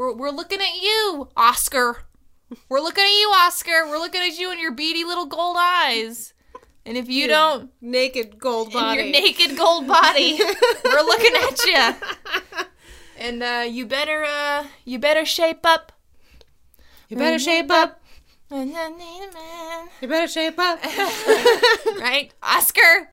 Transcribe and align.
we're, 0.00 0.14
we're 0.14 0.30
looking 0.30 0.60
at 0.62 0.80
you, 0.80 1.28
Oscar. 1.36 2.04
We're 2.70 2.80
looking 2.80 3.04
at 3.04 3.10
you, 3.10 3.32
Oscar. 3.36 3.86
We're 3.86 3.98
looking 3.98 4.22
at 4.22 4.38
you 4.38 4.50
and 4.50 4.58
your 4.58 4.72
beady 4.72 5.04
little 5.04 5.26
gold 5.26 5.58
eyes. 5.60 6.32
And 6.86 6.96
if 6.96 7.10
you 7.10 7.26
don't, 7.26 7.70
naked 7.82 8.38
gold 8.38 8.72
body. 8.72 9.02
your 9.02 9.10
naked 9.12 9.58
gold 9.58 9.86
body, 9.86 10.40
we're 10.84 11.02
looking 11.02 11.32
at 11.36 11.66
you. 11.66 12.66
And 13.18 13.42
uh, 13.42 13.66
you 13.68 13.84
better, 13.84 14.24
uh, 14.24 14.64
you 14.86 14.98
better 14.98 15.26
shape 15.26 15.66
up. 15.66 15.92
you 17.10 17.18
better 17.18 17.38
shape 17.38 17.70
up. 17.70 18.00
And 18.50 18.74
I 18.74 18.88
need 18.88 19.28
a 19.28 19.32
man. 19.34 19.88
You 20.00 20.08
better 20.08 20.26
shape 20.26 20.58
up. 20.58 20.82
right? 22.00 22.32
Oscar! 22.42 23.10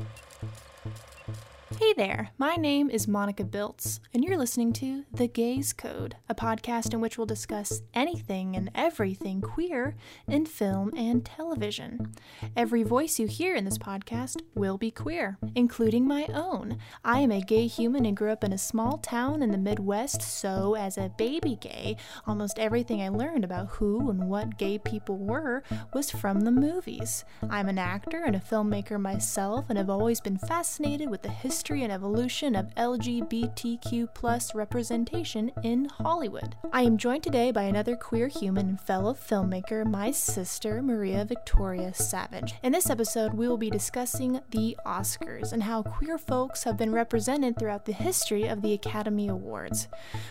Hey 1.79 1.93
there, 1.93 2.31
my 2.39 2.55
name 2.55 2.89
is 2.89 3.07
Monica 3.07 3.43
Biltz, 3.43 3.99
and 4.11 4.23
you're 4.23 4.37
listening 4.37 4.73
to 4.73 5.05
The 5.13 5.27
Gaze 5.27 5.73
Code, 5.73 6.15
a 6.27 6.33
podcast 6.33 6.91
in 6.91 7.01
which 7.01 7.19
we'll 7.19 7.27
discuss 7.27 7.83
anything 7.93 8.55
and 8.55 8.71
everything 8.73 9.41
queer 9.41 9.95
in 10.27 10.47
film 10.47 10.91
and 10.97 11.23
television. 11.23 12.15
Every 12.55 12.81
voice 12.81 13.19
you 13.19 13.27
hear 13.27 13.53
in 13.53 13.63
this 13.63 13.77
podcast 13.77 14.41
will 14.55 14.79
be 14.79 14.89
queer, 14.89 15.37
including 15.53 16.07
my 16.07 16.25
own. 16.33 16.79
I 17.05 17.19
am 17.19 17.31
a 17.31 17.41
gay 17.41 17.67
human 17.67 18.07
and 18.07 18.17
grew 18.17 18.31
up 18.31 18.43
in 18.43 18.53
a 18.53 18.57
small 18.57 18.97
town 18.97 19.43
in 19.43 19.51
the 19.51 19.57
Midwest, 19.59 20.23
so 20.23 20.73
as 20.73 20.97
a 20.97 21.13
baby 21.15 21.59
gay, 21.61 21.95
almost 22.25 22.57
everything 22.57 23.03
I 23.03 23.09
learned 23.09 23.43
about 23.43 23.67
who 23.73 24.09
and 24.09 24.27
what 24.27 24.57
gay 24.57 24.79
people 24.79 25.17
were 25.17 25.61
was 25.93 26.09
from 26.09 26.41
the 26.41 26.51
movies. 26.51 27.23
I'm 27.51 27.69
an 27.69 27.77
actor 27.77 28.23
and 28.25 28.35
a 28.35 28.39
filmmaker 28.39 28.99
myself, 28.99 29.65
and 29.69 29.77
have 29.77 29.91
always 29.91 30.19
been 30.19 30.39
fascinated 30.39 31.11
with 31.11 31.21
the 31.21 31.29
history 31.29 31.66
and 31.75 31.91
evolution 31.91 32.55
of 32.55 32.73
LGBTQ 32.75 34.13
plus 34.13 34.55
representation 34.55 35.51
in 35.63 35.85
Hollywood. 35.85 36.55
I 36.71 36.83
am 36.83 36.97
joined 36.97 37.23
today 37.23 37.51
by 37.51 37.63
another 37.63 37.97
queer 37.97 38.29
human 38.29 38.69
and 38.69 38.79
fellow 38.79 39.13
filmmaker, 39.13 39.85
my 39.85 40.11
sister 40.11 40.81
Maria 40.81 41.25
Victoria 41.25 41.93
Savage. 41.93 42.55
In 42.63 42.71
this 42.71 42.89
episode, 42.89 43.33
we 43.33 43.47
will 43.47 43.57
be 43.57 43.69
discussing 43.69 44.39
the 44.51 44.77
Oscars 44.85 45.51
and 45.51 45.63
how 45.63 45.83
queer 45.83 46.17
folks 46.17 46.63
have 46.63 46.77
been 46.77 46.93
represented 46.93 47.59
throughout 47.59 47.85
the 47.85 47.91
history 47.91 48.47
of 48.47 48.61
the 48.61 48.73
Academy 48.73 49.27
Awards. 49.27 49.87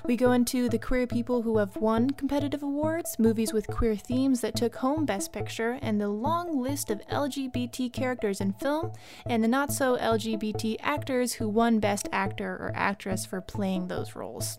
We 0.06 0.16
go 0.16 0.32
into 0.32 0.68
the 0.68 0.78
queer 0.78 1.06
people 1.06 1.42
who 1.42 1.58
have 1.58 1.76
won 1.76 2.10
competitive 2.10 2.62
awards, 2.62 3.18
movies 3.18 3.52
with 3.52 3.66
queer 3.66 3.96
themes 3.96 4.40
that 4.40 4.56
took 4.56 4.76
home 4.76 5.04
Best 5.04 5.32
Picture, 5.32 5.78
and 5.82 6.00
the 6.00 6.08
long 6.08 6.58
list 6.62 6.90
of 6.90 7.06
LGBT 7.08 7.92
characters 7.92 8.40
in 8.40 8.54
film, 8.54 8.92
and 9.26 9.44
the 9.44 9.48
not 9.48 9.72
so 9.72 9.96
LGBT 9.96 10.76
actors 10.80 11.25
who 11.34 11.48
won 11.48 11.80
Best 11.80 12.08
Actor 12.12 12.48
or 12.48 12.72
Actress 12.74 13.26
for 13.26 13.40
playing 13.40 13.88
those 13.88 14.14
roles. 14.14 14.58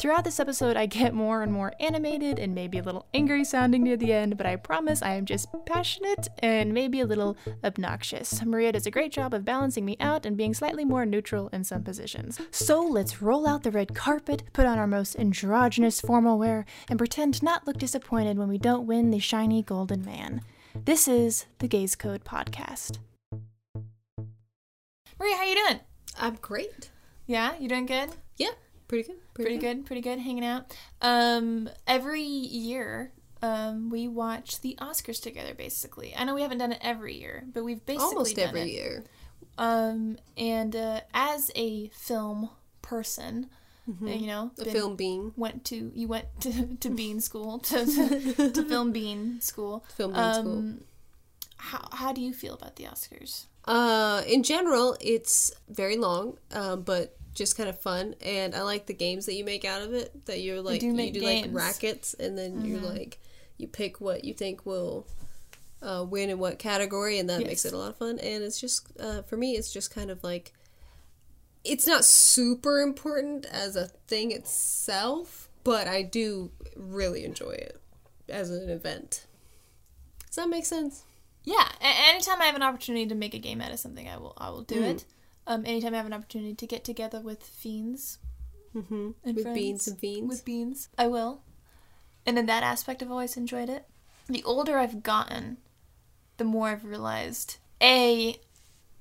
Throughout 0.00 0.24
this 0.24 0.40
episode, 0.40 0.76
I 0.76 0.86
get 0.86 1.12
more 1.12 1.42
and 1.42 1.52
more 1.52 1.74
animated 1.78 2.38
and 2.38 2.54
maybe 2.54 2.78
a 2.78 2.82
little 2.82 3.06
angry 3.12 3.44
sounding 3.44 3.82
near 3.82 3.98
the 3.98 4.12
end, 4.14 4.38
but 4.38 4.46
I 4.46 4.56
promise 4.56 5.02
I 5.02 5.14
am 5.14 5.26
just 5.26 5.48
passionate 5.66 6.28
and 6.38 6.72
maybe 6.72 7.00
a 7.00 7.06
little 7.06 7.36
obnoxious. 7.62 8.42
Maria 8.44 8.72
does 8.72 8.86
a 8.86 8.90
great 8.90 9.12
job 9.12 9.34
of 9.34 9.44
balancing 9.44 9.84
me 9.84 9.96
out 10.00 10.24
and 10.24 10.38
being 10.38 10.54
slightly 10.54 10.86
more 10.86 11.04
neutral 11.04 11.48
in 11.48 11.64
some 11.64 11.82
positions. 11.82 12.40
So 12.50 12.80
let's 12.80 13.20
roll 13.20 13.46
out 13.46 13.62
the 13.62 13.70
red 13.70 13.94
carpet, 13.94 14.44
put 14.54 14.64
on 14.64 14.78
our 14.78 14.86
most 14.86 15.18
androgynous 15.18 16.00
formal 16.00 16.38
wear, 16.38 16.64
and 16.88 16.98
pretend 16.98 17.42
not 17.42 17.58
to 17.58 17.58
not 17.58 17.66
look 17.66 17.78
disappointed 17.78 18.38
when 18.38 18.48
we 18.48 18.58
don't 18.58 18.86
win 18.86 19.10
the 19.10 19.18
shiny 19.18 19.62
golden 19.62 20.04
man. 20.04 20.42
This 20.84 21.08
is 21.08 21.46
the 21.58 21.66
Gaze 21.66 21.96
Code 21.96 22.24
Podcast. 22.24 22.98
Maria, 25.18 25.36
how 25.36 25.44
you 25.44 25.54
doing? 25.54 25.80
I'm 26.18 26.36
great. 26.40 26.90
Yeah, 27.26 27.54
you 27.58 27.68
doing 27.68 27.86
good? 27.86 28.10
Yeah, 28.36 28.50
pretty 28.88 29.08
good. 29.08 29.16
Pretty 29.34 29.58
good, 29.58 29.86
pretty 29.86 30.00
good, 30.02 30.18
hanging 30.18 30.44
out. 30.44 30.74
Um, 31.02 31.68
every 31.86 32.22
year, 32.22 33.12
um, 33.42 33.88
we 33.90 34.08
watch 34.08 34.60
the 34.62 34.76
Oscars 34.80 35.22
together. 35.22 35.54
Basically, 35.54 36.14
I 36.16 36.24
know 36.24 36.34
we 36.34 36.42
haven't 36.42 36.58
done 36.58 36.72
it 36.72 36.78
every 36.80 37.14
year, 37.16 37.44
but 37.52 37.64
we've 37.64 37.84
basically 37.86 38.06
Almost 38.14 38.38
every 38.38 38.62
it. 38.62 38.68
year. 38.68 39.04
Um, 39.58 40.18
and 40.36 40.74
uh, 40.74 41.00
as 41.14 41.50
a 41.54 41.88
film 41.88 42.50
person, 42.82 43.48
you 44.02 44.26
know, 44.26 44.50
A 44.58 44.64
film 44.66 44.96
being. 44.96 45.32
went 45.36 45.64
to 45.66 45.90
you 45.94 46.08
went 46.08 46.26
to, 46.40 46.76
to 46.76 46.90
Bean 46.90 47.20
School 47.28 47.58
to, 47.60 47.86
to, 47.86 48.50
to 48.52 48.64
film 48.64 48.92
Bean 48.92 49.40
School. 49.40 49.84
Film 49.96 50.12
Bean 50.12 50.34
School. 50.34 50.52
Um, 50.58 50.80
how 51.56 51.88
how 51.92 52.12
do 52.12 52.20
you 52.20 52.32
feel 52.32 52.54
about 52.54 52.76
the 52.76 52.84
Oscars? 52.84 53.44
Uh, 53.68 54.22
in 54.26 54.42
general, 54.42 54.96
it's 54.98 55.52
very 55.68 55.98
long, 55.98 56.38
um, 56.52 56.80
but 56.80 57.14
just 57.34 57.54
kind 57.54 57.68
of 57.68 57.78
fun, 57.78 58.14
and 58.24 58.54
I 58.54 58.62
like 58.62 58.86
the 58.86 58.94
games 58.94 59.26
that 59.26 59.34
you 59.34 59.44
make 59.44 59.66
out 59.66 59.82
of 59.82 59.92
it. 59.92 60.24
That 60.24 60.40
you're 60.40 60.62
like 60.62 60.80
do 60.80 60.86
you 60.86 61.12
do 61.12 61.20
games. 61.20 61.52
like 61.52 61.54
rackets, 61.54 62.14
and 62.14 62.36
then 62.36 62.64
you 62.64 62.78
like 62.78 63.20
you 63.58 63.68
pick 63.68 64.00
what 64.00 64.24
you 64.24 64.32
think 64.32 64.64
will 64.64 65.06
uh, 65.82 66.04
win 66.08 66.30
in 66.30 66.38
what 66.38 66.58
category, 66.58 67.18
and 67.18 67.28
that 67.28 67.44
makes 67.44 67.66
it 67.66 67.74
a 67.74 67.76
lot 67.76 67.90
of 67.90 67.96
fun. 67.96 68.18
And 68.18 68.42
it's 68.42 68.58
just 68.58 68.88
uh, 68.98 69.20
for 69.22 69.36
me, 69.36 69.52
it's 69.52 69.70
just 69.70 69.94
kind 69.94 70.10
of 70.10 70.24
like 70.24 70.54
it's 71.62 71.86
not 71.86 72.06
super 72.06 72.80
important 72.80 73.44
as 73.52 73.76
a 73.76 73.88
thing 73.88 74.32
itself, 74.32 75.50
but 75.62 75.86
I 75.86 76.00
do 76.00 76.50
really 76.74 77.22
enjoy 77.22 77.50
it 77.50 77.78
as 78.30 78.50
an 78.50 78.70
event. 78.70 79.26
Does 80.26 80.36
that 80.36 80.48
make 80.48 80.64
sense? 80.64 81.04
Yeah, 81.50 81.66
a- 81.80 82.08
anytime 82.10 82.42
I 82.42 82.44
have 82.46 82.56
an 82.56 82.62
opportunity 82.62 83.06
to 83.06 83.14
make 83.14 83.32
a 83.34 83.38
game 83.38 83.60
out 83.62 83.72
of 83.72 83.78
something, 83.78 84.06
I 84.08 84.16
will 84.18 84.34
I 84.36 84.50
will 84.50 84.62
do 84.62 84.80
Mm. 84.80 84.90
it. 84.90 85.04
Um, 85.46 85.64
anytime 85.64 85.94
I 85.94 85.96
have 85.96 86.06
an 86.06 86.12
opportunity 86.12 86.54
to 86.54 86.66
get 86.66 86.84
together 86.84 87.20
with 87.20 87.42
fiends 87.42 88.18
Mm-hmm. 88.74 89.10
and 89.24 89.34
With 89.36 89.44
friends, 89.44 89.54
beans 89.58 89.88
and 89.88 89.98
fiends. 89.98 90.28
with 90.28 90.44
beans, 90.44 90.88
I 90.98 91.06
will. 91.06 91.42
And 92.26 92.38
in 92.38 92.44
that 92.46 92.62
aspect, 92.62 93.02
I've 93.02 93.10
always 93.10 93.36
enjoyed 93.38 93.70
it. 93.70 93.86
The 94.28 94.44
older 94.44 94.78
I've 94.78 95.02
gotten, 95.02 95.56
the 96.36 96.44
more 96.44 96.68
I've 96.68 96.84
realized 96.84 97.56
a, 97.80 98.36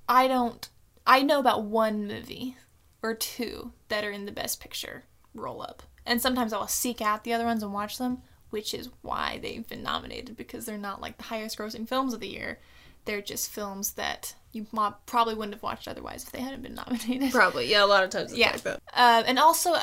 I 0.08 0.28
don't, 0.30 0.70
I 1.06 1.22
know 1.22 1.40
about 1.40 1.66
one 1.66 2.08
movie 2.08 2.56
or 3.04 3.14
two 3.14 3.74
that 3.90 4.06
are 4.06 4.12
in 4.12 4.26
the 4.26 4.32
Best 4.32 4.62
Picture 4.62 5.04
roll 5.36 5.62
up, 5.62 5.84
and 6.06 6.22
sometimes 6.22 6.54
I 6.54 6.60
will 6.60 6.68
seek 6.70 7.02
out 7.02 7.26
the 7.26 7.34
other 7.34 7.46
ones 7.46 7.62
and 7.62 7.74
watch 7.74 7.98
them, 7.98 8.22
which 8.50 8.74
is 8.74 8.90
why 9.02 9.40
they've 9.42 9.68
been 9.68 9.84
nominated 9.84 10.36
because 10.38 10.66
they're 10.66 10.78
not 10.78 11.02
like 11.02 11.18
the 11.18 11.24
highest 11.24 11.58
grossing 11.58 11.88
films 11.88 12.14
of 12.14 12.20
the 12.20 12.28
year. 12.28 12.60
They're 13.06 13.22
just 13.22 13.50
films 13.52 13.94
that 13.94 14.36
you 14.52 14.66
probably 15.06 15.34
wouldn't 15.36 15.54
have 15.56 15.64
watched 15.64 15.88
otherwise 15.88 16.24
if 16.24 16.32
they 16.32 16.42
hadn't 16.42 16.62
been 16.62 16.76
nominated. 16.88 17.32
Probably, 17.32 17.70
yeah. 17.70 17.84
A 17.84 17.88
lot 17.88 18.04
of 18.04 18.10
times 18.10 18.32
it's 18.32 18.40
Yeah. 18.40 18.52
like 18.52 18.62
that. 18.64 18.82
Um, 18.94 19.24
and 19.28 19.40
also, 19.40 19.74
uh, 19.74 19.80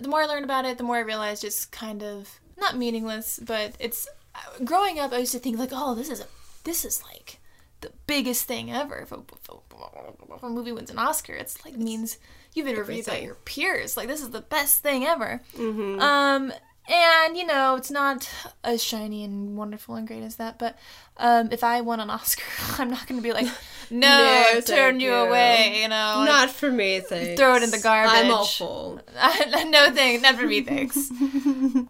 the 0.00 0.08
more 0.08 0.22
I 0.22 0.26
learn 0.26 0.44
about 0.44 0.64
it, 0.64 0.78
the 0.78 0.84
more 0.84 0.96
I 0.96 1.00
realize 1.00 1.44
it's 1.44 1.66
kind 1.66 2.02
of 2.02 2.40
not 2.58 2.76
meaningless, 2.76 3.38
but 3.42 3.74
it's 3.78 4.08
uh, 4.34 4.38
growing 4.64 4.98
up. 4.98 5.12
I 5.12 5.18
used 5.18 5.32
to 5.32 5.38
think 5.38 5.58
like, 5.58 5.70
oh, 5.72 5.94
this 5.94 6.08
is 6.08 6.20
a 6.20 6.26
this 6.64 6.84
is 6.84 7.02
like 7.04 7.38
the 7.82 7.92
biggest 8.06 8.44
thing 8.44 8.72
ever. 8.72 8.96
If 8.98 9.12
a, 9.12 9.16
if 9.16 9.48
a, 9.50 10.34
if 10.34 10.42
a 10.42 10.48
movie 10.48 10.72
wins 10.72 10.90
an 10.90 10.98
Oscar, 10.98 11.34
it's 11.34 11.62
like 11.64 11.76
means 11.76 12.18
you've 12.54 12.66
been 12.66 12.76
reviewed 12.76 13.06
by 13.06 13.18
your 13.18 13.34
peers. 13.34 13.96
Like 13.98 14.08
this 14.08 14.22
is 14.22 14.30
the 14.30 14.40
best 14.40 14.82
thing 14.82 15.04
ever. 15.04 15.42
Mm-hmm. 15.56 16.00
Um, 16.00 16.52
and 16.88 17.36
you 17.36 17.46
know, 17.46 17.76
it's 17.76 17.90
not 17.90 18.28
as 18.64 18.82
shiny 18.82 19.24
and 19.24 19.56
wonderful 19.56 19.94
and 19.96 20.06
great 20.06 20.22
as 20.22 20.36
that. 20.36 20.58
But 20.58 20.78
um, 21.16 21.48
if 21.50 21.64
I 21.64 21.80
won 21.80 22.00
an 22.00 22.10
Oscar, 22.10 22.44
I'm 22.82 22.90
not 22.90 23.06
going 23.06 23.20
to 23.20 23.22
be 23.22 23.32
like, 23.32 23.46
no, 23.90 24.08
No, 24.08 24.44
I 24.56 24.60
turned 24.60 25.00
you 25.02 25.10
you. 25.10 25.14
away. 25.14 25.80
You 25.82 25.88
know, 25.88 26.24
Not 26.24 26.50
for 26.50 26.70
me, 26.70 27.00
thanks. 27.00 27.38
throw 27.40 27.56
it 27.56 27.62
in 27.62 27.70
the 27.70 27.78
garbage 27.78 28.12
I'm 28.14 28.28
garbage. 28.28 28.60
no 29.70 29.90
thanks, 29.92 30.22
not 30.22 30.36
for 30.36 30.46
me, 30.46 30.60
thanks. 30.62 30.96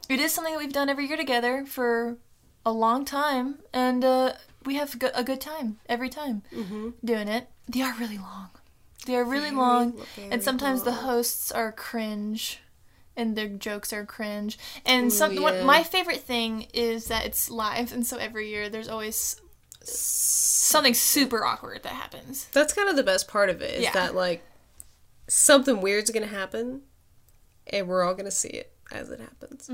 it 0.08 0.20
is 0.20 0.32
something 0.32 0.52
that 0.54 0.58
we've 0.60 0.72
done 0.72 0.88
every 0.88 1.06
year 1.06 1.16
together 1.16 1.64
for 1.66 2.16
a 2.64 2.72
long 2.72 3.04
time, 3.04 3.58
and 3.72 4.04
uh, 4.04 4.32
we 4.64 4.74
have 4.76 4.94
a 5.14 5.22
good 5.24 5.40
time 5.40 5.78
every 5.88 6.08
time 6.08 6.42
doing 7.04 7.28
it. 7.28 7.48
They 7.68 7.82
are 7.82 7.94
really 7.98 8.18
long. 8.18 8.50
They 9.06 9.14
are 9.16 9.24
really 9.24 9.46
Very, 9.50 9.56
long, 9.56 10.02
very 10.16 10.30
and 10.32 10.42
sometimes 10.42 10.82
the 10.82 10.92
hosts 10.92 11.52
are 11.52 11.70
cringe, 11.70 12.58
and 13.16 13.36
their 13.36 13.48
jokes 13.48 13.92
are 13.92 14.04
cringe. 14.04 14.58
And 14.84 15.06
Ooh, 15.06 15.10
some 15.10 15.36
what, 15.42 15.54
yeah. 15.54 15.64
my 15.64 15.82
favorite 15.82 16.20
thing 16.20 16.68
is 16.74 17.06
that 17.06 17.24
it's 17.26 17.50
live, 17.50 17.92
and 17.92 18.06
so 18.06 18.16
every 18.18 18.48
year 18.50 18.68
there's 18.68 18.88
always 18.88 19.40
something 19.82 20.94
super 20.94 21.44
awkward 21.44 21.82
that 21.84 21.92
happens. 21.92 22.46
That's 22.52 22.72
kind 22.72 22.88
of 22.88 22.96
the 22.96 23.02
best 23.02 23.28
part 23.28 23.50
of 23.50 23.62
it 23.62 23.74
is 23.76 23.82
Yeah. 23.84 23.92
that 23.92 24.14
like 24.14 24.44
something 25.28 25.80
weird's 25.80 26.10
gonna 26.10 26.26
happen, 26.26 26.82
and 27.68 27.88
we're 27.88 28.02
all 28.02 28.14
gonna 28.14 28.30
see 28.30 28.48
it 28.48 28.72
as 28.92 29.10
it 29.10 29.20
happens. 29.20 29.70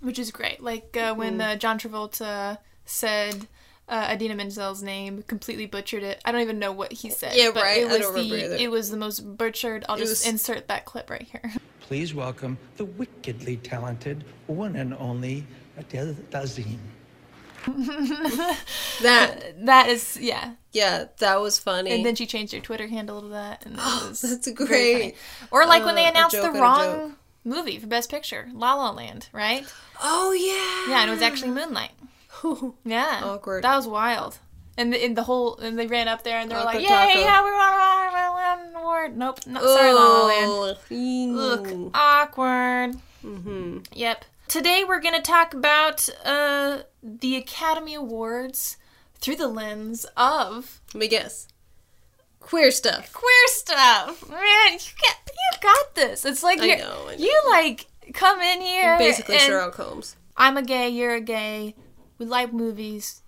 which 0.00 0.18
is 0.18 0.30
great. 0.30 0.62
Like 0.62 0.96
uh, 0.96 1.14
when 1.14 1.40
uh, 1.40 1.56
John 1.56 1.78
Travolta 1.78 2.58
said 2.84 3.46
uh, 3.88 4.08
Idina 4.12 4.34
Menzel's 4.34 4.82
name, 4.82 5.22
completely 5.26 5.66
butchered 5.66 6.02
it. 6.02 6.20
I 6.24 6.32
don't 6.32 6.40
even 6.40 6.58
know 6.58 6.72
what 6.72 6.92
he 6.92 7.10
said. 7.10 7.32
Yeah, 7.36 7.50
but 7.54 7.62
right. 7.62 7.82
It 7.82 7.88
I 7.88 7.92
was 7.92 7.98
don't 8.00 8.14
remember 8.14 8.36
the 8.36 8.44
either. 8.44 8.56
it 8.56 8.70
was 8.70 8.90
the 8.90 8.96
most 8.96 9.20
butchered. 9.36 9.84
I'll 9.88 9.96
It 9.96 10.00
just 10.00 10.24
was- 10.24 10.32
insert 10.32 10.68
that 10.68 10.84
clip 10.84 11.08
right 11.10 11.22
here. 11.30 11.52
Please 11.80 12.12
welcome 12.14 12.58
the 12.78 12.84
wickedly 12.84 13.58
talented 13.58 14.24
one 14.48 14.74
and 14.76 14.92
only 14.94 15.46
Adele 15.78 16.14
Dazeem. 16.30 16.78
That 19.02 19.66
that 19.66 19.88
is 19.88 20.16
yeah. 20.20 20.52
yeah, 20.72 21.06
that 21.18 21.40
was 21.40 21.58
funny. 21.58 21.90
And 21.92 22.04
then 22.04 22.14
she 22.14 22.26
changed 22.26 22.52
her 22.54 22.60
Twitter 22.60 22.86
handle 22.86 23.20
to 23.22 23.28
that, 23.28 23.64
and 23.66 23.76
that 23.76 24.08
was 24.08 24.20
that's 24.22 24.50
great. 24.52 25.16
Or 25.50 25.66
like 25.66 25.84
when 25.84 25.94
they 25.94 26.06
Uh, 26.06 26.10
announced 26.10 26.36
the 26.36 26.42
joke 26.42 26.54
on 26.54 26.56
a 26.56 26.60
wrong 26.62 27.16
movie 27.44 27.78
for 27.78 27.86
Best 27.86 28.10
Picture, 28.10 28.48
La 28.52 28.74
La 28.74 28.90
Land, 28.90 29.28
right? 29.32 29.66
Oh 30.02 30.32
yeah. 30.32 30.92
Yeah, 30.94 31.02
and 31.02 31.10
it 31.10 31.14
was 31.14 31.22
actually 31.22 31.50
Moonlight. 31.50 31.92
Yeah, 32.84 33.20
Awkward. 33.24 33.64
That 33.64 33.76
was 33.76 33.86
wild. 33.86 34.38
And 34.78 34.92
the, 34.92 35.02
in 35.02 35.14
the 35.14 35.22
whole, 35.22 35.56
and 35.56 35.78
they 35.78 35.86
ran 35.86 36.06
up 36.06 36.22
there 36.22 36.38
and 36.38 36.50
they 36.50 36.54
were 36.54 36.64
like, 36.64 36.80
"Yay, 36.80 36.86
taco. 36.86 37.18
yeah, 37.18 37.42
we 37.42 37.50
won 37.50 38.68
an 38.68 38.74
award." 38.76 39.16
Nope, 39.16 39.40
no, 39.46 39.60
sorry, 39.60 39.92
La 39.94 40.06
La 40.06 40.26
Land. 40.26 40.76
Land. 40.90 41.36
Look, 41.36 41.90
awkward. 41.94 42.96
Mm-hmm. 43.24 43.78
Yep. 43.94 44.24
Today 44.48 44.84
we're 44.86 45.00
gonna 45.00 45.22
talk 45.22 45.54
about 45.54 46.08
uh, 46.24 46.80
the 47.02 47.36
Academy 47.36 47.94
Awards 47.94 48.76
through 49.18 49.36
the 49.36 49.48
lens 49.48 50.04
of 50.16 50.80
Let 50.94 51.00
me 51.00 51.08
guess. 51.08 51.48
Queer 52.40 52.70
stuff. 52.70 53.12
queer 53.12 53.46
stuff. 53.48 54.28
Man, 54.28 54.72
you 54.74 54.78
got, 55.02 55.16
you 55.26 55.58
got 55.62 55.94
this. 55.96 56.24
It's 56.24 56.42
like 56.44 56.60
I 56.60 56.66
know, 56.76 57.06
I 57.08 57.16
know. 57.16 57.24
you 57.24 57.40
like 57.48 57.86
come 58.14 58.40
in 58.40 58.60
here. 58.60 58.96
Basically 58.98 59.34
and 59.36 59.42
Sherlock 59.44 59.74
Holmes. 59.74 60.16
I'm 60.36 60.56
a 60.56 60.62
gay. 60.62 60.90
You're 60.90 61.14
a 61.14 61.20
gay. 61.20 61.74
We 62.18 62.26
like 62.26 62.52
movies. 62.52 63.22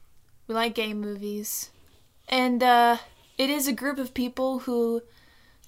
We 0.46 0.54
like 0.54 0.74
gay 0.74 0.94
movies, 0.94 1.70
and 2.26 2.62
uh, 2.62 2.96
it 3.36 3.50
is 3.50 3.68
a 3.68 3.72
group 3.72 3.98
of 3.98 4.14
people 4.14 4.60
who 4.60 5.02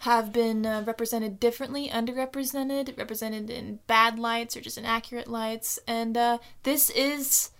have 0.00 0.32
been 0.32 0.64
uh, 0.64 0.82
represented 0.86 1.38
differently, 1.38 1.90
underrepresented, 1.90 2.96
represented 2.96 3.50
in 3.50 3.80
bad 3.86 4.18
lights 4.18 4.56
or 4.56 4.62
just 4.62 4.78
inaccurate 4.78 5.28
lights, 5.28 5.78
and 5.86 6.16
uh, 6.16 6.38
this 6.62 6.88
is 6.88 7.50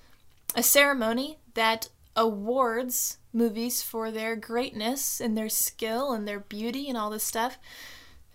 a 0.54 0.62
ceremony 0.62 1.36
that 1.52 1.90
awards 2.16 3.18
movies 3.32 3.82
for 3.82 4.10
their 4.10 4.34
greatness 4.34 5.20
and 5.20 5.36
their 5.36 5.50
skill 5.50 6.12
and 6.12 6.26
their 6.26 6.40
beauty 6.40 6.88
and 6.88 6.96
all 6.96 7.10
this 7.10 7.22
stuff, 7.22 7.58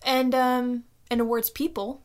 and 0.04 0.36
um, 0.36 0.84
and 1.10 1.20
awards 1.20 1.50
people 1.50 2.04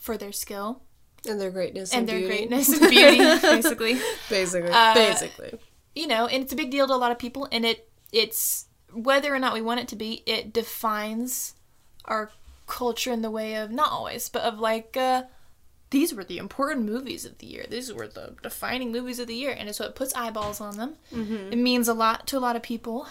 for 0.00 0.16
their 0.16 0.32
skill 0.32 0.80
And 1.28 1.40
their 1.40 1.50
greatness 1.50 1.92
and 1.92 2.00
and, 2.00 2.08
their 2.08 2.18
beauty. 2.18 2.46
greatness 2.46 2.68
and 2.68 2.90
beauty, 2.90 3.18
basically. 3.18 4.00
Basically. 4.28 4.70
Uh, 4.70 4.94
Basically. 4.94 5.58
You 5.94 6.06
know, 6.06 6.26
and 6.26 6.42
it's 6.42 6.52
a 6.52 6.56
big 6.56 6.70
deal 6.70 6.86
to 6.86 6.94
a 6.94 6.96
lot 6.96 7.10
of 7.10 7.18
people, 7.18 7.48
and 7.50 7.64
it 7.64 7.88
it's 8.12 8.66
whether 8.92 9.34
or 9.34 9.38
not 9.38 9.54
we 9.54 9.62
want 9.62 9.80
it 9.80 9.88
to 9.88 9.96
be, 9.96 10.22
it 10.26 10.52
defines 10.52 11.54
our 12.04 12.30
culture 12.66 13.12
in 13.12 13.22
the 13.22 13.30
way 13.30 13.54
of 13.54 13.70
not 13.70 13.90
always, 13.90 14.28
but 14.28 14.42
of 14.42 14.58
like 14.58 14.96
uh, 14.96 15.24
these 15.90 16.14
were 16.14 16.24
the 16.24 16.38
important 16.38 16.84
movies 16.86 17.24
of 17.24 17.38
the 17.38 17.46
year. 17.46 17.66
These 17.68 17.92
were 17.92 18.08
the 18.08 18.34
defining 18.42 18.92
movies 18.92 19.18
of 19.18 19.28
the 19.28 19.34
year, 19.34 19.54
and 19.56 19.68
it's 19.68 19.80
what 19.80 19.94
puts 19.94 20.14
eyeballs 20.14 20.60
on 20.60 20.76
them. 20.76 20.94
Mm-hmm. 21.12 21.52
It 21.52 21.58
means 21.58 21.88
a 21.88 21.94
lot 21.94 22.26
to 22.28 22.38
a 22.38 22.40
lot 22.40 22.56
of 22.56 22.62
people. 22.62 23.06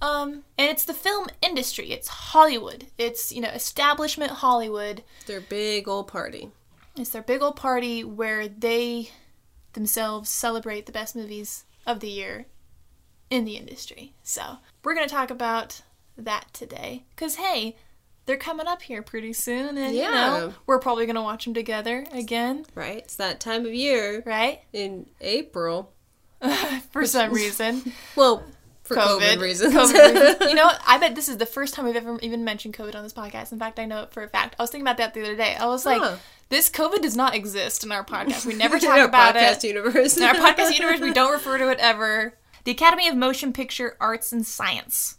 Um, 0.00 0.42
and 0.58 0.68
it's 0.68 0.84
the 0.84 0.94
film 0.94 1.28
industry. 1.40 1.92
It's 1.92 2.08
Hollywood. 2.08 2.86
It's 2.98 3.32
you 3.32 3.40
know 3.40 3.50
establishment 3.50 4.32
Hollywood. 4.32 5.02
Their 5.26 5.40
big 5.40 5.88
old 5.88 6.08
party. 6.08 6.50
It's 6.96 7.10
their 7.10 7.22
big 7.22 7.42
old 7.42 7.56
party 7.56 8.04
where 8.04 8.48
they 8.48 9.10
themselves 9.72 10.28
celebrate 10.28 10.86
the 10.86 10.92
best 10.92 11.16
movies 11.16 11.64
of 11.86 12.00
the 12.00 12.08
year 12.08 12.46
in 13.30 13.44
the 13.44 13.56
industry. 13.56 14.12
So, 14.22 14.58
we're 14.84 14.94
going 14.94 15.08
to 15.08 15.14
talk 15.14 15.30
about 15.30 15.80
that 16.18 16.52
today. 16.52 17.04
Because, 17.14 17.36
hey, 17.36 17.76
they're 18.26 18.36
coming 18.36 18.66
up 18.66 18.82
here 18.82 19.02
pretty 19.02 19.32
soon. 19.32 19.78
And, 19.78 19.94
you 19.96 20.02
know, 20.02 20.54
we're 20.66 20.78
probably 20.78 21.06
going 21.06 21.16
to 21.16 21.22
watch 21.22 21.44
them 21.44 21.54
together 21.54 22.06
again, 22.12 22.66
Right? 22.74 22.98
It's 22.98 23.16
that 23.16 23.40
time 23.40 23.64
of 23.66 23.74
year 23.74 24.22
right? 24.26 24.60
in 24.72 25.06
April. 25.20 25.92
For 26.90 27.06
some 27.06 27.32
reason. 27.32 27.92
Well, 28.16 28.42
for 28.82 28.96
COVID, 28.96 29.20
COVID, 29.20 29.40
reasons. 29.40 29.74
COVID 29.74 30.14
reasons. 30.14 30.50
You 30.50 30.54
know? 30.54 30.68
I 30.86 30.98
bet 30.98 31.14
this 31.14 31.28
is 31.28 31.36
the 31.36 31.46
first 31.46 31.72
time 31.72 31.84
we've 31.86 31.94
ever 31.96 32.18
even 32.20 32.42
mentioned 32.44 32.74
COVID 32.74 32.96
on 32.96 33.04
this 33.04 33.12
podcast. 33.12 33.52
In 33.52 33.58
fact, 33.60 33.78
I 33.78 33.84
know 33.86 34.02
it 34.02 34.12
for 34.12 34.24
a 34.24 34.28
fact. 34.28 34.56
I 34.58 34.62
was 34.62 34.70
thinking 34.70 34.84
about 34.84 34.96
that 34.96 35.14
the 35.14 35.22
other 35.22 35.36
day. 35.36 35.54
I 35.54 35.66
was 35.66 35.86
like, 35.86 36.02
Huh. 36.02 36.16
This 36.52 36.70
COVID 36.70 37.00
does 37.00 37.16
not 37.16 37.34
exist 37.34 37.82
in 37.82 37.90
our 37.90 38.04
podcast. 38.04 38.46
We 38.46 38.54
never 38.54 38.76
In 38.76 38.82
talk 38.82 38.98
our 38.98 39.06
about 39.06 39.34
podcast 39.34 39.64
it. 39.64 39.68
universe. 39.68 40.16
In 40.16 40.22
our 40.22 40.34
podcast 40.34 40.72
universe, 40.78 41.00
we 41.00 41.12
don't 41.12 41.32
refer 41.32 41.58
to 41.58 41.68
it 41.70 41.78
ever. 41.80 42.34
The 42.64 42.70
Academy 42.70 43.08
of 43.08 43.16
Motion 43.16 43.52
Picture 43.52 43.96
Arts 43.98 44.32
and 44.32 44.46
Science, 44.46 45.16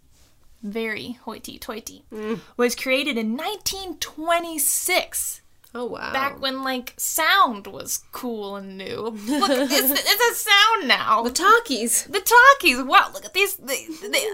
very 0.61 1.17
hoity 1.23 1.57
toity, 1.57 2.05
mm. 2.13 2.39
was 2.55 2.75
created 2.75 3.17
in 3.17 3.35
1926. 3.35 5.41
Oh 5.75 5.85
wow. 5.85 6.13
Back 6.13 6.39
when 6.39 6.61
like 6.61 6.93
sound 6.97 7.65
was 7.65 8.03
cool 8.11 8.57
and 8.57 8.77
new. 8.77 8.95
Look, 8.95 9.19
it's, 9.25 9.91
it's 9.91 10.03
a 10.03 10.49
sound 10.49 10.87
now. 10.87 11.23
the 11.23 11.31
talkies. 11.31 12.03
The 12.03 12.21
talkies. 12.21 12.83
Wow, 12.83 13.09
look 13.11 13.25
at 13.25 13.33
these. 13.33 13.57
They, 13.57 13.87
they, 14.07 14.27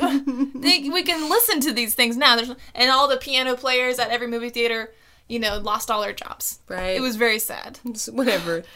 uh, 0.00 0.18
they, 0.56 0.88
we 0.88 1.04
can 1.04 1.30
listen 1.30 1.60
to 1.60 1.72
these 1.72 1.94
things 1.94 2.16
now. 2.16 2.34
There's, 2.34 2.50
and 2.74 2.90
all 2.90 3.06
the 3.06 3.16
piano 3.16 3.54
players 3.54 4.00
at 4.00 4.10
every 4.10 4.26
movie 4.26 4.50
theater, 4.50 4.92
you 5.30 5.38
know, 5.38 5.58
lost 5.58 5.90
all 5.90 6.02
their 6.02 6.12
jobs. 6.12 6.58
Right. 6.68 6.96
It 6.96 7.00
was 7.00 7.16
very 7.16 7.38
sad. 7.38 7.78
It's 7.84 8.08
whatever. 8.08 8.62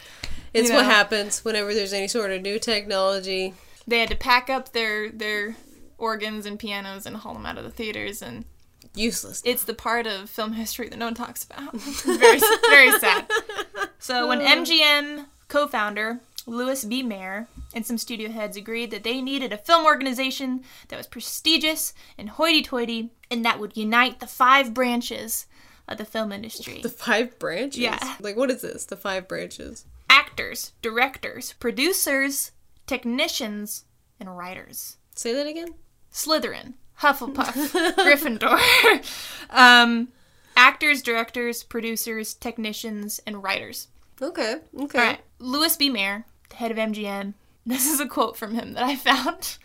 It's 0.53 0.69
You 0.69 0.75
what 0.75 0.85
happens 0.85 1.43
whenever 1.43 1.73
there's 1.73 1.91
any 1.91 2.07
sort 2.07 2.31
of 2.31 2.41
new 2.41 2.59
technology. 2.59 3.53
They 3.85 3.99
had 3.99 4.07
to 4.07 4.15
pack 4.15 4.49
up 4.49 4.71
their 4.71 5.09
their 5.11 5.57
organs 5.97 6.45
and 6.45 6.57
pianos 6.57 7.05
and 7.05 7.17
haul 7.17 7.33
them 7.33 7.45
out 7.45 7.57
of 7.57 7.65
the 7.65 7.71
theaters, 7.71 8.21
and 8.21 8.45
Useless. 8.95 9.41
it's 9.43 9.65
the 9.65 9.73
part 9.73 10.07
of 10.07 10.29
film 10.29 10.53
history 10.53 10.87
that 10.87 10.97
no 10.97 11.07
one 11.07 11.13
talks 11.13 11.43
about. 11.43 11.73
Very 12.05 12.39
very 12.69 12.91
sad. 12.99 13.29
So 13.99 14.29
when 14.29 14.39
MGM 14.65 15.25
co-founder 15.49 16.21
Louis 16.47 16.85
B. 16.85 17.03
Mayer 17.03 17.47
and 17.73 17.85
some 17.85 17.97
studio 17.97 18.29
heads 18.29 18.55
agreed 18.55 18.91
that 18.91 19.03
they 19.03 19.21
needed 19.21 19.51
a 19.51 19.57
film 19.57 19.85
organization 19.85 20.63
that 20.87 20.95
was 20.97 21.07
prestigious 21.07 21.93
and 22.17 22.29
hoity-toity 22.29 23.09
and 23.29 23.43
that 23.43 23.59
would 23.59 23.75
unite 23.75 24.21
the 24.21 24.27
five 24.27 24.73
branches 24.73 25.47
of 25.87 25.97
the 25.97 26.05
film 26.05 26.31
industry. 26.31 26.79
The 26.81 26.89
five 26.89 27.37
branches. 27.39 27.79
Yeah. 27.79 28.15
Like 28.19 28.35
what 28.35 28.51
is 28.51 28.61
this? 28.61 28.85
The 28.85 28.97
five 28.97 29.27
branches. 29.27 29.85
Actors, 30.09 30.73
directors, 30.81 31.53
producers, 31.53 32.51
technicians, 32.87 33.85
and 34.19 34.37
writers. 34.37 34.97
Say 35.15 35.33
that 35.33 35.47
again. 35.47 35.75
Slytherin, 36.11 36.73
Hufflepuff, 37.01 37.95
Gryffindor. 37.95 38.59
um, 39.49 40.09
actors, 40.55 41.01
directors, 41.01 41.63
producers, 41.63 42.33
technicians, 42.33 43.19
and 43.25 43.43
writers. 43.43 43.89
Okay. 44.21 44.55
Okay. 44.79 44.99
All 44.99 45.05
right. 45.05 45.21
Louis 45.39 45.75
B. 45.75 45.89
Mayer, 45.89 46.25
the 46.49 46.55
head 46.55 46.71
of 46.71 46.77
MGM. 46.77 47.33
This 47.67 47.91
is 47.91 47.99
a 47.99 48.07
quote 48.07 48.37
from 48.37 48.53
him 48.53 48.73
that 48.73 48.83
I 48.83 48.95
found. 48.95 49.57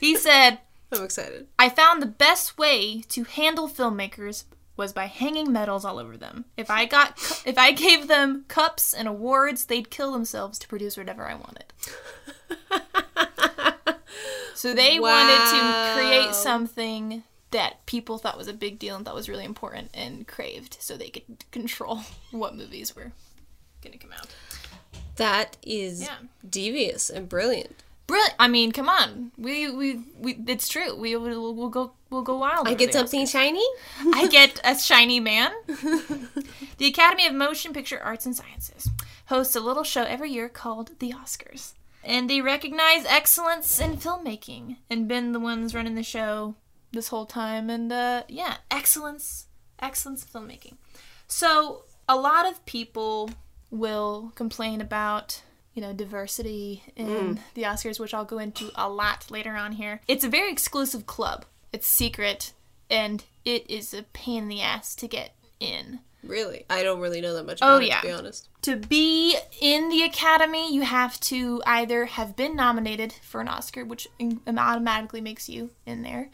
He 0.00 0.16
said, 0.16 0.60
I'm 0.90 1.04
excited. 1.04 1.48
I 1.58 1.68
found 1.68 2.00
the 2.00 2.06
best 2.06 2.56
way 2.56 3.02
to 3.10 3.24
handle 3.24 3.68
filmmakers 3.68 4.44
was 4.82 4.92
by 4.92 5.06
hanging 5.06 5.52
medals 5.52 5.84
all 5.84 5.98
over 6.00 6.16
them. 6.16 6.44
If 6.56 6.68
I 6.70 6.84
got 6.86 7.16
cu- 7.16 7.48
if 7.48 7.56
I 7.56 7.70
gave 7.70 8.08
them 8.08 8.44
cups 8.48 8.92
and 8.92 9.06
awards, 9.06 9.66
they'd 9.66 9.90
kill 9.90 10.10
themselves 10.12 10.58
to 10.58 10.66
produce 10.68 10.96
whatever 10.96 11.24
I 11.24 11.34
wanted. 11.34 11.64
so 14.54 14.74
they 14.74 14.98
wanted 15.00 15.50
to 15.50 15.92
create 15.94 16.34
something 16.34 17.22
that 17.52 17.84
people 17.86 18.18
thought 18.18 18.36
was 18.38 18.48
a 18.48 18.52
big 18.52 18.78
deal 18.78 18.96
and 18.96 19.04
thought 19.04 19.14
was 19.14 19.28
really 19.28 19.44
important 19.44 19.90
and 19.94 20.26
craved 20.26 20.76
so 20.80 20.96
they 20.96 21.08
could 21.10 21.44
control 21.50 22.00
what 22.32 22.56
movies 22.56 22.96
were 22.96 23.12
going 23.82 23.92
to 23.92 23.98
come 23.98 24.12
out. 24.12 24.26
That 25.16 25.56
is 25.62 26.02
Yeah. 26.02 26.16
devious 26.48 27.08
and 27.10 27.28
brilliant. 27.28 27.76
Brilliant. 28.06 28.34
I 28.38 28.48
mean, 28.48 28.72
come 28.72 28.88
on. 28.88 29.32
We 29.38 29.70
we, 29.70 30.00
we 30.18 30.38
it's 30.46 30.68
true. 30.68 30.94
We 30.96 31.16
will 31.16 31.54
we'll 31.54 31.68
go 31.68 31.92
we'll 32.10 32.22
go 32.22 32.38
wild. 32.38 32.68
I 32.68 32.74
get 32.74 32.92
something 32.92 33.26
shiny. 33.26 33.64
I 34.12 34.26
get 34.30 34.60
a 34.64 34.78
shiny 34.78 35.20
man. 35.20 35.52
the 35.66 36.86
Academy 36.86 37.26
of 37.26 37.34
Motion 37.34 37.72
Picture 37.72 38.00
Arts 38.00 38.26
and 38.26 38.36
Sciences 38.36 38.90
hosts 39.26 39.56
a 39.56 39.60
little 39.60 39.84
show 39.84 40.02
every 40.02 40.30
year 40.30 40.48
called 40.48 40.98
the 40.98 41.10
Oscars. 41.12 41.74
And 42.04 42.28
they 42.28 42.40
recognize 42.40 43.06
excellence 43.06 43.80
in 43.80 43.96
filmmaking 43.96 44.78
and 44.90 45.06
been 45.06 45.32
the 45.32 45.40
ones 45.40 45.74
running 45.74 45.94
the 45.94 46.02
show 46.02 46.56
this 46.90 47.08
whole 47.08 47.26
time. 47.26 47.70
And 47.70 47.92
uh, 47.92 48.24
yeah, 48.28 48.56
excellence, 48.70 49.46
excellence 49.78 50.24
filmmaking. 50.24 50.74
So 51.28 51.84
a 52.08 52.16
lot 52.16 52.44
of 52.46 52.64
people 52.66 53.30
will 53.70 54.32
complain 54.34 54.80
about 54.80 55.42
you 55.74 55.82
know 55.82 55.92
diversity 55.92 56.82
in 56.96 57.06
mm. 57.06 57.38
the 57.54 57.62
Oscars, 57.62 57.98
which 57.98 58.14
I'll 58.14 58.24
go 58.24 58.38
into 58.38 58.70
a 58.74 58.88
lot 58.88 59.30
later 59.30 59.54
on 59.54 59.72
here. 59.72 60.00
It's 60.08 60.24
a 60.24 60.28
very 60.28 60.50
exclusive 60.50 61.06
club. 61.06 61.44
It's 61.72 61.86
secret, 61.86 62.52
and 62.90 63.24
it 63.44 63.68
is 63.70 63.94
a 63.94 64.02
pain 64.02 64.44
in 64.44 64.48
the 64.48 64.60
ass 64.60 64.94
to 64.96 65.08
get 65.08 65.34
in. 65.60 66.00
Really, 66.22 66.64
I 66.70 66.84
don't 66.84 67.00
really 67.00 67.20
know 67.20 67.34
that 67.34 67.46
much 67.46 67.58
Oh, 67.62 67.76
about 67.76 67.82
it, 67.82 67.88
yeah. 67.88 68.00
to 68.00 68.06
be 68.06 68.12
honest. 68.12 68.48
To 68.62 68.76
be 68.76 69.36
in 69.60 69.88
the 69.88 70.02
Academy, 70.02 70.72
you 70.72 70.82
have 70.82 71.18
to 71.20 71.60
either 71.66 72.04
have 72.04 72.36
been 72.36 72.54
nominated 72.54 73.12
for 73.22 73.40
an 73.40 73.48
Oscar, 73.48 73.84
which 73.84 74.06
um, 74.20 74.40
automatically 74.46 75.20
makes 75.20 75.48
you 75.48 75.70
in 75.84 76.02
there, 76.02 76.30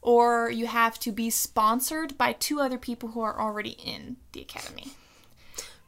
or 0.00 0.48
you 0.48 0.66
have 0.66 0.98
to 1.00 1.10
be 1.10 1.28
sponsored 1.28 2.16
by 2.16 2.34
two 2.34 2.60
other 2.60 2.78
people 2.78 3.10
who 3.10 3.20
are 3.20 3.40
already 3.40 3.76
in 3.84 4.16
the 4.32 4.42
Academy. 4.42 4.92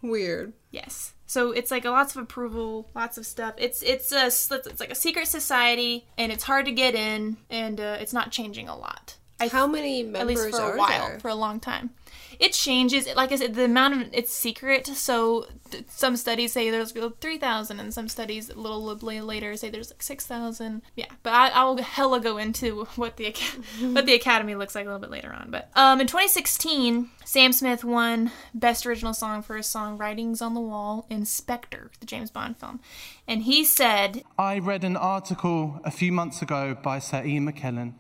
Weird. 0.03 0.53
Yes. 0.73 1.13
So 1.35 1.51
it's 1.51 1.73
like 1.73 1.85
a 1.85 1.91
lots 1.91 2.15
of 2.15 2.23
approval, 2.23 2.89
lots 2.95 3.19
of 3.19 3.27
stuff. 3.27 3.55
It's 3.59 3.83
it's 3.83 4.13
a 4.13 4.27
it's 4.27 4.79
like 4.79 4.93
a 4.93 4.95
secret 4.95 5.27
society, 5.27 6.07
and 6.17 6.31
it's 6.31 6.45
hard 6.45 6.65
to 6.67 6.71
get 6.71 6.95
in, 6.95 7.39
and 7.51 7.81
uh, 7.81 7.97
it's 7.99 8.13
not 8.13 8.31
changing 8.31 8.69
a 8.69 8.77
lot. 8.77 9.17
I 9.41 9.49
How 9.49 9.67
many 9.67 10.05
members 10.05 10.21
at 10.21 10.27
least 10.29 10.57
for 10.57 10.63
are 10.63 10.75
a 10.75 10.79
while, 10.79 11.09
there? 11.09 11.19
for 11.19 11.29
a 11.31 11.35
long 11.35 11.59
time. 11.59 11.91
It 12.39 12.53
changes. 12.53 13.09
Like 13.15 13.33
I 13.33 13.37
said, 13.37 13.55
the 13.55 13.65
amount 13.65 13.95
of 13.95 14.09
it's 14.13 14.33
secret. 14.33 14.87
So 14.87 15.47
th- 15.71 15.85
some 15.89 16.17
studies 16.17 16.53
say 16.53 16.71
there's 16.71 16.93
three 17.21 17.39
thousand, 17.39 17.81
and 17.81 17.93
some 17.93 18.09
studies 18.09 18.51
a 18.51 18.55
little 18.55 18.83
later 18.97 19.57
say 19.57 19.71
there's 19.71 19.91
like 19.91 20.03
six 20.03 20.27
thousand. 20.27 20.83
Yeah, 20.97 21.07
but 21.23 21.33
I, 21.33 21.49
I 21.49 21.65
will 21.65 21.77
hella 21.79 22.21
go 22.21 22.37
into 22.39 22.85
what 22.97 23.17
the 23.17 23.35
what 23.81 24.07
the 24.07 24.15
Academy 24.15 24.55
looks 24.55 24.75
like 24.75 24.85
a 24.85 24.89
little 24.89 25.01
bit 25.01 25.11
later 25.11 25.33
on. 25.33 25.51
But 25.51 25.71
um, 25.75 26.01
in 26.01 26.07
2016, 26.07 27.11
Sam 27.25 27.53
Smith 27.53 27.85
won 27.85 28.31
Best 28.55 28.87
Original 28.87 29.15
Song 29.15 29.43
for 29.43 29.57
his 29.57 29.67
song 29.67 29.99
"Writing's 29.99 30.43
on 30.43 30.55
the 30.55 30.61
Wall" 30.61 31.07
in 31.11 31.25
Spectre, 31.25 31.91
the 32.01 32.07
James 32.07 32.31
Bond 32.31 32.59
film, 32.59 32.81
and 33.27 33.43
he 33.43 33.65
said, 33.65 34.25
"I 34.39 34.59
read 34.59 34.85
an 34.85 34.97
article 34.97 35.81
a 35.85 35.91
few 35.91 36.13
months 36.13 36.43
ago 36.43 36.77
by 36.81 36.99
Sir 36.99 37.25
Ian 37.25 37.51
McKellen." 37.51 37.95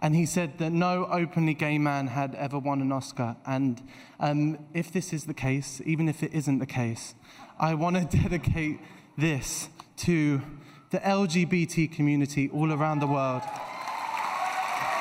And 0.00 0.14
he 0.14 0.24
said 0.26 0.58
that 0.58 0.70
no 0.70 1.06
openly 1.10 1.54
gay 1.54 1.78
man 1.78 2.08
had 2.08 2.34
ever 2.36 2.58
won 2.58 2.80
an 2.80 2.92
Oscar. 2.92 3.36
And 3.46 3.82
um, 4.20 4.58
if 4.74 4.92
this 4.92 5.12
is 5.12 5.24
the 5.24 5.34
case, 5.34 5.80
even 5.84 6.08
if 6.08 6.22
it 6.22 6.32
isn't 6.32 6.58
the 6.58 6.66
case, 6.66 7.14
I 7.58 7.74
want 7.74 7.96
to 8.10 8.18
dedicate 8.22 8.78
this 9.16 9.68
to 9.98 10.40
the 10.90 10.98
LGBT 10.98 11.92
community 11.92 12.48
all 12.50 12.72
around 12.72 13.00
the 13.00 13.06
world. 13.06 13.42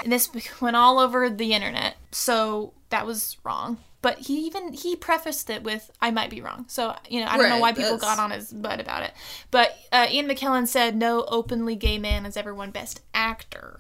And 0.04 0.12
This 0.12 0.30
went 0.62 0.76
all 0.76 1.00
over 1.00 1.30
the 1.30 1.54
internet, 1.54 1.96
so 2.12 2.74
that 2.90 3.06
was 3.06 3.38
wrong. 3.44 3.78
But 4.02 4.20
he 4.20 4.46
even 4.46 4.74
he 4.74 4.96
prefaced 4.96 5.50
it 5.50 5.64
with 5.64 5.90
"I 6.02 6.12
might 6.12 6.30
be 6.30 6.40
wrong," 6.40 6.66
so 6.68 6.96
you 7.10 7.20
know 7.20 7.26
I 7.28 7.32
don't 7.36 7.46
Right, 7.46 7.50
know 7.50 7.60
why 7.60 7.72
people 7.74 7.98
that's- 7.98 8.02
got 8.16 8.20
on 8.20 8.32
his 8.32 8.54
butt 8.54 8.80
about 8.80 9.04
it. 9.04 9.12
But 9.50 9.76
uh, 9.92 10.08
Ian 10.10 10.28
McKellen 10.28 10.68
said 10.68 10.96
no 10.96 11.26
openly 11.28 11.76
gay 11.76 11.98
man 11.98 12.24
has 12.24 12.38
ever 12.38 12.54
won 12.54 12.70
Best 12.72 13.02
Actor, 13.14 13.80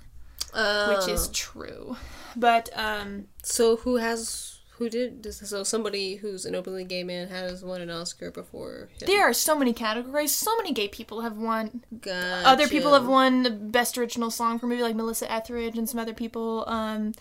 which 0.54 1.08
is 1.08 1.30
true. 1.30 1.96
But 2.36 2.70
um, 2.75 3.27
So 3.44 3.77
who 3.77 3.98
has 3.98 4.60
who 4.77 4.89
did 4.89 5.24
this? 5.24 5.39
So 5.39 5.63
somebody 5.63 6.18
who's 6.18 6.46
an 6.46 6.54
openly 6.54 6.84
gay 6.84 7.04
man 7.04 7.27
has 7.30 7.63
won 7.63 7.82
an 7.82 7.89
Oscar 7.89 8.30
before. 8.30 8.89
him. 9.00 9.08
there 9.08 9.27
are 9.27 9.34
so 9.34 9.58
many 9.58 9.74
categories. 9.74 10.34
So 10.36 10.56
many 10.58 10.72
gay 10.72 10.88
people 10.88 11.22
have 11.22 11.38
won. 11.38 11.84
Gotcha. 12.00 12.48
Other 12.48 12.68
people 12.68 12.94
have 12.94 13.08
won 13.08 13.72
Best 13.72 13.98
Original 13.98 14.30
Song 14.30 14.60
for 14.60 14.68
movie, 14.68 14.84
like 14.84 14.96
Melissa 14.96 15.32
Etheridge 15.32 15.77
and 15.77 15.89
some 15.89 16.00
other 16.00 16.13
people. 16.13 16.63
Um, 16.68 17.13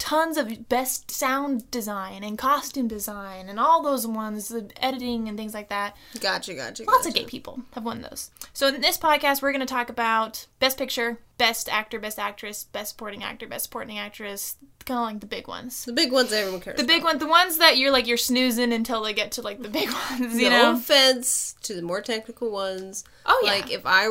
tons 0.00 0.36
of 0.38 0.68
Best 0.68 1.10
Sound 1.10 1.70
Design 1.70 2.24
and 2.24 2.36
Costume 2.36 2.88
Design 2.88 3.48
and 3.48 3.60
all 3.60 3.82
those 3.82 4.06
ones, 4.06 4.48
the 4.48 4.68
editing 4.82 5.28
and 5.28 5.38
things 5.38 5.54
like 5.54 5.68
that. 5.68 5.94
Gotcha, 6.18 6.54
gotcha. 6.54 6.84
Lots 6.84 7.04
gotcha. 7.04 7.08
of 7.10 7.14
gay 7.14 7.24
people 7.26 7.60
have 7.74 7.84
won 7.84 8.00
those. 8.00 8.30
So 8.52 8.68
in 8.68 8.80
this 8.80 8.98
podcast, 8.98 9.42
we're 9.42 9.52
going 9.52 9.60
to 9.60 9.66
talk 9.66 9.90
about 9.90 10.46
Best 10.58 10.78
Picture, 10.78 11.20
Best 11.38 11.68
Actor, 11.68 12.00
Best 12.00 12.18
Actress, 12.18 12.64
Best 12.64 12.90
Supporting 12.92 13.22
Actor, 13.22 13.46
Best 13.46 13.64
Supporting 13.64 13.98
Actress, 13.98 14.56
kind 14.86 14.98
of 14.98 15.04
like 15.04 15.20
the 15.20 15.26
big 15.26 15.46
ones. 15.46 15.84
The 15.84 15.92
big 15.92 16.10
ones 16.10 16.32
everyone 16.32 16.60
cares. 16.60 16.78
The 16.78 16.86
big 16.86 17.04
one, 17.04 17.18
the 17.18 17.28
ones 17.28 17.58
that 17.58 17.76
you're 17.76 17.92
like 17.92 18.06
you're 18.06 18.16
snoozing 18.16 18.72
until 18.72 19.02
they 19.02 19.12
get 19.12 19.32
to 19.32 19.42
like 19.42 19.62
the 19.62 19.68
big 19.68 19.90
ones, 20.10 20.34
you 20.34 20.48
no 20.48 20.72
know. 20.72 20.72
offense 20.72 21.54
to 21.62 21.74
the 21.74 21.82
more 21.82 22.00
technical 22.00 22.50
ones. 22.50 23.04
Oh, 23.26 23.40
yeah. 23.44 23.50
Like 23.52 23.70
if 23.70 23.82
I 23.84 24.08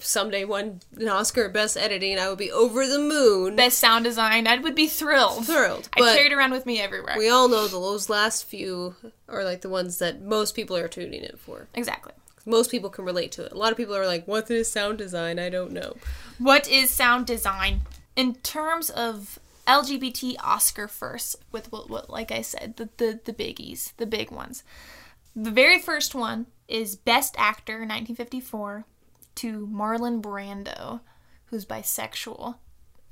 someday 0.00 0.44
won 0.44 0.80
an 0.96 1.08
Oscar 1.08 1.48
best 1.48 1.76
editing, 1.76 2.18
I 2.18 2.28
would 2.28 2.38
be 2.38 2.52
over 2.52 2.86
the 2.86 2.98
moon. 2.98 3.56
Best 3.56 3.78
sound 3.78 4.04
design, 4.04 4.46
I 4.46 4.58
would 4.58 4.74
be 4.74 4.86
thrilled. 4.86 5.46
Thrilled, 5.46 5.88
I 5.94 6.00
carried 6.00 6.32
it 6.32 6.34
around 6.34 6.52
with 6.52 6.66
me 6.66 6.80
everywhere. 6.80 7.16
we 7.18 7.28
all 7.28 7.48
know 7.48 7.66
those 7.66 8.08
last 8.08 8.44
few 8.44 8.94
are 9.28 9.44
like 9.44 9.60
the 9.60 9.68
ones 9.68 9.98
that 9.98 10.22
most 10.22 10.54
people 10.54 10.76
are 10.76 10.88
tuning 10.88 11.22
in 11.22 11.36
for. 11.36 11.68
exactly. 11.74 12.12
Most 12.46 12.70
people 12.70 12.90
can 12.90 13.06
relate 13.06 13.32
to 13.32 13.44
it. 13.46 13.52
A 13.52 13.56
lot 13.56 13.70
of 13.72 13.78
people 13.78 13.96
are 13.96 14.06
like, 14.06 14.28
"What 14.28 14.50
is 14.50 14.70
sound 14.70 14.98
design?" 14.98 15.38
I 15.38 15.48
don't 15.48 15.72
know. 15.72 15.96
What 16.38 16.68
is 16.68 16.90
sound 16.90 17.26
design 17.26 17.80
in 18.16 18.34
terms 18.34 18.90
of 18.90 19.38
LGBT 19.66 20.36
Oscar 20.40 20.86
first? 20.86 21.36
With 21.52 21.72
what, 21.72 21.88
what 21.88 22.10
like 22.10 22.30
I 22.30 22.42
said, 22.42 22.76
the, 22.76 22.90
the 22.98 23.18
the 23.24 23.32
biggies, 23.32 23.94
the 23.96 24.04
big 24.04 24.30
ones. 24.30 24.62
The 25.34 25.50
very 25.50 25.78
first 25.78 26.14
one 26.14 26.46
is 26.68 26.96
Best 26.96 27.34
Actor, 27.38 27.78
1954, 27.78 28.84
to 29.36 29.66
Marlon 29.66 30.20
Brando, 30.22 31.00
who's 31.46 31.64
bisexual, 31.66 32.56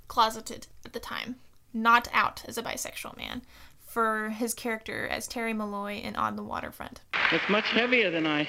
closeted 0.09 0.67
at 0.85 0.93
the 0.93 1.01
time, 1.01 1.37
not 1.73 2.09
out 2.13 2.43
as 2.47 2.59
a 2.59 2.63
bisexual 2.63 3.17
man, 3.17 3.43
for 3.87 4.31
his 4.31 4.55
character 4.55 5.07
as 5.07 5.27
Terry 5.29 5.53
Malloy 5.53 5.95
in 5.97 6.17
On 6.17 6.37
the 6.37 6.43
Waterfront. 6.43 7.01
It's 7.31 7.49
much 7.49 7.69
heavier 7.71 8.11
than 8.11 8.27
I 8.27 8.49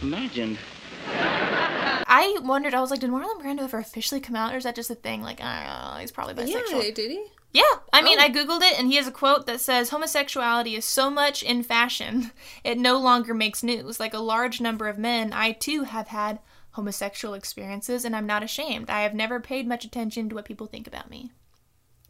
imagined. 0.00 0.58
I 1.08 2.38
wondered, 2.42 2.74
I 2.74 2.80
was 2.80 2.90
like, 2.90 3.00
did 3.00 3.10
Marlon 3.10 3.40
Brando 3.40 3.62
ever 3.62 3.78
officially 3.78 4.20
come 4.20 4.36
out, 4.36 4.52
or 4.54 4.56
is 4.56 4.64
that 4.64 4.74
just 4.76 4.90
a 4.90 4.94
thing? 4.94 5.22
Like, 5.22 5.40
I 5.40 5.64
don't 5.86 5.94
know, 5.94 6.00
he's 6.00 6.12
probably 6.12 6.34
bisexual. 6.34 6.84
Yeah, 6.84 6.90
did 6.94 7.10
he? 7.10 7.24
Yeah, 7.52 7.62
I 7.92 8.00
mean, 8.00 8.18
Oh. 8.18 8.22
I 8.22 8.30
googled 8.30 8.62
it, 8.62 8.78
and 8.78 8.88
he 8.88 8.96
has 8.96 9.06
a 9.06 9.12
quote 9.12 9.46
that 9.46 9.60
says, 9.60 9.90
"Homosexuality 9.90 10.74
is 10.74 10.86
so 10.86 11.10
much 11.10 11.42
in 11.42 11.62
fashion, 11.62 12.30
it 12.64 12.78
no 12.78 12.98
longer 12.98 13.34
makes 13.34 13.62
news. 13.62 14.00
Like 14.00 14.14
a 14.14 14.18
large 14.18 14.60
number 14.60 14.88
of 14.88 14.96
men, 14.98 15.32
I 15.34 15.52
too 15.52 15.82
have 15.84 16.08
had 16.08 16.38
homosexual 16.72 17.34
experiences, 17.34 18.04
and 18.04 18.14
I'm 18.16 18.26
not 18.26 18.42
ashamed. 18.42 18.90
I 18.90 19.02
have 19.02 19.14
never 19.14 19.40
paid 19.40 19.66
much 19.66 19.84
attention 19.84 20.28
to 20.28 20.34
what 20.34 20.44
people 20.44 20.66
think 20.66 20.86
about 20.86 21.10
me." 21.10 21.30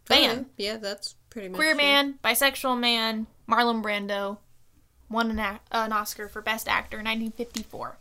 Bam. 0.08 0.30
Okay. 0.30 0.44
Yeah, 0.56 0.76
that's 0.78 1.14
pretty 1.30 1.48
much 1.48 1.56
Queer 1.58 1.70
it. 1.72 1.76
man, 1.76 2.18
bisexual 2.24 2.78
man, 2.78 3.26
Marlon 3.48 3.82
Brando 3.82 4.38
won 5.08 5.30
an, 5.30 5.38
ac- 5.38 5.60
an 5.70 5.92
Oscar 5.92 6.28
for 6.28 6.42
Best 6.42 6.68
Actor, 6.68 6.98
in 6.98 7.04
1954 7.04 7.96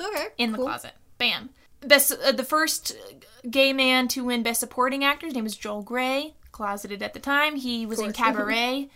Okay. 0.00 0.26
in 0.38 0.52
the 0.52 0.58
closet. 0.58 0.92
Bam. 1.18 1.50
Best 1.80 2.12
uh, 2.12 2.32
the 2.32 2.44
first 2.44 2.96
gay 3.48 3.72
man 3.72 4.08
to 4.08 4.24
win 4.24 4.42
Best 4.42 4.60
Supporting 4.60 5.04
Actor. 5.04 5.26
His 5.26 5.34
name 5.34 5.44
was 5.44 5.56
Joel 5.56 5.82
Grey. 5.82 6.34
Closeted 6.50 7.02
at 7.02 7.14
the 7.14 7.20
time. 7.20 7.54
He 7.56 7.86
was 7.86 8.00
in. 8.00 8.12
Cabaret. 8.12 8.88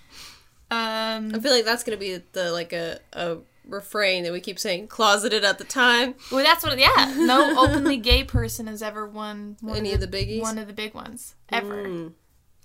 Um, 0.71 1.33
I 1.35 1.39
feel 1.39 1.53
like 1.53 1.65
that's 1.65 1.85
gonna 1.85 1.97
be 1.99 2.21
the 2.33 2.51
like 2.51 2.73
a 2.73 2.99
a 3.13 3.37
refrain 3.67 4.25
that 4.25 4.33
we 4.33 4.41
keep 4.41 4.59
saying 4.59 4.89
closeted 4.89 5.45
at 5.45 5.59
the 5.59 5.65
time. 5.65 6.15
well, 6.31 6.45
that's 6.45 6.65
what. 6.65 6.79
Yeah, 6.79 7.15
no 7.17 7.59
openly 7.59 7.97
gay 7.97 8.25
person 8.25 8.67
has 8.67 8.83
ever 8.83 9.07
won 9.07 9.57
one 9.61 9.77
Any 9.77 9.93
of 9.93 10.01
the 10.01 10.09
biggies? 10.09 10.41
One 10.41 10.59
of 10.59 10.67
the 10.67 10.73
big 10.73 10.95
ones 10.95 11.35
ever. 11.49 11.87
Mm. 11.87 12.13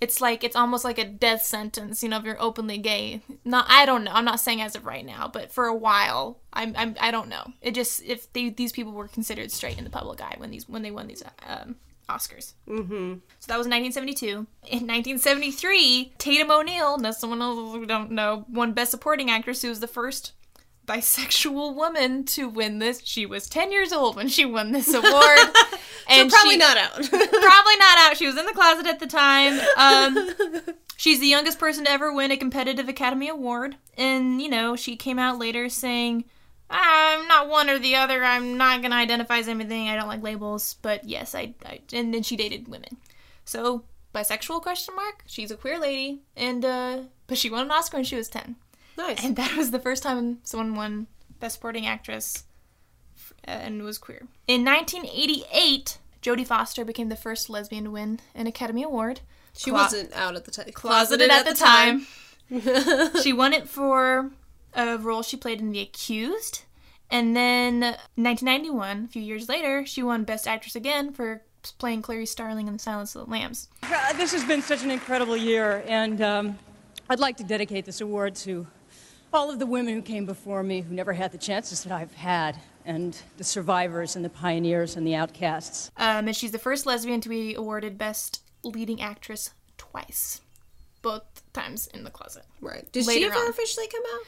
It's 0.00 0.20
like 0.20 0.44
it's 0.44 0.54
almost 0.54 0.84
like 0.84 0.98
a 0.98 1.04
death 1.04 1.42
sentence. 1.42 2.02
You 2.02 2.08
know, 2.08 2.18
if 2.18 2.24
you're 2.24 2.40
openly 2.40 2.78
gay. 2.78 3.20
Not, 3.44 3.66
I 3.68 3.84
don't 3.84 4.04
know. 4.04 4.12
I'm 4.12 4.24
not 4.24 4.38
saying 4.38 4.60
as 4.60 4.76
of 4.76 4.86
right 4.86 5.04
now, 5.04 5.28
but 5.32 5.50
for 5.50 5.66
a 5.66 5.74
while, 5.74 6.38
I'm, 6.52 6.74
I'm 6.76 6.94
I 7.00 7.10
don't 7.10 7.28
know. 7.28 7.52
It 7.60 7.74
just 7.74 8.02
if 8.04 8.32
they, 8.32 8.50
these 8.50 8.72
people 8.72 8.92
were 8.92 9.08
considered 9.08 9.50
straight 9.50 9.76
in 9.78 9.84
the 9.84 9.90
public 9.90 10.20
eye 10.20 10.36
when 10.38 10.50
these 10.50 10.68
when 10.68 10.82
they 10.82 10.92
won 10.92 11.08
these 11.08 11.24
um, 11.46 11.76
Oscars. 12.08 12.54
Mm-hmm. 12.68 13.14
So 13.38 13.46
that 13.48 13.58
was 13.58 13.66
1972. 13.66 14.28
In 14.28 14.86
1973, 14.86 16.14
Tatum 16.18 16.50
O'Neal, 16.50 16.98
now 16.98 17.10
someone 17.10 17.42
else 17.42 17.74
who 17.74 17.86
don't 17.86 18.10
know, 18.10 18.46
won 18.48 18.72
Best 18.72 18.90
Supporting 18.90 19.30
Actress, 19.30 19.62
who 19.62 19.68
was 19.68 19.80
the 19.80 19.86
first 19.86 20.32
bisexual 20.88 21.74
woman 21.74 22.24
to 22.24 22.48
win 22.48 22.78
this. 22.78 23.02
She 23.04 23.26
was 23.26 23.48
10 23.48 23.70
years 23.70 23.92
old 23.92 24.16
when 24.16 24.28
she 24.28 24.46
won 24.46 24.72
this 24.72 24.88
award. 24.88 25.38
and 26.08 26.30
Probably 26.30 26.52
she, 26.52 26.56
not 26.56 26.76
out. 26.78 26.94
probably 27.10 27.76
not 27.76 27.98
out. 27.98 28.16
She 28.16 28.26
was 28.26 28.38
in 28.38 28.46
the 28.46 28.54
closet 28.54 28.86
at 28.86 28.98
the 28.98 29.06
time. 29.06 29.60
Um, 29.76 30.30
she's 30.96 31.20
the 31.20 31.26
youngest 31.26 31.58
person 31.58 31.84
to 31.84 31.90
ever 31.90 32.12
win 32.12 32.32
a 32.32 32.36
competitive 32.36 32.88
Academy 32.88 33.28
Award, 33.28 33.76
and 33.96 34.40
you 34.40 34.48
know 34.48 34.76
she 34.76 34.96
came 34.96 35.18
out 35.18 35.38
later 35.38 35.68
saying, 35.68 36.24
"I'm 36.70 37.28
not 37.28 37.48
one 37.48 37.68
or 37.68 37.78
the 37.78 37.96
other. 37.96 38.24
I'm 38.24 38.56
not 38.56 38.80
gonna 38.80 38.96
identify 38.96 39.38
as 39.38 39.48
anything. 39.48 39.88
I 39.88 39.96
don't 39.96 40.08
like 40.08 40.22
labels." 40.22 40.74
But 40.80 41.04
yes, 41.04 41.34
I. 41.34 41.54
I 41.64 41.80
and 41.92 42.14
then 42.14 42.22
she 42.22 42.36
dated 42.36 42.68
women, 42.68 42.96
so 43.44 43.84
bisexual 44.14 44.62
question 44.62 44.96
mark. 44.96 45.22
She's 45.26 45.50
a 45.50 45.56
queer 45.56 45.78
lady, 45.78 46.22
and 46.36 46.64
uh, 46.64 46.98
but 47.26 47.36
she 47.38 47.50
won 47.50 47.64
an 47.66 47.70
Oscar 47.70 47.98
when 47.98 48.04
she 48.04 48.16
was 48.16 48.28
ten, 48.28 48.56
nice. 48.98 49.24
and 49.24 49.36
that 49.36 49.56
was 49.56 49.70
the 49.70 49.78
first 49.80 50.02
time 50.02 50.38
someone 50.44 50.74
won 50.74 51.06
Best 51.40 51.54
Supporting 51.56 51.86
Actress 51.86 52.44
uh, 53.46 53.50
and 53.50 53.82
was 53.82 53.96
queer. 53.98 54.26
In 54.46 54.64
1988, 54.64 55.98
Jodie 56.22 56.46
Foster 56.46 56.84
became 56.84 57.08
the 57.08 57.16
first 57.16 57.48
lesbian 57.48 57.84
to 57.84 57.90
win 57.90 58.20
an 58.34 58.46
Academy 58.46 58.82
Award. 58.82 59.20
she 59.56 59.70
Clo- 59.70 59.80
wasn't 59.80 60.12
out 60.14 60.36
at 60.36 60.44
the 60.44 60.50
time. 60.50 60.66
closeted 60.72 61.30
at 61.30 61.46
the 61.46 61.54
time. 61.54 62.06
she 63.22 63.32
won 63.32 63.52
it 63.52 63.68
for 63.68 64.30
a 64.74 64.96
role 64.98 65.22
she 65.22 65.36
played 65.36 65.60
in 65.60 65.70
The 65.70 65.80
Accused. 65.80 66.62
And 67.10 67.34
then 67.36 67.80
1991, 68.16 69.04
a 69.04 69.08
few 69.08 69.22
years 69.22 69.48
later, 69.48 69.86
she 69.86 70.02
won 70.02 70.24
Best 70.24 70.46
Actress 70.46 70.74
again 70.76 71.12
for 71.12 71.42
playing 71.78 72.02
Clarice 72.02 72.30
Starling 72.30 72.66
in 72.66 72.74
The 72.74 72.78
Silence 72.78 73.14
of 73.14 73.24
the 73.26 73.30
Lambs. 73.30 73.68
This 74.16 74.32
has 74.32 74.44
been 74.44 74.60
such 74.62 74.82
an 74.82 74.90
incredible 74.90 75.36
year, 75.36 75.82
and 75.86 76.20
um, 76.20 76.58
I'd 77.08 77.18
like 77.20 77.36
to 77.38 77.44
dedicate 77.44 77.84
this 77.86 78.00
award 78.00 78.34
to 78.36 78.66
all 79.32 79.50
of 79.50 79.58
the 79.58 79.66
women 79.66 79.94
who 79.94 80.02
came 80.02 80.26
before 80.26 80.62
me 80.62 80.80
who 80.80 80.94
never 80.94 81.12
had 81.12 81.32
the 81.32 81.38
chances 81.38 81.82
that 81.84 81.92
I've 81.92 82.14
had, 82.14 82.58
and 82.84 83.20
the 83.36 83.44
survivors 83.44 84.16
and 84.16 84.24
the 84.24 84.30
pioneers 84.30 84.96
and 84.96 85.06
the 85.06 85.14
outcasts. 85.14 85.90
Um, 85.98 86.26
and 86.26 86.34
she's 86.34 86.52
the 86.52 86.58
first 86.58 86.86
lesbian 86.86 87.20
to 87.20 87.28
be 87.28 87.54
awarded 87.54 87.98
Best 87.98 88.42
Leading 88.64 89.02
Actress 89.02 89.50
twice, 89.76 90.40
both 91.02 91.22
times 91.52 91.86
in 91.88 92.04
the 92.04 92.10
closet. 92.10 92.44
Right. 92.60 92.90
Did 92.90 93.04
she 93.04 93.24
ever 93.24 93.34
on. 93.34 93.48
officially 93.48 93.86
come 93.88 94.02
out? 94.14 94.22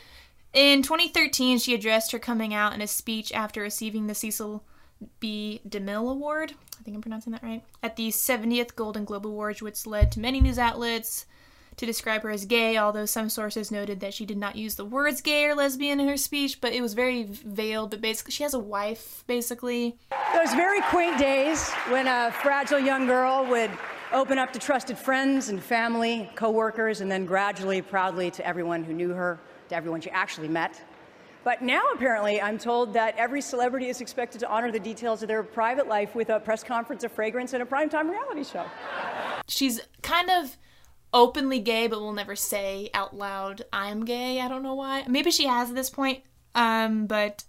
In 0.52 0.83
2013, 0.83 1.59
she 1.59 1.75
addressed 1.75 2.12
her 2.12 2.19
coming 2.19 2.52
out 2.52 2.75
in 2.75 2.83
a 2.83 2.87
speech 2.87 3.33
after 3.33 3.62
receiving 3.62 4.09
the 4.09 4.14
Cecil 4.14 4.62
B. 5.21 5.61
DeMille 5.66 6.11
Award. 6.11 6.52
I 6.78 6.83
think 6.83 6.95
I'm 6.95 7.02
pronouncing 7.02 7.33
that 7.33 7.42
right. 7.42 7.62
At 7.83 7.97
the 7.97 8.09
70th 8.09 8.75
Golden 8.75 9.04
Globe 9.04 9.26
Awards, 9.26 9.62
which 9.62 9.87
led 9.87 10.12
to 10.12 10.21
many 10.21 10.40
news 10.40 10.59
outlets 10.59 11.25
to 11.81 11.87
describe 11.87 12.23
her 12.23 12.29
as 12.29 12.45
gay, 12.45 12.77
although 12.77 13.07
some 13.07 13.31
sources 13.31 13.71
noted 13.71 14.01
that 14.01 14.13
she 14.13 14.27
did 14.27 14.37
not 14.37 14.55
use 14.55 14.75
the 14.75 14.85
words 14.85 15.23
gay 15.23 15.47
or 15.47 15.55
lesbian 15.55 15.99
in 15.99 16.07
her 16.07 16.17
speech, 16.19 16.61
but 16.61 16.75
it 16.75 16.83
was 16.83 16.93
very 16.93 17.23
veiled. 17.23 17.91
But 17.91 18.03
basically, 18.03 18.33
she 18.33 18.43
has 18.43 18.53
a 18.53 18.59
wife, 18.59 19.25
basically. 19.27 19.97
Those 20.35 20.53
very 20.53 20.83
quaint 20.83 21.19
days 21.19 21.71
when 21.89 22.07
a 22.07 22.33
fragile 22.43 22.79
young 22.79 23.07
girl 23.07 23.47
would 23.47 23.71
open 24.13 24.37
up 24.37 24.53
to 24.53 24.59
trusted 24.59 24.99
friends 24.99 25.49
and 25.49 25.63
family, 25.63 26.29
coworkers, 26.35 27.01
and 27.01 27.11
then 27.11 27.25
gradually, 27.25 27.81
proudly 27.81 28.31
to 28.33 28.47
everyone 28.47 28.85
who 28.85 28.93
knew 28.93 29.11
her, 29.11 29.41
to 29.71 29.75
everyone 29.75 30.03
she 30.03 30.11
actually 30.11 30.49
met. 30.49 30.83
But 31.45 31.63
now, 31.63 31.81
apparently, 31.95 32.43
I'm 32.43 32.59
told 32.59 32.93
that 32.93 33.17
every 33.17 33.41
celebrity 33.41 33.89
is 33.89 34.03
expected 34.03 34.39
to 34.41 34.51
honor 34.51 34.71
the 34.71 34.81
details 34.81 35.23
of 35.23 35.29
their 35.29 35.43
private 35.43 35.89
life 35.89 36.15
with 36.15 36.29
a 36.29 36.41
press 36.41 36.63
conference, 36.63 37.05
a 37.05 37.09
fragrance, 37.09 37.55
and 37.55 37.63
a 37.63 37.67
primetime 37.67 38.11
reality 38.11 38.45
show. 38.45 38.67
She's 39.49 39.81
kind 40.03 40.29
of 40.29 40.59
openly 41.12 41.59
gay, 41.59 41.87
but 41.87 42.00
will 42.00 42.12
never 42.12 42.37
say 42.37 42.90
out 42.95 43.17
loud, 43.17 43.62
I'm 43.73 44.05
gay. 44.05 44.40
I 44.40 44.49
don't 44.49 44.62
know 44.62 44.75
why. 44.75 45.05
Maybe 45.09 45.31
she 45.31 45.47
has 45.47 45.71
at 45.71 45.75
this 45.76 45.90
point, 45.90 46.23
um, 46.55 47.07
but 47.07 47.45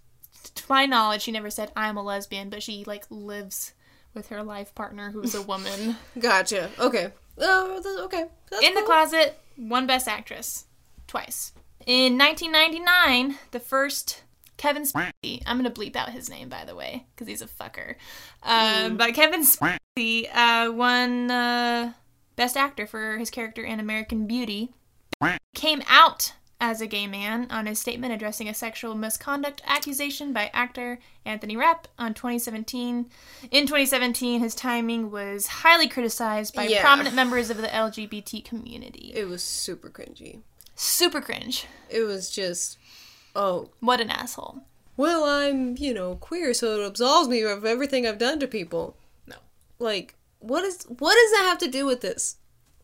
to 0.54 0.64
my 0.68 0.86
knowledge, 0.86 1.22
she 1.22 1.32
never 1.32 1.50
said, 1.50 1.70
I'm 1.76 1.96
a 1.96 2.02
lesbian, 2.02 2.50
but 2.50 2.62
she, 2.62 2.84
like, 2.86 3.04
lives 3.10 3.72
with 4.14 4.28
her 4.28 4.42
life 4.42 4.74
partner 4.74 5.10
who's 5.10 5.34
a 5.34 5.42
woman. 5.42 5.96
Gotcha. 6.18 6.70
Okay. 6.78 7.12
Oh, 7.38 7.80
th- 7.82 7.98
okay. 8.06 8.26
That's 8.50 8.64
In 8.64 8.74
the. 8.74 8.82
Closet, 8.82 9.38
one 9.56 9.86
Best 9.86 10.06
Actress. 10.08 10.66
Twice. 11.06 11.52
In 11.86 12.18
1999, 12.18 13.38
the 13.52 13.60
first 13.60 14.22
Kevin 14.56 14.82
Spacey, 14.84 15.42
I'm 15.46 15.60
going 15.60 15.72
to 15.72 15.80
bleep 15.80 15.96
out 15.96 16.10
his 16.10 16.28
name, 16.30 16.48
by 16.48 16.64
the 16.64 16.74
way, 16.74 17.06
because 17.14 17.26
he's 17.26 17.42
a 17.42 17.46
fucker. 17.46 17.94
Um, 18.42 18.96
But 18.96 19.14
Kevin 19.14 19.42
Spacey 19.44 20.28
uh, 20.32 20.70
won 20.72 21.30
uh, 21.30 21.92
Best 22.36 22.56
Actor 22.56 22.86
for 22.86 23.18
his 23.18 23.30
character 23.30 23.62
in 23.62 23.80
American 23.80 24.26
Beauty. 24.26 24.72
Came 25.54 25.82
out 25.86 26.32
as 26.60 26.80
a 26.80 26.86
gay 26.86 27.06
man 27.06 27.46
on 27.50 27.66
his 27.66 27.78
statement 27.78 28.12
addressing 28.12 28.48
a 28.48 28.54
sexual 28.54 28.94
misconduct 28.94 29.60
accusation 29.66 30.32
by 30.32 30.50
actor 30.54 30.98
Anthony 31.24 31.56
Rapp 31.56 31.88
on 31.98 32.14
2017. 32.14 33.10
In 33.50 33.66
2017, 33.66 34.40
his 34.40 34.54
timing 34.54 35.10
was 35.10 35.46
highly 35.48 35.88
criticized 35.88 36.54
by 36.54 36.64
Yeah. 36.64 36.80
prominent 36.80 37.14
members 37.14 37.50
of 37.50 37.56
the 37.58 37.66
LGBT 37.68 38.40
community. 38.44 39.12
It 39.14 39.26
was 39.28 39.42
super 39.42 39.90
cringy. 39.90 40.40
Super 40.74 41.20
cringe. 41.20 41.66
It 41.90 42.02
was 42.02 42.30
just, 42.30 42.78
oh, 43.36 43.68
What 43.80 44.00
an 44.00 44.10
asshole. 44.10 44.62
well, 44.96 45.24
I'm, 45.24 45.76
you 45.78 45.92
know, 45.92 46.14
queer, 46.16 46.54
so 46.54 46.80
it 46.80 46.86
absolves 46.86 47.28
me 47.28 47.42
of 47.42 47.64
everything 47.64 48.06
I've 48.06 48.18
done 48.18 48.40
to 48.40 48.46
people. 48.46 48.96
No. 49.26 49.36
Like, 49.78 50.14
what 50.42 50.64
is 50.64 50.84
what 50.84 51.14
does 51.14 51.30
that 51.32 51.46
have 51.48 51.58
to 51.58 51.68
do 51.68 51.86
with 51.86 52.00
this? 52.00 52.36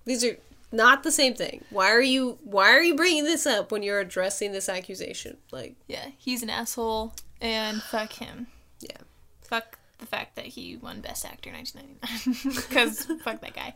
These 0.04 0.24
are 0.24 0.36
not 0.72 1.02
the 1.02 1.12
same 1.12 1.34
thing. 1.34 1.64
Why 1.70 1.90
are 1.90 2.00
you 2.00 2.38
why 2.42 2.68
are 2.70 2.82
you 2.82 2.94
bringing 2.94 3.24
this 3.24 3.46
up 3.46 3.70
when 3.72 3.82
you're 3.82 4.00
addressing 4.00 4.52
this 4.52 4.68
accusation? 4.68 5.36
Like, 5.52 5.76
Yeah, 5.86 6.08
he's 6.18 6.42
an 6.42 6.50
asshole, 6.50 7.14
and 7.40 7.82
fuck 7.82 8.12
him. 8.14 8.46
yeah. 8.80 8.96
Fuck 9.42 9.78
the 9.98 10.06
fact 10.06 10.36
that 10.36 10.46
he 10.46 10.76
won 10.76 11.00
Best 11.00 11.24
Actor 11.24 11.50
in 11.50 11.56
1999. 11.56 12.54
Because 12.68 13.04
fuck 13.24 13.40
that 13.40 13.54
guy. 13.54 13.74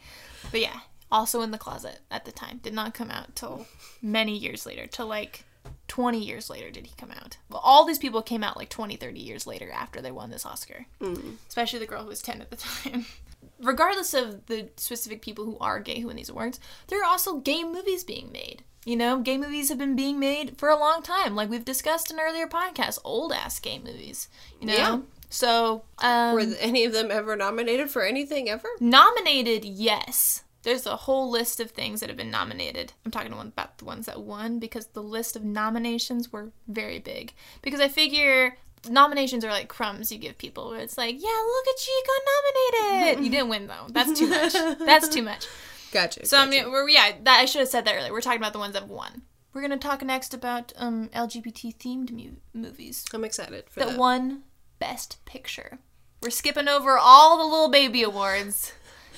But 0.51 0.61
yeah, 0.61 0.81
also 1.11 1.41
in 1.43 1.51
the 1.51 1.59
closet 1.59 2.01
at 2.11 2.25
the 2.25 2.33
time. 2.33 2.61
Did 2.63 2.75
not 2.75 2.95
come 2.95 3.11
out 3.11 3.35
till 3.35 3.67
many 4.03 4.37
years 4.37 4.67
later. 4.67 4.87
Till 4.87 5.07
like 5.07 5.45
20 5.89 6.19
years 6.19 6.49
later 6.51 6.71
did 6.71 6.87
he 6.87 6.93
come 6.97 7.11
out. 7.11 7.39
Well, 7.49 7.61
all 7.65 7.85
these 7.87 7.99
people 7.99 8.21
came 8.23 8.45
out 8.45 8.57
like 8.57 8.69
20, 8.69 8.97
30 8.97 9.19
years 9.21 9.47
later 9.47 9.71
after 9.73 10.01
they 10.03 10.11
won 10.13 10.31
this 10.31 10.45
Oscar. 10.47 10.87
Mm. 11.01 11.37
Especially 11.49 11.79
the 11.79 11.87
girl 11.87 12.03
who 12.03 12.09
was 12.09 12.23
10 12.23 12.41
at 12.43 12.51
the 12.51 12.57
time. 12.57 13.07
Regardless 13.63 14.13
of 14.13 14.47
the 14.47 14.69
specific 14.77 15.23
people 15.23 15.45
who 15.45 15.57
are 15.61 15.81
gay 15.81 16.01
who 16.01 16.09
win 16.09 16.17
these 16.17 16.29
awards, 16.29 16.59
there 16.89 17.01
are 17.01 17.07
also 17.07 17.39
gay 17.39 17.65
movies 17.65 18.05
being 18.05 18.31
made. 18.33 18.65
You 18.85 18.97
know, 18.97 19.21
gay 19.21 19.39
movies 19.39 19.69
have 19.69 19.79
been 19.79 19.95
being 19.95 20.19
made 20.19 20.59
for 20.59 20.69
a 20.69 20.79
long 20.79 21.03
time, 21.03 21.37
like 21.37 21.49
we've 21.49 21.65
discussed 21.65 22.11
in 22.11 22.19
earlier 22.19 22.49
podcasts. 22.49 22.99
Old 23.05 23.33
ass 23.33 23.61
gay 23.61 23.79
movies. 23.79 24.29
You 24.61 24.67
know? 24.67 24.75
Yeah. 24.75 24.99
So, 25.31 25.85
um, 25.99 26.35
Were 26.35 26.41
any 26.61 26.85
of 26.85 26.93
them 26.93 27.11
ever 27.11 27.37
nominated 27.37 27.89
for 27.89 28.03
anything 28.03 28.51
ever? 28.51 28.69
Nominated, 28.81 29.65
yes. 29.65 30.43
There's 30.63 30.87
a 30.87 30.97
whole 30.97 31.31
list 31.31 31.59
of 31.59 31.71
things 31.71 32.01
that 32.01 32.09
have 32.09 32.17
been 32.17 32.31
nominated. 32.31 32.93
I'm 33.05 33.11
talking 33.11 33.33
about 33.33 33.79
the 33.79 33.85
ones 33.85 34.07
that 34.07 34.21
won 34.21 34.59
because 34.59 34.87
the 34.89 35.03
list 35.03 35.35
of 35.35 35.43
nominations 35.43 36.33
were 36.33 36.53
very 36.69 36.99
big. 36.99 37.33
Because 37.63 37.81
I 37.81 37.89
figure 37.89 38.59
nominations 38.89 39.45
are 39.45 39.51
like 39.51 39.69
crumbs 39.69 40.11
you 40.11 40.19
give 40.19 40.39
people 40.39 40.71
where 40.71 40.81
it's 40.81 40.99
like, 40.99 41.15
yeah, 41.15 41.29
look 41.29 41.67
at 41.69 41.87
you, 41.87 41.93
you 41.93 42.05
got 42.07 42.83
nominated. 42.97 43.25
you 43.25 43.31
didn't 43.31 43.49
win 43.49 43.67
though. 43.67 43.87
That's 43.89 44.19
too 44.19 44.29
much. 44.29 44.53
That's 44.79 45.09
too 45.09 45.23
much. 45.23 45.47
Gotcha. 45.93 46.27
So 46.27 46.39
I 46.39 46.47
mean, 46.47 46.71
we're, 46.71 46.89
yeah, 46.89 47.13
that 47.25 47.41
I 47.41 47.45
should 47.45 47.61
have 47.61 47.69
said 47.69 47.85
that 47.85 47.95
earlier. 47.95 48.13
We're 48.13 48.21
talking 48.23 48.41
about 48.41 48.53
the 48.53 48.59
ones 48.59 48.73
that 48.75 48.89
won. 48.89 49.23
We're 49.53 49.61
gonna 49.61 49.77
talk 49.77 50.03
next 50.03 50.33
about 50.33 50.73
um, 50.77 51.11
LGBT 51.15 51.77
themed 51.77 52.11
mu- 52.11 52.37
movies 52.55 53.05
I'm 53.13 53.25
excited 53.25 53.65
for 53.69 53.81
that 53.81 53.91
that. 53.91 53.99
won 53.99 54.43
Best 54.79 55.23
Picture. 55.27 55.79
We're 56.23 56.31
skipping 56.31 56.69
over 56.69 56.97
all 56.99 57.37
the 57.39 57.45
little 57.45 57.69
baby 57.69 58.03
awards 58.03 58.73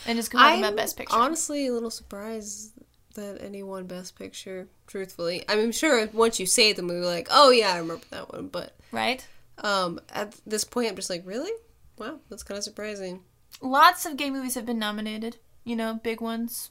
and 0.07 0.17
just 0.19 0.33
talking 0.33 0.59
about 0.59 0.71
I'm 0.71 0.77
Best 0.77 0.97
Picture. 0.97 1.17
honestly 1.17 1.69
a 1.69 1.73
little 1.73 1.91
surprised 1.91 2.73
that 3.15 3.41
anyone 3.41 3.87
Best 3.87 4.19
Picture. 4.19 4.67
Truthfully, 4.89 5.45
I 5.49 5.55
mean, 5.55 5.71
sure, 5.71 6.09
once 6.13 6.41
you 6.41 6.47
say 6.47 6.73
the 6.73 6.83
movie, 6.83 7.07
like, 7.07 7.29
oh 7.31 7.51
yeah, 7.51 7.73
I 7.73 7.79
remember 7.79 8.05
that 8.11 8.33
one. 8.33 8.49
But 8.49 8.75
right? 8.91 9.25
Um, 9.59 10.01
at 10.11 10.35
this 10.47 10.65
point, 10.65 10.89
I'm 10.91 10.97
just 10.97 11.11
like, 11.11 11.23
really? 11.27 11.53
Wow, 11.99 12.19
that's 12.29 12.43
kind 12.43 12.59
of 12.59 12.65
surprising. 12.65 13.23
Lots 13.61 14.05
of 14.05 14.17
gay 14.17 14.31
movies 14.31 14.55
have 14.55 14.67
been 14.67 14.79
nominated. 14.79 15.37
You 15.65 15.77
know, 15.77 16.01
big 16.03 16.21
ones. 16.21 16.71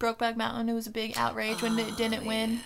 Brokeback 0.00 0.36
Mountain. 0.36 0.68
It 0.68 0.74
was 0.74 0.86
a 0.86 0.90
big 0.90 1.16
outrage 1.16 1.62
when 1.62 1.78
it 1.78 1.96
didn't 1.96 2.26
win. 2.26 2.60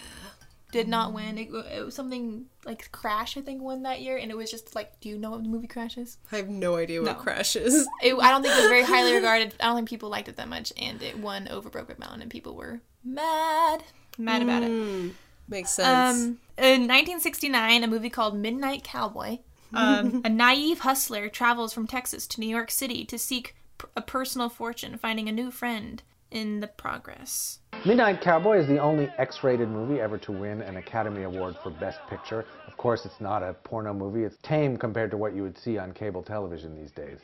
Did 0.73 0.89
not 0.89 1.15
win. 1.15 1.39
It, 1.39 1.49
it 1.73 1.85
was 1.85 1.95
something 1.95 2.45
like 2.67 2.91
Crash, 2.93 3.37
I 3.39 3.41
think, 3.41 3.63
won 3.63 3.85
that 3.85 4.01
year, 4.03 4.19
and 4.19 4.31
it 4.31 4.37
was 4.37 4.51
just 4.51 4.75
like, 4.75 5.01
do 5.01 5.09
you 5.09 5.17
know 5.17 5.31
what 5.31 5.43
the 5.43 5.49
movie 5.49 5.67
Crash 5.67 5.97
is? 5.97 6.19
I 6.31 6.37
have 6.37 6.49
no 6.49 6.77
idea 6.77 7.01
what 7.01 7.13
No. 7.13 7.15
Crash 7.15 7.57
is. 7.57 7.87
It, 8.03 8.15
I 8.15 8.31
don't 8.31 8.43
think 8.43 8.55
it 8.55 8.61
was 8.61 8.69
very 8.69 8.83
highly 8.83 9.13
regarded. 9.15 9.55
I 9.61 9.67
don't 9.67 9.77
think 9.77 9.89
people 9.89 10.11
liked 10.11 10.29
it 10.29 10.37
that 10.37 10.49
much, 10.49 10.73
and 10.81 11.03
it 11.03 11.19
won 11.19 11.49
over 11.49 11.71
Brokeback 11.71 11.99
Mountain, 11.99 12.21
and 12.23 12.31
people 12.31 12.55
were 12.55 12.81
mad, 13.05 13.83
mad 14.19 14.43
about 14.43 14.63
it. 14.63 15.13
Makes 15.49 15.71
sense. 15.71 16.19
Um, 16.19 16.39
in 16.59 16.83
1969, 16.83 17.85
a 17.85 17.87
movie 17.87 18.11
called 18.11 18.37
Midnight 18.37 18.85
Cowboy, 18.85 19.39
um, 19.75 20.23
a 20.25 20.29
naive 20.29 20.81
hustler 20.81 21.29
travels 21.29 21.73
from 21.73 21.87
Texas 21.87 22.27
to 22.29 22.41
New 22.41 22.49
York 22.49 22.71
City 22.71 23.05
to 23.05 23.19
seek 23.19 23.55
p- 23.79 23.87
a 23.97 24.03
personal 24.03 24.49
fortune, 24.49 24.99
finding 24.99 25.29
a 25.29 25.33
new 25.33 25.51
friend 25.51 26.03
in 26.31 26.61
the 26.61 26.67
progress. 26.67 27.59
Midnight 27.87 28.21
Cowboy 28.21 28.59
is 28.59 28.67
the 28.67 28.79
only 28.79 29.09
X 29.19 29.43
rated 29.43 29.69
movie 29.69 30.01
ever 30.01 30.19
to 30.19 30.33
win 30.33 30.61
an 30.63 30.77
Academy 30.77 31.23
Award 31.23 31.57
for 31.63 31.71
Best 31.71 32.01
Picture. 32.11 32.45
Of 32.67 32.77
course, 32.77 33.07
it's 33.07 33.21
not 33.21 33.43
a 33.43 33.55
porno 33.65 33.95
movie, 33.95 34.25
it's 34.25 34.37
tame 34.43 34.77
compared 34.77 35.11
to 35.13 35.17
what 35.17 35.35
you 35.35 35.43
would 35.43 35.57
see 35.57 35.79
on 35.79 35.93
cable 35.93 36.23
television 36.23 36.75
these 36.75 36.91
days. 36.91 37.19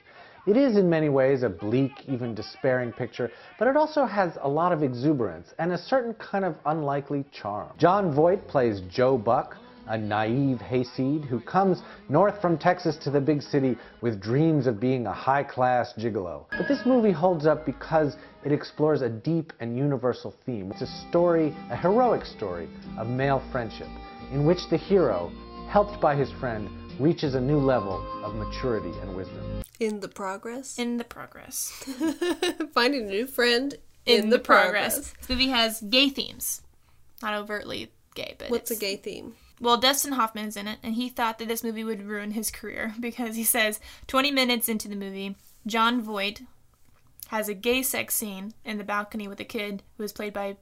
It 0.46 0.58
is 0.58 0.76
in 0.76 0.90
many 0.90 1.08
ways 1.08 1.42
a 1.42 1.48
bleak, 1.48 1.92
even 2.06 2.34
despairing 2.34 2.92
picture, 2.92 3.30
but 3.58 3.66
it 3.66 3.76
also 3.76 4.04
has 4.04 4.36
a 4.42 4.48
lot 4.48 4.72
of 4.72 4.82
exuberance 4.82 5.54
and 5.58 5.72
a 5.72 5.78
certain 5.78 6.12
kind 6.14 6.44
of 6.44 6.56
unlikely 6.66 7.24
charm. 7.32 7.70
Jon 7.78 8.14
Voight 8.14 8.46
plays 8.46 8.82
Joe 8.90 9.16
Buck, 9.16 9.56
a 9.88 9.98
naive 9.98 10.60
hayseed 10.60 11.24
who 11.24 11.40
comes 11.40 11.82
north 12.08 12.40
from 12.40 12.58
Texas 12.58 12.96
to 12.96 13.10
the 13.10 13.20
big 13.20 13.42
city 13.42 13.76
with 14.00 14.20
dreams 14.20 14.66
of 14.66 14.80
being 14.80 15.06
a 15.06 15.12
high 15.12 15.42
class 15.42 15.92
gigolo. 15.98 16.44
But 16.50 16.68
this 16.68 16.84
movie 16.86 17.12
holds 17.12 17.46
up 17.46 17.66
because 17.66 18.16
it 18.44 18.52
explores 18.52 19.02
a 19.02 19.08
deep 19.08 19.52
and 19.60 19.76
universal 19.76 20.34
theme. 20.44 20.70
It's 20.72 20.82
a 20.82 21.08
story, 21.08 21.54
a 21.70 21.76
heroic 21.76 22.24
story 22.24 22.68
of 22.98 23.08
male 23.08 23.42
friendship, 23.50 23.88
in 24.32 24.44
which 24.44 24.68
the 24.70 24.76
hero, 24.76 25.32
helped 25.68 26.00
by 26.00 26.14
his 26.14 26.30
friend, 26.32 26.68
reaches 27.00 27.34
a 27.34 27.40
new 27.40 27.58
level 27.58 28.04
of 28.22 28.34
maturity 28.34 28.92
and 29.00 29.16
wisdom. 29.16 29.62
in 29.80 30.00
the 30.00 30.08
progress, 30.08 30.78
In 30.78 30.96
the 30.96 31.04
progress. 31.04 31.72
finding 32.74 33.06
a 33.06 33.10
new 33.10 33.26
friend 33.26 33.74
in, 34.06 34.30
the, 34.30 34.38
progress. 34.38 35.12
This 35.18 35.28
movie 35.28 35.48
has 35.48 35.80
gay 35.80 36.08
themes. 36.08 36.62
Not 37.22 37.34
overtly 37.34 37.90
gay, 38.14 38.36
but 38.38 38.50
What's 38.50 38.70
a 38.70 38.76
gay 38.76 38.96
theme? 38.96 39.34
Well, 39.60 39.76
Dustin 39.76 40.12
Hoffman's 40.12 40.56
in 40.56 40.66
it, 40.66 40.78
and 40.82 40.94
he 40.94 41.08
thought 41.08 41.38
that 41.38 41.48
this 41.48 41.62
movie 41.62 41.84
would 41.84 42.02
ruin 42.02 42.32
his 42.32 42.50
career 42.50 42.94
because 43.00 43.36
he 43.36 43.44
says 43.44 43.80
20 44.06 44.30
minutes 44.30 44.68
into 44.68 44.88
the 44.88 44.96
movie, 44.96 45.36
Jon 45.66 46.02
Voight 46.02 46.42
has 47.28 47.48
a 47.48 47.54
gay 47.54 47.82
sex 47.82 48.14
scene 48.14 48.52
in 48.64 48.78
the 48.78 48.84
balcony 48.84 49.28
with 49.28 49.40
a 49.40 49.44
kid 49.44 49.82
who 49.96 50.04
is 50.04 50.12
played 50.12 50.32
by 50.32 50.56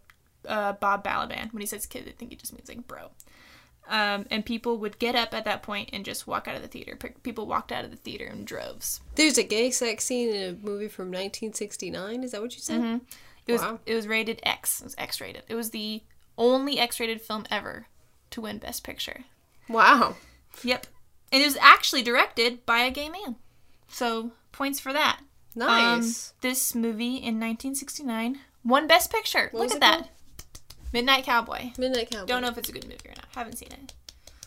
uh, 0.46 0.72
Bob 0.74 1.04
Balaban. 1.04 1.52
When 1.52 1.60
he 1.60 1.66
says 1.66 1.86
kid, 1.86 2.04
I 2.08 2.12
think 2.12 2.30
he 2.30 2.36
just 2.36 2.52
means 2.52 2.68
like 2.68 2.86
bro. 2.86 3.10
Um, 3.88 4.26
and 4.30 4.46
people 4.46 4.78
would 4.78 5.00
get 5.00 5.16
up 5.16 5.34
at 5.34 5.44
that 5.44 5.62
point 5.62 5.90
and 5.92 6.04
just 6.04 6.26
walk 6.28 6.46
out 6.46 6.54
of 6.54 6.62
the 6.62 6.68
theater. 6.68 6.96
People 7.24 7.46
walked 7.46 7.72
out 7.72 7.84
of 7.84 7.90
the 7.90 7.96
theater 7.96 8.26
in 8.26 8.44
droves. 8.44 9.00
There's 9.16 9.38
a 9.38 9.42
gay 9.42 9.70
sex 9.70 10.04
scene 10.04 10.28
in 10.32 10.42
a 10.54 10.66
movie 10.66 10.88
from 10.88 11.06
1969. 11.06 12.22
Is 12.22 12.30
that 12.30 12.40
what 12.40 12.54
you 12.54 12.60
said? 12.60 13.00
It 13.46 13.52
was 13.52 13.62
it 13.84 13.94
was 13.94 14.06
rated 14.06 14.40
X. 14.44 14.80
It 14.80 14.84
was 14.84 14.94
X 14.98 15.20
rated. 15.20 15.42
It 15.48 15.56
was 15.56 15.70
the 15.70 16.02
only 16.38 16.78
X 16.78 17.00
rated 17.00 17.20
film 17.20 17.44
ever 17.50 17.86
to 18.32 18.40
win 18.40 18.58
Best 18.58 18.84
Picture. 18.84 19.24
Wow. 19.68 20.16
Yep. 20.62 20.86
And 21.30 21.42
it 21.42 21.46
was 21.46 21.56
actually 21.60 22.02
directed 22.02 22.66
by 22.66 22.80
a 22.80 22.90
gay 22.90 23.08
man. 23.08 23.36
So 23.88 24.32
points 24.52 24.80
for 24.80 24.92
that. 24.92 25.20
Nice. 25.54 26.30
Um, 26.30 26.36
this 26.40 26.74
movie 26.74 27.16
in 27.16 27.38
1969 27.40 28.40
won 28.64 28.86
Best 28.86 29.12
Picture. 29.12 29.50
Look 29.52 29.72
at 29.72 29.80
that. 29.80 29.98
called? 29.98 30.08
Midnight 30.92 31.24
Cowboy. 31.24 31.70
Midnight 31.78 32.10
Cowboy. 32.10 32.26
Don't 32.26 32.42
know 32.42 32.48
if 32.48 32.58
it's 32.58 32.68
a 32.68 32.72
good 32.72 32.84
movie 32.86 33.08
or 33.08 33.14
not. 33.16 33.26
Haven't 33.34 33.56
seen 33.56 33.70
it. 33.72 33.94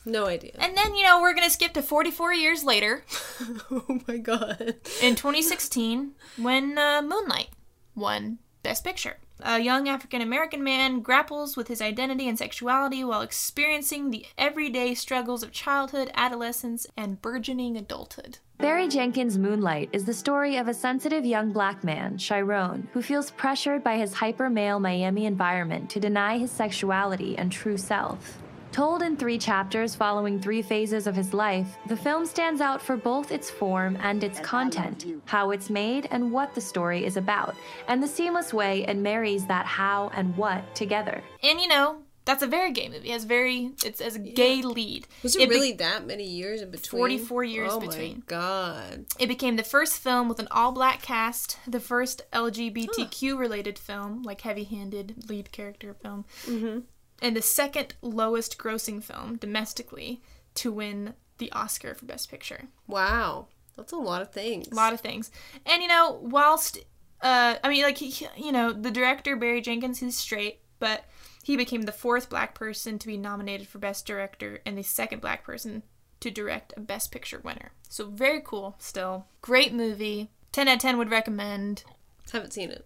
No 0.06 0.28
idea. 0.28 0.52
And 0.60 0.78
then, 0.78 0.94
you 0.96 1.04
know, 1.04 1.20
we're 1.20 1.34
going 1.34 1.48
to 1.48 1.50
skip 1.50 1.74
to 1.74 1.82
44 1.82 2.34
years 2.34 2.64
later 2.64 3.04
oh 3.72 4.00
my 4.08 4.18
god. 4.18 4.76
in 5.02 5.16
2016 5.16 6.12
when 6.38 6.78
uh, 6.78 7.02
Moonlight 7.02 7.50
won 7.96 8.38
Best 8.62 8.84
Picture. 8.84 9.18
A 9.42 9.60
young 9.60 9.90
African 9.90 10.22
American 10.22 10.64
man 10.64 11.02
grapples 11.02 11.58
with 11.58 11.68
his 11.68 11.82
identity 11.82 12.28
and 12.28 12.38
sexuality 12.38 13.04
while 13.04 13.22
experiencing 13.22 14.10
the 14.10 14.26
everyday 14.38 14.94
struggles 14.94 15.44
of 15.44 15.52
childhood, 15.52 16.10
adolescence, 16.16 16.88
and 16.96 17.22
burgeoning 17.22 17.76
adulthood. 17.76 18.40
Barry 18.58 18.88
Jenkins' 18.88 19.38
Moonlight 19.38 19.90
is 19.92 20.06
the 20.06 20.14
story 20.14 20.56
of 20.56 20.70
a 20.70 20.74
sensitive 20.74 21.26
young 21.26 21.52
black 21.52 21.84
man, 21.84 22.18
Chiron, 22.18 22.88
who 22.94 23.02
feels 23.02 23.32
pressured 23.32 23.84
by 23.84 23.98
his 23.98 24.14
hyper 24.14 24.50
male 24.50 24.80
Miami 24.80 25.26
environment 25.26 25.90
to 25.90 26.00
deny 26.00 26.38
his 26.38 26.52
sexuality 26.52 27.38
and 27.38 27.52
true 27.52 27.78
self. 27.78 28.38
Told 28.76 29.04
in 29.04 29.16
three 29.16 29.38
chapters 29.38 29.96
following 29.96 30.38
three 30.38 30.62
phases 30.62 31.08
of 31.08 31.16
his 31.16 31.34
life, 31.34 31.78
the 31.88 31.96
film 31.96 32.26
stands 32.26 32.60
out 32.60 32.82
for 32.82 32.98
both 32.98 33.32
its 33.32 33.50
form 33.50 33.98
and 34.02 34.22
its 34.22 34.38
content, 34.42 35.06
how 35.24 35.52
it's 35.52 35.70
made 35.70 36.10
and 36.12 36.30
what 36.30 36.54
the 36.54 36.60
story 36.60 37.06
is 37.06 37.16
about, 37.16 37.56
and 37.88 38.04
the 38.04 38.08
seamless 38.08 38.54
way 38.54 38.84
it 38.86 38.98
marries 38.98 39.46
that 39.46 39.66
how 39.66 40.12
and 40.14 40.36
what 40.36 40.76
together. 40.76 41.24
And, 41.42 41.62
you 41.62 41.70
know, 41.70 42.00
that's 42.26 42.44
a 42.44 42.48
very 42.48 42.74
gay 42.74 42.90
movie. 42.90 43.08
It 43.08 43.14
has 43.14 43.24
very, 43.24 43.72
it's 43.86 44.02
as 44.02 44.18
a 44.18 44.20
gay 44.20 44.62
lead. 44.62 45.08
Was 45.24 45.38
It 45.38 45.44
it 45.44 45.50
be- 45.50 45.56
really 45.56 45.72
that 45.74 46.06
many 46.06 46.28
years 46.28 46.62
in 46.62 46.70
between? 46.70 47.00
44 47.00 47.44
years 47.46 47.72
oh 47.74 47.80
between. 47.80 48.16
my 48.16 48.24
god. 48.28 49.06
It 49.18 49.28
became 49.28 49.56
the 49.56 49.64
first 49.64 50.00
film 50.00 50.28
with 50.28 50.40
an 50.40 50.50
all 50.52 50.74
black 50.74 51.02
cast, 51.02 51.60
the 51.66 51.80
first 51.80 52.24
LGBTQ 52.34 53.38
related 53.40 53.80
film, 53.80 54.24
like 54.24 54.42
heavy 54.42 54.66
handed 54.66 55.30
lead 55.30 55.54
character 55.54 55.94
film, 55.94 56.26
mm-hmm. 56.46 56.80
And 57.26 57.36
the 57.36 57.42
second 57.42 57.96
lowest 58.04 58.60
grossing 58.60 59.04
film 59.04 59.38
domestically 59.38 60.22
to 60.54 60.72
win 60.72 61.16
the 61.40 61.52
Oscar 61.54 61.96
for 61.96 62.06
Best 62.06 62.30
Picture. 62.30 62.66
Wow. 62.86 63.48
That's 63.76 63.92
a 63.92 63.98
lot 63.98 64.22
of 64.22 64.32
things. 64.32 64.68
A 64.68 64.76
lot 64.76 64.94
of 64.94 65.02
things. 65.02 65.32
And, 65.66 65.82
you 65.82 65.88
know, 65.88 66.20
whilst, 66.22 66.78
uh, 67.22 67.56
I 67.64 67.68
mean, 67.70 67.82
like, 67.82 67.98
he, 67.98 68.28
you 68.38 68.52
know, 68.52 68.72
the 68.72 68.92
director, 68.92 69.36
Barry 69.36 69.60
Jenkins, 69.60 70.02
he's 70.02 70.16
straight, 70.16 70.60
but 70.78 71.06
he 71.44 71.58
became 71.58 71.82
the 71.82 71.92
fourth 71.92 72.30
black 72.30 72.54
person 72.54 73.00
to 73.00 73.08
be 73.08 73.18
nominated 73.18 73.68
for 73.68 73.80
Best 73.80 74.06
Director 74.06 74.60
and 74.64 74.78
the 74.78 74.84
second 74.84 75.20
black 75.20 75.44
person 75.44 75.82
to 76.20 76.30
direct 76.30 76.74
a 76.78 76.80
Best 76.80 77.12
Picture 77.12 77.42
winner. 77.44 77.72
So, 77.90 78.06
very 78.06 78.42
cool 78.46 78.76
still. 78.78 79.26
Great 79.42 79.74
movie. 79.74 80.30
10 80.52 80.68
out 80.68 80.76
of 80.76 80.82
10 80.82 81.00
would 81.00 81.10
recommend. 81.10 81.86
Haven't 82.32 82.54
seen 82.54 82.70
it. 82.70 82.86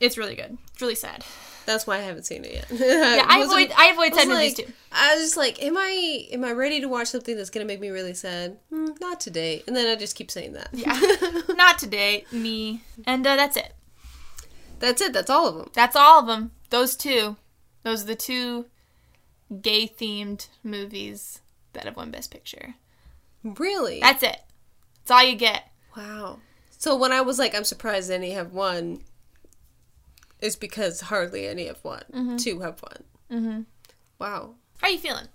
It's 0.00 0.18
really 0.18 0.34
good. 0.34 0.58
It's 0.72 0.82
really 0.82 0.94
sad. 0.94 1.24
That's 1.66 1.86
why 1.86 1.96
I 1.96 2.00
haven't 2.00 2.24
seen 2.24 2.44
it 2.44 2.52
yet. 2.52 2.66
Yeah, 2.70 3.24
I 3.26 3.40
avoid 3.42 3.72
I 3.76 3.86
avoid 3.88 4.14
sad 4.14 4.28
movies 4.28 4.58
like, 4.58 4.66
too. 4.66 4.72
I 4.92 5.14
was 5.14 5.24
just 5.24 5.36
like, 5.36 5.62
am 5.62 5.76
I 5.78 6.26
am 6.32 6.44
I 6.44 6.52
ready 6.52 6.80
to 6.80 6.88
watch 6.88 7.08
something 7.08 7.36
that's 7.36 7.48
gonna 7.50 7.64
make 7.64 7.80
me 7.80 7.88
really 7.88 8.12
sad? 8.14 8.58
Hmm, 8.70 8.88
not 9.00 9.18
today. 9.20 9.62
And 9.66 9.74
then 9.74 9.86
I 9.86 9.98
just 9.98 10.14
keep 10.16 10.30
saying 10.30 10.52
that. 10.54 10.68
Yeah. 10.72 10.98
Not 11.54 11.78
today, 11.78 12.26
me. 12.30 12.82
And 13.06 13.26
uh, 13.26 13.36
that's 13.36 13.56
it. 13.56 13.72
That's 14.80 15.00
it. 15.00 15.12
That's 15.14 15.30
all 15.30 15.48
of 15.48 15.56
them. 15.56 15.70
That's 15.72 15.96
all 15.96 16.20
of 16.20 16.26
them. 16.26 16.50
Those 16.70 16.96
two. 16.96 17.36
Those 17.82 18.02
are 18.02 18.06
the 18.06 18.14
two 18.14 18.66
gay 19.62 19.86
themed 19.88 20.48
movies 20.62 21.40
that 21.72 21.84
have 21.84 21.96
won 21.96 22.10
Best 22.10 22.30
Picture. 22.30 22.74
Really? 23.42 24.00
That's 24.00 24.22
it. 24.22 24.40
That's 25.04 25.10
all 25.10 25.22
you 25.24 25.36
get. 25.36 25.70
wow. 25.96 26.38
So 26.76 26.94
when 26.96 27.12
I 27.12 27.22
was 27.22 27.38
like, 27.38 27.54
I'm 27.54 27.64
surprised 27.64 28.10
any 28.10 28.32
have 28.32 28.52
won, 28.52 29.00
is 30.44 30.56
because 30.56 31.00
hardly 31.02 31.46
any 31.46 31.66
have 31.66 31.82
won. 31.82 32.02
Mm-hmm. 32.12 32.36
Two 32.36 32.60
have 32.60 32.80
won. 32.82 33.04
Mm-hmm. 33.40 33.60
Wow. 34.18 34.54
How 34.78 34.88
are 34.88 34.90
you 34.90 34.98
feeling? 34.98 35.28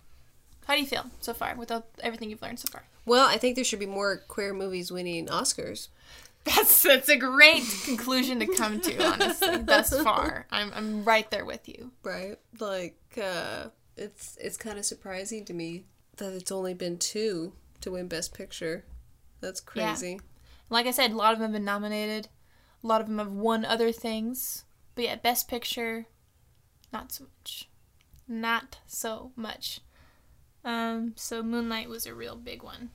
How 0.68 0.76
do 0.76 0.82
you 0.82 0.88
feel 0.88 1.06
so 1.20 1.34
far 1.34 1.56
with 1.56 1.72
all, 1.72 1.86
everything 2.02 2.30
you've 2.30 2.42
learned 2.44 2.60
so 2.60 2.68
far? 2.72 2.84
Well, 3.06 3.28
I 3.28 3.38
think 3.38 3.56
there 3.56 3.64
should 3.66 3.80
be 3.80 3.88
more 3.88 4.18
queer 4.28 4.54
movies 4.54 4.92
winning 4.92 5.26
Oscars. 5.28 5.88
That's 6.46 6.84
that's 6.84 7.10
a 7.10 7.18
great 7.18 7.64
conclusion 7.84 8.40
to 8.40 8.48
come 8.48 8.80
to, 8.82 9.04
honestly. 9.06 9.58
Thus 9.64 9.90
far, 10.04 10.46
I'm 10.52 10.72
I'm 10.74 11.04
right 11.04 11.30
there 11.32 11.44
with 11.44 11.68
you. 11.68 11.92
Right. 12.02 12.38
Like, 12.60 12.98
uh, 13.22 13.66
it's 13.98 14.38
it's 14.40 14.56
kind 14.56 14.80
of 14.80 14.86
surprising 14.86 15.44
to 15.46 15.54
me 15.54 15.84
that 16.18 16.32
it's 16.34 16.52
only 16.52 16.74
been 16.74 16.98
two 16.98 17.54
to 17.82 17.92
win 17.92 18.08
Best 18.08 18.34
Picture. 18.34 18.86
That's 19.42 19.62
Yeah. 19.76 19.90
crazy. 19.90 20.22
Like 20.70 20.86
I 20.88 20.92
said, 20.92 21.12
a 21.12 21.16
lot 21.18 21.34
of 21.34 21.40
them 21.40 21.48
have 21.52 21.54
been 21.60 21.66
nominated. 21.66 22.30
A 22.84 22.88
lot 22.88 23.02
of 23.02 23.08
them 23.08 23.18
have 23.18 23.32
won 23.34 23.66
other 23.66 23.92
things. 23.92 24.64
But 24.96 25.04
yeah, 25.06 25.16
Best 25.16 25.48
Picture, 25.48 26.06
not 26.92 27.12
so 27.12 27.26
much. 27.26 27.70
Not 28.28 28.80
so 28.86 29.32
much. 29.36 29.82
Um, 30.64 31.14
so 31.16 31.42
Moonlight 31.42 31.90
was 31.90 32.06
a 32.06 32.14
real 32.14 32.36
big 32.36 32.64
one. 32.64 32.90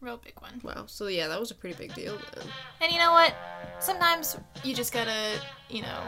Real 0.00 0.18
big 0.18 0.40
one. 0.40 0.60
Wow. 0.62 0.84
So 0.86 1.06
yeah, 1.06 1.28
that 1.28 1.40
was 1.40 1.50
a 1.50 1.54
pretty 1.54 1.74
big 1.76 1.94
deal 1.94 2.18
then. 2.34 2.46
And 2.80 2.92
you 2.92 2.98
know 2.98 3.12
what? 3.12 3.34
Sometimes 3.80 4.36
you 4.62 4.74
just 4.74 4.92
gotta, 4.92 5.40
you 5.70 5.82
know, 5.82 6.00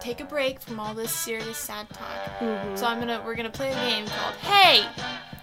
take 0.00 0.20
a 0.20 0.24
break 0.24 0.60
from 0.60 0.78
all 0.78 0.94
this 0.94 1.10
serious 1.10 1.56
sad 1.56 1.88
talk. 1.90 2.76
So 2.76 2.86
I'm 2.86 3.00
gonna 3.00 3.22
we're 3.24 3.34
gonna 3.34 3.50
play 3.50 3.70
a 3.70 3.74
game 3.74 4.06
called 4.06 4.34
Hey! 4.36 4.86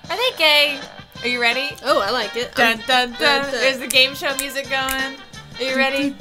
Are 0.10 0.18
they 0.18 0.38
gay? 0.38 0.80
Are 1.24 1.28
you 1.28 1.42
ready? 1.42 1.70
Oh, 1.84 2.00
I 2.00 2.12
like 2.12 2.36
it. 2.36 2.54
Dun 2.56 2.78
dun 2.86 3.12
dun. 3.14 3.44
dun. 3.44 3.52
There's 3.52 3.80
the 3.80 3.88
game 3.88 4.14
show 4.14 4.36
music 4.38 4.70
going. 4.70 5.16
Are 5.60 5.64
you 5.64 5.76
ready? 5.76 6.16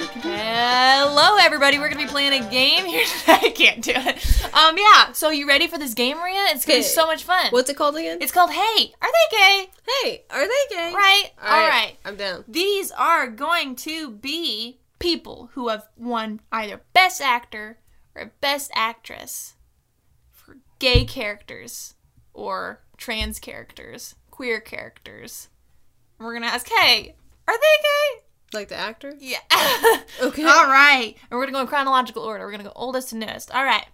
Hello, 0.00 1.36
everybody. 1.40 1.78
We're 1.78 1.90
gonna 1.90 2.02
be 2.04 2.08
playing 2.10 2.32
a 2.42 2.50
game 2.50 2.86
here 2.86 3.04
today. 3.20 3.38
I 3.42 3.50
can't 3.50 3.82
do 3.82 3.92
it. 3.94 4.54
Um, 4.54 4.76
yeah. 4.78 5.12
So 5.12 5.28
you 5.30 5.46
ready 5.46 5.66
for 5.66 5.76
this 5.78 5.92
game, 5.92 6.16
Maria? 6.16 6.46
It's 6.48 6.64
gonna 6.64 6.78
be 6.78 6.82
so 6.82 7.06
much 7.06 7.24
fun. 7.24 7.48
What's 7.50 7.68
it 7.68 7.76
called 7.76 7.96
again? 7.96 8.18
It's 8.22 8.32
called 8.32 8.50
Hey. 8.50 8.94
Are 9.02 9.08
they 9.08 9.36
gay? 9.36 9.66
hey, 10.02 10.22
are 10.30 10.46
they 10.46 10.74
gay? 10.74 10.92
Right. 10.94 11.30
All 11.42 11.68
right. 11.68 11.96
I'm 12.06 12.16
down. 12.16 12.44
These 12.48 12.90
are 12.92 13.26
going 13.28 13.76
to 13.76 14.10
be 14.12 14.80
people 14.98 15.50
who 15.52 15.68
have 15.68 15.86
won 15.96 16.40
either 16.50 16.80
Best 16.94 17.20
Actor 17.20 17.78
or 18.14 18.32
Best 18.40 18.70
Actress 18.74 19.54
for 20.32 20.56
gay 20.78 21.04
characters 21.04 21.94
or 22.32 22.80
trans 22.96 23.38
characters, 23.38 24.14
queer 24.30 24.58
characters. 24.60 25.48
We're 26.18 26.32
gonna 26.32 26.46
ask, 26.46 26.66
hey, 26.68 27.14
are 27.46 27.56
they 27.58 27.82
gay? 27.82 28.22
Like 28.52 28.68
the 28.68 28.76
actor? 28.76 29.14
Yeah. 29.18 29.38
Okay. 30.20 30.42
All 30.42 30.66
right. 30.66 31.14
And 31.30 31.38
we're 31.38 31.44
going 31.44 31.48
to 31.48 31.52
go 31.58 31.60
in 31.60 31.66
chronological 31.68 32.22
order. 32.24 32.44
We're 32.44 32.50
going 32.50 32.64
to 32.64 32.68
go 32.68 32.72
oldest 32.74 33.10
to 33.10 33.16
newest. 33.16 33.54
All 33.54 33.62
right. 33.62 33.84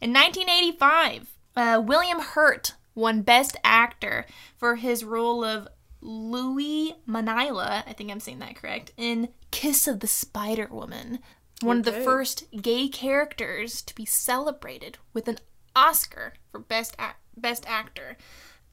In 0.00 0.12
1985, 0.12 1.28
uh, 1.56 1.80
William 1.84 2.18
Hurt 2.20 2.74
won 2.94 3.22
Best 3.22 3.56
Actor 3.64 4.26
for 4.56 4.76
his 4.76 5.04
role 5.04 5.42
of 5.44 5.68
Louis 6.00 6.94
Manila, 7.06 7.82
I 7.86 7.92
think 7.92 8.10
I'm 8.10 8.20
saying 8.20 8.40
that 8.40 8.56
correct, 8.56 8.92
in 8.96 9.28
Kiss 9.50 9.88
of 9.88 10.00
the 10.00 10.06
Spider 10.06 10.68
Woman. 10.70 11.20
One 11.60 11.78
of 11.78 11.84
the 11.84 11.92
first 11.92 12.44
gay 12.62 12.88
characters 12.88 13.82
to 13.82 13.94
be 13.94 14.04
celebrated 14.04 14.98
with 15.12 15.26
an 15.28 15.38
Oscar 15.74 16.34
for 16.50 16.60
Best 16.60 16.94
Ac- 17.00 17.14
Best 17.36 17.64
Actor. 17.66 18.16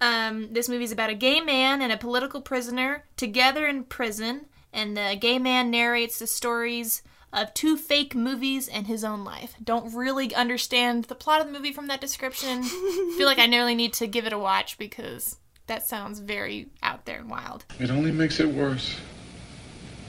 Um, 0.02 0.54
this 0.54 0.70
movie 0.70 0.84
is 0.84 0.92
about 0.92 1.10
a 1.10 1.16
gay 1.16 1.40
man 1.42 1.82
and 1.82 1.92
a 1.92 1.98
political 1.98 2.42
prisoner 2.42 3.06
together 3.18 3.66
in 3.66 3.86
prison, 3.86 4.46
and 4.76 4.98
the 4.98 5.18
gay 5.20 5.40
man 5.40 5.72
narrates 5.72 6.20
the 6.20 6.28
stories 6.28 7.02
of 7.32 7.54
two 7.54 7.78
fake 7.78 8.14
movies 8.14 8.68
and 8.68 8.88
his 8.88 9.04
own 9.04 9.24
life. 9.24 9.56
Don't 9.64 9.96
really 9.96 10.36
understand 10.36 11.06
the 11.06 11.16
plot 11.16 11.40
of 11.40 11.48
the 11.48 11.54
movie 11.54 11.72
from 11.72 11.88
that 11.88 12.02
description. 12.02 12.62
Feel 13.18 13.26
like 13.26 13.40
I 13.40 13.46
nearly 13.46 13.74
need 13.74 13.94
to 13.94 14.08
give 14.08 14.28
it 14.28 14.34
a 14.34 14.38
watch 14.38 14.78
because 14.78 15.38
that 15.68 15.88
sounds 15.88 16.20
very 16.20 16.68
out 16.84 17.06
there 17.06 17.20
and 17.20 17.30
wild. 17.30 17.66
It 17.80 17.90
only 17.90 18.12
makes 18.12 18.40
it 18.40 18.48
worse. 18.48 18.96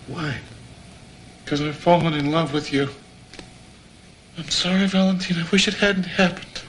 Why? 0.08 0.38
Because 1.44 1.62
I've 1.62 1.76
fallen 1.76 2.12
in 2.12 2.32
love 2.32 2.52
with 2.52 2.72
you. 2.72 2.88
I'm 4.36 4.50
sorry, 4.50 4.86
Valentine. 4.86 5.38
I 5.38 5.48
wish 5.50 5.68
it 5.68 5.74
hadn't 5.74 6.04
happened. 6.04 6.62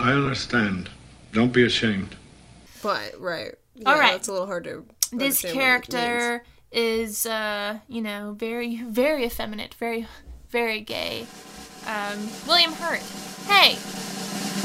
I 0.00 0.12
understand. 0.12 0.90
Don't 1.32 1.52
be 1.52 1.64
ashamed. 1.64 2.16
But 2.82 3.18
right. 3.18 3.54
Yeah, 3.78 3.90
All 3.92 3.98
right. 3.98 4.16
It's 4.16 4.28
a 4.28 4.32
little 4.32 4.46
hard 4.46 4.64
to. 4.64 4.84
this 5.12 5.44
understand 5.44 5.56
what 5.56 5.62
it 5.62 5.64
means. 5.64 5.64
character 5.64 6.44
is 6.70 7.24
uh 7.24 7.78
you 7.88 8.02
know 8.02 8.34
very 8.38 8.82
very 8.82 9.24
effeminate 9.24 9.72
very 9.74 10.06
very 10.50 10.80
gay. 10.80 11.26
Um 11.86 12.28
william 12.46 12.72
hurt. 12.72 13.00
Hey 13.46 13.72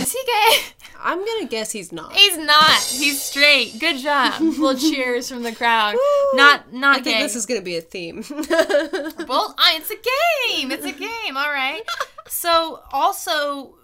is 0.01 0.11
he 0.11 0.19
gay? 0.25 0.57
I'm 1.05 1.23
gonna 1.25 1.45
guess 1.47 1.71
he's 1.71 1.91
not. 1.91 2.13
he's 2.15 2.37
not. 2.37 2.79
He's 2.81 3.21
straight. 3.21 3.77
Good 3.79 3.97
job. 3.97 4.39
Little 4.41 4.75
cheers 4.91 5.29
from 5.29 5.43
the 5.43 5.53
crowd. 5.53 5.95
Not 6.33 6.73
not 6.73 6.97
I 6.99 7.01
think 7.01 7.17
gay. 7.17 7.21
this 7.23 7.35
is 7.35 7.45
gonna 7.45 7.61
be 7.61 7.77
a 7.77 7.81
theme. 7.81 8.23
well 8.29 9.55
it's 9.75 9.91
a 9.91 9.95
game. 9.95 10.71
It's 10.71 10.85
a 10.85 10.91
game. 10.91 11.37
All 11.37 11.51
right. 11.51 11.83
So 12.27 12.83
also 12.91 13.75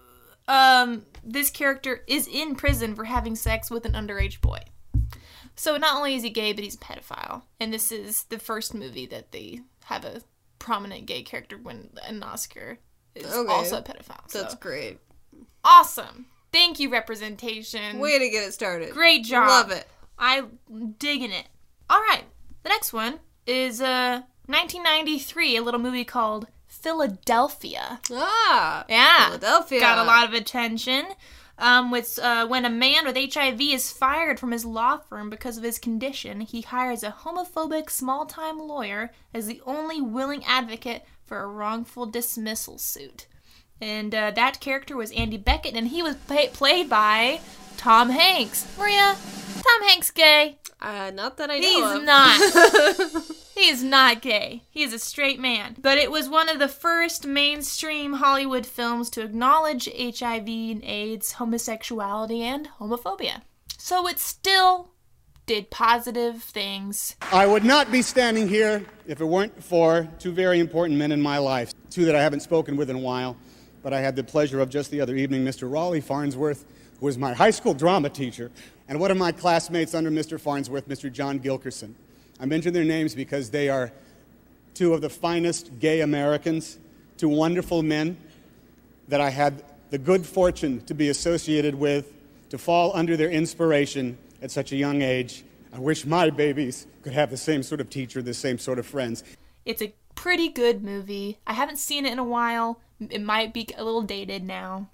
um 0.48 1.04
this 1.24 1.50
character 1.50 2.02
is 2.06 2.26
in 2.26 2.54
prison 2.56 2.94
for 2.94 3.04
having 3.04 3.36
sex 3.36 3.70
with 3.70 3.84
an 3.84 3.92
underage 3.92 4.40
boy 4.40 4.58
so 5.60 5.76
not 5.76 5.96
only 5.96 6.14
is 6.14 6.22
he 6.22 6.30
gay 6.30 6.52
but 6.54 6.64
he's 6.64 6.74
a 6.74 6.78
pedophile 6.78 7.42
and 7.60 7.72
this 7.72 7.92
is 7.92 8.22
the 8.24 8.38
first 8.38 8.72
movie 8.74 9.04
that 9.06 9.30
they 9.32 9.60
have 9.84 10.04
a 10.04 10.22
prominent 10.58 11.04
gay 11.06 11.22
character 11.22 11.58
win 11.58 11.90
an 12.06 12.22
Oscar 12.22 12.78
is 13.14 13.26
Okay. 13.26 13.52
also 13.52 13.78
a 13.78 13.82
pedophile. 13.82 14.28
So. 14.30 14.40
That's 14.40 14.54
great. 14.54 14.98
awesome. 15.64 16.26
Thank 16.52 16.80
you, 16.80 16.88
representation. 16.90 17.98
Way 17.98 18.18
to 18.18 18.28
get 18.30 18.44
it 18.48 18.52
started. 18.54 18.90
Great 18.92 19.24
job. 19.24 19.48
Love 19.48 19.70
it. 19.70 19.86
I'm 20.18 20.58
digging 20.98 21.30
it. 21.32 21.46
All 21.88 22.00
right, 22.00 22.24
the 22.62 22.68
next 22.70 22.92
one 22.92 23.20
is 23.46 23.80
uh 23.80 24.22
1993, 24.46 25.56
a 25.56 25.62
little 25.62 25.80
movie 25.80 26.04
called 26.04 26.46
Philadelphia. 26.66 28.00
Ah, 28.12 28.84
Yeah, 28.88 29.26
Philadelphia. 29.26 29.80
got 29.80 29.98
a 29.98 30.04
lot 30.04 30.26
of 30.28 30.34
attention. 30.34 31.06
Um, 31.60 31.90
with 31.90 32.18
uh, 32.18 32.46
when 32.46 32.64
a 32.64 32.70
man 32.70 33.04
with 33.04 33.16
HIV 33.34 33.60
is 33.60 33.92
fired 33.92 34.40
from 34.40 34.50
his 34.50 34.64
law 34.64 34.96
firm 34.96 35.28
because 35.28 35.58
of 35.58 35.62
his 35.62 35.78
condition, 35.78 36.40
he 36.40 36.62
hires 36.62 37.02
a 37.02 37.14
homophobic 37.24 37.90
small-time 37.90 38.58
lawyer 38.58 39.10
as 39.34 39.46
the 39.46 39.60
only 39.66 40.00
willing 40.00 40.42
advocate 40.46 41.04
for 41.26 41.38
a 41.42 41.46
wrongful 41.46 42.06
dismissal 42.06 42.78
suit. 42.78 43.26
And 43.80 44.14
uh, 44.14 44.30
that 44.32 44.60
character 44.60 44.96
was 44.96 45.12
Andy 45.12 45.36
Beckett, 45.36 45.74
and 45.74 45.88
he 45.88 46.02
was 46.02 46.16
play- 46.16 46.48
played 46.48 46.88
by 46.88 47.40
Tom 47.76 48.08
Hanks. 48.10 48.66
Maria, 48.78 49.16
Tom 49.54 49.88
Hanks 49.88 50.10
gay? 50.10 50.58
Uh, 50.80 51.10
not 51.14 51.36
that 51.36 51.50
I 51.50 51.58
know 51.58 51.68
He's 51.68 51.98
of. 51.98 52.04
not. 52.04 53.36
he 53.60 53.68
is 53.68 53.84
not 53.84 54.22
gay. 54.22 54.62
He 54.70 54.82
is 54.82 54.94
a 54.94 54.98
straight 54.98 55.38
man. 55.38 55.76
But 55.80 55.98
it 55.98 56.10
was 56.10 56.30
one 56.30 56.48
of 56.48 56.58
the 56.58 56.68
first 56.68 57.26
mainstream 57.26 58.14
Hollywood 58.14 58.64
films 58.64 59.10
to 59.10 59.22
acknowledge 59.22 59.84
HIV 59.84 60.48
and 60.48 60.82
AIDS, 60.82 61.32
homosexuality, 61.32 62.40
and 62.40 62.68
homophobia. 62.80 63.42
So 63.76 64.06
it 64.08 64.18
still 64.18 64.92
did 65.44 65.70
positive 65.70 66.42
things. 66.42 67.16
I 67.32 67.46
would 67.46 67.64
not 67.64 67.92
be 67.92 68.00
standing 68.00 68.48
here 68.48 68.82
if 69.06 69.20
it 69.20 69.26
weren't 69.26 69.62
for 69.62 70.08
two 70.18 70.32
very 70.32 70.58
important 70.58 70.98
men 70.98 71.12
in 71.12 71.20
my 71.20 71.36
life, 71.36 71.74
two 71.90 72.06
that 72.06 72.14
I 72.14 72.22
haven't 72.22 72.40
spoken 72.40 72.76
with 72.76 72.88
in 72.88 72.96
a 72.96 73.00
while, 73.00 73.36
but 73.82 73.92
I 73.92 74.00
had 74.00 74.16
the 74.16 74.24
pleasure 74.24 74.60
of 74.60 74.70
just 74.70 74.90
the 74.90 75.02
other 75.02 75.16
evening, 75.16 75.44
Mr. 75.44 75.70
Raleigh 75.70 76.00
Farnsworth, 76.00 76.64
who 76.98 77.06
was 77.06 77.18
my 77.18 77.34
high 77.34 77.50
school 77.50 77.74
drama 77.74 78.08
teacher, 78.08 78.50
and 78.88 78.98
one 78.98 79.10
of 79.10 79.18
my 79.18 79.32
classmates 79.32 79.94
under 79.94 80.10
Mr. 80.10 80.40
Farnsworth, 80.40 80.88
Mr. 80.88 81.12
John 81.12 81.38
Gilkerson. 81.40 81.94
I 82.40 82.46
mention 82.46 82.72
their 82.72 82.84
names 82.84 83.14
because 83.14 83.50
they 83.50 83.68
are 83.68 83.92
two 84.72 84.94
of 84.94 85.02
the 85.02 85.10
finest 85.10 85.78
gay 85.78 86.00
Americans, 86.00 86.78
two 87.18 87.28
wonderful 87.28 87.82
men 87.82 88.16
that 89.08 89.20
I 89.20 89.28
had 89.28 89.62
the 89.90 89.98
good 89.98 90.24
fortune 90.24 90.80
to 90.86 90.94
be 90.94 91.10
associated 91.10 91.74
with, 91.74 92.12
to 92.48 92.56
fall 92.56 92.92
under 92.94 93.16
their 93.16 93.30
inspiration 93.30 94.16
at 94.40 94.50
such 94.50 94.72
a 94.72 94.76
young 94.76 95.02
age. 95.02 95.44
I 95.72 95.78
wish 95.78 96.06
my 96.06 96.30
babies 96.30 96.86
could 97.02 97.12
have 97.12 97.30
the 97.30 97.36
same 97.36 97.62
sort 97.62 97.80
of 97.80 97.90
teacher, 97.90 98.22
the 98.22 98.32
same 98.32 98.58
sort 98.58 98.78
of 98.78 98.86
friends. 98.86 99.22
It's 99.66 99.82
a 99.82 99.92
pretty 100.14 100.48
good 100.48 100.82
movie. 100.82 101.38
I 101.46 101.52
haven't 101.52 101.78
seen 101.78 102.06
it 102.06 102.12
in 102.12 102.18
a 102.18 102.24
while. 102.24 102.80
It 102.98 103.22
might 103.22 103.52
be 103.52 103.68
a 103.76 103.84
little 103.84 104.02
dated 104.02 104.44
now. 104.44 104.88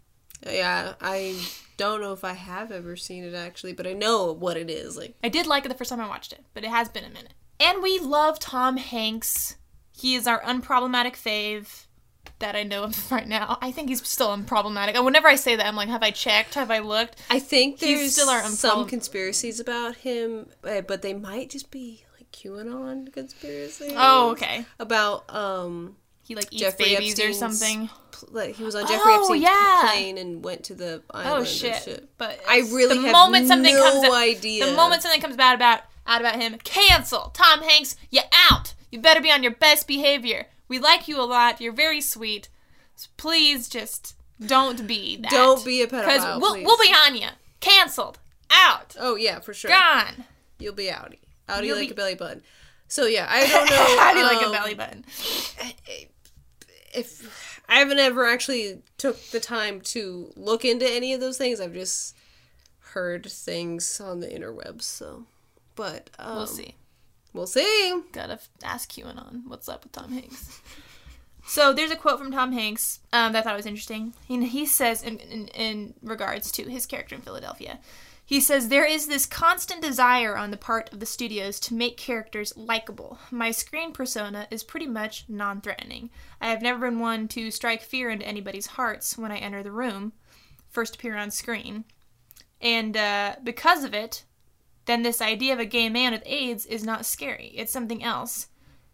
Yeah, 0.45 0.95
I 1.01 1.41
don't 1.77 2.01
know 2.01 2.13
if 2.13 2.25
I 2.25 2.33
have 2.33 2.73
ever 2.73 2.97
seen 2.97 3.25
it 3.25 3.35
actually, 3.35 3.73
but 3.73 3.87
I 3.87 3.93
know 3.93 4.33
what 4.33 4.57
it 4.57 4.71
is. 4.71 4.97
Like, 4.97 5.17
I 5.23 5.29
did 5.29 5.47
like 5.47 5.65
it 5.65 5.69
the 5.69 5.75
first 5.75 5.91
time 5.91 6.01
I 6.01 6.09
watched 6.09 6.33
it, 6.33 6.45
but 6.55 6.65
it 6.65 6.71
has 6.71 6.89
been 6.89 7.05
a 7.05 7.09
minute. 7.09 7.35
And 7.59 7.83
we 7.83 7.99
love 7.99 8.39
Tom 8.39 8.77
Hanks. 8.77 9.57
He 9.97 10.15
is 10.15 10.27
our 10.27 10.41
unproblematic 10.43 11.13
fave 11.13 11.87
that 12.39 12.55
I 12.55 12.63
know 12.63 12.85
of 12.85 13.11
right 13.13 13.27
now. 13.27 13.59
I 13.61 13.71
think 13.71 13.89
he's 13.89 14.07
still 14.07 14.29
unproblematic. 14.29 14.95
And 14.95 15.05
whenever 15.05 15.29
I 15.29 15.37
say 15.37 15.57
that, 15.57 15.67
I'm 15.67 15.77
like, 15.77 15.89
have 15.89 16.03
I 16.03 16.11
checked? 16.11 16.55
Have 16.55 16.71
I 16.71 16.81
looked? 16.81 17.17
I 17.31 17.39
think 17.39 17.81
He's 17.81 17.99
there's 17.99 18.13
still 18.13 18.29
our 18.29 18.43
some 18.45 18.87
conspiracies 18.87 19.61
about 19.61 19.97
him, 19.97 20.49
uh, 20.65 20.83
but 20.83 21.03
they 21.03 21.15
might 21.15 21.51
just 21.51 21.71
be 21.71 22.05
like 22.19 22.31
QAnon 22.33 23.13
conspiracies. 23.13 23.93
Oh, 23.97 24.31
okay. 24.31 24.67
About 24.79 25.33
um, 25.35 25.97
He 26.27 26.35
like 26.35 26.53
eats 26.53 26.61
Jeffrey 26.61 26.87
babies 26.87 27.21
or 27.21 27.33
something. 27.33 27.89
Like 28.31 28.57
he 28.57 28.65
was 28.65 28.75
on 28.75 28.83
Jeffrey 28.87 29.13
Oh, 29.13 29.21
Epstein's 29.21 29.43
yeah. 29.43 29.81
plane 29.83 30.19
and 30.19 30.43
went 30.45 30.65
to 30.65 30.75
the 30.75 31.03
island. 31.11 31.31
Oh 31.35 31.37
and 31.39 31.47
shit! 31.47 32.09
But 32.19 32.41
I 32.49 32.59
really 32.61 32.97
the 32.97 33.03
have 33.03 33.13
moment 33.13 33.47
something 33.47 33.75
no 33.75 33.83
comes 34.03 34.13
idea. 34.15 34.67
The 34.67 34.73
moment 34.73 35.03
something 35.03 35.21
comes 35.21 35.37
bad 35.37 35.55
about 35.55 35.81
out 36.07 36.21
about 36.21 36.41
him, 36.41 36.57
cancel. 36.65 37.31
Tom 37.35 37.63
Hanks, 37.63 37.95
you 38.11 38.23
out. 38.51 38.75
You 38.91 39.01
better 39.01 39.21
be 39.21 39.31
on 39.31 39.43
your 39.43 39.53
best 39.53 39.87
behavior. 39.87 40.47
We 40.69 40.79
like 40.79 41.07
you 41.09 41.21
a 41.21 41.25
lot. 41.25 41.61
You're 41.61 41.73
very 41.73 42.01
sweet. 42.01 42.49
So 42.97 43.09
please 43.17 43.69
just 43.69 44.17
don't 44.45 44.87
be 44.87 45.17
that. 45.19 45.31
Don't 45.31 45.65
be 45.65 45.83
a 45.83 45.87
Because 45.87 46.23
pedophile, 46.23 46.41
we'll, 46.41 46.55
we'll 46.65 46.79
be 46.79 46.93
on 47.07 47.15
you. 47.17 47.29
Cancelled. 47.61 48.19
Out. 48.51 48.97
Oh 48.99 49.15
yeah, 49.17 49.41
for 49.41 49.53
sure. 49.53 49.71
Gone. 49.71 50.25
You'll 50.59 50.75
be 50.75 50.87
outie. 50.87 51.19
Outie 51.49 51.67
You'll 51.67 51.77
like 51.77 51.89
be- 51.89 51.93
a 51.93 51.97
belly 51.97 52.15
button. 52.15 52.43
So 52.89 53.05
yeah, 53.07 53.27
I 53.29 53.47
don't 53.47 53.71
know. 53.71 53.99
How 54.01 54.13
do 54.13 54.19
you 54.21 54.25
like 54.25 54.43
a 54.43 54.47
um, 54.47 54.53
belly 54.53 54.75
button? 54.75 55.05
If 56.95 57.61
I 57.69 57.79
haven't 57.79 57.99
ever 57.99 58.27
actually 58.27 58.83
took 58.99 59.21
the 59.31 59.41
time 59.41 59.81
to 59.83 60.33
look 60.37 60.65
into 60.65 60.87
any 60.87 61.13
of 61.13 61.21
those 61.21 61.39
things, 61.39 61.61
I've 61.61 61.75
just 61.75 62.17
heard 62.81 63.27
things 63.27 64.01
on 64.01 64.21
the 64.21 64.29
interwebs. 64.29 64.83
So, 64.83 65.25
but 65.75 66.11
um, 66.19 66.37
We'll 66.37 66.47
see. 66.47 66.75
We'll 67.33 67.47
see. 67.47 68.03
Gotta 68.13 68.39
ask 68.65 68.91
QAnon 68.91 69.43
what's 69.47 69.69
up 69.69 69.85
with 69.85 69.93
Tom 69.93 70.13
Hanks. 70.13 70.61
So 71.49 71.73
there's 71.73 71.93
a 71.93 71.97
quote 71.97 72.19
from 72.19 72.33
Tom 72.33 72.53
Hanks 72.53 72.99
um, 73.13 73.33
that 73.33 73.39
I 73.39 73.43
thought 73.43 73.57
was 73.57 73.67
interesting. 73.67 74.15
And 74.29 74.43
he 74.43 74.67
says, 74.67 75.03
in, 75.03 75.19
in, 75.19 75.47
in 75.49 75.95
regards 76.03 76.51
to 76.53 76.65
his 76.65 76.87
character 76.87 77.15
in 77.15 77.21
Philadelphia, 77.21 77.79
he 78.29 78.41
says, 78.41 78.69
There 78.69 78.85
is 78.85 79.07
this 79.07 79.25
constant 79.25 79.81
desire 79.81 80.37
on 80.37 80.51
the 80.51 80.57
part 80.57 80.93
of 80.93 80.99
the 80.99 81.07
studios 81.07 81.61
to 81.61 81.75
make 81.75 81.97
characters 81.97 82.57
likable. 82.57 83.21
My 83.31 83.53
screen 83.53 83.93
persona 83.93 84.49
is 84.51 84.65
pretty 84.65 84.89
much 84.89 85.27
non 85.29 85.61
threatening. 85.61 86.11
I 86.41 86.49
have 86.49 86.61
never 86.61 86.91
been 86.91 86.99
one 86.99 87.29
to 87.29 87.53
strike 87.53 87.83
fear 87.83 88.11
into 88.11 88.27
anybody's 88.27 88.67
hearts 88.67 89.17
when 89.17 89.31
I 89.31 89.37
enter 89.37 89.63
the 89.63 89.71
room, 89.71 90.13
first 90.69 90.97
appear 90.97 91.17
on 91.17 91.31
screen. 91.31 91.85
And 92.61 92.97
uh, 92.97 93.37
because 93.45 93.85
of 93.85 93.95
it, 93.95 94.25
then 94.87 95.05
this 95.05 95.23
idea 95.23 95.53
of 95.53 95.61
a 95.61 95.65
gay 95.65 95.89
man 95.89 96.11
with 96.11 96.23
AIDS 96.27 96.67
is 96.67 96.83
not 96.83 97.07
scary. 97.07 97.53
It's 97.55 97.73
something 97.73 98.03
else. 98.03 98.49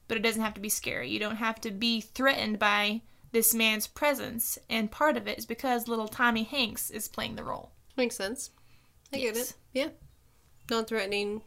But 0.08 0.18
it 0.18 0.22
doesn't 0.22 0.42
have 0.42 0.54
to 0.54 0.60
be 0.60 0.68
scary. 0.68 1.08
You 1.08 1.18
don't 1.18 1.36
have 1.36 1.58
to 1.62 1.70
be 1.70 2.02
threatened 2.02 2.58
by 2.58 3.00
this 3.30 3.54
man's 3.54 3.86
presence. 3.86 4.58
And 4.68 4.90
part 4.90 5.16
of 5.16 5.26
it 5.26 5.38
is 5.38 5.46
because 5.46 5.88
little 5.88 6.08
Tommy 6.08 6.42
Hanks 6.42 6.90
is 6.90 7.08
playing 7.08 7.36
the 7.36 7.44
role. 7.44 7.70
Makes 7.96 8.16
sense. 8.16 8.50
I 9.12 9.18
get 9.18 9.36
it. 9.36 9.54
Yeah. 9.72 9.88
Non-threatening. 10.70 11.42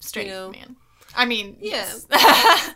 Straight 0.00 0.26
you 0.26 0.32
know. 0.32 0.50
man. 0.50 0.76
I 1.14 1.26
mean, 1.26 1.56
Yeah. 1.60 1.86
yes. 1.86 2.06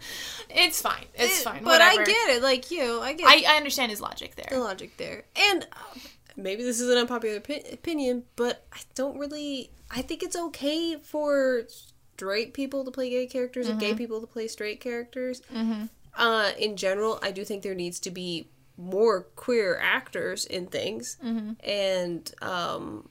it's 0.50 0.80
fine. 0.80 1.06
It's 1.14 1.40
It- 1.40 1.44
fine. 1.44 1.64
But 1.64 1.80
I 1.80 1.96
get 2.04 2.30
it. 2.36 2.42
Like 2.42 2.70
you, 2.70 3.00
I 3.00 3.12
get 3.14 3.26
I, 3.28 3.44
I 3.54 3.56
understand 3.56 3.90
his 3.90 4.00
logic 4.00 4.36
there. 4.36 4.46
the 4.50 4.58
logic 4.60 4.96
there. 4.96 5.24
And 5.34 5.66
uh, 5.72 5.98
maybe 6.36 6.62
this 6.62 6.80
is 6.80 6.88
an 6.90 6.98
unpopular 6.98 7.40
opi- 7.40 7.72
opinion, 7.72 8.24
but 8.36 8.64
I 8.72 8.80
don't 8.94 9.18
really. 9.18 9.70
I 9.90 10.02
think 10.02 10.22
it's 10.22 10.36
okay 10.36 10.96
for 10.96 11.62
straight 11.68 12.52
people 12.54 12.84
to 12.84 12.90
play 12.90 13.08
gay 13.10 13.26
characters 13.26 13.68
and 13.68 13.78
gay 13.80 13.92
Mhm. 13.94 13.98
people 13.98 14.20
to 14.20 14.26
play 14.26 14.48
straight 14.48 14.80
characters. 14.80 15.40
Mhm. 15.54 15.88
Uh, 16.14 16.52
in 16.58 16.76
general, 16.76 17.18
I 17.22 17.30
do 17.30 17.44
think 17.44 17.62
there 17.62 17.74
needs 17.74 18.00
to 18.00 18.10
be 18.10 18.48
more 18.76 19.22
queer 19.36 19.78
actors 19.80 20.44
in 20.44 20.66
things, 20.66 21.16
Mhm. 21.24 21.56
and 21.64 22.30
um, 22.42 23.08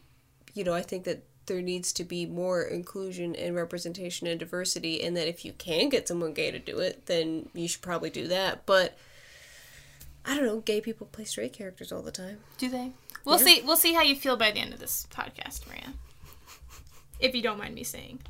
you 0.56 0.64
know, 0.64 0.74
I 0.74 0.82
think 0.82 1.04
that 1.04 1.24
there 1.46 1.62
needs 1.62 1.94
to 1.94 2.04
be 2.04 2.26
more 2.26 2.64
inclusion 2.64 3.36
and 3.36 3.56
representation 3.56 4.26
and 4.26 4.40
diversity, 4.40 5.04
and 5.04 5.16
that 5.16 5.28
if 5.28 5.46
you 5.46 5.54
can 5.54 5.90
get 5.90 6.08
someone 6.08 6.34
gay 6.34 6.50
to 6.50 6.58
do 6.58 6.80
it, 6.80 7.06
then 7.06 7.50
you 7.54 7.68
should 7.68 7.84
probably 7.84 8.10
do 8.10 8.28
that. 8.30 8.66
But 8.66 8.98
I 10.26 10.36
don't 10.36 10.46
know, 10.46 10.62
gay 10.62 10.82
people 10.82 11.06
play 11.12 11.26
straight 11.26 11.54
characters 11.54 11.92
all 11.92 12.02
the 12.02 12.12
time. 12.12 12.40
Do 12.58 12.68
they? 12.70 12.94
We'll 13.24 13.38
Yeah. 13.40 13.46
see. 13.46 13.62
We'll 13.62 13.78
see 13.78 13.94
how 13.94 14.02
you 14.02 14.16
feel 14.16 14.38
by 14.38 14.50
the 14.50 14.60
end 14.60 14.74
of 14.74 14.80
this 14.80 15.06
podcast, 15.12 15.68
Maria. 15.68 15.94
If 17.20 17.36
you 17.36 17.42
don't 17.44 17.60
mind 17.60 17.76
me 17.76 17.84
saying. 17.84 18.22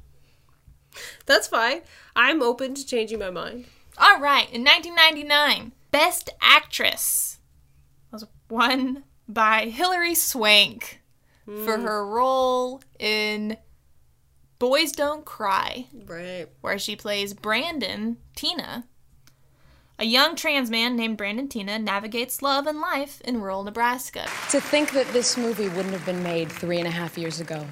That's 1.25 1.47
fine. 1.47 1.81
I'm 2.15 2.41
open 2.41 2.75
to 2.75 2.85
changing 2.85 3.19
my 3.19 3.29
mind. 3.29 3.65
All 3.97 4.19
right, 4.19 4.49
in 4.51 4.63
1999, 4.63 5.71
Best 5.91 6.29
Actress 6.41 7.39
was 8.11 8.25
won 8.49 9.03
by 9.27 9.69
Hilary 9.69 10.15
Swank 10.15 10.99
for 11.45 11.77
Hmm. 11.77 11.83
her 11.85 12.05
role 12.05 12.81
in 12.99 13.57
Boys 14.59 14.91
Don't 14.91 15.25
Cry, 15.25 15.87
Right. 16.05 16.47
where 16.61 16.79
she 16.79 16.95
plays 16.95 17.33
Brandon 17.33 18.17
Teena. 18.35 18.83
A 19.97 20.05
young 20.05 20.35
trans 20.35 20.69
man 20.69 20.95
named 20.95 21.17
Brandon 21.17 21.47
Teena 21.47 21.81
navigates 21.81 22.41
love 22.41 22.67
and 22.67 22.79
life 22.81 23.21
in 23.21 23.39
rural 23.41 23.63
Nebraska. 23.63 24.27
To 24.51 24.59
think 24.59 24.91
that 24.91 25.07
this 25.13 25.37
movie 25.37 25.69
wouldn't 25.69 25.93
have 25.93 26.05
been 26.05 26.21
made 26.23 26.51
three 26.51 26.79
and 26.79 26.87
a 26.87 26.91
half 26.91 27.17
years 27.17 27.39
ago. 27.39 27.65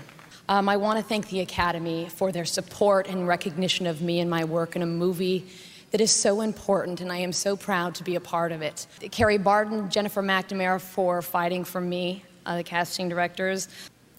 Um, 0.48 0.68
I 0.70 0.78
want 0.78 1.00
to 1.00 1.04
thank 1.04 1.30
the 1.30 1.40
Academy 1.42 2.08
for 2.10 2.32
their 2.32 2.46
support 2.46 3.08
and 3.08 3.28
recognition 3.28 3.88
of 3.88 4.02
me 4.02 4.20
and 4.20 4.30
my 4.30 4.44
work 4.46 4.76
in 4.76 4.82
a 4.82 4.86
movie 4.86 5.46
that 5.92 6.02
is 6.02 6.12
so 6.12 6.42
important, 6.42 7.02
and 7.02 7.12
I 7.12 7.18
am 7.18 7.32
so 7.34 7.56
proud 7.56 7.96
to 7.96 8.04
be 8.04 8.16
a 8.16 8.20
part 8.22 8.52
of 8.52 8.62
it. 8.62 8.88
Carrie 9.12 9.38
Barton, 9.38 9.90
Jennifer 9.90 10.22
McNamara 10.24 10.82
for 10.82 11.22
fighting 11.22 11.64
for 11.64 11.80
me, 11.80 12.24
uh, 12.46 12.58
the 12.58 12.64
casting 12.64 13.10
directors. 13.10 13.68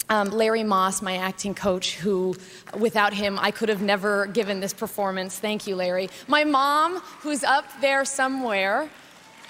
Um, 0.07 0.29
Larry 0.29 0.63
Moss, 0.63 1.01
my 1.01 1.17
acting 1.17 1.55
coach, 1.55 1.95
who 1.95 2.35
without 2.77 3.13
him 3.13 3.39
I 3.39 3.49
could 3.49 3.69
have 3.69 3.81
never 3.81 4.27
given 4.27 4.59
this 4.59 4.73
performance. 4.73 5.39
Thank 5.39 5.65
you, 5.65 5.75
Larry. 5.75 6.09
My 6.27 6.43
mom, 6.43 6.97
who's 7.21 7.43
up 7.43 7.65
there 7.81 8.05
somewhere. 8.05 8.89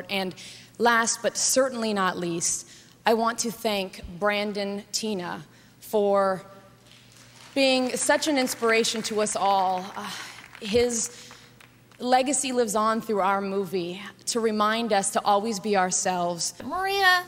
And 0.10 0.34
last 0.78 1.22
but 1.22 1.38
certainly 1.38 1.94
not 1.94 2.18
least, 2.18 2.70
I 3.06 3.14
want 3.14 3.40
to 3.40 3.52
thank 3.52 4.02
Brandon 4.18 4.84
Teena 4.92 5.42
for 5.80 6.44
being 7.54 7.96
such 7.96 8.28
an 8.28 8.38
inspiration 8.38 9.02
to 9.04 9.22
us 9.22 9.36
all. 9.36 9.86
Uh, 9.96 10.10
his 10.62 11.32
legacy 12.00 12.52
lives 12.52 12.76
on 12.76 13.02
through 13.02 13.22
our 13.22 13.42
movie 13.42 14.02
to 14.26 14.40
remind 14.40 14.92
us 14.92 15.12
to 15.12 15.22
always 15.24 15.60
be 15.60 15.78
ourselves. 15.78 16.54
Maria, 16.64 17.24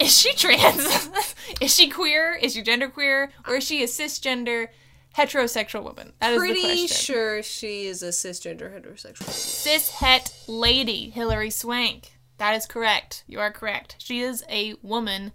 is 0.00 0.16
she 0.16 0.32
trans? 0.34 1.08
is 1.60 1.74
she 1.74 1.88
queer? 1.88 2.34
Is 2.34 2.54
she 2.54 2.62
genderqueer? 2.62 3.28
Or 3.46 3.56
is 3.56 3.64
she 3.64 3.82
a 3.82 3.86
cisgender 3.86 4.68
heterosexual 5.16 5.82
woman? 5.82 6.12
That 6.20 6.32
is 6.32 6.40
the 6.40 6.46
Pretty 6.46 6.60
question. 6.60 7.14
sure 7.14 7.42
she 7.42 7.86
is 7.86 8.02
a 8.02 8.08
cisgender 8.08 8.72
heterosexual. 8.72 9.30
Cis 9.30 9.90
het 9.90 10.32
lady, 10.46 11.10
Hilary 11.10 11.50
Swank. 11.50 12.12
That 12.38 12.54
is 12.54 12.66
correct. 12.66 13.24
You 13.26 13.40
are 13.40 13.50
correct. 13.50 13.96
She 13.98 14.20
is 14.20 14.44
a 14.50 14.74
woman 14.82 15.32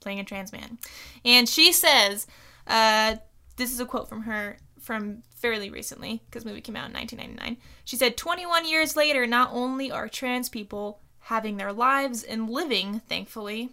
playing 0.00 0.20
a 0.20 0.24
trans 0.24 0.52
man. 0.52 0.78
And 1.24 1.48
she 1.48 1.72
says, 1.72 2.26
uh, 2.66 3.16
this 3.56 3.72
is 3.72 3.80
a 3.80 3.86
quote 3.86 4.08
from 4.08 4.22
her 4.22 4.58
from 4.80 5.22
fairly 5.34 5.70
recently, 5.70 6.22
because 6.26 6.44
the 6.44 6.50
movie 6.50 6.60
came 6.60 6.76
out 6.76 6.88
in 6.88 6.92
1999. 6.92 7.56
She 7.84 7.96
said, 7.96 8.16
21 8.16 8.68
years 8.68 8.96
later, 8.96 9.26
not 9.26 9.50
only 9.52 9.90
are 9.90 10.08
trans 10.08 10.48
people 10.48 11.00
having 11.20 11.56
their 11.56 11.72
lives 11.72 12.22
and 12.22 12.50
living, 12.50 13.00
thankfully, 13.08 13.70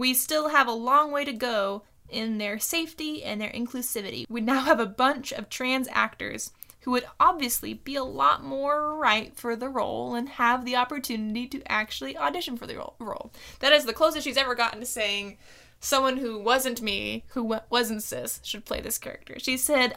we 0.00 0.14
still 0.14 0.48
have 0.48 0.66
a 0.66 0.72
long 0.72 1.12
way 1.12 1.26
to 1.26 1.32
go 1.32 1.82
in 2.08 2.38
their 2.38 2.58
safety 2.58 3.22
and 3.22 3.38
their 3.38 3.50
inclusivity. 3.50 4.24
We 4.30 4.40
now 4.40 4.60
have 4.60 4.80
a 4.80 4.86
bunch 4.86 5.30
of 5.30 5.50
trans 5.50 5.88
actors 5.92 6.52
who 6.80 6.92
would 6.92 7.04
obviously 7.20 7.74
be 7.74 7.96
a 7.96 8.02
lot 8.02 8.42
more 8.42 8.96
right 8.96 9.36
for 9.36 9.54
the 9.54 9.68
role 9.68 10.14
and 10.14 10.26
have 10.26 10.64
the 10.64 10.74
opportunity 10.74 11.46
to 11.48 11.70
actually 11.70 12.16
audition 12.16 12.56
for 12.56 12.66
the 12.66 12.76
role. 12.98 13.30
That 13.58 13.74
is 13.74 13.84
the 13.84 13.92
closest 13.92 14.24
she's 14.24 14.38
ever 14.38 14.54
gotten 14.54 14.80
to 14.80 14.86
saying 14.86 15.36
someone 15.80 16.16
who 16.16 16.38
wasn't 16.38 16.80
me, 16.80 17.24
who 17.28 17.60
wasn't 17.68 18.02
cis, 18.02 18.40
should 18.42 18.64
play 18.64 18.80
this 18.80 18.96
character. 18.96 19.38
She 19.38 19.58
said, 19.58 19.94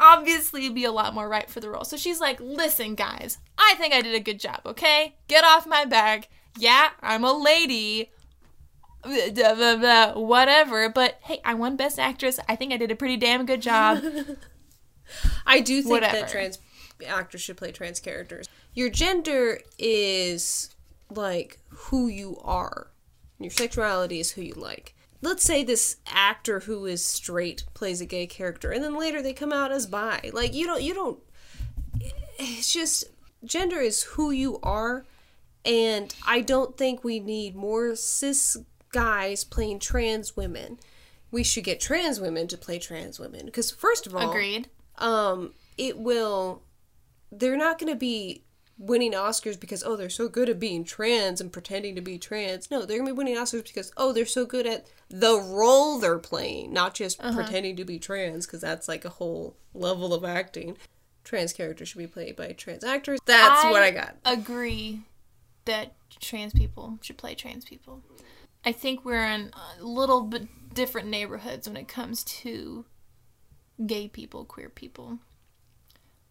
obviously 0.00 0.70
be 0.70 0.84
a 0.84 0.90
lot 0.90 1.12
more 1.12 1.28
right 1.28 1.50
for 1.50 1.60
the 1.60 1.68
role. 1.68 1.84
So 1.84 1.98
she's 1.98 2.18
like, 2.18 2.40
listen, 2.40 2.94
guys, 2.94 3.36
I 3.58 3.74
think 3.76 3.92
I 3.92 4.00
did 4.00 4.14
a 4.14 4.20
good 4.20 4.40
job, 4.40 4.62
okay? 4.64 5.16
Get 5.28 5.44
off 5.44 5.66
my 5.66 5.84
back. 5.84 6.30
Yeah, 6.56 6.88
I'm 7.02 7.24
a 7.24 7.32
lady. 7.34 8.10
Blah, 9.04 9.54
blah, 9.54 9.76
blah, 9.76 10.12
whatever. 10.14 10.88
But 10.88 11.18
hey, 11.22 11.40
I 11.44 11.54
won 11.54 11.76
Best 11.76 11.98
Actress. 11.98 12.38
I 12.48 12.56
think 12.56 12.72
I 12.72 12.76
did 12.76 12.90
a 12.90 12.96
pretty 12.96 13.16
damn 13.16 13.46
good 13.46 13.62
job. 13.62 14.02
I 15.46 15.60
do 15.60 15.82
think 15.82 15.92
Whatever. 15.92 16.20
that 16.20 16.28
trans 16.28 16.58
actors 17.06 17.42
should 17.42 17.56
play 17.56 17.72
trans 17.72 18.00
characters. 18.00 18.48
Your 18.72 18.88
gender 18.90 19.60
is 19.78 20.74
like 21.10 21.58
who 21.68 22.08
you 22.08 22.38
are. 22.42 22.88
Your 23.38 23.50
sexuality 23.50 24.20
is 24.20 24.32
who 24.32 24.42
you 24.42 24.54
like. 24.54 24.94
Let's 25.20 25.42
say 25.42 25.64
this 25.64 25.96
actor 26.06 26.60
who 26.60 26.86
is 26.86 27.04
straight 27.04 27.64
plays 27.74 28.00
a 28.00 28.06
gay 28.06 28.26
character 28.26 28.70
and 28.70 28.84
then 28.84 28.96
later 28.96 29.22
they 29.22 29.32
come 29.32 29.52
out 29.52 29.72
as 29.72 29.86
bi. 29.86 30.30
Like 30.32 30.54
you 30.54 30.66
don't 30.66 30.82
you 30.82 30.94
don't 30.94 31.18
it's 32.38 32.72
just 32.72 33.04
gender 33.44 33.80
is 33.80 34.02
who 34.02 34.30
you 34.30 34.58
are 34.62 35.04
and 35.64 36.14
I 36.26 36.40
don't 36.40 36.76
think 36.76 37.04
we 37.04 37.20
need 37.20 37.54
more 37.56 37.96
cis 37.96 38.56
guys 38.94 39.42
playing 39.44 39.80
trans 39.80 40.36
women. 40.36 40.78
We 41.30 41.42
should 41.42 41.64
get 41.64 41.80
trans 41.80 42.20
women 42.20 42.46
to 42.48 42.56
play 42.56 42.78
trans 42.78 43.18
women 43.18 43.46
because 43.46 43.70
first 43.72 44.06
of 44.06 44.14
all, 44.14 44.30
Agreed. 44.30 44.68
um, 44.98 45.52
it 45.76 45.98
will. 45.98 46.62
They're 47.32 47.56
not 47.56 47.78
going 47.80 47.92
to 47.92 47.98
be 47.98 48.44
winning 48.78 49.12
Oscars 49.12 49.58
because 49.58 49.82
oh 49.84 49.96
they're 49.96 50.08
so 50.08 50.28
good 50.28 50.48
at 50.48 50.58
being 50.60 50.84
trans 50.84 51.40
and 51.40 51.52
pretending 51.52 51.96
to 51.96 52.00
be 52.00 52.18
trans. 52.18 52.70
No, 52.70 52.80
they're 52.84 52.98
going 52.98 53.08
to 53.08 53.12
be 53.14 53.18
winning 53.18 53.36
Oscars 53.36 53.64
because 53.64 53.92
oh 53.96 54.12
they're 54.12 54.24
so 54.26 54.46
good 54.46 54.66
at 54.66 54.86
the 55.10 55.36
role 55.40 55.98
they're 55.98 56.18
playing, 56.20 56.72
not 56.72 56.94
just 56.94 57.20
Uh-huh. 57.20 57.34
pretending 57.42 57.74
to 57.76 57.84
be 57.84 57.98
trans 57.98 58.46
because 58.46 58.60
that's 58.60 58.86
like 58.86 59.04
a 59.04 59.08
whole 59.10 59.56
level 59.74 60.14
of 60.14 60.24
acting. 60.24 60.76
Trans 61.24 61.52
characters 61.52 61.88
should 61.88 61.98
be 61.98 62.06
played 62.06 62.36
by 62.36 62.52
trans 62.52 62.84
actors. 62.84 63.18
That's 63.26 63.64
what 63.64 63.82
I 63.82 63.90
got. 63.90 64.16
Agree 64.24 65.00
that 65.64 65.94
trans 66.20 66.52
people 66.52 66.98
should 67.02 67.16
play 67.16 67.34
trans 67.34 67.64
people. 67.64 68.02
I 68.64 68.72
think 68.72 69.04
we're 69.04 69.24
in 69.26 69.50
a 69.78 69.84
little 69.84 70.22
bit 70.22 70.48
different 70.74 71.08
neighborhoods 71.08 71.68
when 71.68 71.76
it 71.76 71.88
comes 71.88 72.24
to 72.24 72.84
gay 73.86 74.08
people, 74.08 74.44
queer 74.44 74.68
people, 74.68 75.18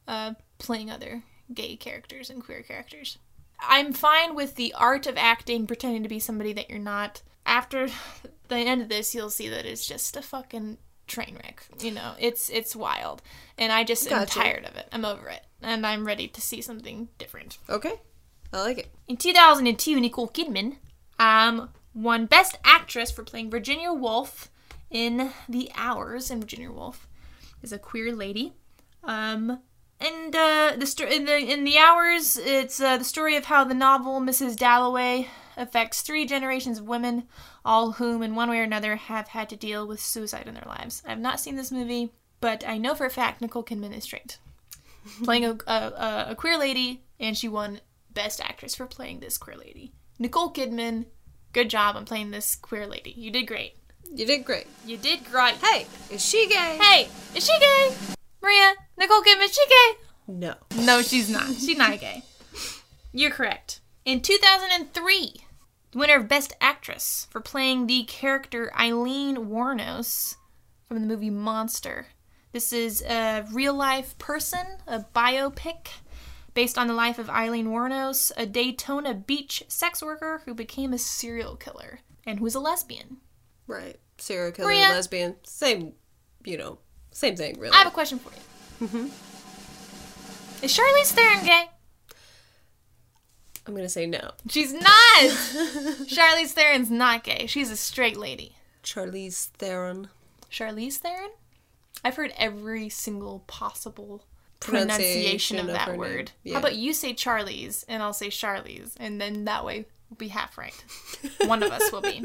uh, 0.08 0.34
playing 0.58 0.90
other 0.90 1.24
gay 1.54 1.76
characters 1.76 2.30
and 2.30 2.44
queer 2.44 2.62
characters. 2.62 3.18
I'm 3.60 3.94
fine 3.94 4.36
with 4.36 4.56
the 4.56 4.74
art 4.74 5.08
of 5.08 5.18
acting, 5.18 5.68
pretending 5.68 6.04
to 6.04 6.10
be 6.10 6.20
somebody 6.20 6.54
that 6.54 6.70
you're 6.70 6.80
not. 6.80 7.22
After 7.46 7.88
the 8.48 8.56
end 8.56 8.82
of 8.82 8.90
this, 8.90 9.14
you'll 9.14 9.30
see 9.30 9.50
that 9.50 9.66
it's 9.66 9.88
just 9.88 10.18
a 10.18 10.22
fucking 10.22 10.78
train 11.08 11.36
wreck. 11.36 11.66
You 11.80 11.92
know, 11.92 12.14
it's 12.20 12.50
it's 12.50 12.76
wild, 12.76 13.22
and 13.58 13.72
I 13.72 13.84
just 13.84 14.10
Gotcha. 14.10 14.40
am 14.40 14.44
tired 14.44 14.66
of 14.66 14.76
it. 14.76 14.88
I'm 14.92 15.06
over 15.06 15.30
it, 15.30 15.42
and 15.62 15.86
I'm 15.86 16.06
ready 16.06 16.28
to 16.28 16.42
see 16.42 16.62
something 16.62 17.10
different. 17.18 17.58
Okay, 17.70 17.94
I 18.52 18.62
like 18.62 18.80
it. 18.80 18.88
In 19.08 19.18
2002, 19.18 20.00
Nicole 20.00 20.30
Kidman 20.30 20.78
um, 21.20 21.70
won 21.94 22.26
Best 22.26 22.58
Actress 22.64 23.12
for 23.12 23.24
playing 23.24 23.50
Virginia 23.50 23.92
Woolf 23.92 24.50
in 24.90 25.32
The 25.50 25.72
Hours, 25.76 26.30
and 26.30 26.42
Virginia 26.42 26.72
Woolf 26.72 27.08
is 27.62 27.72
a 27.74 27.80
queer 27.80 28.14
lady. 28.14 28.54
Um, 29.04 29.60
and 30.00 30.36
uh, 30.36 30.74
the 30.78 30.86
sto- 30.86 31.08
in 31.08 31.26
the 31.26 31.38
in 31.38 31.64
the 31.64 31.78
hours, 31.78 32.38
it's 32.38 32.82
uh, 32.82 32.98
the 32.98 33.04
story 33.04 33.36
of 33.36 33.46
how 33.46 33.64
the 33.64 33.74
novel 33.74 34.20
Mrs. 34.20 34.58
Dalloway 34.58 35.28
affects 35.56 36.02
three 36.02 36.26
generations 36.26 36.80
of 36.80 36.88
women, 36.88 37.24
all 37.64 37.94
whom, 37.94 38.22
in 38.22 38.36
one 38.36 38.50
way 38.50 38.60
or 38.60 38.64
another, 38.64 38.96
have 38.96 39.30
had 39.30 39.50
to 39.50 39.56
deal 39.56 39.88
with 39.88 40.00
suicide 40.02 40.48
in 40.48 40.56
their 40.56 40.68
lives. 40.68 41.04
I've 41.08 41.20
not 41.20 41.40
seen 41.40 41.56
this 41.56 41.72
movie, 41.72 42.12
but 42.42 42.68
I 42.68 42.78
know 42.78 42.96
for 42.96 43.06
a 43.06 43.10
fact 43.10 43.42
Nicole 43.42 43.64
Kidman 43.64 43.96
is 43.96 44.04
straight, 44.04 44.40
playing 45.24 45.46
a, 45.46 45.58
a, 45.68 46.26
a 46.30 46.36
queer 46.36 46.58
lady, 46.58 47.04
and 47.20 47.38
she 47.38 47.48
won 47.48 47.80
Best 48.12 48.42
Actress 48.42 48.76
for 48.76 48.86
playing 48.86 49.20
this 49.20 49.38
queer 49.38 49.58
lady. 49.58 49.94
Nicole 50.20 50.52
Kidman, 50.52 51.06
good 51.54 51.70
job 51.70 51.96
on 51.96 52.06
playing 52.06 52.32
this 52.32 52.56
queer 52.56 52.86
lady. 52.88 53.14
You 53.16 53.32
did 53.32 53.48
great. 53.48 53.76
You 54.12 54.26
did 54.26 54.44
great. 54.44 54.68
You 54.86 54.98
did 54.98 55.24
great. 55.26 55.56
Hey, 55.56 55.88
is 56.10 56.24
she 56.24 56.48
gay? 56.48 56.78
Hey, 56.82 57.08
is 57.36 57.46
she 57.46 57.58
gay? 57.60 57.96
Maria, 58.42 58.74
Nicole 58.98 59.22
Kidman, 59.22 59.46
is 59.46 59.54
she 59.54 59.66
gay? 59.68 60.00
No. 60.28 60.56
No, 60.78 61.02
she's 61.02 61.30
not. 61.30 61.48
She's 61.48 61.78
not 61.78 62.00
gay. 62.00 62.24
You're 63.12 63.32
correct. 63.32 63.80
In 64.06 64.22
2003, 64.22 65.36
the 65.92 65.98
winner 65.98 66.18
of 66.18 66.28
Best 66.28 66.54
Actress 66.60 67.28
for 67.30 67.40
playing 67.40 67.88
the 67.88 68.04
character 68.04 68.72
Aileen 68.78 69.38
Wuornos 69.48 70.36
from 70.88 71.02
the 71.02 71.08
movie 71.08 71.30
Monster. 71.30 72.08
This 72.52 72.74
is 72.74 73.02
a 73.04 73.46
real 73.52 73.74
life 73.74 74.18
person, 74.18 74.66
a 74.88 75.06
biopic 75.16 75.90
based 76.54 76.78
on 76.78 76.88
the 76.88 76.94
life 76.94 77.20
of 77.20 77.30
Aileen 77.30 77.68
Wuornos, 77.68 78.32
a 78.38 78.46
Daytona 78.46 79.14
Beach 79.14 79.64
sex 79.68 80.02
worker 80.02 80.42
who 80.46 80.54
became 80.54 80.94
a 80.94 80.98
serial 80.98 81.56
killer 81.56 82.00
and 82.26 82.40
who's 82.40 82.56
a 82.56 82.60
lesbian. 82.60 83.18
Right. 83.68 84.00
Serial 84.18 84.52
killer, 84.52 84.68
Maria? 84.68 84.90
lesbian, 84.90 85.36
same, 85.44 85.94
you 86.46 86.58
know, 86.58 86.80
same 87.12 87.36
thing, 87.36 87.60
really. 87.60 87.74
I 87.74 87.78
have 87.78 87.88
a 87.88 87.92
question 87.92 88.20
for 88.20 88.30
you. 88.30 88.88
Mm-hmm. 88.88 90.66
Is 90.66 90.78
Charlize 90.78 91.12
Theron 91.12 91.46
gay? 91.46 91.70
I'm 93.66 93.76
gonna 93.76 93.90
say 93.90 94.06
no. 94.06 94.32
She's 94.50 94.74
not. 94.74 94.84
Charlize 96.08 96.52
Theron's 96.52 96.92
not 96.92 97.24
gay. 97.24 97.48
She's 97.48 97.72
a 97.72 97.78
straight 97.78 98.18
lady. 98.18 98.56
Charlize 98.84 99.48
Theron. 99.58 100.10
Charlize 100.52 100.98
Theron? 100.98 101.32
I've 102.04 102.16
heard 102.16 102.34
every 102.38 102.90
single 102.90 103.40
possible 103.48 104.26
Pronunciation 104.64 105.58
pronunciation 105.58 105.60
of 105.60 105.68
of 105.68 105.74
that 105.74 105.98
word. 105.98 106.32
Yeah. 106.44 106.54
How 106.54 106.60
about 106.60 106.76
you 106.76 106.94
say 106.94 107.14
Charlize 107.14 107.86
and 107.88 108.02
I'll 108.02 108.14
say 108.14 108.28
Charlize, 108.28 108.94
and 109.00 109.20
then 109.20 109.46
that 109.46 109.66
way 109.66 109.86
we'll 110.10 110.18
be 110.18 110.30
half 110.30 110.58
right. 110.58 110.84
One 111.46 111.64
of 111.64 111.72
us 111.72 111.92
will 111.92 112.02
be. 112.02 112.24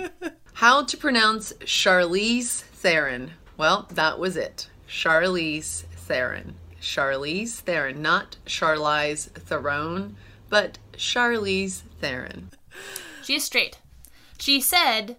How 0.55 0.84
to 0.84 0.97
pronounce 0.97 1.53
Charlize 1.61 2.61
Theron? 2.61 3.32
Well, 3.57 3.89
that 3.95 4.18
was 4.18 4.36
it. 4.36 4.68
Charlize 4.89 5.84
Theron. 5.95 6.55
Charlize 6.80 7.61
Theron, 7.61 8.03
not 8.03 8.36
Charlize 8.47 9.28
Theron, 9.30 10.16
but 10.49 10.78
Charlize 10.95 11.82
Theron. 12.01 12.51
She 13.22 13.34
is 13.34 13.45
straight. 13.45 13.78
She 14.39 14.61
said, 14.61 15.16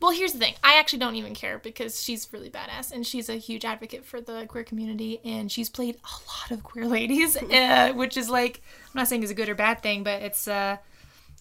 well, 0.00 0.12
here's 0.12 0.32
the 0.32 0.38
thing. 0.38 0.54
I 0.64 0.78
actually 0.78 1.00
don't 1.00 1.16
even 1.16 1.34
care 1.34 1.58
because 1.58 2.02
she's 2.02 2.26
really 2.32 2.50
badass 2.50 2.90
and 2.92 3.06
she's 3.06 3.28
a 3.28 3.34
huge 3.34 3.64
advocate 3.64 4.04
for 4.04 4.20
the 4.20 4.46
queer 4.46 4.64
community 4.64 5.20
and 5.24 5.52
she's 5.52 5.68
played 5.68 5.96
a 5.96 6.08
lot 6.30 6.50
of 6.50 6.62
queer 6.64 6.86
ladies, 6.98 7.36
uh, 7.36 7.92
which 7.94 8.16
is 8.16 8.30
like, 8.30 8.62
I'm 8.86 9.00
not 9.00 9.08
saying 9.08 9.22
it's 9.22 9.32
a 9.32 9.34
good 9.34 9.48
or 9.48 9.54
bad 9.54 9.82
thing, 9.82 10.02
but 10.02 10.22
it's, 10.22 10.48
uh, 10.48 10.78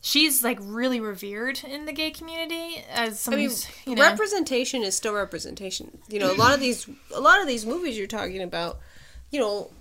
she's 0.02 0.44
like 0.44 0.58
really 0.62 1.00
revered 1.00 1.62
in 1.64 1.86
the 1.86 1.94
gay 1.94 2.12
community 2.12 2.84
as 2.92 3.12
I 3.12 3.16
someone 3.16 3.40
mean, 3.40 3.50
who's, 3.50 3.68
you 3.86 3.96
know, 3.96 4.02
representation 4.02 4.84
is 4.84 4.96
still 4.96 5.14
representation. 5.14 6.00
You 6.10 6.20
know, 6.20 6.32
a 6.32 6.36
lot 6.36 6.54
of 6.54 6.60
these, 6.60 6.90
a 7.14 7.22
lot 7.22 7.42
of 7.42 7.48
these 7.48 7.66
movies 7.66 7.98
you're 7.98 8.08
talking 8.08 8.42
about, 8.42 8.80
you 9.32 9.40
know, 9.40 9.72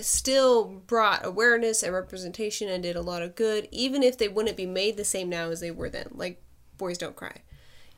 still 0.00 0.64
brought 0.64 1.24
awareness 1.24 1.82
and 1.82 1.92
representation 1.92 2.68
and 2.68 2.82
did 2.82 2.96
a 2.96 3.02
lot 3.02 3.22
of 3.22 3.34
good, 3.34 3.68
even 3.70 4.02
if 4.02 4.18
they 4.18 4.28
wouldn't 4.28 4.56
be 4.56 4.66
made 4.66 4.96
the 4.96 5.04
same 5.04 5.28
now 5.28 5.50
as 5.50 5.60
they 5.60 5.70
were 5.70 5.88
then. 5.88 6.08
Like 6.12 6.42
Boys 6.76 6.98
Don't 6.98 7.16
Cry, 7.16 7.42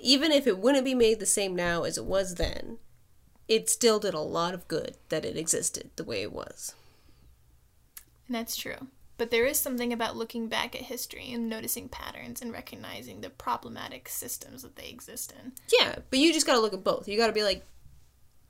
even 0.01 0.33
if 0.33 0.47
it 0.47 0.59
wouldn't 0.59 0.85
be 0.85 0.95
made 0.95 1.21
the 1.21 1.27
same 1.27 1.55
now 1.55 1.85
as 1.85 1.99
it 1.99 2.05
was 2.05 2.37
then, 2.37 2.79
it 3.49 3.69
still 3.69 3.99
did 3.99 4.15
a 4.15 4.21
lot 4.21 4.55
of 4.55 4.69
good 4.69 4.97
that 5.09 5.25
it 5.25 5.37
existed 5.37 5.91
the 5.97 6.05
way 6.05 6.23
it 6.23 6.33
was. 6.33 6.75
And 8.27 8.35
that's 8.37 8.57
true. 8.57 8.87
But 9.19 9.31
there 9.31 9.45
is 9.45 9.59
something 9.59 9.93
about 9.93 10.17
looking 10.17 10.49
back 10.49 10.75
at 10.75 10.83
history 10.83 11.33
and 11.33 11.49
noticing 11.49 11.89
patterns 11.89 12.41
and 12.41 12.53
recognizing 12.53 13.21
the 13.21 13.29
problematic 13.29 14.09
systems 14.09 14.63
that 14.63 14.77
they 14.77 14.89
exist 14.89 15.33
in. 15.33 15.53
Yeah, 15.79 15.97
but 16.09 16.19
you 16.19 16.33
just 16.33 16.47
gotta 16.47 16.61
look 16.61 16.73
at 16.73 16.85
both. 16.85 17.07
You 17.07 17.19
gotta 17.19 17.33
be 17.35 17.43
like, 17.43 17.67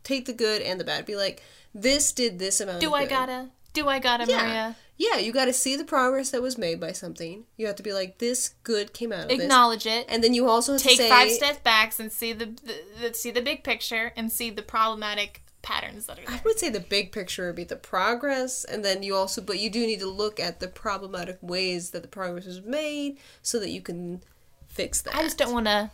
take 0.04 0.26
the 0.26 0.32
good 0.32 0.62
and 0.62 0.78
the 0.78 0.84
bad. 0.84 1.06
Be 1.06 1.16
like, 1.16 1.42
this 1.74 2.12
did 2.12 2.38
this 2.38 2.60
amount. 2.60 2.80
Do 2.80 2.94
I 2.94 3.02
good. 3.02 3.10
gotta? 3.10 3.48
Do 3.72 3.88
I 3.88 3.98
gotta, 3.98 4.26
Yeah. 4.26 4.42
Maria? 4.42 4.76
Yeah, 5.00 5.16
you 5.16 5.32
got 5.32 5.46
to 5.46 5.54
see 5.54 5.76
the 5.76 5.84
progress 5.84 6.30
that 6.32 6.42
was 6.42 6.58
made 6.58 6.78
by 6.78 6.92
something. 6.92 7.44
You 7.56 7.66
have 7.68 7.76
to 7.76 7.82
be 7.82 7.94
like, 7.94 8.18
this 8.18 8.50
good 8.64 8.92
came 8.92 9.12
out 9.14 9.22
of 9.22 9.28
this. 9.28 9.40
Acknowledge 9.40 9.86
it. 9.86 10.04
and 10.10 10.22
then 10.22 10.34
you 10.34 10.46
also 10.46 10.72
have 10.72 10.82
Take 10.82 10.98
to 10.98 11.04
say, 11.04 11.08
five 11.08 11.30
steps 11.30 11.58
back 11.60 11.98
and 11.98 12.12
see 12.12 12.34
the, 12.34 12.44
the, 12.44 12.74
the 13.00 13.14
see 13.14 13.30
the 13.30 13.40
big 13.40 13.64
picture 13.64 14.12
and 14.14 14.30
see 14.30 14.50
the 14.50 14.60
problematic 14.60 15.42
patterns 15.62 16.04
that 16.04 16.18
are 16.18 16.26
there. 16.26 16.34
I 16.34 16.42
would 16.44 16.58
say 16.58 16.68
the 16.68 16.80
big 16.80 17.12
picture 17.12 17.46
would 17.46 17.56
be 17.56 17.64
the 17.64 17.76
progress, 17.76 18.62
and 18.62 18.84
then 18.84 19.02
you 19.02 19.14
also, 19.14 19.40
but 19.40 19.58
you 19.58 19.70
do 19.70 19.86
need 19.86 20.00
to 20.00 20.06
look 20.06 20.38
at 20.38 20.60
the 20.60 20.68
problematic 20.68 21.38
ways 21.40 21.90
that 21.92 22.02
the 22.02 22.08
progress 22.08 22.44
was 22.44 22.60
made, 22.60 23.16
so 23.40 23.58
that 23.58 23.70
you 23.70 23.80
can 23.80 24.22
fix 24.68 25.00
that. 25.00 25.16
I 25.16 25.22
just 25.22 25.38
don't 25.38 25.54
want 25.54 25.66
to 25.66 25.90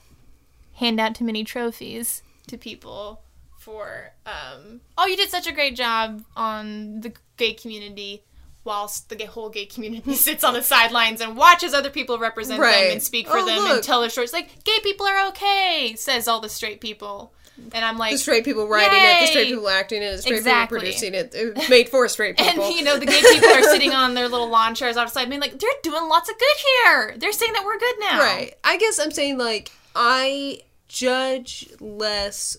hand 0.75 0.99
out 0.99 1.15
too 1.15 1.25
many 1.25 1.45
trophies 1.45 2.25
to 2.49 2.59
people 2.59 3.23
for 3.59 4.13
um 4.27 4.81
oh 4.99 5.07
you 5.07 5.17
did 5.17 5.29
such 5.31 5.47
a 5.47 5.53
great 5.53 5.75
job 5.75 6.23
on 6.37 7.01
the 7.01 7.13
gay 7.37 7.53
community 7.53 8.23
whilst 8.67 9.09
the 9.09 9.25
whole 9.25 9.49
gay 9.49 9.65
community 9.65 10.15
sits 10.27 10.45
on 10.45 10.53
the 10.53 10.63
sidelines 10.63 11.21
and 11.23 11.37
watches 11.37 11.73
other 11.73 11.89
people 11.91 12.19
represent 12.19 12.61
them 12.61 12.71
and 12.93 13.03
speak 13.03 13.27
for 13.29 13.39
Oh, 13.39 13.47
them 13.47 13.59
look. 13.61 13.73
and 13.77 13.83
tell 13.83 14.03
their 14.03 14.11
stories 14.11 14.33
like 14.35 14.63
gay 14.65 14.79
people 14.83 15.07
are 15.07 15.29
okay 15.29 15.95
says 15.97 16.29
all 16.29 16.41
the 16.41 16.49
straight 16.51 16.81
people 16.83 17.33
and 17.73 17.85
i'm 17.87 17.97
like 17.97 18.13
the 18.13 18.19
straight 18.19 18.45
people 18.45 18.69
writing 18.69 18.99
it, 19.01 19.21
the 19.23 19.27
straight 19.29 19.47
people 19.47 19.67
acting 19.69 20.03
it, 20.03 20.17
the 20.17 20.23
straight 20.23 20.37
Exactly. 20.37 20.79
people 20.79 20.87
producing 20.93 21.15
it. 21.15 21.35
It 21.35 21.71
made 21.71 21.89
for 21.89 22.07
straight 22.09 22.37
people. 22.39 22.65
and 22.65 22.75
you 22.77 22.85
know 22.85 22.99
the 22.99 23.07
gay 23.07 23.23
people 23.33 23.49
are 23.49 23.63
sitting 23.63 23.93
on 24.03 24.13
their 24.13 24.29
little 24.29 24.51
lawn 24.51 24.75
chairs 24.75 24.99
outside 24.99 25.31
being 25.31 25.41
like 25.41 25.59
they're 25.59 25.71
doing 25.83 26.07
lots 26.09 26.29
of 26.29 26.37
good 26.39 26.57
here 26.85 27.15
they're 27.17 27.33
saying 27.33 27.55
that 27.55 27.65
we're 27.65 27.79
good 27.79 27.95
now 28.01 28.19
Right. 28.19 28.55
I 28.63 28.77
guess 28.77 28.99
I'm 28.99 29.11
saying 29.11 29.39
like 29.39 29.71
I 29.95 30.61
judge 30.89 31.69
less 31.81 32.57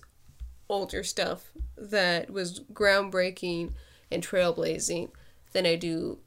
older 0.69 1.03
stuff 1.03 1.51
that 1.77 2.29
was 2.31 2.61
groundbreaking 2.73 3.73
and 4.09 4.25
trailblazing 4.25 5.09
than 5.53 5.65
I 5.65 5.75
do 5.75 6.19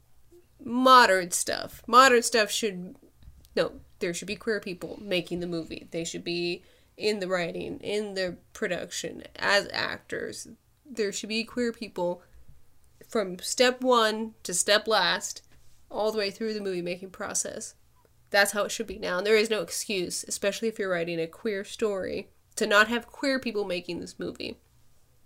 modern 0.63 1.31
stuff. 1.31 1.81
Modern 1.87 2.21
stuff 2.21 2.51
should 2.51 2.95
no, 3.55 3.73
there 3.99 4.13
should 4.13 4.27
be 4.27 4.35
queer 4.35 4.59
people 4.59 4.97
making 5.01 5.39
the 5.39 5.47
movie. 5.47 5.87
They 5.91 6.03
should 6.03 6.23
be 6.23 6.63
in 6.97 7.19
the 7.19 7.27
writing, 7.27 7.79
in 7.79 8.13
the 8.13 8.37
production, 8.53 9.23
as 9.35 9.67
actors. 9.73 10.47
There 10.85 11.11
should 11.11 11.29
be 11.29 11.43
queer 11.43 11.71
people 11.71 12.21
from 13.07 13.39
step 13.39 13.81
one 13.81 14.33
to 14.43 14.53
step 14.53 14.87
last, 14.87 15.41
all 15.89 16.11
the 16.11 16.17
way 16.17 16.31
through 16.31 16.53
the 16.53 16.61
movie 16.61 16.81
making 16.81 17.09
process. 17.09 17.75
That's 18.29 18.53
how 18.53 18.63
it 18.63 18.71
should 18.71 18.87
be 18.87 18.99
now. 18.99 19.17
And 19.17 19.27
there 19.27 19.35
is 19.35 19.49
no 19.49 19.61
excuse, 19.61 20.23
especially 20.27 20.69
if 20.69 20.79
you're 20.79 20.89
writing 20.89 21.19
a 21.19 21.27
queer 21.27 21.65
story, 21.65 22.29
to 22.55 22.65
not 22.65 22.87
have 22.87 23.07
queer 23.07 23.39
people 23.39 23.65
making 23.65 23.99
this 23.99 24.17
movie. 24.17 24.57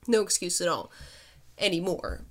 No 0.08 0.22
excuse 0.22 0.60
at 0.62 0.68
all 0.68 0.92
anymore. 1.58 2.26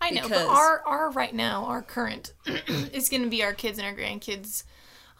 I 0.00 0.10
know, 0.10 0.28
but 0.28 0.46
our 0.46 0.82
our 0.86 1.10
right 1.10 1.34
now, 1.34 1.66
our 1.66 1.82
current 1.82 2.32
is 2.92 3.08
going 3.08 3.22
to 3.22 3.28
be 3.28 3.42
our 3.42 3.52
kids 3.52 3.78
and 3.78 3.86
our 3.86 3.94
grandkids. 3.94 4.64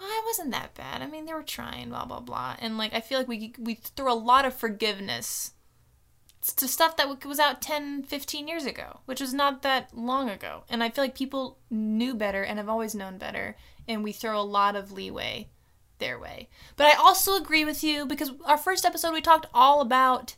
It 0.03 0.25
wasn't 0.25 0.53
that 0.53 0.75
bad. 0.75 1.03
I 1.03 1.07
mean, 1.07 1.27
they 1.27 1.35
were 1.35 1.43
trying, 1.43 1.91
blah 1.91 2.07
blah 2.07 2.21
blah, 2.21 2.57
and 2.59 2.79
like 2.79 2.95
I 2.95 3.01
feel 3.01 3.19
like 3.19 3.29
we 3.29 3.53
we 3.59 3.75
throw 3.75 4.13
a 4.13 4.15
lot 4.15 4.47
of 4.47 4.55
forgiveness 4.55 5.53
to 6.57 6.67
stuff 6.67 6.97
that 6.97 7.25
was 7.27 7.39
out 7.39 7.61
10, 7.61 8.05
15 8.05 8.49
years 8.49 8.65
ago, 8.65 9.01
which 9.05 9.21
was 9.21 9.35
not 9.35 9.61
that 9.63 9.95
long 9.95 10.31
ago. 10.31 10.65
And 10.71 10.83
I 10.83 10.89
feel 10.89 11.05
like 11.05 11.15
people 11.15 11.59
knew 11.71 12.15
better 12.15 12.43
and 12.43 12.59
have 12.59 12.69
always 12.69 12.95
known 12.95 13.19
better, 13.19 13.57
and 13.87 14.03
we 14.03 14.13
throw 14.13 14.41
a 14.41 14.43
lot 14.43 14.75
of 14.75 14.93
leeway 14.93 15.49
their 15.99 16.19
way. 16.19 16.49
But 16.77 16.87
I 16.87 16.95
also 16.95 17.37
agree 17.37 17.65
with 17.65 17.85
you 17.85 18.07
because 18.07 18.33
our 18.47 18.57
first 18.57 18.85
episode 18.87 19.13
we 19.13 19.21
talked 19.21 19.47
all 19.53 19.83
about 19.83 20.35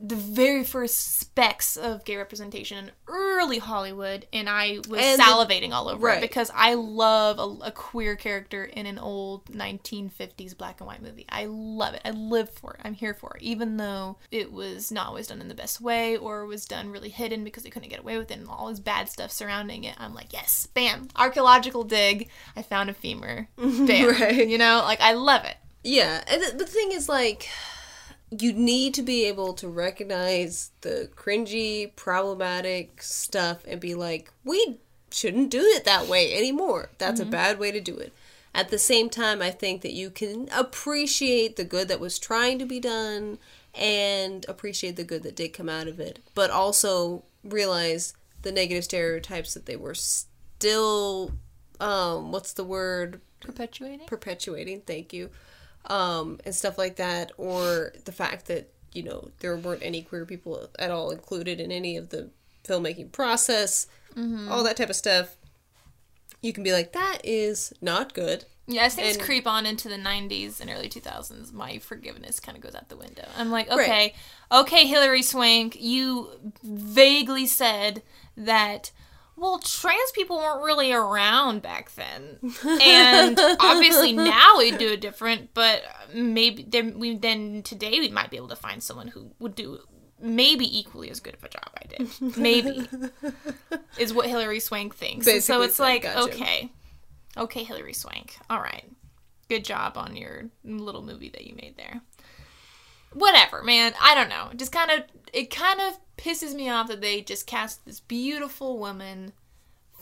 the 0.00 0.14
very 0.16 0.62
first 0.64 1.18
specks 1.18 1.76
of 1.76 2.04
gay 2.04 2.16
representation 2.16 2.78
in 2.78 2.90
early 3.08 3.58
Hollywood, 3.58 4.26
and 4.32 4.48
I 4.48 4.78
was 4.88 5.00
And 5.00 5.18
the- 5.18 5.24
salivating 5.24 5.72
all 5.72 5.88
over 5.88 6.06
right. 6.06 6.18
it 6.18 6.20
because 6.20 6.50
I 6.54 6.74
love 6.74 7.38
a, 7.38 7.66
a 7.66 7.70
queer 7.72 8.14
character 8.14 8.64
in 8.64 8.86
an 8.86 8.98
old 8.98 9.46
1950s 9.46 10.56
black 10.56 10.80
and 10.80 10.86
white 10.86 11.02
movie. 11.02 11.26
I 11.28 11.46
love 11.46 11.94
it. 11.94 12.02
I 12.04 12.10
live 12.10 12.50
for 12.50 12.74
it. 12.74 12.80
I'm 12.84 12.94
here 12.94 13.14
for 13.14 13.36
it, 13.36 13.42
even 13.42 13.76
though 13.76 14.18
it 14.30 14.52
was 14.52 14.92
not 14.92 15.08
always 15.08 15.26
done 15.26 15.40
in 15.40 15.48
the 15.48 15.54
best 15.54 15.80
way 15.80 16.16
or 16.16 16.46
was 16.46 16.64
done 16.64 16.90
really 16.90 17.08
hidden 17.10 17.42
because 17.44 17.62
they 17.64 17.70
couldn't 17.70 17.88
get 17.88 18.00
away 18.00 18.18
with 18.18 18.30
it 18.30 18.38
and 18.38 18.48
all 18.48 18.68
this 18.68 18.80
bad 18.80 19.08
stuff 19.08 19.32
surrounding 19.32 19.84
it. 19.84 19.96
I'm 19.98 20.14
like, 20.14 20.32
yes, 20.32 20.66
bam, 20.74 21.08
archaeological 21.16 21.84
dig. 21.84 22.28
I 22.56 22.62
found 22.62 22.88
a 22.90 22.94
femur. 22.94 23.48
Bam. 23.56 24.08
Right. 24.20 24.48
You 24.48 24.58
know, 24.58 24.82
like 24.84 25.00
I 25.00 25.14
love 25.14 25.44
it. 25.44 25.56
Yeah, 25.84 26.22
and 26.26 26.42
the, 26.42 26.58
the 26.58 26.66
thing 26.66 26.90
is, 26.92 27.08
like, 27.08 27.48
you 28.30 28.52
need 28.52 28.94
to 28.94 29.02
be 29.02 29.24
able 29.24 29.54
to 29.54 29.68
recognize 29.68 30.70
the 30.82 31.08
cringy, 31.16 31.94
problematic 31.96 33.02
stuff 33.02 33.64
and 33.66 33.80
be 33.80 33.94
like, 33.94 34.30
we 34.44 34.78
shouldn't 35.10 35.50
do 35.50 35.60
it 35.62 35.84
that 35.84 36.06
way 36.06 36.34
anymore. 36.34 36.90
That's 36.98 37.20
Mhm. 37.20 37.28
a 37.28 37.30
bad 37.30 37.58
way 37.58 37.72
to 37.72 37.80
do 37.80 37.96
it. 37.96 38.12
At 38.54 38.68
the 38.70 38.78
same 38.78 39.08
time, 39.08 39.40
I 39.40 39.50
think 39.50 39.82
that 39.82 39.92
you 39.92 40.10
can 40.10 40.48
appreciate 40.52 41.56
the 41.56 41.64
good 41.64 41.88
that 41.88 42.00
was 42.00 42.18
trying 42.18 42.58
to 42.58 42.66
be 42.66 42.80
done 42.80 43.38
and 43.74 44.44
appreciate 44.48 44.96
the 44.96 45.04
good 45.04 45.22
that 45.22 45.36
did 45.36 45.52
come 45.52 45.68
out 45.68 45.88
of 45.88 46.00
it, 46.00 46.18
but 46.34 46.50
also 46.50 47.24
realize 47.44 48.14
the 48.42 48.52
negative 48.52 48.84
stereotypes 48.84 49.54
that 49.54 49.66
they 49.66 49.76
were 49.76 49.94
still, 49.94 51.32
um, 51.80 52.32
what's 52.32 52.52
the 52.52 52.64
word? 52.64 53.20
Perpetuating? 53.40 54.06
Perpetuating, 54.06 54.82
thank 54.82 55.12
you 55.12 55.30
um, 55.86 56.38
and 56.44 56.54
stuff 56.54 56.76
like 56.78 56.96
that, 56.96 57.32
or 57.38 57.92
the 58.04 58.12
fact 58.12 58.46
that 58.46 58.70
you 58.92 59.02
know 59.02 59.30
there 59.40 59.56
weren't 59.56 59.82
any 59.82 60.02
queer 60.02 60.24
people 60.24 60.68
at 60.78 60.90
all 60.90 61.10
included 61.10 61.60
in 61.60 61.70
any 61.72 61.96
of 61.96 62.08
the 62.10 62.30
filmmaking 62.64 63.12
process, 63.12 63.86
Mhm. 64.14 64.50
all 64.50 64.62
that 64.64 64.76
type 64.76 64.90
of 64.90 64.96
stuff. 64.96 65.36
You 66.40 66.52
can 66.52 66.62
be 66.62 66.72
like, 66.72 66.92
that 66.92 67.18
is 67.24 67.72
not 67.80 68.14
good. 68.14 68.44
Yeah, 68.66 68.82
as 68.84 68.94
things 68.94 69.16
And- 69.16 69.24
creep 69.24 69.46
on 69.46 69.64
into 69.66 69.88
the 69.88 69.96
90s 69.96 70.60
and 70.60 70.68
early 70.70 70.88
2000s, 70.88 71.52
my 71.52 71.78
forgiveness 71.78 72.38
kind 72.38 72.56
of 72.56 72.62
goes 72.62 72.74
out 72.74 72.88
the 72.90 72.96
window. 72.96 73.26
I'm 73.36 73.50
like, 73.50 73.68
Right. 73.70 73.80
okay, 73.80 74.14
okay, 74.52 74.86
Hilary 74.86 75.22
Swank, 75.22 75.76
you 75.80 76.30
vaguely 76.62 77.46
said 77.46 78.02
that, 78.36 78.90
well, 79.38 79.58
trans 79.58 80.10
people 80.12 80.38
weren't 80.38 80.64
really 80.64 80.92
around 80.92 81.62
back 81.62 81.94
then. 81.94 82.38
And 82.64 83.38
obviously 83.60 84.12
now 84.12 84.58
we 84.58 84.72
do 84.72 84.88
it 84.92 85.00
different, 85.00 85.54
but 85.54 85.82
maybe 86.12 86.64
then 86.68 86.98
we 86.98 87.16
then 87.16 87.62
today 87.62 88.00
we 88.00 88.08
might 88.08 88.30
be 88.30 88.36
able 88.36 88.48
to 88.48 88.56
find 88.56 88.82
someone 88.82 89.08
who 89.08 89.30
would 89.38 89.54
do 89.54 89.78
maybe 90.20 90.78
equally 90.78 91.10
as 91.10 91.20
good 91.20 91.34
of 91.34 91.44
a 91.44 91.48
job 91.48 91.70
I 91.76 91.86
did. 91.86 92.36
Maybe. 92.36 92.88
is 93.98 94.12
what 94.12 94.26
Hilary 94.26 94.60
Swank 94.60 94.94
thinks. 94.94 95.26
And 95.26 95.42
so 95.42 95.62
it's 95.62 95.78
like, 95.78 96.02
gotcha. 96.02 96.32
okay. 96.32 96.72
Okay, 97.36 97.62
Hilary 97.62 97.92
Swank. 97.92 98.36
All 98.50 98.60
right. 98.60 98.84
Good 99.48 99.64
job 99.64 99.96
on 99.96 100.16
your 100.16 100.50
little 100.64 101.02
movie 101.02 101.30
that 101.30 101.46
you 101.46 101.54
made 101.54 101.76
there. 101.76 102.02
Whatever, 103.12 103.62
man. 103.62 103.94
I 104.00 104.14
don't 104.14 104.28
know. 104.28 104.48
Just 104.56 104.72
kind 104.72 104.90
of 104.90 105.04
it 105.32 105.50
kind 105.50 105.80
of 105.80 105.98
pisses 106.16 106.54
me 106.54 106.68
off 106.68 106.88
that 106.88 107.00
they 107.00 107.20
just 107.22 107.46
cast 107.46 107.84
this 107.86 108.00
beautiful 108.00 108.78
woman, 108.78 109.32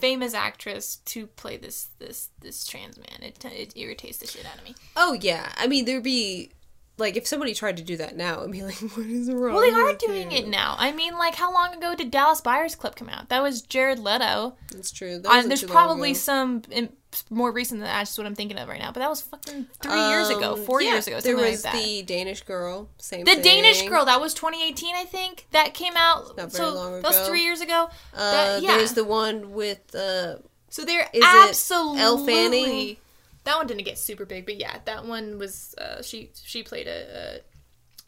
famous 0.00 0.34
actress 0.34 0.96
to 1.07 1.26
play 1.28 1.57
this 1.57 1.88
this 1.98 2.30
this 2.40 2.66
trans 2.66 2.96
man. 2.98 3.22
It 3.22 3.44
it 3.44 3.72
irritates 3.76 4.18
the 4.18 4.26
shit 4.26 4.46
out 4.46 4.59
of 4.59 4.64
me. 4.64 4.74
Oh 4.96 5.12
yeah, 5.14 5.52
I 5.57 5.66
mean 5.66 5.84
there'd 5.84 6.02
be 6.02 6.50
like 6.98 7.16
if 7.16 7.26
somebody 7.26 7.52
tried 7.54 7.76
to 7.76 7.82
do 7.82 7.96
that 7.98 8.16
now, 8.16 8.42
I'd 8.42 8.50
be 8.50 8.62
like, 8.70 8.76
what 8.76 9.07
is 9.07 9.30
wrong? 9.30 9.54
Well, 9.54 9.62
they 9.62 9.70
are 9.78 9.94
doing 9.94 10.30
you? 10.32 10.38
it 10.38 10.48
now. 10.48 10.76
I 10.78 10.92
mean, 10.92 11.14
like 11.18 11.34
how 11.34 11.52
long 11.52 11.74
ago 11.74 11.94
did 11.94 12.11
Dallas 12.11 12.40
Buyers 12.40 12.74
Club 12.74 12.96
come 12.96 13.09
out? 13.09 13.28
That 13.28 13.42
was 13.42 13.62
Jared 13.62 13.98
Leto. 13.98 14.57
That's 14.72 14.90
true. 14.90 15.18
That 15.18 15.30
Uh, 15.30 15.48
there's 15.48 15.62
probably 15.64 16.14
some 16.14 16.62
in, 16.70 16.90
more 17.30 17.50
recent 17.52 17.80
than 17.80 17.86
that. 17.88 17.98
That's 17.98 18.10
just 18.10 18.18
what 18.18 18.26
I'm 18.26 18.34
thinking 18.34 18.58
of 18.58 18.68
right 18.68 18.80
now. 18.80 18.92
But 18.92 19.00
that 19.00 19.08
was 19.10 19.20
fucking 19.22 19.66
three 19.82 20.08
years 20.08 20.28
ago, 20.28 20.54
Um, 20.54 20.64
four 20.64 20.80
yeah, 20.82 20.92
years 20.92 21.06
ago, 21.06 21.20
There 21.20 21.36
was 21.36 21.64
like 21.64 21.72
that. 21.74 21.84
the 21.84 22.02
Danish 22.02 22.42
girl. 22.42 22.88
Same. 22.98 23.24
The 23.24 23.36
Danish 23.36 23.82
girl 23.88 24.04
that 24.04 24.20
was 24.20 24.34
2018, 24.34 24.94
I 24.94 25.04
think. 25.04 25.46
That 25.52 25.74
came 25.74 25.94
out. 25.96 26.36
Not 26.36 26.50
very 26.52 26.64
so 26.64 26.74
long 26.74 26.92
that 27.02 27.04
was 27.04 27.26
three 27.28 27.42
years 27.42 27.60
ago. 27.60 27.88
Uh, 28.14 28.18
That- 28.32 28.62
yeah. 28.62 28.76
There's 28.76 28.92
the 28.94 29.04
one 29.04 29.52
with 29.52 29.94
uh. 29.94 30.36
So 30.68 30.84
they're 30.84 31.08
is 31.12 31.22
absolutely. 31.24 32.02
Elle 32.02 32.26
Fanning. 32.26 32.96
that 33.44 33.56
one 33.56 33.66
didn't 33.66 33.84
get 33.84 33.98
super 33.98 34.24
big, 34.26 34.44
but 34.46 34.56
yeah, 34.58 34.78
that 34.84 35.06
one 35.06 35.38
was 35.38 35.74
uh, 35.78 36.02
she 36.02 36.30
she 36.44 36.62
played 36.62 36.86
a 36.86 37.40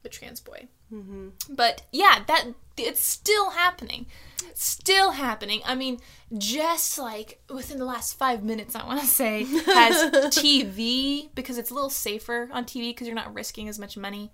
a, 0.04 0.06
a 0.06 0.08
trans 0.10 0.40
boy. 0.40 0.66
Mm-hmm. 0.92 1.28
But 1.54 1.82
yeah, 1.92 2.24
that 2.26 2.46
it's 2.84 3.02
still 3.02 3.50
happening. 3.50 4.06
Still 4.54 5.12
happening. 5.12 5.60
I 5.64 5.74
mean, 5.74 5.98
just 6.36 6.98
like 6.98 7.40
within 7.48 7.78
the 7.78 7.84
last 7.84 8.18
five 8.18 8.42
minutes, 8.42 8.74
I 8.74 8.84
want 8.86 9.00
to 9.00 9.06
say, 9.06 9.44
has 9.44 10.12
TV 10.34 11.28
because 11.34 11.58
it's 11.58 11.70
a 11.70 11.74
little 11.74 11.90
safer 11.90 12.48
on 12.52 12.64
TV 12.64 12.90
because 12.90 13.06
you're 13.06 13.16
not 13.16 13.34
risking 13.34 13.68
as 13.68 13.78
much 13.78 13.96
money. 13.96 14.32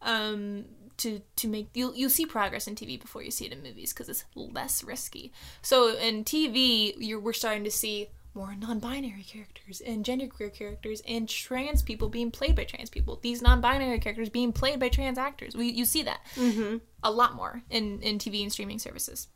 Um, 0.00 0.64
to 0.98 1.20
to 1.36 1.48
make 1.48 1.68
you'll 1.74 1.94
you'll 1.94 2.10
see 2.10 2.26
progress 2.26 2.66
in 2.66 2.74
TV 2.74 3.00
before 3.00 3.22
you 3.22 3.30
see 3.30 3.46
it 3.46 3.52
in 3.52 3.62
movies 3.62 3.92
because 3.92 4.08
it's 4.08 4.24
less 4.34 4.84
risky. 4.84 5.32
So 5.62 5.96
in 5.96 6.24
TV, 6.24 6.94
you're 6.98 7.20
we're 7.20 7.32
starting 7.32 7.64
to 7.64 7.70
see 7.70 8.08
more 8.34 8.54
non-binary 8.54 9.24
characters 9.24 9.80
and 9.82 10.04
genderqueer 10.04 10.52
characters 10.54 11.02
and 11.06 11.28
trans 11.28 11.82
people 11.82 12.08
being 12.08 12.30
played 12.30 12.56
by 12.56 12.64
trans 12.64 12.88
people. 12.90 13.18
These 13.22 13.42
non-binary 13.42 13.98
characters 14.00 14.30
being 14.30 14.52
played 14.52 14.80
by 14.80 14.88
trans 14.88 15.18
actors. 15.18 15.54
We 15.54 15.70
you 15.70 15.84
see 15.84 16.02
that 16.02 16.20
Mhm. 16.36 16.80
a 17.02 17.10
lot 17.10 17.34
more 17.34 17.62
in 17.70 18.00
in 18.02 18.18
TV 18.18 18.42
and 18.42 18.50
streaming 18.52 18.78
services. 18.78 19.28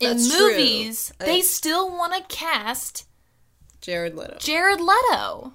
In 0.00 0.10
That's 0.16 0.28
true. 0.28 0.50
movies, 0.50 1.12
they 1.18 1.38
It's- 1.38 1.50
still 1.50 1.88
want 1.90 2.12
to 2.14 2.22
cast 2.34 3.06
Jared 3.80 4.14
Leto. 4.16 4.36
Jared 4.38 4.80
Leto. 4.80 5.54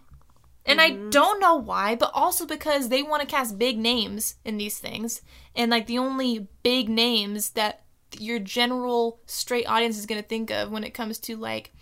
And 0.66 0.80
I 0.80 0.92
don't 0.92 1.40
know 1.40 1.56
why, 1.56 1.96
but 1.96 2.12
also 2.14 2.46
because 2.46 2.90
they 2.90 3.02
want 3.02 3.22
to 3.22 3.28
cast 3.28 3.58
big 3.58 3.80
names 3.80 4.36
in 4.46 4.58
these 4.58 4.78
things. 4.78 5.22
And 5.56 5.72
like 5.72 5.88
the 5.88 5.98
only 5.98 6.48
big 6.62 6.90
names 6.90 7.52
that 7.52 7.84
your 8.20 8.38
general 8.40 9.20
straight 9.26 9.66
audience 9.66 9.98
is 9.98 10.06
going 10.06 10.22
to 10.22 10.28
think 10.28 10.52
of 10.52 10.70
when 10.70 10.84
it 10.84 10.94
comes 10.94 11.18
to 11.20 11.36
like 11.38 11.74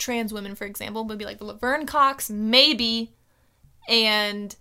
trans 0.00 0.32
women, 0.32 0.56
for 0.56 0.64
example, 0.64 1.04
would 1.04 1.18
be 1.18 1.24
like 1.24 1.40
Laverne 1.40 1.86
Cox, 1.86 2.28
maybe, 2.28 3.12
and 3.88 4.56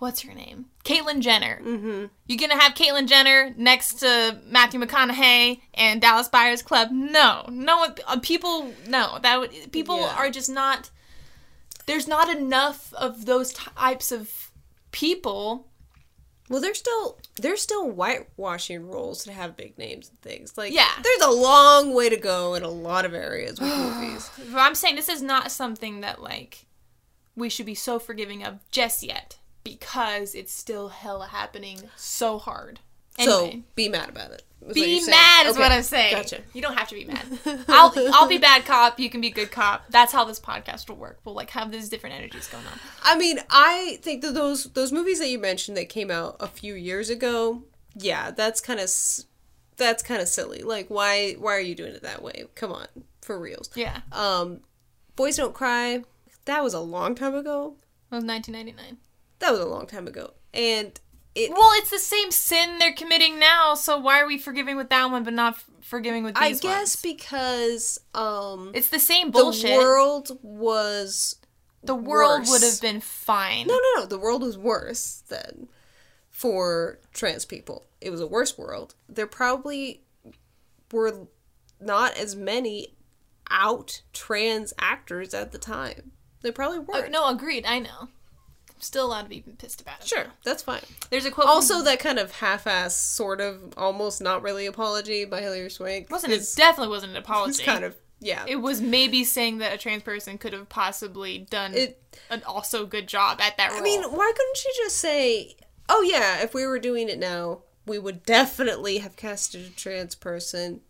what's 0.00 0.22
her 0.22 0.34
name? 0.34 0.66
Caitlyn 0.84 1.20
Jenner. 1.20 1.60
Mm-hmm. 1.62 2.06
You're 2.26 2.38
gonna 2.38 2.60
have 2.60 2.74
Caitlyn 2.74 3.06
Jenner 3.06 3.54
next 3.56 4.00
to 4.00 4.38
Matthew 4.46 4.80
McConaughey 4.80 5.60
and 5.74 6.00
Dallas 6.02 6.28
Buyers 6.28 6.62
Club? 6.62 6.88
No, 6.90 7.44
no. 7.48 7.86
Uh, 8.08 8.18
people, 8.20 8.72
no. 8.88 9.18
That 9.22 9.38
would 9.38 9.70
people 9.70 10.00
Yeah. 10.00 10.16
are 10.16 10.30
just 10.30 10.50
not. 10.50 10.90
There's 11.86 12.08
not 12.08 12.34
enough 12.34 12.92
of 12.94 13.26
those 13.26 13.52
types 13.52 14.10
of 14.12 14.50
people. 14.90 15.68
Well, 16.52 16.60
they're 16.60 16.74
still 16.74 17.18
they're 17.36 17.56
still 17.56 17.90
whitewashing 17.90 18.86
roles 18.86 19.24
to 19.24 19.32
have 19.32 19.56
big 19.56 19.78
names 19.78 20.10
and 20.10 20.20
things. 20.20 20.58
Like 20.58 20.70
Yeah. 20.70 20.90
there's 21.02 21.22
a 21.22 21.30
long 21.30 21.94
way 21.94 22.10
to 22.10 22.16
go 22.18 22.52
in 22.52 22.62
a 22.62 22.68
lot 22.68 23.06
of 23.06 23.14
areas 23.14 23.58
with 23.58 23.74
movies. 23.74 24.30
But 24.52 24.58
I'm 24.58 24.74
saying 24.74 24.96
this 24.96 25.08
is 25.08 25.22
not 25.22 25.50
something 25.50 26.02
that 26.02 26.20
like 26.20 26.66
we 27.34 27.48
should 27.48 27.64
be 27.64 27.74
so 27.74 27.98
forgiving 27.98 28.44
of 28.44 28.58
just 28.70 29.02
yet 29.02 29.38
because 29.64 30.34
it's 30.34 30.52
still 30.52 30.88
hella 30.88 31.28
happening 31.28 31.88
so 31.96 32.38
hard. 32.38 32.80
Anyway. 33.18 33.52
So 33.52 33.62
be 33.74 33.88
mad 33.88 34.08
about 34.08 34.30
it. 34.30 34.42
Be 34.72 35.04
mad 35.06 35.46
is 35.46 35.54
Okay, 35.54 35.60
what 35.60 35.72
I'm 35.72 35.82
saying. 35.82 36.14
Gotcha. 36.14 36.40
You 36.52 36.62
don't 36.62 36.76
have 36.76 36.88
to 36.88 36.94
be 36.94 37.04
mad. 37.04 37.24
I'll 37.68 37.92
I'll 38.12 38.28
be 38.28 38.38
bad 38.38 38.64
cop. 38.64 39.00
You 39.00 39.10
can 39.10 39.20
be 39.20 39.30
good 39.30 39.50
cop. 39.50 39.84
That's 39.90 40.12
how 40.12 40.24
this 40.24 40.38
podcast 40.38 40.88
will 40.88 40.96
work. 40.96 41.18
We'll 41.24 41.34
like 41.34 41.50
have 41.50 41.72
these 41.72 41.88
different 41.88 42.14
energies 42.14 42.46
going 42.46 42.64
on. 42.66 42.78
I 43.02 43.18
mean, 43.18 43.40
I 43.50 43.98
think 44.02 44.22
that 44.22 44.34
those 44.34 44.64
those 44.64 44.92
movies 44.92 45.18
that 45.18 45.28
you 45.28 45.38
mentioned 45.38 45.76
that 45.76 45.88
came 45.88 46.10
out 46.10 46.36
a 46.38 46.46
few 46.46 46.74
years 46.74 47.10
ago, 47.10 47.64
yeah, 47.96 48.30
that's 48.30 48.60
kind 48.60 48.78
of 48.78 48.88
that's 49.76 50.02
kind 50.02 50.22
of 50.22 50.28
silly. 50.28 50.62
Like, 50.62 50.88
why 50.88 51.32
why 51.32 51.56
are 51.56 51.60
you 51.60 51.74
doing 51.74 51.92
it 51.94 52.02
that 52.02 52.22
way? 52.22 52.44
Come 52.54 52.70
on, 52.72 52.86
for 53.20 53.38
reals. 53.40 53.68
Yeah. 53.74 54.02
Um, 54.12 54.60
Boys 55.16 55.36
Don't 55.36 55.54
Cry. 55.54 56.04
That 56.44 56.62
was 56.62 56.74
a 56.74 56.80
long 56.80 57.14
time 57.16 57.34
ago. 57.34 57.76
It 58.10 58.14
was 58.14 58.24
1999. 58.24 58.98
That 59.40 59.50
was 59.50 59.60
a 59.60 59.66
long 59.66 59.86
time 59.86 60.06
ago, 60.06 60.34
and 60.54 60.98
it. 61.34 61.50
Well, 61.50 61.70
it's 61.76 61.90
the 61.90 61.98
same 61.98 62.30
sin 62.30 62.78
they're 62.78 62.92
committing 62.92 63.38
now. 63.38 63.74
So 63.74 63.98
why 63.98 64.20
are 64.20 64.26
we 64.26 64.38
forgiving 64.38 64.76
with 64.76 64.88
that 64.90 65.10
one 65.10 65.24
but 65.24 65.32
not 65.34 65.54
f- 65.54 65.64
forgiving 65.80 66.24
with 66.24 66.34
these 66.34 66.42
I 66.42 66.48
these 66.50 66.60
guess 66.60 66.78
ones? 66.78 66.96
because 67.02 68.00
um, 68.14 68.70
It's 68.74 68.88
the 68.88 68.98
same 68.98 69.30
bullshit. 69.30 69.70
The 69.70 69.76
world 69.78 70.38
was 70.42 71.36
The 71.82 71.94
world 71.94 72.46
would 72.48 72.62
have 72.62 72.80
been 72.80 73.00
fine. 73.00 73.66
No, 73.66 73.74
no, 73.74 74.00
no. 74.02 74.06
The 74.06 74.18
world 74.18 74.42
was 74.42 74.56
worse 74.58 75.22
then 75.28 75.68
for 76.30 76.98
trans 77.12 77.44
people. 77.44 77.86
It 78.00 78.10
was 78.10 78.20
a 78.20 78.26
worse 78.26 78.56
world. 78.58 78.94
There 79.08 79.26
probably 79.26 80.02
were 80.92 81.26
not 81.80 82.16
as 82.18 82.34
many 82.36 82.94
out 83.50 84.02
trans 84.12 84.72
actors 84.78 85.34
at 85.34 85.52
the 85.52 85.58
time. 85.58 86.12
There 86.42 86.52
probably 86.52 86.78
Uh, 86.78 86.82
weren't. 86.82 87.12
no, 87.12 87.28
agreed. 87.28 87.64
I 87.66 87.78
know. 87.78 88.08
Still 88.82 89.06
allowed 89.06 89.22
to 89.22 89.28
be 89.28 89.40
pissed 89.40 89.80
about 89.80 90.00
it. 90.00 90.08
Sure, 90.08 90.24
that's 90.42 90.64
fine. 90.64 90.80
There's 91.08 91.24
a 91.24 91.30
quote. 91.30 91.46
Also, 91.46 91.76
from, 91.76 91.84
that 91.84 92.00
kind 92.00 92.18
of 92.18 92.32
half-ass, 92.32 92.96
sort 92.96 93.40
of, 93.40 93.74
almost 93.76 94.20
not 94.20 94.42
really 94.42 94.66
apology 94.66 95.24
by 95.24 95.40
Hilary 95.40 95.70
Swank 95.70 96.10
wasn't 96.10 96.32
it 96.32 96.44
definitely 96.56 96.90
wasn't 96.90 97.12
an 97.12 97.18
apology. 97.18 97.50
It's 97.50 97.62
kind 97.62 97.84
of 97.84 97.94
yeah. 98.18 98.44
It 98.48 98.56
was 98.56 98.80
maybe 98.80 99.22
saying 99.22 99.58
that 99.58 99.72
a 99.72 99.78
trans 99.78 100.02
person 100.02 100.36
could 100.36 100.52
have 100.52 100.68
possibly 100.68 101.38
done 101.48 101.74
It- 101.74 102.02
an 102.28 102.42
also 102.44 102.84
good 102.84 103.06
job 103.06 103.40
at 103.40 103.56
that 103.56 103.70
role. 103.70 103.78
I 103.78 103.82
mean, 103.82 104.02
why 104.02 104.32
couldn't 104.36 104.56
she 104.56 104.68
just 104.82 104.96
say, 104.96 105.54
"Oh 105.88 106.02
yeah, 106.02 106.42
if 106.42 106.52
we 106.52 106.66
were 106.66 106.80
doing 106.80 107.08
it 107.08 107.20
now, 107.20 107.60
we 107.86 108.00
would 108.00 108.24
definitely 108.24 108.98
have 108.98 109.14
casted 109.14 109.64
a 109.64 109.70
trans 109.70 110.16
person. 110.16 110.80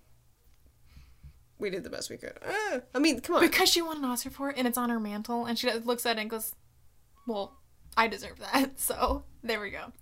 We 1.59 1.69
did 1.69 1.85
the 1.85 1.91
best 1.91 2.09
we 2.09 2.17
could." 2.17 2.39
Uh, 2.43 2.81
I 2.95 2.99
mean, 2.99 3.21
come 3.21 3.37
on. 3.37 3.43
because 3.43 3.69
she 3.69 3.83
won 3.83 3.99
an 3.99 4.05
Oscar 4.07 4.31
for 4.31 4.49
it 4.49 4.57
and 4.57 4.67
it's 4.67 4.79
on 4.79 4.89
her 4.89 4.99
mantle, 4.99 5.45
and 5.45 5.59
she 5.59 5.71
looks 5.71 6.07
at 6.07 6.17
it 6.17 6.23
and 6.23 6.31
goes, 6.31 6.55
"Well, 7.27 7.59
I 7.97 8.09
deserve 8.09 8.39
that." 8.41 8.73
So 8.79 9.25
there 9.43 9.61
we 9.61 9.71
go. 9.71 9.93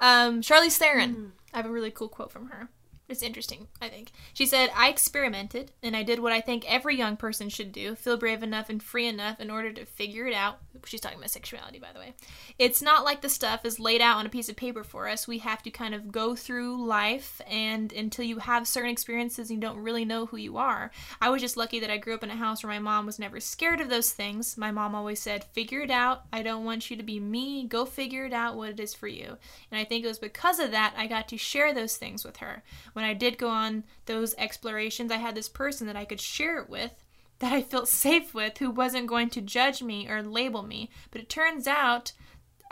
Um, 0.00 0.42
Charlize 0.42 0.76
Theron. 0.76 1.32
I 1.52 1.56
have 1.56 1.66
a 1.66 1.70
really 1.70 1.90
cool 1.90 2.08
quote 2.08 2.30
from 2.30 2.48
her. 2.48 2.68
It's 3.08 3.22
interesting, 3.22 3.68
I 3.80 3.88
think. 3.88 4.12
She 4.34 4.44
said, 4.44 4.70
I 4.76 4.88
experimented 4.90 5.72
and 5.82 5.96
I 5.96 6.02
did 6.02 6.18
what 6.18 6.32
I 6.32 6.42
think 6.42 6.70
every 6.70 6.94
young 6.94 7.16
person 7.16 7.48
should 7.48 7.72
do 7.72 7.94
feel 7.94 8.18
brave 8.18 8.42
enough 8.42 8.68
and 8.68 8.82
free 8.82 9.06
enough 9.06 9.40
in 9.40 9.50
order 9.50 9.72
to 9.72 9.86
figure 9.86 10.26
it 10.26 10.34
out. 10.34 10.58
She's 10.84 11.00
talking 11.00 11.18
about 11.18 11.30
sexuality, 11.30 11.78
by 11.78 11.92
the 11.92 11.98
way. 11.98 12.12
It's 12.58 12.82
not 12.82 13.04
like 13.04 13.22
the 13.22 13.28
stuff 13.30 13.64
is 13.64 13.80
laid 13.80 14.00
out 14.00 14.18
on 14.18 14.26
a 14.26 14.30
piece 14.30 14.48
of 14.48 14.56
paper 14.56 14.84
for 14.84 15.08
us. 15.08 15.26
We 15.26 15.38
have 15.38 15.62
to 15.62 15.70
kind 15.70 15.94
of 15.94 16.12
go 16.12 16.36
through 16.36 16.84
life, 16.84 17.40
and 17.50 17.92
until 17.92 18.24
you 18.24 18.38
have 18.38 18.68
certain 18.68 18.90
experiences, 18.90 19.50
you 19.50 19.58
don't 19.58 19.78
really 19.78 20.04
know 20.04 20.26
who 20.26 20.36
you 20.36 20.56
are. 20.56 20.90
I 21.20 21.30
was 21.30 21.40
just 21.40 21.56
lucky 21.56 21.80
that 21.80 21.90
I 21.90 21.96
grew 21.96 22.14
up 22.14 22.22
in 22.22 22.30
a 22.30 22.36
house 22.36 22.62
where 22.62 22.72
my 22.72 22.78
mom 22.78 23.06
was 23.06 23.18
never 23.18 23.40
scared 23.40 23.80
of 23.80 23.88
those 23.88 24.12
things. 24.12 24.56
My 24.56 24.70
mom 24.70 24.94
always 24.94 25.20
said, 25.20 25.44
Figure 25.44 25.80
it 25.80 25.90
out. 25.90 26.22
I 26.32 26.42
don't 26.42 26.64
want 26.64 26.90
you 26.90 26.96
to 26.96 27.02
be 27.02 27.18
me. 27.20 27.66
Go 27.66 27.84
figure 27.84 28.26
it 28.26 28.32
out 28.32 28.56
what 28.56 28.70
it 28.70 28.80
is 28.80 28.94
for 28.94 29.08
you. 29.08 29.36
And 29.70 29.80
I 29.80 29.84
think 29.84 30.04
it 30.04 30.08
was 30.08 30.18
because 30.18 30.58
of 30.58 30.70
that 30.72 30.94
I 30.96 31.06
got 31.06 31.28
to 31.28 31.36
share 31.36 31.72
those 31.74 31.96
things 31.96 32.24
with 32.24 32.38
her. 32.38 32.62
When 32.98 33.04
I 33.04 33.14
did 33.14 33.38
go 33.38 33.48
on 33.48 33.84
those 34.06 34.34
explorations, 34.38 35.12
I 35.12 35.18
had 35.18 35.36
this 35.36 35.48
person 35.48 35.86
that 35.86 35.94
I 35.94 36.04
could 36.04 36.20
share 36.20 36.58
it 36.58 36.68
with 36.68 36.90
that 37.38 37.52
I 37.52 37.62
felt 37.62 37.86
safe 37.86 38.34
with 38.34 38.58
who 38.58 38.72
wasn't 38.72 39.06
going 39.06 39.30
to 39.30 39.40
judge 39.40 39.84
me 39.84 40.08
or 40.08 40.20
label 40.20 40.64
me. 40.64 40.90
But 41.12 41.20
it 41.20 41.28
turns 41.28 41.68
out, 41.68 42.10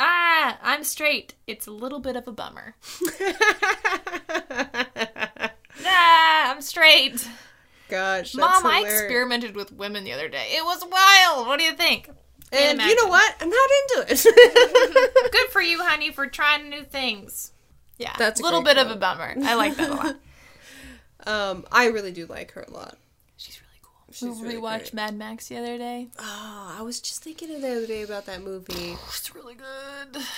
ah, 0.01 0.59
I'm 0.61 0.83
straight. 0.83 1.35
It's 1.47 1.69
a 1.69 1.71
little 1.71 2.01
bit 2.01 2.17
of 2.17 2.27
a 2.27 2.33
bummer. 2.33 2.75
ah, 5.85 6.51
I'm 6.51 6.61
straight. 6.61 7.29
Gosh, 7.89 8.33
that's 8.33 8.63
Mom, 8.65 8.67
I 8.67 8.81
experimented 8.81 9.55
with 9.55 9.71
women 9.71 10.03
the 10.03 10.13
other 10.13 10.29
day. 10.29 10.57
It 10.57 10.65
was 10.65 10.85
wild. 10.91 11.47
What 11.47 11.61
do 11.61 11.65
you 11.65 11.75
think? 11.75 12.11
And 12.51 12.81
you 12.81 12.97
know 12.97 13.09
what? 13.09 13.37
I'm 13.41 13.49
not 13.49 13.71
into 13.83 14.13
it. 14.13 15.31
Good 15.33 15.51
for 15.51 15.63
you, 15.63 15.85
honey, 15.85 16.11
for 16.11 16.27
trying 16.27 16.69
new 16.69 16.83
things. 16.83 17.53
Yeah, 17.99 18.13
That's 18.19 18.41
a 18.41 18.43
little 18.43 18.63
bit 18.63 18.77
of 18.79 18.91
a 18.91 18.97
bummer. 18.97 19.35
I 19.43 19.55
like 19.55 19.77
that 19.77 19.91
a 19.91 19.95
lot. 19.95 20.17
um, 21.27 21.65
I 21.73 21.87
really 21.87 22.13
do 22.13 22.27
like 22.27 22.53
her 22.53 22.63
a 22.69 22.71
lot. 22.71 22.97
She's 23.37 23.61
really 23.61 23.81
cool. 23.83 24.13
She's 24.13 24.41
we 24.41 24.47
really 24.49 24.59
watched 24.61 24.93
great. 24.93 24.95
Mad 24.95 25.17
Max 25.17 25.49
the 25.49 25.57
other 25.57 25.79
day. 25.79 26.09
Oh, 26.19 26.77
I 26.79 26.83
was 26.83 27.01
just 27.01 27.23
thinking 27.23 27.49
the 27.49 27.57
other 27.71 27.87
day 27.87 28.03
about 28.03 28.27
that 28.27 28.43
movie. 28.43 28.97
It's 29.09 29.35
really 29.35 29.55
good. 29.55 30.23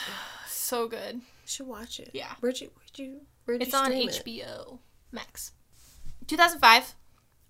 So 0.49 0.87
good. 0.87 1.15
You 1.15 1.21
should 1.47 1.67
watch 1.67 1.99
it. 1.99 2.11
Yeah. 2.13 2.31
Where'd 2.41 2.61
you? 2.61 2.71
Where'd 2.75 2.99
you? 2.99 3.21
Where'd 3.47 3.63
It's 3.63 3.73
you 3.73 3.79
on 3.79 3.87
stream 3.87 4.09
it? 4.11 4.23
HBO 4.25 4.79
Max. 5.13 5.53
2005. 6.27 6.95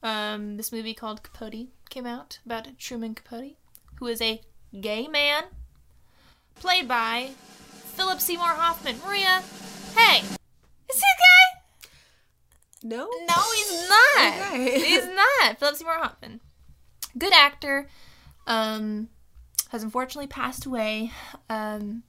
Um, 0.04 0.56
this 0.56 0.70
movie 0.70 0.94
called 0.94 1.24
Capote 1.24 1.66
came 1.90 2.06
out 2.06 2.38
about 2.46 2.68
Truman 2.78 3.16
Capote, 3.16 3.56
who 3.96 4.06
is 4.06 4.22
a 4.22 4.40
gay 4.80 5.08
man, 5.08 5.44
played 6.60 6.86
by 6.86 7.30
Philip 7.96 8.20
Seymour 8.20 8.46
Hoffman. 8.54 9.00
Maria, 9.04 9.42
hey, 9.98 10.20
is 10.20 10.96
he 10.96 11.00
gay? 11.00 11.88
No. 12.84 13.08
No, 13.28 13.42
he's 13.56 13.88
not. 13.88 14.34
Okay. 14.52 14.80
he's 14.80 15.06
not. 15.42 15.58
Philip 15.58 15.76
Seymour 15.76 15.94
Hoffman, 15.98 16.40
good 17.16 17.32
actor. 17.32 17.88
Um, 18.46 19.08
has 19.70 19.82
unfortunately 19.82 20.28
passed 20.28 20.64
away. 20.64 21.12
Um, 21.50 22.02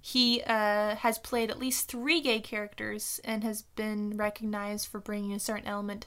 he 0.00 0.42
uh, 0.46 0.96
has 0.96 1.18
played 1.18 1.50
at 1.50 1.58
least 1.58 1.88
three 1.88 2.20
gay 2.20 2.40
characters 2.40 3.20
and 3.24 3.42
has 3.42 3.62
been 3.62 4.16
recognized 4.16 4.86
for 4.88 5.00
bringing 5.00 5.32
a 5.32 5.40
certain 5.40 5.66
element 5.66 6.06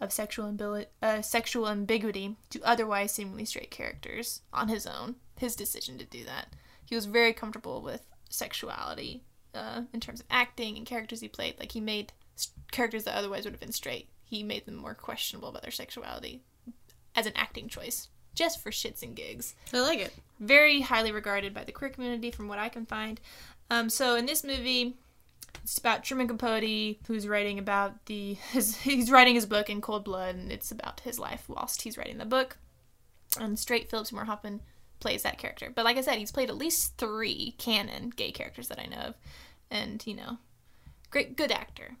of 0.00 0.12
sexual, 0.12 0.50
ambi- 0.50 0.86
uh, 1.02 1.22
sexual 1.22 1.68
ambiguity 1.68 2.36
to 2.50 2.60
otherwise 2.64 3.12
seemingly 3.12 3.44
straight 3.44 3.70
characters 3.70 4.40
on 4.52 4.68
his 4.68 4.86
own. 4.86 5.16
His 5.38 5.56
decision 5.56 5.96
to 5.98 6.04
do 6.04 6.24
that. 6.24 6.48
He 6.84 6.94
was 6.94 7.06
very 7.06 7.32
comfortable 7.32 7.80
with 7.80 8.02
sexuality 8.28 9.22
uh, 9.54 9.82
in 9.92 10.00
terms 10.00 10.20
of 10.20 10.26
acting 10.30 10.76
and 10.76 10.86
characters 10.86 11.20
he 11.20 11.28
played. 11.28 11.58
Like 11.58 11.72
he 11.72 11.80
made 11.80 12.12
characters 12.70 13.04
that 13.04 13.16
otherwise 13.16 13.44
would 13.44 13.54
have 13.54 13.60
been 13.60 13.72
straight. 13.72 14.08
He 14.24 14.42
made 14.42 14.66
them 14.66 14.76
more 14.76 14.94
questionable 14.94 15.48
about 15.48 15.62
their 15.62 15.70
sexuality 15.70 16.42
as 17.16 17.26
an 17.26 17.32
acting 17.34 17.68
choice, 17.68 18.08
just 18.34 18.62
for 18.62 18.70
shits 18.70 19.02
and 19.02 19.16
gigs. 19.16 19.54
I 19.74 19.80
like 19.80 19.98
it. 19.98 20.14
Very 20.38 20.80
highly 20.80 21.12
regarded 21.12 21.52
by 21.52 21.64
the 21.64 21.72
queer 21.72 21.90
community, 21.90 22.30
from 22.30 22.48
what 22.48 22.58
I 22.58 22.68
can 22.68 22.86
find. 22.86 23.20
Um, 23.70 23.90
so 23.90 24.14
in 24.14 24.26
this 24.26 24.44
movie, 24.44 24.96
it's 25.62 25.78
about 25.78 26.04
Truman 26.04 26.28
Capote, 26.28 26.98
who's 27.06 27.28
writing 27.28 27.58
about 27.58 28.06
the 28.06 28.34
his 28.52 28.76
he's 28.76 29.10
writing 29.10 29.34
his 29.34 29.46
book 29.46 29.68
in 29.68 29.80
cold 29.80 30.04
blood, 30.04 30.36
and 30.36 30.52
it's 30.52 30.70
about 30.70 31.00
his 31.00 31.18
life 31.18 31.44
whilst 31.48 31.82
he's 31.82 31.98
writing 31.98 32.18
the 32.18 32.24
book. 32.24 32.56
And 33.38 33.58
straight 33.58 33.90
Philip 33.90 34.06
Seymour 34.06 34.24
Hoffman 34.24 34.60
plays 35.00 35.22
that 35.22 35.38
character. 35.38 35.72
But 35.74 35.84
like 35.84 35.96
I 35.96 36.02
said, 36.02 36.18
he's 36.18 36.32
played 36.32 36.50
at 36.50 36.56
least 36.56 36.96
three 36.96 37.54
canon 37.58 38.10
gay 38.10 38.30
characters 38.30 38.68
that 38.68 38.78
I 38.78 38.86
know 38.86 38.96
of, 38.96 39.14
and 39.70 40.04
you 40.06 40.14
know, 40.14 40.38
great 41.10 41.36
good 41.36 41.50
actor. 41.50 41.96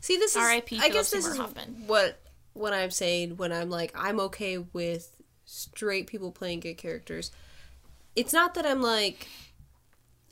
See, 0.00 0.16
this 0.16 0.32
is 0.32 0.42
R.I.P. 0.42 0.80
I 0.80 0.88
guess 0.88 1.10
this 1.10 1.26
is 1.26 1.36
Hoffman. 1.36 1.84
what 1.86 2.20
what 2.52 2.72
I'm 2.72 2.90
saying 2.90 3.36
when 3.36 3.52
I'm 3.52 3.70
like 3.70 3.92
I'm 3.94 4.18
okay 4.20 4.58
with 4.58 5.16
straight 5.44 6.06
people 6.06 6.32
playing 6.32 6.60
gay 6.60 6.74
characters. 6.74 7.30
It's 8.16 8.32
not 8.32 8.54
that 8.54 8.66
I'm 8.66 8.82
like 8.82 9.28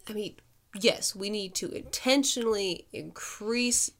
I 0.08 0.12
mean, 0.14 0.36
yes, 0.80 1.14
we 1.14 1.30
need 1.30 1.54
to 1.56 1.70
intentionally 1.70 2.86
increase 2.92 3.90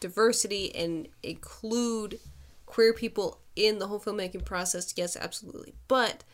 diversity 0.00 0.74
and 0.74 1.08
include 1.22 2.20
queer 2.66 2.92
people 2.92 3.40
in 3.54 3.78
the 3.78 3.86
whole 3.86 4.00
filmmaking 4.00 4.44
process. 4.44 4.92
Yes, 4.96 5.16
absolutely. 5.16 5.74
But 5.88 6.24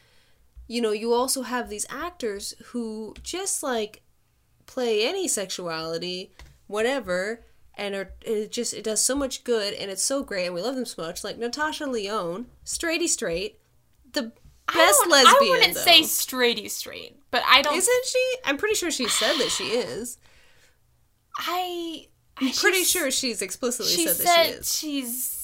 you 0.69 0.81
know, 0.81 0.93
you 0.93 1.13
also 1.13 1.43
have 1.43 1.69
these 1.69 1.87
actors 1.91 2.55
who 2.67 3.15
just 3.23 3.63
like 3.63 4.03
play 4.67 5.07
any 5.07 5.29
sexuality, 5.29 6.33
whatever, 6.67 7.45
and 7.75 7.95
are 7.95 8.13
it 8.23 8.53
just 8.53 8.75
it 8.75 8.85
does 8.85 9.03
so 9.03 9.15
much 9.15 9.45
good 9.45 9.75
and 9.75 9.91
it's 9.91 10.03
so 10.03 10.23
great 10.23 10.47
and 10.47 10.55
we 10.55 10.63
love 10.63 10.75
them 10.77 10.85
so 10.87 11.03
much. 11.03 11.25
Like 11.25 11.39
Natasha 11.39 11.87
Lyonne, 11.87 12.47
straighty 12.65 13.09
straight, 13.09 13.59
the 14.13 14.33
best 14.67 15.01
don't- 15.01 15.11
lesbian. 15.11 15.35
I 15.35 15.57
wouldn't 15.57 15.75
though. 15.75 15.81
say 15.81 16.03
straighty 16.03 16.71
straight, 16.71 17.19
but 17.31 17.43
I 17.47 17.63
don't. 17.63 17.77
Isn't 17.77 18.07
she? 18.07 18.37
I'm 18.45 18.57
pretty 18.57 18.75
sure 18.75 18.91
she 18.91 19.09
said 19.09 19.37
that 19.39 19.51
she 19.51 19.65
is. 19.65 20.19
I. 21.39 22.07
I'm 22.39 22.51
pretty 22.53 22.85
sure 22.85 23.11
she's 23.11 23.43
explicitly 23.43 23.93
she 23.93 24.07
said, 24.07 24.17
said 24.17 24.27
that 24.59 24.65
she 24.65 25.01
is. 25.01 25.09
she's 25.11 25.42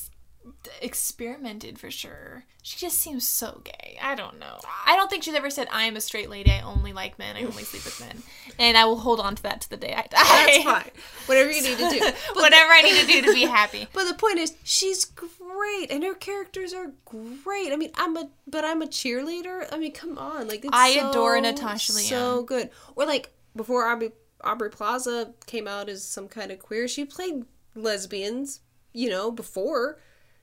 experimented 0.81 1.79
for 1.79 1.91
sure. 1.91 2.45
She 2.63 2.79
just 2.79 2.99
seems 2.99 3.27
so 3.27 3.63
gay. 3.65 3.99
I 4.03 4.15
don't 4.15 4.39
know. 4.39 4.59
I 4.87 4.95
don't 4.95 5.09
think 5.09 5.23
she's 5.23 5.35
ever 5.35 5.49
said 5.49 5.69
I 5.73 5.85
am 5.85 5.97
a 5.97 6.01
straight 6.01 6.29
lady. 6.29 6.51
I 6.51 6.61
only 6.61 6.93
like 6.93 7.19
men. 7.19 7.37
I 7.37 7.45
only 7.45 7.63
sleep 7.63 7.85
with 7.85 7.99
men, 8.01 8.23
and 8.59 8.77
I 8.77 8.85
will 8.85 8.99
hold 8.99 9.21
on 9.21 9.37
to 9.37 9.43
that 9.45 9.63
to 9.63 9.71
the 9.71 9.77
day 9.77 9.95
I 9.95 10.03
die. 10.03 10.09
That's 10.11 10.65
fine. 10.65 10.91
Whatever 11.27 11.51
you 11.51 11.63
need 11.63 11.79
to 11.79 11.91
do. 11.91 12.01
Whatever 12.35 12.73
I 12.73 12.83
need 12.83 13.01
to 13.01 13.07
do 13.07 13.23
to 13.23 13.33
be 13.33 13.47
happy. 13.47 13.87
But 13.95 14.05
the 14.05 14.15
point 14.15 14.39
is, 14.39 14.55
she's 14.65 15.05
great, 15.05 15.91
and 15.91 16.03
her 16.05 16.15
characters 16.15 16.75
are 16.75 16.93
great. 17.07 17.73
I 17.73 17.77
mean, 17.77 17.91
I'm 17.95 18.17
a, 18.17 18.29
but 18.47 18.65
I'm 18.65 18.83
a 18.83 18.87
cheerleader. 18.87 19.67
I 19.73 19.79
mean, 19.79 19.93
come 19.93 20.19
on, 20.19 20.47
like 20.49 20.65
it's 20.65 20.71
I 20.73 20.95
so, 20.95 21.11
adore 21.11 21.41
Natasha 21.41 21.93
Lyonne. 21.93 22.05
So 22.07 22.43
good. 22.43 22.71
Or 22.97 23.07
like 23.07 23.33
before 23.57 23.87
Aubrey 23.87 24.13
Aubrey 24.43 24.71
Plaza 24.71 25.33
came 25.47 25.67
out 25.67 25.89
as 25.89 26.05
some 26.05 26.29
kind 26.29 26.51
of 26.51 26.59
queer, 26.59 26.87
she 26.87 27.05
played 27.05 27.45
lesbians. 27.75 28.61
You 28.93 29.11
know, 29.11 29.31
before. 29.31 29.99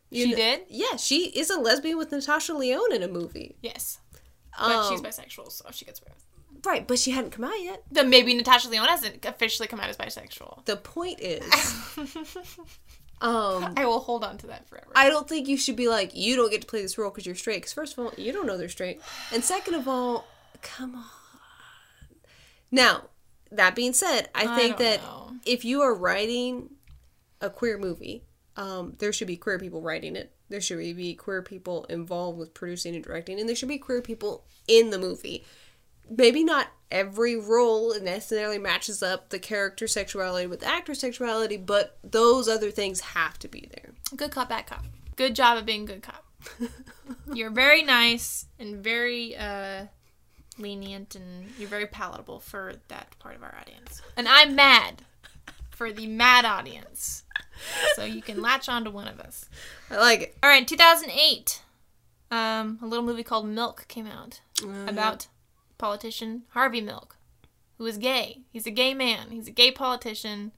You 0.09 0.25
She 0.25 0.31
know- 0.31 0.37
did? 0.37 0.61
Yeah, 0.69 0.95
she 0.97 1.25
is 1.29 1.49
a 1.49 1.59
lesbian 1.59 1.97
with 1.97 2.11
Natasha 2.11 2.53
Lyonne 2.53 2.93
in 2.93 3.03
a 3.03 3.07
movie. 3.07 3.57
Yes, 3.61 3.99
but 4.57 4.89
she's 4.89 4.99
Um, 4.99 5.05
bisexual, 5.05 5.51
so 5.51 5.65
she 5.71 5.85
gets 5.85 5.99
away 6.01 6.11
with. 6.13 6.65
Right, 6.65 6.87
but 6.87 6.97
she 6.99 7.11
hadn't 7.11 7.31
come 7.31 7.43
out 7.45 7.61
yet. 7.61 7.83
Then 7.91 8.09
maybe 8.09 8.33
Natasha 8.33 8.69
Lyonne 8.69 8.87
hasn't 8.87 9.23
officially 9.25 9.67
come 9.67 9.79
out 9.79 9.89
as 9.89 9.97
bisexual. 9.97 10.65
The 10.65 10.77
point 10.77 11.19
is, 11.19 11.43
um, 13.21 13.73
I 13.77 13.85
will 13.85 13.99
hold 13.99 14.23
on 14.23 14.37
to 14.39 14.47
that 14.47 14.67
forever. 14.67 14.87
I 14.95 15.09
don't 15.09 15.27
think 15.27 15.47
you 15.47 15.57
should 15.57 15.75
be 15.75 15.87
like, 15.87 16.15
you 16.15 16.35
don't 16.35 16.49
get 16.51 16.61
to 16.61 16.67
play 16.67 16.81
this 16.81 16.97
role 16.97 17.09
because 17.11 17.25
you're 17.25 17.35
straight. 17.35 17.57
Because 17.57 17.73
first 17.73 17.97
of 17.97 17.99
all, 18.05 18.13
you 18.17 18.31
don't 18.31 18.45
know 18.47 18.57
they're 18.57 18.69
straight, 18.69 19.01
and 19.33 19.43
second 19.43 19.75
of 19.75 19.87
all, 19.87 20.25
come 20.61 20.95
on. 20.95 21.03
Now, 22.71 23.05
that 23.51 23.75
being 23.75 23.93
said, 23.93 24.29
I 24.33 24.45
I 24.45 24.55
think 24.57 24.77
that 24.77 25.01
know. 25.01 25.33
if 25.45 25.63
you 25.65 25.81
are 25.81 25.93
writing 25.93 26.71
a 27.41 27.49
queer 27.49 27.77
movie, 27.77 28.23
um, 28.57 28.95
there 28.99 29.11
should 29.11 29.27
be 29.27 29.37
queer 29.37 29.59
people 29.59 29.81
writing 29.81 30.15
it. 30.15 30.31
There 30.49 30.61
should 30.61 30.77
be 30.77 31.15
queer 31.15 31.41
people 31.41 31.85
involved 31.85 32.37
with 32.37 32.53
producing 32.53 32.95
and 32.95 33.03
directing, 33.03 33.39
and 33.39 33.49
there 33.49 33.55
should 33.55 33.69
be 33.69 33.77
queer 33.77 34.01
people 34.01 34.45
in 34.67 34.91
the 34.91 34.99
movie. 34.99 35.43
Maybe 36.09 36.43
not 36.43 36.67
every 36.91 37.35
role 37.35 37.99
necessarily 37.99 38.59
matches 38.59 39.01
up 39.01 39.29
the 39.29 39.39
character 39.39 39.87
sexuality 39.87 40.47
with 40.47 40.61
the 40.61 40.67
actor 40.67 40.93
sexuality, 40.93 41.57
but 41.57 41.97
those 42.03 42.47
other 42.47 42.71
things 42.71 43.01
have 43.01 43.39
to 43.39 43.47
be 43.47 43.69
there. 43.73 43.91
Good 44.15 44.31
cop, 44.31 44.49
bad 44.49 44.67
cop. 44.67 44.85
Good 45.15 45.35
job 45.35 45.57
of 45.57 45.65
being 45.65 45.85
good 45.85 46.03
cop. 46.03 46.23
you're 47.33 47.49
very 47.49 47.81
nice 47.81 48.45
and 48.59 48.83
very 48.83 49.35
uh, 49.35 49.85
lenient, 50.59 51.15
and 51.15 51.51
you're 51.57 51.69
very 51.69 51.87
palatable 51.87 52.39
for 52.39 52.75
that 52.89 53.17
part 53.19 53.35
of 53.35 53.43
our 53.43 53.55
audience. 53.59 54.01
And 54.15 54.27
I'm 54.27 54.55
mad 54.55 55.01
for 55.71 55.91
the 55.91 56.07
mad 56.07 56.45
audience. 56.45 57.23
So 57.95 58.03
you 58.03 58.21
can 58.21 58.41
latch 58.41 58.67
on 58.69 58.83
to 58.83 58.91
one 58.91 59.07
of 59.07 59.19
us. 59.19 59.47
I 59.89 59.97
like 59.97 60.21
it. 60.21 60.37
All 60.43 60.49
right, 60.49 60.67
2008, 60.67 61.61
um, 62.31 62.79
a 62.81 62.85
little 62.85 63.05
movie 63.05 63.23
called 63.23 63.47
Milk 63.47 63.85
came 63.87 64.07
out 64.07 64.41
Uh. 64.63 64.85
about 64.87 65.27
politician 65.77 66.43
Harvey 66.49 66.81
Milk, 66.81 67.17
who 67.77 67.85
is 67.85 67.97
gay. 67.97 68.41
He's 68.51 68.67
a 68.67 68.71
gay 68.71 68.93
man. 68.93 69.31
He's 69.31 69.47
a 69.47 69.51
gay 69.51 69.71
politician. 69.71 70.51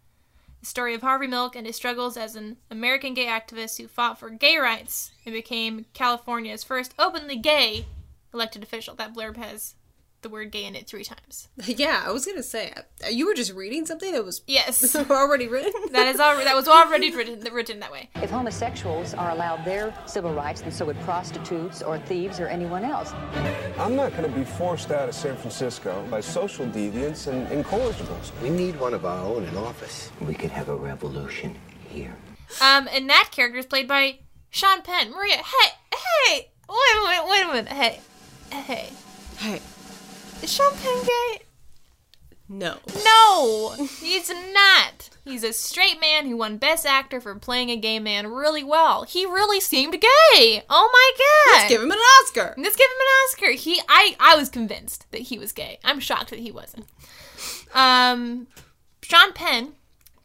The 0.60 0.66
story 0.66 0.94
of 0.96 1.02
Harvey 1.02 1.28
Milk 1.28 1.56
and 1.56 1.68
his 1.68 1.76
struggles 1.76 2.18
as 2.18 2.36
an 2.36 2.58
American 2.72 3.14
gay 3.14 3.26
activist 3.28 3.78
who 3.80 3.88
fought 3.88 4.18
for 4.20 4.30
gay 4.30 4.58
rights 4.58 5.12
and 5.26 5.34
became 5.34 5.86
California's 5.94 6.64
first 6.64 6.94
openly 6.98 7.38
gay 7.38 7.86
elected 8.34 8.64
official. 8.64 8.96
That 8.96 9.14
blurb 9.14 9.38
has 9.38 9.76
the 10.22 10.30
word 10.30 10.52
gay 10.52 10.66
in 10.66 10.76
it 10.76 10.88
three 10.88 11.04
times. 11.04 11.48
Yeah, 11.66 12.04
I 12.06 12.12
was 12.12 12.26
gonna 12.26 12.44
say 12.44 12.74
uh, 13.06 13.10
you 13.10 13.26
were 13.28 13.34
just 13.34 13.54
reading 13.54 13.86
something 13.86 14.12
that 14.14 14.24
was 14.26 14.42
Yes. 14.48 14.96
already 15.12 15.48
written. 15.48 15.72
That 15.92 16.08
is 16.08 16.20
already 16.20 16.46
that 16.46 16.56
was 16.56 16.68
already 16.68 17.16
written 17.16 17.40
written 17.54 17.80
that 17.82 17.92
way. 17.92 18.10
If 18.16 18.30
homosexuals 18.30 19.14
are 19.14 19.32
allowed 19.32 19.64
their 19.66 19.94
civil 20.06 20.34
rights, 20.34 20.62
then 20.62 20.72
so 20.72 20.86
would 20.86 21.00
prostitutes 21.02 21.82
or 21.82 22.00
thieves 22.00 22.40
or 22.40 22.48
anyone 22.48 22.84
else. 22.84 23.14
I'm 23.78 23.96
not 23.96 24.12
going 24.18 24.24
to 24.32 24.36
be 24.38 24.44
forced 24.44 24.92
out 24.92 25.08
of 25.10 25.16
San 25.16 25.36
Francisco 25.38 26.06
by 26.10 26.22
social 26.22 26.66
deviants 26.66 27.28
and 27.28 27.48
incorrigibles. 27.52 28.32
We 28.42 28.50
need 28.50 28.80
one 28.80 28.94
of 28.94 29.06
our 29.06 29.24
own 29.26 29.44
in 29.44 29.56
office. 29.58 30.12
We 30.22 30.34
could 30.34 30.52
have 30.52 30.70
a 30.70 30.76
revolution 30.76 31.56
here. 31.90 32.16
Um, 32.62 32.88
and 32.92 33.10
that 33.10 33.30
character 33.32 33.60
is 33.60 33.66
played 33.66 33.88
by 33.88 34.20
Sean 34.50 34.82
Penn. 34.82 35.12
Maria, 35.12 35.38
hey, 35.38 35.70
hey, 35.94 36.50
wait 36.70 36.78
a 36.98 37.02
minute, 37.08 37.30
wait 37.30 37.44
a 37.44 37.48
minute, 37.48 37.68
hey, 37.72 38.00
hey, 38.52 38.90
hey, 39.38 39.62
is 40.42 40.52
Sean 40.54 40.74
Penn 40.78 41.04
gay? 41.04 41.44
No. 42.50 42.78
No, 43.04 43.76
he's 44.00 44.30
not. 44.30 45.10
He's 45.26 45.44
a 45.44 45.52
straight 45.52 46.00
man 46.00 46.26
who 46.28 46.38
won 46.38 46.58
Best 46.58 46.86
Actor 46.86 47.20
for 47.20 47.36
playing 47.36 47.70
a 47.70 47.76
gay 47.76 48.00
man 48.00 48.28
really 48.28 48.64
well. 48.64 49.04
He 49.04 49.26
really 49.26 49.60
seemed 49.60 49.94
gay. 49.94 50.64
Oh 50.70 50.90
my 50.94 51.12
god! 51.18 51.58
Let's 51.60 51.70
give 51.70 51.82
him 51.82 51.92
an 51.92 51.98
Oscar. 51.98 52.54
Let's 52.58 52.76
give 52.78 52.86
him 52.90 53.02
an 53.02 53.08
Oscar. 53.26 53.52
He, 53.52 53.82
I, 53.90 54.16
I 54.20 54.38
was 54.38 54.48
convinced 54.48 55.12
that 55.12 55.24
he 55.24 55.38
was 55.38 55.52
gay. 55.52 55.80
I'm 55.84 56.00
shocked 56.00 56.30
that 56.30 56.40
he 56.40 56.52
wasn't. 56.52 56.86
Um, 57.74 58.48
Sean 59.02 59.34
Penn 59.34 59.74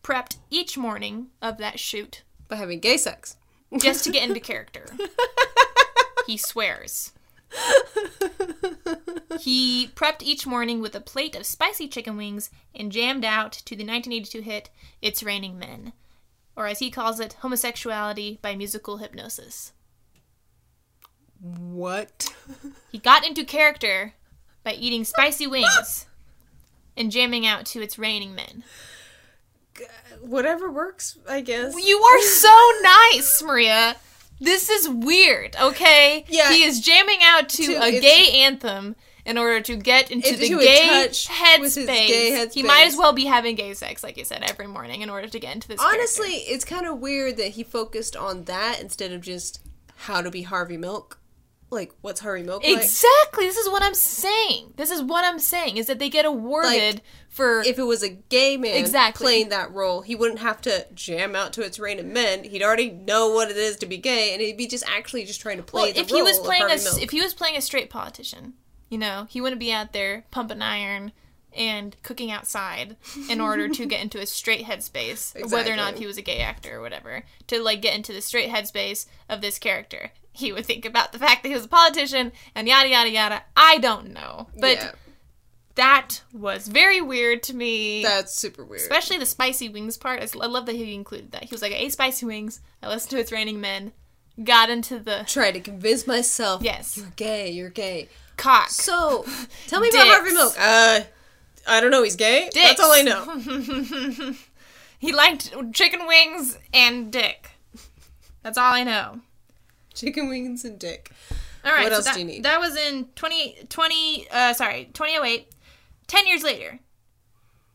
prepped 0.05 0.37
each 0.51 0.79
morning 0.79 1.29
of 1.41 1.59
that 1.59 1.81
shoot 1.81 2.23
by 2.49 2.57
having 2.57 2.79
gay 2.79 2.97
sex 2.97 3.37
just 3.81 4.05
to 4.05 4.13
get 4.13 4.29
into 4.29 4.41
character. 4.53 4.87
he 6.27 6.37
swears. 6.37 7.12
he 9.41 9.89
prepped 9.95 10.23
each 10.23 10.47
morning 10.47 10.81
with 10.81 10.95
a 10.95 11.01
plate 11.01 11.35
of 11.35 11.47
spicy 11.47 11.89
chicken 11.89 12.17
wings 12.17 12.51
and 12.75 12.93
jammed 12.93 13.25
out 13.25 13.53
to 13.53 13.77
the 13.77 13.85
1982 13.85 14.41
hit 14.41 14.71
It's 15.01 15.23
Raining 15.23 15.59
Men, 15.59 15.93
or 16.57 16.67
as 16.67 16.79
he 16.79 16.91
calls 16.91 17.21
it, 17.21 17.37
homosexuality 17.41 18.39
by 18.43 18.55
musical 18.55 18.99
hypnosis. 18.99 19.73
What? 21.41 22.33
He 22.91 22.99
got 22.99 23.27
into 23.27 23.45
character 23.45 24.15
by 24.63 24.73
eating 24.75 25.05
spicy 25.05 25.47
wings 25.47 26.07
and 26.97 27.11
jamming 27.11 27.47
out 27.47 27.67
to 27.67 27.83
It's 27.83 27.99
Raining 27.99 28.35
Men. 28.35 28.63
Whatever 30.21 30.71
works, 30.71 31.19
I 31.29 31.41
guess. 31.41 31.75
You 31.85 31.99
are 31.99 32.21
so 32.21 32.71
nice, 32.83 33.43
Maria. 33.43 33.97
This 34.43 34.69
is 34.69 34.89
weird, 34.89 35.55
okay? 35.61 36.25
Yeah. 36.29 36.53
He 36.53 36.65
is 36.65 36.81
jamming 36.81 37.21
out 37.23 37.49
to, 37.51 37.65
To 37.65 37.83
a 37.83 38.01
gay 38.01 38.43
anthem 38.43 38.97
in 39.25 39.39
order 39.39 39.61
to 39.61 39.77
get 39.77 40.11
into 40.11 40.35
the 40.37 40.49
gay 40.49 40.89
headspace. 40.89 41.87
gay 41.87 42.49
He 42.53 42.65
might 42.65 42.87
as 42.87 42.97
well 42.97 43.13
be 43.13 43.27
having 43.27 43.55
gay 43.55 43.73
sex, 43.75 44.03
like 44.03 44.17
you 44.17 44.25
said, 44.25 44.43
every 44.43 44.67
morning 44.67 45.01
in 45.03 45.11
order 45.11 45.29
to 45.29 45.39
get 45.39 45.55
into 45.55 45.69
this. 45.69 45.81
Honestly, 45.81 46.31
it's 46.31 46.65
kind 46.65 46.87
of 46.87 46.99
weird 46.99 47.37
that 47.37 47.49
he 47.49 47.63
focused 47.63 48.17
on 48.17 48.45
that 48.45 48.81
instead 48.81 49.13
of 49.13 49.21
just 49.21 49.61
how 49.97 50.21
to 50.21 50.31
be 50.31 50.43
Harvey 50.43 50.77
Milk. 50.77 51.21
Like, 51.73 51.93
what's 52.03 52.21
Harvey 52.21 52.43
Milk 52.43 52.63
like? 52.63 52.77
Exactly. 52.77 53.47
This 53.47 53.57
is 53.57 53.69
what 53.69 53.83
I'm 53.83 53.95
saying. 53.95 54.75
This 54.77 54.91
is 54.91 55.03
what 55.03 55.25
I'm 55.25 55.39
saying 55.39 55.79
is 55.79 55.87
that 55.87 55.99
they 55.99 56.11
get 56.11 56.27
awarded 56.27 56.97
Like, 56.97 57.03
for 57.31 57.61
if 57.63 57.79
it 57.79 57.85
was 57.85 58.03
a 58.03 58.11
gay 58.11 58.59
man 58.59 58.77
Exactly. 58.77 59.25
playing 59.25 59.49
that 59.49 59.73
role, 59.73 60.03
he 60.03 60.15
wouldn't 60.15 60.41
have 60.41 60.61
to 60.63 60.87
jam 60.95 61.35
out 61.35 61.55
to 61.55 61.63
"It's 61.63 61.79
Raining 61.79 62.13
Men." 62.13 62.45
He'd 62.45 62.63
already 62.63 62.91
know 62.91 63.31
what 63.31 63.51
it 63.51 63.57
is 63.57 63.79
to 63.79 63.87
be 63.87 63.97
gay, 63.97 64.33
and 64.35 64.43
he'd 64.43 64.59
be 64.59 64.67
just 64.67 64.85
actually 64.87 65.25
just 65.25 65.41
trying 65.41 65.57
to 65.57 65.63
play 65.63 65.83
well, 65.85 65.93
the 65.93 66.01
if 66.01 66.11
role 66.11 66.19
he 66.19 66.23
was 66.23 66.39
playing 66.39 66.65
a 66.65 66.77
Milk. 66.77 67.03
if 67.03 67.11
he 67.11 67.23
was 67.23 67.33
playing 67.33 67.57
a 67.57 67.63
straight 67.63 67.89
politician, 67.89 68.53
you 68.91 68.99
know, 68.99 69.27
he 69.31 69.41
wouldn't 69.41 69.61
be 69.61 69.73
out 69.73 69.95
there 69.95 70.27
pumping 70.31 70.61
iron 70.61 71.13
and 71.57 71.97
cooking 72.03 72.31
outside 72.31 72.97
in 73.29 73.41
order 73.41 73.69
to 73.69 73.87
get 73.87 74.01
into 74.03 74.21
a 74.21 74.27
straight 74.27 74.65
headspace, 74.67 75.35
whether 75.53 75.73
or 75.73 75.77
not 75.77 75.91
Exactly. 75.91 76.01
he 76.01 76.07
was 76.07 76.19
a 76.19 76.23
gay 76.23 76.39
actor 76.39 76.77
or 76.77 76.81
whatever, 76.81 77.25
to 77.49 77.63
like 77.63 77.83
get 77.83 77.95
into 77.95 78.13
the 78.13 78.21
straight 78.23 78.51
headspace 78.51 79.07
of 79.29 79.41
this 79.41 79.59
character. 79.59 80.11
He 80.33 80.53
would 80.53 80.65
think 80.65 80.85
about 80.85 81.13
the 81.13 81.19
fact 81.19 81.43
that 81.43 81.49
he 81.51 81.55
was 81.55 81.65
a 81.67 81.69
politician 81.69 82.33
and 82.55 82.67
yada 82.67 82.89
yada 82.89 83.11
yada. 83.11 83.43
I 83.57 83.79
don't 83.79 84.13
know, 84.13 84.49
but 84.59 84.77
Yeah. 84.79 84.93
that 85.75 86.23
was 86.33 86.69
very 86.69 87.01
weird 87.01 87.43
to 87.45 87.55
me. 87.57 88.03
That's 88.03 88.35
super 88.35 88.65
weird. 88.65 88.81
Especially 88.81 89.19
the 89.19 89.27
spicy 89.27 89.69
wings 89.69 89.97
part. 89.97 90.23
I 90.23 90.47
love 90.47 90.67
that 90.67 90.75
he 90.77 90.95
included 90.95 91.33
that. 91.33 91.45
He 91.45 91.51
was 91.55 91.63
like, 91.63 91.73
I 91.73 91.77
ate 91.77 91.93
spicy 91.93 92.27
wings. 92.27 92.61
I 92.83 92.89
listened 92.89 93.11
to 93.11 93.19
It's 93.19 93.33
Raining 93.33 93.61
Men. 93.61 93.93
Got 94.43 94.71
into 94.71 94.99
the. 94.99 95.25
Try 95.27 95.51
to 95.51 95.61
convince 95.61 96.07
myself. 96.07 96.63
Yes. 96.63 96.97
You're 96.97 97.13
gay. 97.17 97.51
You're 97.51 97.69
gay. 97.69 98.09
Cock. 98.39 98.71
So, 98.71 99.27
tell 99.67 99.81
me 99.81 99.91
about 99.91 100.07
Harvey 100.09 100.31
Dicks. 100.31 100.35
Milk. 100.35 100.55
Uh, 100.59 101.01
I 101.67 101.81
don't 101.81 101.91
know. 101.91 102.03
He's 102.03 102.17
gay. 102.17 102.51
That's 102.53 102.81
all 102.81 102.93
I 102.93 103.03
know. 103.03 103.25
know. 103.25 104.35
he 104.99 105.13
liked 105.13 105.55
chicken 105.73 106.07
wings 106.07 106.59
and 106.73 107.13
dick. 107.13 107.51
That's 108.43 108.59
all 108.59 108.73
I 108.73 108.85
know. 108.85 109.21
Chicken 109.95 110.29
wings 110.29 110.65
and 110.65 110.79
dick. 110.79 111.13
All 111.65 111.73
right. 111.73 111.85
What 111.85 111.93
so 111.93 111.97
else 111.97 112.05
that, 112.07 112.15
do 112.15 112.21
you 112.21 112.27
need? 112.27 112.43
That 112.45 112.61
was 112.61 112.77
in 112.77 113.07
20, 113.15 113.67
20 113.69 114.27
uh, 114.31 114.53
sorry, 114.55 114.91
2008. 114.93 115.49
10 116.09 116.27
years 116.27 116.43
later. 116.43 116.81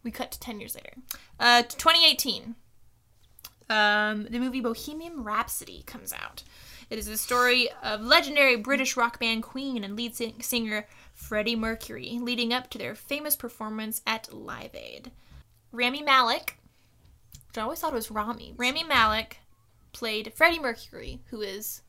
We 0.04 0.12
cut 0.12 0.32
to 0.32 0.40
10 0.40 0.60
years 0.60 0.76
later. 0.76 0.94
Uh, 1.40 1.64
2018. 1.64 2.56
Um, 3.70 4.28
the 4.30 4.40
movie 4.40 4.62
Bohemian 4.62 5.24
Rhapsody 5.24 5.84
comes 5.86 6.14
out. 6.14 6.44
It 6.90 6.98
is 6.98 7.08
the 7.08 7.18
story 7.18 7.70
of 7.84 8.02
legendary 8.02 8.56
British 8.56 8.96
rock 8.96 9.20
band 9.20 9.44
Queen 9.44 9.84
and 9.84 9.96
lead 9.96 10.16
sing- 10.16 10.42
singer 10.42 10.88
Freddie 11.18 11.56
Mercury 11.56 12.20
leading 12.22 12.54
up 12.54 12.70
to 12.70 12.78
their 12.78 12.94
famous 12.96 13.36
performance 13.36 14.02
at 14.06 14.32
Live 14.32 14.76
Aid. 14.76 15.12
Rami 15.72 16.04
Malek, 16.04 16.60
which 17.48 17.58
I 17.58 17.62
always 17.64 17.80
thought 17.80 17.92
it 17.92 17.96
was 17.96 18.12
Rami, 18.12 18.54
Rami 18.56 18.84
Malek 18.84 19.40
played 19.92 20.32
Freddie 20.36 20.60
Mercury, 20.60 21.20
who 21.30 21.42
is 21.42 21.82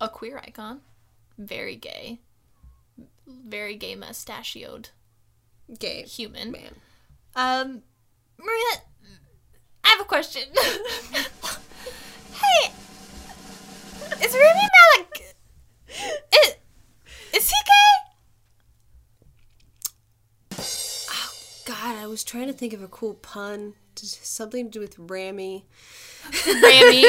a 0.00 0.08
queer 0.10 0.38
icon, 0.38 0.82
very 1.38 1.74
gay, 1.74 2.20
very 3.26 3.74
gay 3.76 3.94
mustachioed 3.96 4.90
Gay 5.78 6.02
human. 6.02 6.52
man. 6.52 6.74
Um, 7.34 7.82
Maria, 8.38 8.82
I 9.84 9.88
have 9.88 10.00
a 10.00 10.04
question. 10.04 10.42
hey, 12.32 12.72
is 14.22 14.34
Rami 14.34 14.68
Malek? 14.96 15.34
Is, 16.44 16.56
is 17.32 17.48
he 17.48 17.56
gay? 17.64 17.89
God, 21.70 21.94
I 21.94 22.08
was 22.08 22.24
trying 22.24 22.48
to 22.48 22.52
think 22.52 22.72
of 22.72 22.82
a 22.82 22.88
cool 22.88 23.14
pun. 23.14 23.74
Something 23.94 24.64
to 24.64 24.70
do 24.72 24.80
with 24.80 24.98
Rammy. 24.98 25.66
Ramming? 26.44 27.04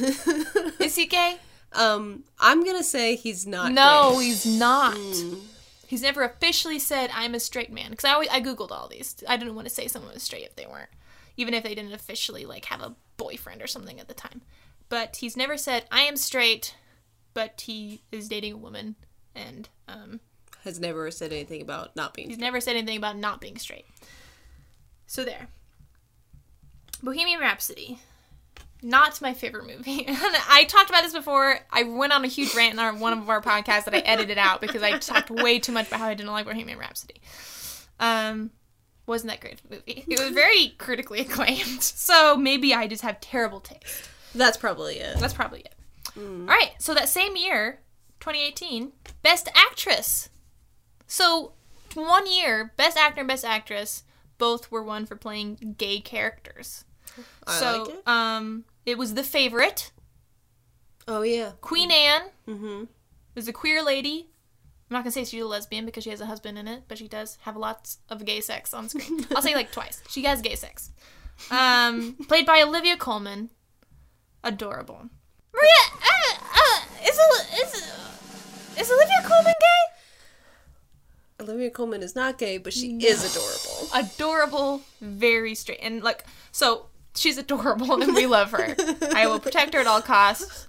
is 0.80 0.96
he 0.96 1.04
gay? 1.04 1.36
Um, 1.74 2.24
I'm 2.40 2.64
gonna 2.64 2.82
say 2.82 3.14
he's 3.14 3.46
not. 3.46 3.72
No, 3.72 4.14
gay. 4.14 4.24
he's 4.24 4.46
not. 4.46 4.96
He's 5.86 6.00
never 6.00 6.22
officially 6.22 6.78
said 6.78 7.10
I'm 7.12 7.34
a 7.34 7.40
straight 7.40 7.70
man 7.70 7.90
because 7.90 8.06
I 8.06 8.14
always 8.14 8.30
I 8.30 8.40
googled 8.40 8.70
all 8.70 8.88
these. 8.88 9.22
I 9.28 9.36
didn't 9.36 9.54
want 9.54 9.68
to 9.68 9.74
say 9.74 9.86
someone 9.86 10.14
was 10.14 10.22
straight 10.22 10.44
if 10.44 10.56
they 10.56 10.66
weren't, 10.66 10.88
even 11.36 11.52
if 11.52 11.64
they 11.64 11.74
didn't 11.74 11.92
officially 11.92 12.46
like 12.46 12.64
have 12.66 12.80
a 12.80 12.94
boyfriend 13.18 13.60
or 13.60 13.66
something 13.66 14.00
at 14.00 14.08
the 14.08 14.14
time. 14.14 14.40
But 14.88 15.16
he's 15.16 15.36
never 15.36 15.58
said 15.58 15.84
I 15.92 16.02
am 16.02 16.16
straight, 16.16 16.74
but 17.34 17.60
he 17.60 18.00
is 18.10 18.30
dating 18.30 18.54
a 18.54 18.56
woman, 18.56 18.96
and 19.34 19.68
um, 19.86 20.20
Has 20.64 20.80
never 20.80 21.10
said 21.10 21.32
anything 21.32 21.62
about 21.62 21.94
not 21.96 22.14
being. 22.14 22.28
he's 22.28 22.38
never 22.38 22.60
said 22.60 22.76
anything 22.76 22.96
about 22.96 23.16
not 23.16 23.40
being 23.40 23.56
straight. 23.58 23.86
So 25.06 25.24
there. 25.24 25.48
Bohemian 27.02 27.40
Rhapsody. 27.40 28.00
Not 28.82 29.20
my 29.20 29.34
favorite 29.34 29.66
movie. 29.66 30.04
I 30.08 30.64
talked 30.68 30.88
about 30.90 31.02
this 31.02 31.12
before. 31.12 31.58
I 31.70 31.82
went 31.82 32.12
on 32.12 32.24
a 32.24 32.28
huge 32.28 32.54
rant 32.54 32.74
in 32.74 32.78
our, 32.78 32.94
one 32.94 33.12
of 33.12 33.28
our 33.28 33.42
podcasts 33.42 33.84
that 33.86 33.94
I 33.94 33.98
edited 33.98 34.38
out 34.38 34.60
because 34.60 34.82
I 34.82 34.98
talked 34.98 35.30
way 35.30 35.58
too 35.58 35.72
much 35.72 35.88
about 35.88 36.00
how 36.00 36.06
I 36.06 36.14
didn't 36.14 36.30
like 36.30 36.46
Bohemian 36.46 36.78
Rhapsody. 36.78 37.20
Um, 37.98 38.50
wasn't 39.06 39.32
that 39.32 39.40
great 39.40 39.54
of 39.54 39.60
a 39.70 39.74
movie? 39.74 40.04
It 40.06 40.20
was 40.20 40.30
very 40.30 40.74
critically 40.78 41.20
acclaimed. 41.20 41.82
So 42.08 42.36
maybe 42.36 42.72
I 42.72 42.86
just 42.86 43.02
have 43.02 43.20
terrible 43.20 43.60
taste. 43.60 44.08
That's 44.34 44.56
probably 44.56 44.96
it. 44.98 45.18
That's 45.18 45.34
probably 45.34 45.60
it. 45.60 45.74
All 46.16 46.46
right. 46.46 46.72
So 46.78 46.94
that 46.94 47.08
same 47.08 47.36
year, 47.36 47.80
2018, 48.20 48.92
Best 49.22 49.48
Actress. 49.54 50.28
So 51.08 51.52
one 51.94 52.30
year, 52.30 52.72
Best 52.76 52.96
Actor 52.96 53.20
and 53.22 53.28
Best 53.28 53.44
Actress 53.44 54.04
both 54.38 54.70
were 54.70 54.82
won 54.84 55.04
for 55.06 55.16
playing 55.16 55.74
gay 55.78 55.98
characters. 56.00 56.84
I 57.46 57.58
so 57.58 57.82
like 57.82 57.88
it. 57.94 58.06
um, 58.08 58.64
it 58.86 58.96
was 58.98 59.14
The 59.14 59.24
Favorite. 59.24 59.90
Oh 61.08 61.22
yeah. 61.22 61.52
Queen 61.60 61.90
Anne 61.90 62.28
Mm-hmm. 62.46 62.84
is 63.34 63.48
a 63.48 63.52
queer 63.52 63.82
lady. 63.82 64.28
I'm 64.90 64.94
not 64.94 65.02
gonna 65.04 65.10
say 65.10 65.24
she's 65.24 65.42
a 65.42 65.46
lesbian 65.46 65.84
because 65.86 66.04
she 66.04 66.10
has 66.10 66.20
a 66.20 66.26
husband 66.26 66.56
in 66.58 66.68
it, 66.68 66.84
but 66.88 66.96
she 66.98 67.08
does 67.08 67.38
have 67.42 67.56
lots 67.56 67.98
of 68.08 68.24
gay 68.24 68.40
sex 68.40 68.72
on 68.72 68.88
screen. 68.88 69.26
I'll 69.34 69.42
say 69.42 69.54
like 69.54 69.72
twice. 69.72 70.02
She 70.08 70.24
has 70.24 70.40
gay 70.42 70.54
sex. 70.54 70.90
Um, 71.50 72.14
played 72.28 72.46
by 72.46 72.62
Olivia 72.62 72.96
Colman. 72.96 73.50
Adorable. 74.44 75.08
Maria, 75.52 75.70
uh, 75.94 76.34
uh, 76.54 76.80
is, 77.02 77.18
is, 77.60 77.92
is 78.80 78.90
Olivia 78.90 79.22
Colman 79.24 79.54
gay? 79.60 79.87
Olivia 81.40 81.70
Colman 81.70 82.02
is 82.02 82.14
not 82.16 82.36
gay, 82.38 82.58
but 82.58 82.72
she 82.72 82.96
is 82.98 83.24
adorable. 83.24 83.88
Adorable, 83.94 84.82
very 85.00 85.54
straight, 85.54 85.78
and 85.82 86.02
like 86.02 86.24
so. 86.52 86.86
She's 87.14 87.38
adorable, 87.38 88.00
and 88.02 88.14
we 88.14 88.26
love 88.26 88.52
her. 88.52 88.76
I 89.14 89.26
will 89.26 89.40
protect 89.40 89.74
her 89.74 89.80
at 89.80 89.86
all 89.88 90.02
costs. 90.02 90.68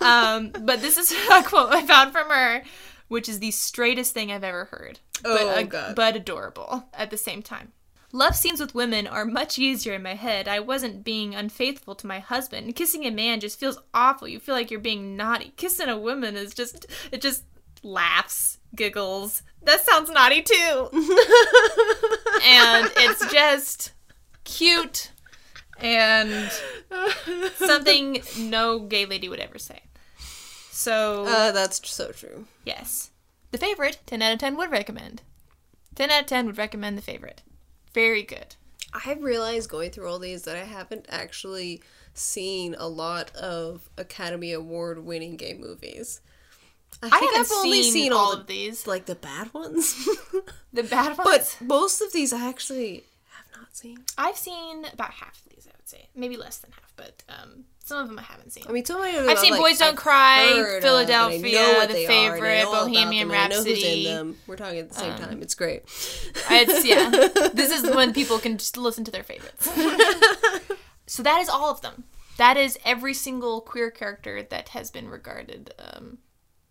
Um, 0.00 0.50
but 0.50 0.80
this 0.80 0.96
is 0.96 1.12
a 1.32 1.42
quote 1.42 1.72
I 1.72 1.84
found 1.86 2.12
from 2.12 2.28
her, 2.30 2.62
which 3.08 3.28
is 3.28 3.38
the 3.40 3.50
straightest 3.50 4.14
thing 4.14 4.32
I've 4.32 4.44
ever 4.44 4.66
heard. 4.66 5.00
But, 5.22 5.40
Oh, 5.42 5.48
uh, 5.48 5.62
God. 5.64 5.94
but 5.96 6.16
adorable 6.16 6.84
at 6.94 7.10
the 7.10 7.16
same 7.18 7.42
time. 7.42 7.72
Love 8.12 8.34
scenes 8.34 8.60
with 8.60 8.74
women 8.74 9.06
are 9.06 9.26
much 9.26 9.58
easier 9.58 9.92
in 9.92 10.02
my 10.02 10.14
head. 10.14 10.48
I 10.48 10.60
wasn't 10.60 11.04
being 11.04 11.34
unfaithful 11.34 11.94
to 11.96 12.06
my 12.06 12.20
husband. 12.20 12.74
Kissing 12.74 13.04
a 13.04 13.10
man 13.10 13.40
just 13.40 13.60
feels 13.60 13.78
awful. 13.92 14.26
You 14.28 14.38
feel 14.40 14.54
like 14.54 14.70
you're 14.70 14.80
being 14.80 15.16
naughty. 15.16 15.52
Kissing 15.58 15.88
a 15.90 15.98
woman 15.98 16.34
is 16.34 16.54
just, 16.54 16.86
it 17.12 17.20
just 17.20 17.44
laughs, 17.82 18.58
giggles. 18.74 19.42
That 19.62 19.84
sounds 19.84 20.10
naughty 20.10 20.42
too. 20.42 20.88
and 22.44 22.90
it's 22.96 23.30
just 23.32 23.92
cute 24.44 25.10
and 25.80 26.50
something 27.56 28.22
no 28.38 28.80
gay 28.80 29.04
lady 29.06 29.28
would 29.28 29.40
ever 29.40 29.58
say. 29.58 29.80
So, 30.70 31.24
Uh, 31.26 31.52
that's 31.52 31.88
so 31.90 32.12
true. 32.12 32.46
yes. 32.64 33.10
The 33.50 33.58
favorite, 33.58 33.98
10 34.06 34.20
out 34.22 34.32
of 34.34 34.38
10 34.38 34.56
would 34.56 34.70
recommend. 34.70 35.22
10 35.94 36.10
out 36.10 36.20
of 36.22 36.26
10 36.26 36.46
would 36.46 36.58
recommend 36.58 36.96
the 36.98 37.02
favorite. 37.02 37.42
Very 37.94 38.22
good. 38.22 38.54
I 38.92 39.14
realized 39.14 39.68
going 39.70 39.90
through 39.90 40.08
all 40.08 40.18
these 40.18 40.42
that 40.44 40.56
I 40.56 40.64
haven't 40.64 41.06
actually 41.08 41.82
seen 42.14 42.74
a 42.78 42.86
lot 42.88 43.34
of 43.36 43.88
Academy 43.96 44.52
Award 44.52 45.04
winning 45.04 45.36
gay 45.36 45.54
movies. 45.54 46.20
I 47.02 47.08
think 47.10 47.32
haven't 47.34 47.40
I've 47.40 47.52
only 47.52 47.82
seen 47.84 47.92
seen 47.92 48.12
all 48.12 48.18
all 48.18 48.32
of 48.32 48.46
these. 48.46 48.86
like 48.86 49.06
the 49.06 49.14
bad 49.14 49.52
ones. 49.54 49.94
The 50.72 50.82
bad 50.82 51.16
ones? 51.16 51.56
but 51.60 51.66
most 51.66 52.02
of 52.02 52.12
these 52.12 52.32
I 52.32 52.46
actually 52.46 53.04
have 53.30 53.46
not 53.62 53.74
seen. 53.74 54.04
I've 54.18 54.36
seen 54.36 54.84
about 54.92 55.12
half 55.12 55.34
of 55.46 55.50
these, 55.54 55.66
I 55.66 55.72
would 55.76 55.88
say. 55.88 56.08
Maybe 56.14 56.36
less 56.36 56.58
than 56.58 56.72
half, 56.72 56.92
but 56.94 57.22
um, 57.28 57.64
some 57.82 57.98
of 58.02 58.06
them 58.08 58.18
I 58.18 58.22
haven't 58.22 58.52
seen. 58.52 58.64
I 58.68 58.72
mean, 58.72 58.84
so 58.84 59.00
many 59.00 59.16
of 59.16 59.24
them 59.24 59.30
I've 59.30 59.38
seen 59.38 59.52
like, 59.52 59.60
Boys 59.62 59.78
Don't 59.78 59.90
I've 59.92 59.96
Cry, 59.96 60.78
Philadelphia, 60.82 61.38
and 61.38 61.46
I 61.46 61.50
know 61.72 61.78
what 61.78 61.88
The 61.88 62.06
Favorite, 62.06 62.64
Bohemian 62.66 63.28
them, 63.28 63.36
I 63.36 63.48
know 63.48 63.56
who's 63.56 63.66
Rhapsody. 63.66 64.34
We're 64.46 64.56
talking 64.56 64.78
at 64.80 64.88
the 64.90 64.94
same 64.94 65.12
Um, 65.12 65.18
time. 65.18 65.42
It's 65.42 65.54
great. 65.54 65.84
It's 66.50 66.84
yeah. 66.84 67.08
this 67.54 67.70
is 67.72 67.82
when 67.94 68.12
people 68.12 68.38
can 68.38 68.58
just 68.58 68.76
listen 68.76 69.04
to 69.04 69.10
their 69.10 69.22
favorites. 69.24 69.64
so 71.06 71.22
that 71.22 71.40
is 71.40 71.48
all 71.48 71.70
of 71.70 71.80
them. 71.80 72.04
That 72.36 72.56
is 72.58 72.78
every 72.84 73.14
single 73.14 73.62
queer 73.62 73.90
character 73.90 74.42
that 74.42 74.68
has 74.70 74.90
been 74.90 75.08
regarded 75.08 75.72
um, 75.78 76.18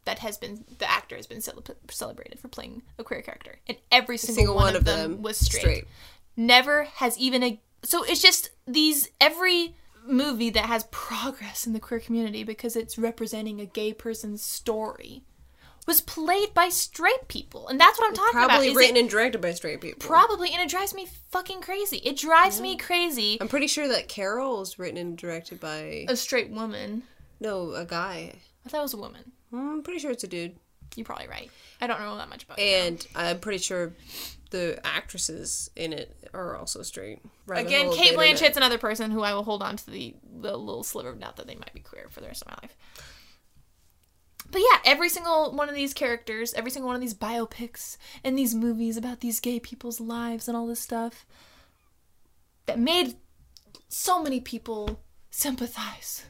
that 0.07 0.19
has 0.19 0.37
been 0.37 0.65
the 0.79 0.89
actor 0.89 1.15
has 1.15 1.27
been 1.27 1.41
cele- 1.41 1.63
celebrated 1.91 2.39
for 2.39 2.47
playing 2.47 2.81
a 2.97 3.03
queer 3.03 3.21
character, 3.21 3.59
and 3.67 3.77
every 3.91 4.17
single, 4.17 4.35
single 4.35 4.55
one, 4.55 4.63
one 4.65 4.75
of 4.75 4.85
them, 4.85 5.11
them 5.13 5.21
was 5.21 5.37
straight. 5.37 5.61
straight. 5.61 5.87
Never 6.35 6.85
has 6.85 7.17
even 7.19 7.43
a 7.43 7.61
so 7.83 8.03
it's 8.03 8.21
just 8.21 8.49
these 8.65 9.09
every 9.21 9.75
movie 10.05 10.49
that 10.49 10.65
has 10.65 10.85
progress 10.91 11.67
in 11.67 11.73
the 11.73 11.79
queer 11.79 11.99
community 11.99 12.43
because 12.43 12.75
it's 12.75 12.97
representing 12.97 13.59
a 13.59 13.65
gay 13.65 13.93
person's 13.93 14.41
story 14.41 15.23
was 15.85 16.01
played 16.01 16.53
by 16.53 16.67
straight 16.69 17.27
people, 17.29 17.67
and 17.69 17.79
that's 17.79 17.97
what 17.97 18.09
I'm 18.09 18.13
talking 18.15 18.37
about. 18.39 18.49
Probably 18.49 18.75
written 18.75 18.97
it- 18.97 19.01
and 19.01 19.09
directed 19.09 19.39
by 19.41 19.53
straight 19.53 19.79
people. 19.79 20.05
Probably, 20.05 20.51
and 20.51 20.61
it 20.61 20.69
drives 20.69 20.93
me 20.93 21.07
fucking 21.31 21.61
crazy. 21.61 21.97
It 21.97 22.17
drives 22.17 22.59
me 22.59 22.75
crazy. 22.75 23.37
I'm 23.39 23.47
pretty 23.47 23.67
sure 23.67 23.87
that 23.87 24.09
Carol 24.09 24.59
was 24.59 24.77
written 24.77 24.97
and 24.97 25.17
directed 25.17 25.59
by 25.61 26.05
A 26.09 26.15
straight 26.17 26.49
woman. 26.49 27.03
No, 27.39 27.71
a 27.71 27.85
guy. 27.85 28.33
I 28.65 28.69
thought 28.69 28.79
it 28.79 28.81
was 28.81 28.93
a 28.95 28.97
woman. 28.97 29.31
Mm, 29.53 29.73
I'm 29.73 29.83
pretty 29.83 29.99
sure 29.99 30.11
it's 30.11 30.23
a 30.23 30.27
dude. 30.27 30.55
You're 30.95 31.05
probably 31.05 31.27
right. 31.27 31.51
I 31.81 31.87
don't 31.87 31.99
know 31.99 32.17
that 32.17 32.29
much 32.29 32.43
about 32.43 32.59
it. 32.59 32.63
And 32.63 33.07
I'm 33.15 33.39
pretty 33.39 33.59
sure 33.59 33.93
the 34.51 34.79
actresses 34.85 35.69
in 35.75 35.93
it 35.93 36.15
are 36.33 36.55
also 36.55 36.81
straight. 36.81 37.19
Again, 37.49 37.91
Kate 37.91 38.11
internet. 38.11 38.15
Blanchett's 38.15 38.57
another 38.57 38.77
person 38.77 39.11
who 39.11 39.21
I 39.21 39.33
will 39.33 39.43
hold 39.43 39.61
on 39.61 39.77
to 39.77 39.89
the, 39.89 40.15
the 40.41 40.55
little 40.57 40.83
sliver 40.83 41.09
of 41.09 41.19
doubt 41.19 41.35
that 41.37 41.47
they 41.47 41.55
might 41.55 41.73
be 41.73 41.81
queer 41.81 42.07
for 42.09 42.21
the 42.21 42.27
rest 42.27 42.41
of 42.41 42.47
my 42.49 42.57
life. 42.61 42.75
But 44.49 44.61
yeah, 44.61 44.79
every 44.85 45.09
single 45.09 45.51
one 45.51 45.67
of 45.67 45.75
these 45.75 45.93
characters, 45.93 46.53
every 46.53 46.71
single 46.71 46.87
one 46.87 46.95
of 46.95 47.01
these 47.01 47.13
biopics 47.13 47.97
and 48.23 48.37
these 48.37 48.55
movies 48.55 48.95
about 48.95 49.19
these 49.19 49.39
gay 49.39 49.59
people's 49.59 49.99
lives 49.99 50.47
and 50.47 50.55
all 50.55 50.67
this 50.67 50.79
stuff 50.79 51.25
that 52.65 52.79
made 52.79 53.15
so 53.89 54.21
many 54.21 54.39
people 54.39 55.01
sympathize 55.29 56.25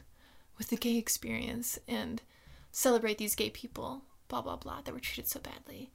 with 0.56 0.68
the 0.68 0.76
gay 0.76 0.96
experience 0.96 1.78
and 1.86 2.22
celebrate 2.70 3.18
these 3.18 3.34
gay 3.34 3.50
people, 3.50 4.02
blah 4.28 4.42
blah 4.42 4.56
blah, 4.56 4.80
that 4.82 4.92
were 4.94 5.00
treated 5.00 5.28
so 5.28 5.40
badly, 5.40 5.90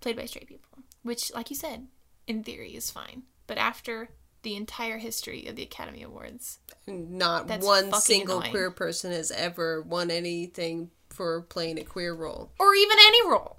played 0.00 0.16
by 0.16 0.26
straight 0.26 0.48
people. 0.48 0.78
Which, 1.02 1.32
like 1.34 1.50
you 1.50 1.56
said, 1.56 1.86
in 2.26 2.42
theory 2.44 2.74
is 2.74 2.90
fine. 2.90 3.22
But 3.46 3.58
after 3.58 4.10
the 4.42 4.54
entire 4.56 4.98
history 4.98 5.46
of 5.46 5.56
the 5.56 5.62
Academy 5.62 6.02
Awards, 6.02 6.58
Not 6.86 7.48
one 7.62 7.92
single 7.94 8.38
annoying. 8.38 8.50
queer 8.52 8.70
person 8.70 9.10
has 9.12 9.30
ever 9.30 9.82
won 9.82 10.10
anything 10.10 10.90
for 11.10 11.42
playing 11.42 11.78
a 11.78 11.84
queer 11.84 12.14
role. 12.14 12.52
or 12.58 12.74
even 12.74 12.98
any 13.00 13.26
role. 13.28 13.56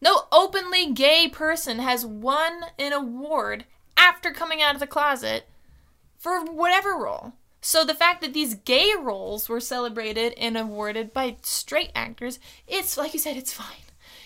No 0.00 0.22
openly 0.32 0.92
gay 0.92 1.28
person 1.28 1.78
has 1.78 2.04
won 2.04 2.64
an 2.78 2.92
award 2.92 3.64
after 3.96 4.32
coming 4.32 4.60
out 4.60 4.74
of 4.74 4.80
the 4.80 4.86
closet 4.86 5.48
for 6.18 6.44
whatever 6.44 6.96
role. 6.96 7.34
So 7.64 7.84
the 7.84 7.94
fact 7.94 8.20
that 8.22 8.32
these 8.34 8.56
gay 8.56 8.92
roles 9.00 9.48
were 9.48 9.60
celebrated 9.60 10.34
and 10.36 10.58
awarded 10.58 11.12
by 11.12 11.36
straight 11.42 11.92
actors, 11.94 12.40
it's 12.66 12.96
like 12.98 13.14
you 13.14 13.20
said, 13.20 13.36
it's 13.36 13.52
fine. 13.52 13.76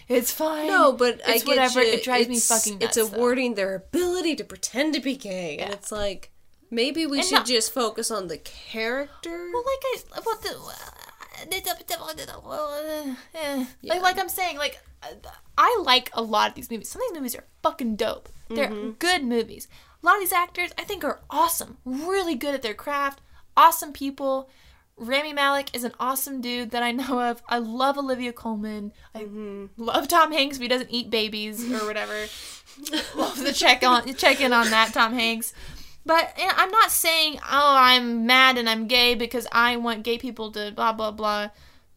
It's 0.09 0.33
fine. 0.33 0.69
No, 0.69 0.93
but 0.93 1.21
I 1.29 1.35
it's 1.35 1.45
get 1.45 1.59
whatever. 1.59 1.83
you. 1.83 1.93
It 1.93 2.05
drives 2.05 2.29
me 2.29 2.39
fucking 2.41 2.79
nuts. 2.79 2.97
It's 2.97 3.11
though. 3.11 3.17
awarding 3.17 3.55
their 3.55 3.75
ability 3.75 4.37
to 4.37 4.45
pretend 4.45 4.95
to 4.95 5.01
be 5.01 5.17
gay, 5.17 5.59
and 5.59 5.71
it's 5.73 5.93
like 5.93 6.31
maybe 6.71 7.05
we 7.07 7.19
And 7.19 7.27
should 7.27 7.35
not- 7.35 7.47
just 7.47 7.73
focus 7.75 8.11
on 8.11 8.29
the 8.29 8.39
character. 8.39 9.51
Well, 9.53 9.65
like 9.65 10.05
I 10.17 10.21
what 10.21 10.43
the 10.43 10.57
eh. 13.35 13.65
like 13.83 14.03
like 14.03 14.19
I'm 14.19 14.29
saying 14.29 14.59
like 14.59 14.81
I 15.59 15.81
like 15.85 16.11
a 16.15 16.23
lot 16.23 16.51
of 16.51 16.55
these 16.55 16.71
movies. 16.71 16.89
Some 16.89 17.03
of 17.03 17.09
these 17.09 17.17
movies 17.19 17.35
are 17.37 17.45
fucking 17.63 17.97
dope. 17.97 18.29
They're 18.49 18.69
Mhm. 18.69 18.99
good 18.99 19.25
movies. 19.25 19.69
A 20.07 20.09
lot 20.09 20.19
of 20.19 20.21
these 20.21 20.33
actors 20.33 20.71
I 20.79 20.85
think 20.85 21.03
are 21.03 21.19
awesome. 21.29 21.79
Really 21.85 22.37
good 22.37 22.55
at 22.55 22.63
their 22.63 22.75
craft. 22.75 23.21
Awesome 23.57 23.93
people. 23.93 24.49
Rami 24.97 25.33
Malek 25.33 25.75
is 25.75 25.83
an 25.83 25.95
awesome 25.99 26.41
dude 26.41 26.71
that 26.71 26.85
I 26.85 26.93
know 26.93 27.21
of. 27.21 27.43
I 27.49 27.59
love 27.59 27.99
Olivia 27.99 28.33
Colman. 28.33 28.93
I 29.17 29.23
mm-hmm. 29.23 29.67
love 29.77 30.07
Tom 30.07 30.31
Hanks, 30.31 30.59
but 30.59 30.63
he 30.63 30.69
doesn't 30.69 30.93
eat 30.93 31.11
babies 31.11 31.61
or 31.73 31.85
whatever. 31.85 32.15
love 33.17 33.43
the 33.43 33.53
check 33.53 33.83
on 33.83 34.15
check 34.15 34.41
in 34.41 34.53
on 34.53 34.71
that 34.71 34.95
Tom 34.95 35.13
Hanks. 35.13 35.53
But 36.05 36.33
I'm 36.39 36.71
not 36.71 36.93
saying 36.93 37.41
oh 37.43 37.75
I'm 37.77 38.27
mad 38.27 38.59
and 38.59 38.71
I'm 38.71 38.87
gay 38.87 39.17
because 39.17 39.49
I 39.51 39.77
want 39.77 40.05
gay 40.05 40.19
people 40.19 40.53
to 40.53 40.71
blah 40.71 40.93
blah 40.93 41.11
blah 41.11 41.49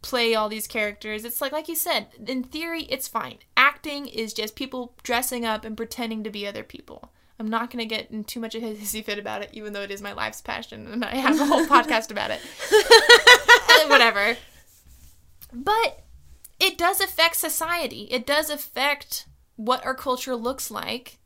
play 0.01 0.33
all 0.33 0.49
these 0.49 0.65
characters. 0.65 1.25
It's 1.25 1.41
like 1.41 1.51
like 1.51 1.67
you 1.67 1.75
said, 1.75 2.07
in 2.25 2.41
theory 2.41 2.87
it's 2.89 3.07
fine. 3.07 3.37
Acting 3.55 4.07
is 4.07 4.33
just 4.33 4.55
people 4.55 4.95
dressing 5.03 5.45
up 5.45 5.63
and 5.63 5.77
pretending 5.77 6.23
to 6.23 6.31
be 6.31 6.47
other 6.47 6.63
people. 6.63 7.11
I'm 7.39 7.47
not 7.47 7.71
gonna 7.71 7.85
get 7.85 8.11
in 8.11 8.25
too 8.25 8.39
much 8.39 8.53
of 8.55 8.63
a 8.63 8.75
hissy 8.75 9.03
fit 9.03 9.17
about 9.17 9.41
it, 9.41 9.49
even 9.53 9.73
though 9.73 9.81
it 9.81 9.91
is 9.91 10.01
my 10.01 10.13
life's 10.13 10.41
passion 10.41 10.87
and 10.87 11.05
I 11.05 11.15
have 11.15 11.39
a 11.39 11.45
whole 11.45 11.65
podcast 11.67 12.11
about 12.11 12.31
it. 12.31 12.41
Eh, 13.71 13.87
whatever. 13.87 14.35
But 15.53 16.03
it 16.59 16.77
does 16.77 16.99
affect 16.99 17.35
society. 17.35 18.07
It 18.11 18.25
does 18.25 18.49
affect 18.49 19.27
what 19.55 19.85
our 19.85 19.93
culture 19.93 20.35
looks 20.35 20.71
like. 20.71 21.19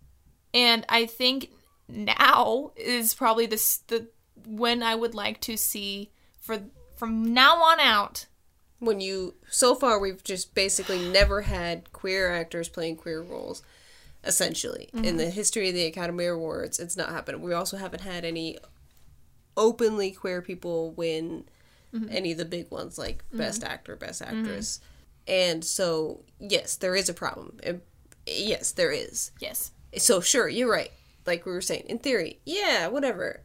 And 0.53 0.85
I 0.89 1.05
think 1.05 1.49
now 1.87 2.71
is 2.75 3.13
probably 3.13 3.45
the 3.45 3.77
the 3.87 4.07
when 4.45 4.83
I 4.83 4.95
would 4.95 5.15
like 5.15 5.41
to 5.41 5.57
see 5.57 6.11
for 6.39 6.59
from 6.95 7.33
now 7.33 7.55
on 7.63 7.79
out 7.79 8.25
when 8.79 8.99
you 8.99 9.35
so 9.49 9.75
far 9.75 9.99
we've 9.99 10.23
just 10.23 10.53
basically 10.53 10.99
never 11.09 11.41
had 11.41 11.91
queer 11.93 12.31
actors 12.31 12.69
playing 12.69 12.97
queer 12.97 13.21
roles 13.21 13.63
essentially 14.23 14.89
in 14.93 15.03
Mhm. 15.03 15.17
the 15.17 15.29
history 15.29 15.69
of 15.69 15.75
the 15.75 15.85
academy 15.85 16.25
awards 16.25 16.79
it's 16.79 16.95
not 16.95 17.09
happened 17.09 17.41
we 17.41 17.53
also 17.53 17.77
haven't 17.77 18.01
had 18.01 18.23
any 18.23 18.57
openly 19.55 20.11
queer 20.11 20.41
people 20.41 20.91
win 20.91 21.45
Mhm. 21.93 22.07
any 22.11 22.31
of 22.31 22.37
the 22.37 22.45
big 22.45 22.71
ones 22.71 22.97
like 22.97 23.23
best 23.31 23.61
Mhm. 23.61 23.67
actor 23.67 23.95
best 23.95 24.21
actress 24.21 24.79
and 25.27 25.63
so 25.63 26.23
yes 26.39 26.75
there 26.77 26.95
is 26.95 27.09
a 27.09 27.13
problem 27.13 27.59
And- 27.63 27.81
yes 28.25 28.71
there 28.71 28.91
is 28.91 29.31
Yes. 29.39 29.71
so 29.97 30.21
sure 30.21 30.47
you're 30.49 30.71
right 30.71 30.91
like 31.25 31.45
we 31.45 31.51
were 31.51 31.61
saying 31.61 31.83
in 31.87 31.99
theory 31.99 32.39
yeah 32.45 32.87
whatever 32.87 33.41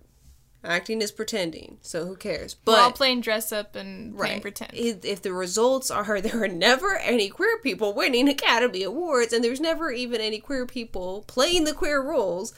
acting 0.64 1.00
is 1.00 1.12
pretending 1.12 1.78
so 1.82 2.04
who 2.04 2.16
cares 2.16 2.56
we're 2.66 2.76
all 2.78 2.90
playing 2.92 3.20
dress 3.20 3.52
up 3.52 3.76
and 3.76 4.16
playing 4.16 4.32
Right. 4.34 4.42
pretend. 4.42 4.72
If, 4.74 5.04
if 5.04 5.22
the 5.22 5.32
results 5.32 5.90
are 5.90 6.20
there 6.20 6.42
are 6.42 6.48
never 6.48 6.96
any 6.96 7.28
queer 7.28 7.58
people 7.58 7.94
winning 7.94 8.28
Academy 8.28 8.82
Awards, 8.82 9.32
and 9.32 9.44
there's 9.44 9.60
never 9.60 9.92
even 9.92 10.20
any 10.20 10.40
queer 10.40 10.66
people 10.66 11.24
playing 11.28 11.64
the 11.64 11.72
queer 11.72 12.02
roles, 12.02 12.52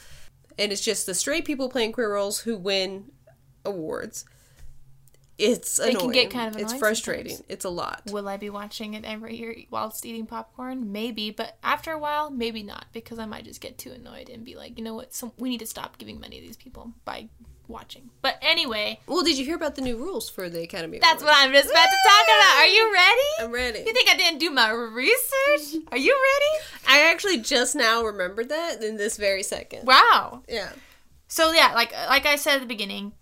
and 0.59 0.72
it's 0.72 0.80
just 0.80 1.07
the 1.07 1.14
straight 1.14 1.44
people 1.44 1.68
playing 1.68 1.92
queer 1.92 2.12
roles 2.14 2.40
who 2.40 2.57
win 2.57 3.12
awards, 3.64 4.24
it's 5.38 5.78
It 5.78 5.98
can 5.98 6.11
get 6.12 6.30
kind 6.30 6.55
of 6.55 6.61
it's 6.61 6.74
frustrating. 6.74 7.36
sometimes. 7.36 7.51
It's 7.51 7.64
a 7.64 7.70
lot. 7.70 8.03
Will 8.07 8.28
I 8.28 8.36
be 8.36 8.51
watching 8.51 8.94
it 8.94 9.05
every 9.05 9.36
year 9.36 9.57
whilst 9.70 10.05
eating 10.05 10.26
popcorn? 10.26 10.92
Maybe, 10.92 11.30
but 11.30 11.57
after 11.62 11.92
a 11.92 11.98
while, 11.98 12.30
maybe 12.30 12.62
not, 12.62 12.86
because 12.92 13.18
I 13.18 13.24
might 13.24 13.44
just 13.44 13.61
get 13.61 13.78
too 13.78 13.90
annoyed 13.92 14.28
and 14.28 14.44
be 14.44 14.55
like, 14.55 14.78
you 14.78 14.84
know 14.84 14.94
what, 14.94 15.14
some, 15.14 15.32
we 15.38 15.48
need 15.48 15.61
to 15.61 15.66
stop 15.66 15.96
giving 15.98 16.20
money 16.20 16.40
to 16.40 16.46
these 16.46 16.57
people 16.59 16.92
by 17.05 17.28
watching. 17.71 18.11
But 18.23 18.37
anyway, 18.43 19.01
Well, 19.07 19.23
did 19.23 19.39
you 19.39 19.45
hear 19.45 19.57
about 19.57 19.75
the 19.77 19.83
new 19.83 19.97
rules 19.97 20.29
for 20.29 20.49
the 20.49 20.62
Academy 20.62 20.99
that's 20.99 21.23
what 21.23 21.35
I'm 21.37 21.53
just 21.53 21.71
about 21.71 21.85
to 21.85 22.09
talk 22.09 22.25
about. 22.25 22.57
Are 22.59 22.66
you 22.66 22.93
ready? 22.93 23.23
I'm 23.41 23.53
ready. 23.53 23.79
You 23.81 23.93
think 23.93 24.11
I 24.11 24.16
didn't 24.16 24.39
do 24.39 24.51
my 24.51 24.71
research? 24.71 25.83
Are 25.91 25.99
you 25.99 26.12
ready? 26.12 26.64
I 26.89 27.11
actually 27.11 27.39
just 27.41 27.75
now 27.75 28.03
remembered 28.03 28.49
that 28.49 28.83
in 28.83 28.97
this 28.97 29.16
very 29.16 29.43
second. 29.43 29.87
Wow. 29.87 30.43
Yeah. 30.49 30.71
So 31.29 31.53
yeah, 31.53 31.73
like 31.75 31.93
like 32.09 32.27
I 32.27 32.37
said 32.37 32.55
at 32.57 32.61
the 32.61 32.66
beginning, 32.66 33.12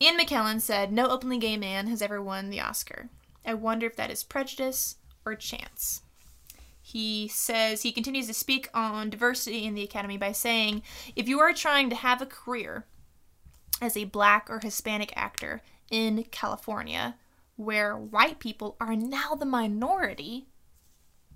Ian 0.00 0.18
McKellen 0.18 0.60
said 0.60 0.92
no 0.92 1.08
openly 1.08 1.38
gay 1.38 1.56
man 1.56 1.88
has 1.88 2.00
ever 2.00 2.22
won 2.22 2.50
the 2.50 2.60
Oscar. 2.60 3.10
I 3.44 3.54
wonder 3.54 3.86
if 3.86 3.96
that 3.96 4.10
is 4.10 4.22
prejudice 4.22 4.96
or 5.24 5.34
chance. 5.34 6.02
He 6.82 7.28
says 7.28 7.82
he 7.82 7.92
continues 7.92 8.26
to 8.26 8.34
speak 8.34 8.68
on 8.74 9.10
diversity 9.10 9.64
in 9.64 9.74
the 9.74 9.82
Academy 9.82 10.16
by 10.16 10.32
saying, 10.32 10.82
if 11.14 11.28
you 11.28 11.38
are 11.38 11.52
trying 11.52 11.88
to 11.90 11.96
have 11.96 12.20
a 12.20 12.26
career 12.26 12.86
as 13.80 13.96
a 13.96 14.04
black 14.04 14.48
or 14.50 14.60
Hispanic 14.60 15.12
actor 15.16 15.62
in 15.90 16.24
California, 16.30 17.16
where 17.56 17.96
white 17.96 18.38
people 18.38 18.76
are 18.80 18.96
now 18.96 19.34
the 19.34 19.44
minority, 19.44 20.46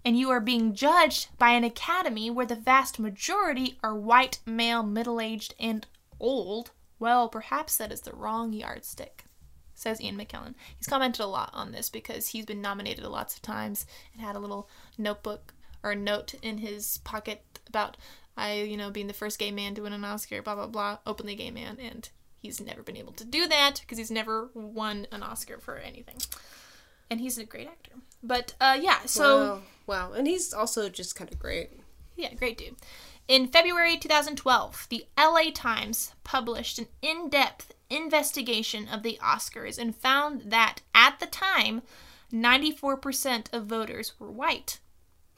and 0.04 0.18
you 0.18 0.30
are 0.30 0.40
being 0.40 0.74
judged 0.74 1.28
by 1.38 1.50
an 1.50 1.64
academy 1.64 2.30
where 2.30 2.46
the 2.46 2.54
vast 2.54 2.98
majority 2.98 3.78
are 3.82 3.94
white, 3.94 4.40
male, 4.46 4.82
middle 4.82 5.20
aged, 5.20 5.54
and 5.58 5.86
old, 6.20 6.70
well, 6.98 7.28
perhaps 7.28 7.76
that 7.76 7.92
is 7.92 8.02
the 8.02 8.12
wrong 8.12 8.52
yardstick, 8.52 9.24
says 9.74 10.00
Ian 10.00 10.16
McKellen. 10.16 10.54
He's 10.76 10.86
commented 10.86 11.20
a 11.20 11.26
lot 11.26 11.50
on 11.52 11.72
this 11.72 11.90
because 11.90 12.28
he's 12.28 12.46
been 12.46 12.60
nominated 12.60 13.04
lots 13.04 13.34
of 13.34 13.42
times 13.42 13.86
and 14.12 14.22
had 14.22 14.36
a 14.36 14.40
little 14.40 14.68
notebook 14.96 15.54
or 15.82 15.94
note 15.94 16.34
in 16.42 16.58
his 16.58 16.98
pocket 16.98 17.42
about 17.68 17.96
I, 18.36 18.62
you 18.62 18.76
know, 18.76 18.90
being 18.90 19.06
the 19.06 19.12
first 19.12 19.38
gay 19.38 19.50
man 19.50 19.74
to 19.74 19.82
win 19.82 19.92
an 19.92 20.04
Oscar, 20.04 20.42
blah, 20.42 20.54
blah, 20.54 20.66
blah, 20.66 20.98
openly 21.06 21.34
gay 21.34 21.50
man, 21.50 21.78
and 21.80 22.08
he's 22.44 22.60
never 22.60 22.82
been 22.82 22.96
able 22.96 23.12
to 23.14 23.24
do 23.24 23.48
that 23.48 23.80
because 23.80 23.96
he's 23.96 24.10
never 24.10 24.50
won 24.54 25.06
an 25.10 25.22
Oscar 25.22 25.58
for 25.58 25.78
anything. 25.78 26.18
And 27.10 27.20
he's 27.20 27.38
a 27.38 27.44
great 27.44 27.66
actor. 27.66 27.92
But, 28.22 28.54
uh, 28.60 28.78
yeah, 28.80 28.98
so. 29.06 29.38
wow. 29.38 29.62
wow, 29.86 30.12
and 30.12 30.26
he's 30.26 30.52
also 30.52 30.88
just 30.88 31.16
kind 31.16 31.32
of 31.32 31.38
great. 31.38 31.70
Yeah, 32.16 32.34
great 32.34 32.58
dude. 32.58 32.76
In 33.28 33.48
February 33.48 33.96
2012, 33.96 34.86
the 34.90 35.06
LA 35.18 35.50
Times 35.54 36.12
published 36.22 36.78
an 36.78 36.86
in 37.00 37.30
depth 37.30 37.74
investigation 37.88 38.88
of 38.88 39.02
the 39.02 39.18
Oscars 39.22 39.78
and 39.78 39.96
found 39.96 40.50
that 40.50 40.82
at 40.94 41.18
the 41.20 41.26
time, 41.26 41.80
94% 42.30 43.52
of 43.54 43.64
voters 43.64 44.12
were 44.18 44.30
white. 44.30 44.78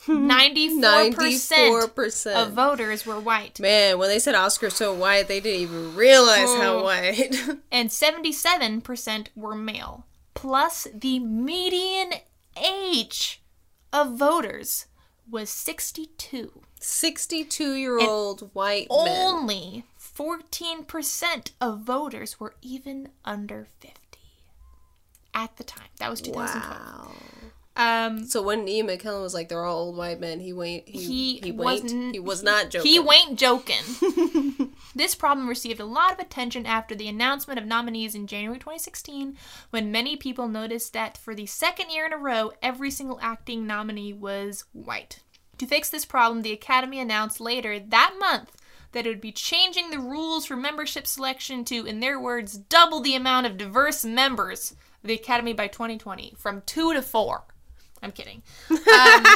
94%, 0.07 0.81
94%. 0.81 2.35
of 2.37 2.53
voters 2.53 3.05
were 3.07 3.19
white. 3.19 3.59
Man, 3.59 3.99
when 3.99 4.09
they 4.09 4.19
said 4.19 4.35
Oscar 4.35 4.71
so 4.71 4.93
white, 4.95 5.27
they 5.29 5.41
didn't 5.41 5.61
even 5.63 5.95
realize 5.97 6.49
how 6.55 6.79
Oh. 6.79 6.85
white. 6.85 7.35
and 7.73 7.91
77% 7.91 9.29
were 9.35 9.55
male. 9.55 10.07
Plus, 10.35 10.87
the 10.95 11.19
median 11.19 12.13
age 12.57 13.41
of 13.93 14.17
voters 14.19 14.87
was 15.31 15.51
62. 15.51 16.63
62 16.79 17.75
year 17.75 17.99
old 17.99 18.51
white 18.55 18.87
men. 18.91 19.09
Only 19.09 19.85
14% 20.01 21.51
of 21.61 21.81
voters 21.81 22.39
were 22.39 22.55
even 22.63 23.09
under 23.25 23.67
50 23.81 23.97
at 25.35 25.57
the 25.57 25.65
time. 25.65 25.89
That 25.99 26.11
was 26.11 26.21
2012. 26.21 26.65
Wow. 26.79 27.13
Um, 27.77 28.25
so 28.25 28.41
when 28.41 28.67
Ian 28.67 28.87
McKellen 28.87 29.21
was 29.21 29.35
like, 29.35 29.51
they're 29.51 29.65
all 29.65 29.87
old 29.87 29.97
white 29.97 30.19
men, 30.19 30.41
he 30.41 30.55
wait, 30.55 30.89
he 30.89 30.99
he, 30.99 31.41
he, 31.45 31.53
wasn't 31.53 32.15
he 32.15 32.19
was 32.19 32.43
not 32.43 32.71
joking. 32.71 32.91
He 32.91 32.99
ain't 32.99 33.39
joking. 33.39 34.73
this 34.95 35.15
problem 35.15 35.47
received 35.47 35.79
a 35.79 35.85
lot 35.85 36.11
of 36.11 36.19
attention 36.19 36.65
after 36.65 36.95
the 36.95 37.07
announcement 37.07 37.61
of 37.61 37.67
nominees 37.67 38.15
in 38.15 38.27
January 38.27 38.59
2016, 38.59 39.37
when 39.69 39.93
many 39.93 40.17
people 40.17 40.49
noticed 40.49 40.95
that 40.95 41.19
for 41.19 41.35
the 41.35 41.45
second 41.45 41.91
year 41.91 42.07
in 42.07 42.15
a 42.15 42.19
row, 42.19 42.51
every 42.63 42.91
single 42.91 43.19
acting 43.21 43.67
nominee 43.67 44.15
was 44.15 44.65
white. 44.73 45.21
To 45.59 45.67
fix 45.67 45.91
this 45.91 46.07
problem, 46.07 46.41
the 46.41 46.53
Academy 46.53 46.99
announced 46.99 47.41
later 47.41 47.79
that 47.79 48.15
month 48.19 48.53
that 48.93 49.07
it 49.07 49.11
would 49.11 49.21
be 49.21 49.33
changing 49.33 49.91
the 49.91 49.99
rules 49.99 50.47
for 50.47 50.57
membership 50.57 51.07
selection 51.07 51.63
to, 51.67 51.85
in 51.85 52.01
their 52.01 52.19
words, 52.19 52.57
double 52.57 53.01
the 53.01 53.15
amount 53.15 53.47
of 53.47 53.59
diverse 53.59 54.05
members 54.05 54.73
of 55.03 55.09
the 55.09 55.15
Academy 55.15 55.53
by 55.53 55.67
2020, 55.67 56.35
from 56.39 56.63
two 56.65 56.95
to 56.95 57.03
four. 57.03 57.45
I'm 58.07 58.13
kidding. 58.13 58.43
Um, 58.71 59.27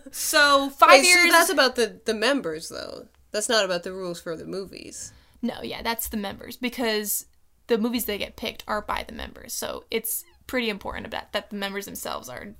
so 0.12 0.70
five 0.70 0.90
Wait, 0.90 1.06
years. 1.06 1.26
So 1.26 1.32
that's 1.32 1.50
about 1.50 1.74
the 1.74 2.00
the 2.04 2.14
members 2.14 2.68
though. 2.68 3.08
That's 3.32 3.48
not 3.48 3.64
about 3.64 3.82
the 3.82 3.92
rules 3.92 4.20
for 4.20 4.36
the 4.36 4.46
movies. 4.46 5.12
No, 5.42 5.62
yeah, 5.62 5.82
that's 5.82 6.08
the 6.08 6.16
members 6.16 6.56
because 6.56 7.26
the 7.66 7.78
movies 7.78 8.04
that 8.04 8.18
get 8.18 8.36
picked 8.36 8.62
are 8.68 8.82
by 8.82 9.04
the 9.06 9.14
members. 9.14 9.52
So 9.52 9.84
it's 9.90 10.24
pretty 10.46 10.68
important 10.68 11.06
about 11.06 11.32
that 11.32 11.50
the 11.50 11.56
members 11.56 11.86
themselves 11.86 12.28
are 12.28 12.54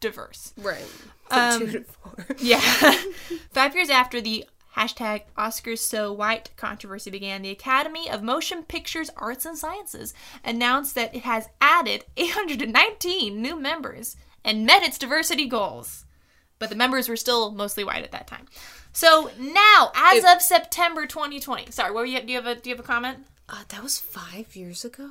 diverse. 0.00 0.54
Right. 0.56 0.86
Um, 1.30 1.60
two 1.60 1.72
to 1.72 1.84
four. 1.84 2.26
yeah. 2.38 2.60
Five 3.52 3.74
years 3.74 3.90
after 3.90 4.20
the 4.20 4.46
hashtag 4.76 5.22
Oscars 5.36 5.78
So 5.78 6.12
White 6.12 6.50
controversy 6.56 7.10
began, 7.10 7.42
the 7.42 7.50
Academy 7.50 8.10
of 8.10 8.22
Motion 8.22 8.62
Pictures 8.62 9.10
Arts 9.16 9.44
and 9.44 9.58
Sciences 9.58 10.14
announced 10.44 10.94
that 10.94 11.14
it 11.14 11.22
has 11.22 11.48
added 11.60 12.04
819 12.16 13.40
new 13.40 13.58
members 13.58 14.16
and 14.44 14.66
met 14.66 14.82
its 14.82 14.98
diversity 14.98 15.46
goals. 15.46 16.04
But 16.58 16.68
the 16.68 16.76
members 16.76 17.08
were 17.08 17.16
still 17.16 17.52
mostly 17.52 17.84
white 17.84 18.04
at 18.04 18.12
that 18.12 18.26
time. 18.26 18.46
So 18.92 19.30
now, 19.38 19.92
as 19.94 20.24
of 20.24 20.42
September 20.42 21.06
2020, 21.06 21.70
sorry, 21.70 21.92
what 21.92 22.00
were 22.00 22.06
you, 22.06 22.20
do 22.20 22.32
you 22.32 22.36
have 22.42 22.46
a 22.46 22.54
do 22.54 22.70
you 22.70 22.76
have 22.76 22.84
a 22.84 22.86
comment? 22.86 23.26
Uh, 23.48 23.62
that 23.68 23.82
was 23.82 23.98
five 23.98 24.54
years 24.54 24.84
ago. 24.84 25.10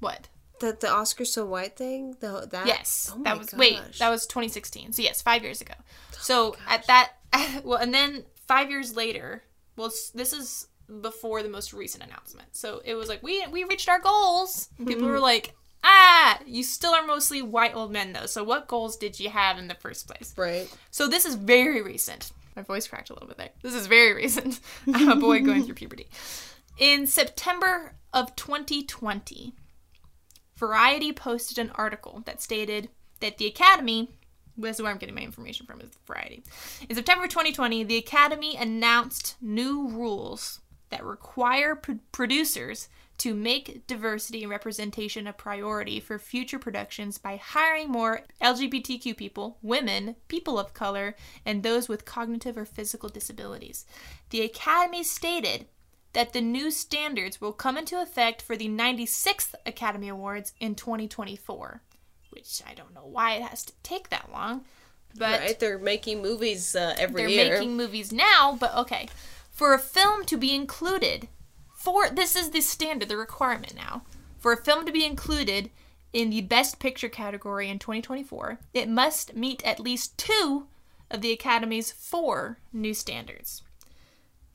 What? 0.00 0.28
The 0.60 0.76
the 0.78 0.90
Oscar 0.90 1.24
so 1.24 1.44
white 1.46 1.76
thing. 1.76 2.16
The 2.20 2.48
that. 2.50 2.66
Yes, 2.66 3.12
Oh 3.14 3.22
that 3.22 3.38
was 3.38 3.52
wait, 3.54 3.80
that 3.98 4.10
was 4.10 4.26
2016. 4.26 4.92
So 4.92 5.02
yes, 5.02 5.22
five 5.22 5.42
years 5.42 5.60
ago. 5.60 5.74
so 6.12 6.56
at 6.68 6.86
that, 6.86 7.12
well, 7.64 7.78
and 7.78 7.94
then 7.94 8.24
five 8.48 8.70
years 8.70 8.96
later, 8.96 9.44
well, 9.76 9.92
this 10.14 10.32
is 10.32 10.66
before 11.00 11.42
the 11.42 11.48
most 11.48 11.72
recent 11.72 12.02
announcement. 12.02 12.56
So 12.56 12.80
it 12.84 12.94
was 12.94 13.08
like 13.08 13.22
we 13.22 13.46
we 13.48 13.64
reached 13.64 13.88
our 13.88 14.00
goals. 14.00 14.70
People 14.84 15.06
were 15.06 15.20
like, 15.20 15.54
ah, 15.84 16.40
you 16.46 16.62
still 16.62 16.94
are 16.94 17.06
mostly 17.06 17.42
white 17.42 17.74
old 17.74 17.92
men 17.92 18.12
though. 18.12 18.26
So 18.26 18.42
what 18.42 18.66
goals 18.66 18.96
did 18.96 19.20
you 19.20 19.30
have 19.30 19.58
in 19.58 19.68
the 19.68 19.74
first 19.74 20.06
place? 20.06 20.34
Right. 20.36 20.68
So 20.90 21.06
this 21.06 21.24
is 21.24 21.34
very 21.34 21.82
recent. 21.82 22.32
My 22.56 22.62
voice 22.62 22.88
cracked 22.88 23.10
a 23.10 23.12
little 23.12 23.28
bit 23.28 23.36
there. 23.36 23.50
This 23.62 23.74
is 23.74 23.86
very 23.86 24.14
recent. 24.14 24.58
I'm 24.92 25.10
a 25.10 25.16
boy 25.16 25.40
going 25.40 25.62
through 25.64 25.76
puberty. 25.76 26.08
In 26.78 27.06
September 27.06 27.94
of 28.12 28.34
2020, 28.34 29.54
Variety 30.56 31.12
posted 31.12 31.58
an 31.58 31.70
article 31.76 32.22
that 32.26 32.42
stated 32.42 32.88
that 33.20 33.38
the 33.38 33.46
Academy, 33.46 34.10
this 34.58 34.76
is 34.76 34.82
where 34.82 34.90
I'm 34.90 34.98
getting 34.98 35.14
my 35.14 35.22
information 35.22 35.66
from, 35.66 35.80
is 35.80 35.90
Variety. 36.06 36.42
In 36.88 36.96
September 36.96 37.26
2020, 37.26 37.84
the 37.84 37.96
Academy 37.96 38.56
announced 38.56 39.36
new 39.40 39.88
rules 39.88 40.60
that 40.90 41.04
require 41.04 41.76
pro- 41.76 41.98
producers 42.12 42.88
to 43.18 43.34
make 43.34 43.84
diversity 43.86 44.42
and 44.42 44.50
representation 44.50 45.26
a 45.26 45.32
priority 45.32 45.98
for 45.98 46.18
future 46.18 46.58
productions 46.58 47.18
by 47.18 47.36
hiring 47.36 47.90
more 47.90 48.22
LGBTQ 48.40 49.16
people, 49.16 49.58
women, 49.60 50.14
people 50.28 50.58
of 50.58 50.72
color, 50.72 51.16
and 51.44 51.62
those 51.62 51.88
with 51.88 52.04
cognitive 52.04 52.56
or 52.56 52.64
physical 52.64 53.08
disabilities. 53.08 53.84
The 54.30 54.42
Academy 54.42 55.02
stated 55.02 55.66
that 56.12 56.32
the 56.32 56.40
new 56.40 56.70
standards 56.70 57.40
will 57.40 57.52
come 57.52 57.76
into 57.76 58.00
effect 58.00 58.40
for 58.40 58.56
the 58.56 58.68
96th 58.68 59.54
Academy 59.66 60.08
Awards 60.08 60.52
in 60.60 60.74
2024, 60.74 61.82
which 62.38 62.62
I 62.64 62.72
don't 62.72 62.94
know 62.94 63.04
why 63.04 63.32
it 63.32 63.42
has 63.42 63.64
to 63.64 63.72
take 63.82 64.10
that 64.10 64.30
long, 64.30 64.64
but 65.16 65.40
right, 65.40 65.58
they're 65.58 65.76
making 65.76 66.22
movies 66.22 66.76
uh, 66.76 66.94
every 66.96 67.32
year. 67.32 67.44
they're 67.44 67.58
making 67.58 67.76
movies 67.76 68.12
now, 68.12 68.56
but 68.60 68.76
okay. 68.76 69.08
For 69.50 69.74
a 69.74 69.78
film 69.78 70.24
to 70.26 70.36
be 70.36 70.54
included, 70.54 71.26
for 71.74 72.08
this 72.08 72.36
is 72.36 72.50
the 72.50 72.60
standard, 72.60 73.08
the 73.08 73.16
requirement 73.16 73.74
now. 73.74 74.02
For 74.38 74.52
a 74.52 74.62
film 74.62 74.86
to 74.86 74.92
be 74.92 75.04
included 75.04 75.70
in 76.12 76.30
the 76.30 76.42
Best 76.42 76.78
Picture 76.78 77.08
category 77.08 77.68
in 77.68 77.80
2024, 77.80 78.60
it 78.72 78.88
must 78.88 79.34
meet 79.34 79.64
at 79.64 79.80
least 79.80 80.16
two 80.16 80.68
of 81.10 81.20
the 81.20 81.32
Academy's 81.32 81.90
four 81.90 82.58
new 82.72 82.94
standards. 82.94 83.62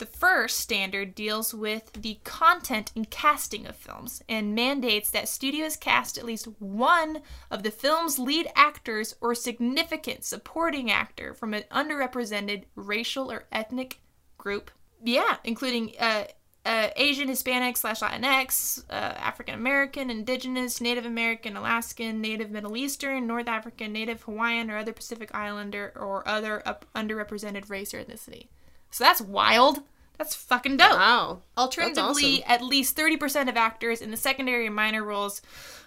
The 0.04 0.10
first 0.10 0.60
standard 0.60 1.16
deals 1.16 1.54
with 1.54 1.94
the 1.94 2.20
content 2.26 2.92
and 2.94 3.10
casting 3.10 3.66
of 3.66 3.78
films 3.78 4.22
and 4.28 4.54
mandates 4.54 5.10
that 5.12 5.30
studios 5.30 5.78
cast 5.78 6.18
at 6.18 6.26
least 6.26 6.50
one 6.60 7.22
of 7.50 7.64
the 7.64 7.72
film's 7.72 8.20
lead 8.20 8.50
actors 8.54 9.16
or 9.22 9.34
significant 9.34 10.26
supporting 10.26 10.92
actor 10.92 11.34
from 11.34 11.54
an 11.54 11.64
underrepresented 11.72 12.66
racial 12.76 13.32
or 13.32 13.46
ethnic 13.50 14.02
group. 14.38 14.72
Yeah, 15.02 15.38
including 15.46 15.94
uh, 15.98 16.26
uh, 16.66 16.90
Asian, 16.98 17.30
Hispanic 17.30 17.78
slash 17.78 18.02
Latinx, 18.02 18.84
uh, 18.90 18.94
African 18.94 19.56
American, 19.56 20.10
Indigenous, 20.10 20.82
Native 20.82 21.06
American, 21.06 21.56
Alaskan, 21.56 22.20
Native 22.20 22.52
Middle 22.52 22.76
Eastern, 22.76 23.26
North 23.26 23.48
African, 23.48 23.94
Native 23.94 24.24
Hawaiian, 24.24 24.70
or 24.70 24.76
other 24.76 24.92
Pacific 24.92 25.34
Islander 25.34 25.94
or 25.96 26.28
other 26.28 26.62
up- 26.68 26.86
underrepresented 26.94 27.70
race 27.70 27.94
or 27.94 28.04
ethnicity. 28.04 28.48
So 28.92 29.06
that's 29.06 29.22
wild. 29.22 29.80
That's 30.18 30.36
fucking 30.36 30.78
dope. 30.78 30.92
Wow. 30.92 31.42
Alternatively, 31.58 32.44
That's 32.48 32.62
at 32.62 32.66
least 32.66 32.96
30% 32.96 33.50
of 33.50 33.58
actors 33.58 34.02
in 34.02 34.12
the 34.12 34.18
secondary 34.18 34.66
and 34.68 34.76
minor 34.76 35.04
roles 35.04 35.42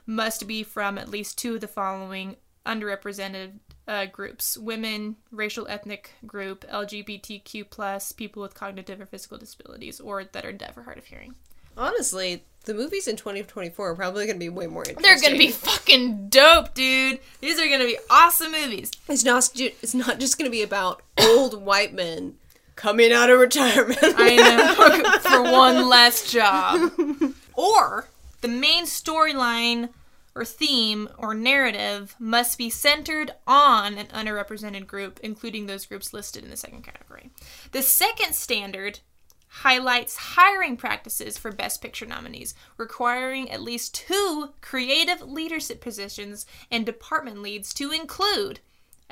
must 0.06 0.46
be 0.46 0.62
from 0.62 0.98
at 0.98 1.08
least 1.08 1.38
two 1.38 1.54
of 1.54 1.60
the 1.60 1.68
following 1.68 2.36
underrepresented 2.64 3.52
uh, 3.88 4.06
groups 4.06 4.58
women, 4.58 5.16
racial 5.30 5.66
ethnic 5.68 6.10
group, 6.26 6.64
LGBTQ, 6.68 7.70
plus, 7.70 8.12
people 8.12 8.42
with 8.42 8.54
cognitive 8.54 9.00
or 9.00 9.06
physical 9.06 9.38
disabilities, 9.38 10.00
or 10.00 10.24
that 10.24 10.44
are 10.44 10.52
deaf 10.52 10.76
or 10.76 10.82
hard 10.82 10.98
of 10.98 11.04
hearing. 11.04 11.34
Honestly, 11.76 12.42
the 12.64 12.74
movies 12.74 13.06
in 13.06 13.16
2024 13.16 13.90
are 13.90 13.94
probably 13.94 14.26
going 14.26 14.36
to 14.36 14.40
be 14.40 14.48
way 14.48 14.66
more 14.66 14.82
interesting. 14.82 15.02
They're 15.02 15.20
gonna 15.20 15.38
be 15.38 15.52
fucking 15.52 16.30
dope, 16.30 16.74
dude. 16.74 17.20
These 17.40 17.60
are 17.60 17.68
gonna 17.68 17.84
be 17.84 17.98
awesome 18.10 18.50
movies. 18.52 18.90
It's 19.08 19.24
not. 19.24 19.50
It's 19.54 19.94
not 19.94 20.18
just 20.18 20.38
going 20.38 20.50
to 20.50 20.52
be 20.52 20.62
about 20.62 21.02
old 21.18 21.62
white 21.62 21.94
men 21.94 22.36
coming 22.76 23.12
out 23.12 23.30
of 23.30 23.40
retirement. 23.40 23.98
I 24.02 24.36
know. 24.36 25.18
for 25.20 25.42
one 25.42 25.88
less 25.88 26.30
job. 26.30 26.92
Or 27.58 28.06
the 28.42 28.48
main 28.48 28.84
storyline 28.84 29.88
or 30.34 30.44
theme 30.44 31.08
or 31.16 31.32
narrative 31.32 32.14
must 32.18 32.58
be 32.58 32.68
centered 32.68 33.32
on 33.46 33.96
an 33.96 34.08
underrepresented 34.08 34.86
group, 34.86 35.18
including 35.22 35.64
those 35.64 35.86
groups 35.86 36.12
listed 36.12 36.44
in 36.44 36.50
the 36.50 36.56
second 36.58 36.82
category. 36.82 37.30
The 37.72 37.80
second 37.80 38.34
standard 38.34 39.00
highlights 39.48 40.16
hiring 40.16 40.76
practices 40.76 41.38
for 41.38 41.50
Best 41.50 41.80
Picture 41.80 42.04
nominees, 42.04 42.54
requiring 42.76 43.50
at 43.50 43.62
least 43.62 43.94
two 43.94 44.50
creative 44.60 45.22
leadership 45.22 45.80
positions 45.80 46.44
and 46.70 46.84
department 46.84 47.40
leads 47.40 47.72
to 47.72 47.90
include 47.90 48.60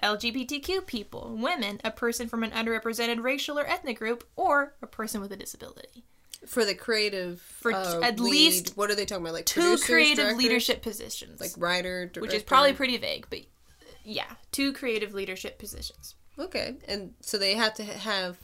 LGBTQ 0.02 0.86
people, 0.86 1.36
women, 1.40 1.80
a 1.84 1.90
person 1.90 2.28
from 2.28 2.42
an 2.42 2.50
underrepresented 2.50 3.22
racial 3.22 3.58
or 3.58 3.66
ethnic 3.66 3.98
group, 3.98 4.24
or 4.36 4.74
a 4.82 4.86
person 4.86 5.20
with 5.20 5.32
a 5.32 5.36
disability. 5.36 6.04
For 6.46 6.64
the 6.64 6.74
creative, 6.74 7.40
For 7.40 7.72
uh, 7.72 8.00
at 8.02 8.20
lead- 8.20 8.30
least 8.30 8.76
what 8.76 8.90
are 8.90 8.94
they 8.94 9.06
talking 9.06 9.24
about? 9.24 9.32
Like 9.34 9.46
two 9.46 9.78
creative 9.78 10.16
directors? 10.24 10.36
leadership 10.38 10.82
positions, 10.82 11.40
like 11.40 11.52
writer, 11.56 12.00
director. 12.06 12.20
which 12.20 12.34
is 12.34 12.42
probably 12.42 12.74
pretty 12.74 12.96
vague, 12.98 13.26
but 13.30 13.40
yeah, 14.04 14.26
two 14.52 14.72
creative 14.74 15.14
leadership 15.14 15.58
positions. 15.58 16.14
okay. 16.38 16.74
And 16.88 17.14
so 17.20 17.38
they 17.38 17.54
have 17.54 17.72
to 17.74 17.84
have 17.84 18.38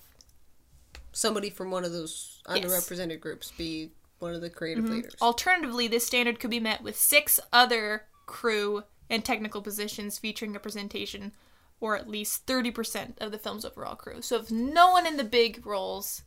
somebody 1.12 1.51
from 1.51 1.70
one 1.70 1.84
of 1.84 1.92
those 1.92 2.40
Yes. 2.48 2.64
underrepresented 2.64 3.20
groups 3.20 3.53
be 3.59 3.90
one 4.20 4.34
of 4.34 4.40
the 4.40 4.48
creative 4.51 4.84
Mhm. 4.84 4.90
leaders. 4.90 5.14
Alternatively, 5.20 5.88
this 5.88 6.07
standard 6.07 6.38
could 6.40 6.51
be 6.51 6.61
met 6.61 6.82
with 6.82 6.96
six 6.98 7.40
other 7.53 8.07
crew 8.26 8.84
and 9.11 9.24
technical 9.24 9.61
positions 9.61 10.16
featuring 10.18 10.52
representation 10.54 11.32
or 11.80 11.96
at 11.96 12.08
least 12.08 12.46
30% 12.46 13.18
of 13.20 13.32
the 13.32 13.38
film's 13.38 13.64
overall 13.64 13.96
crew. 13.96 14.20
So 14.22 14.36
if 14.36 14.50
no 14.50 14.90
one 14.92 15.06
in 15.06 15.16
the 15.16 15.24
big 15.24 15.66
roles 15.66 16.22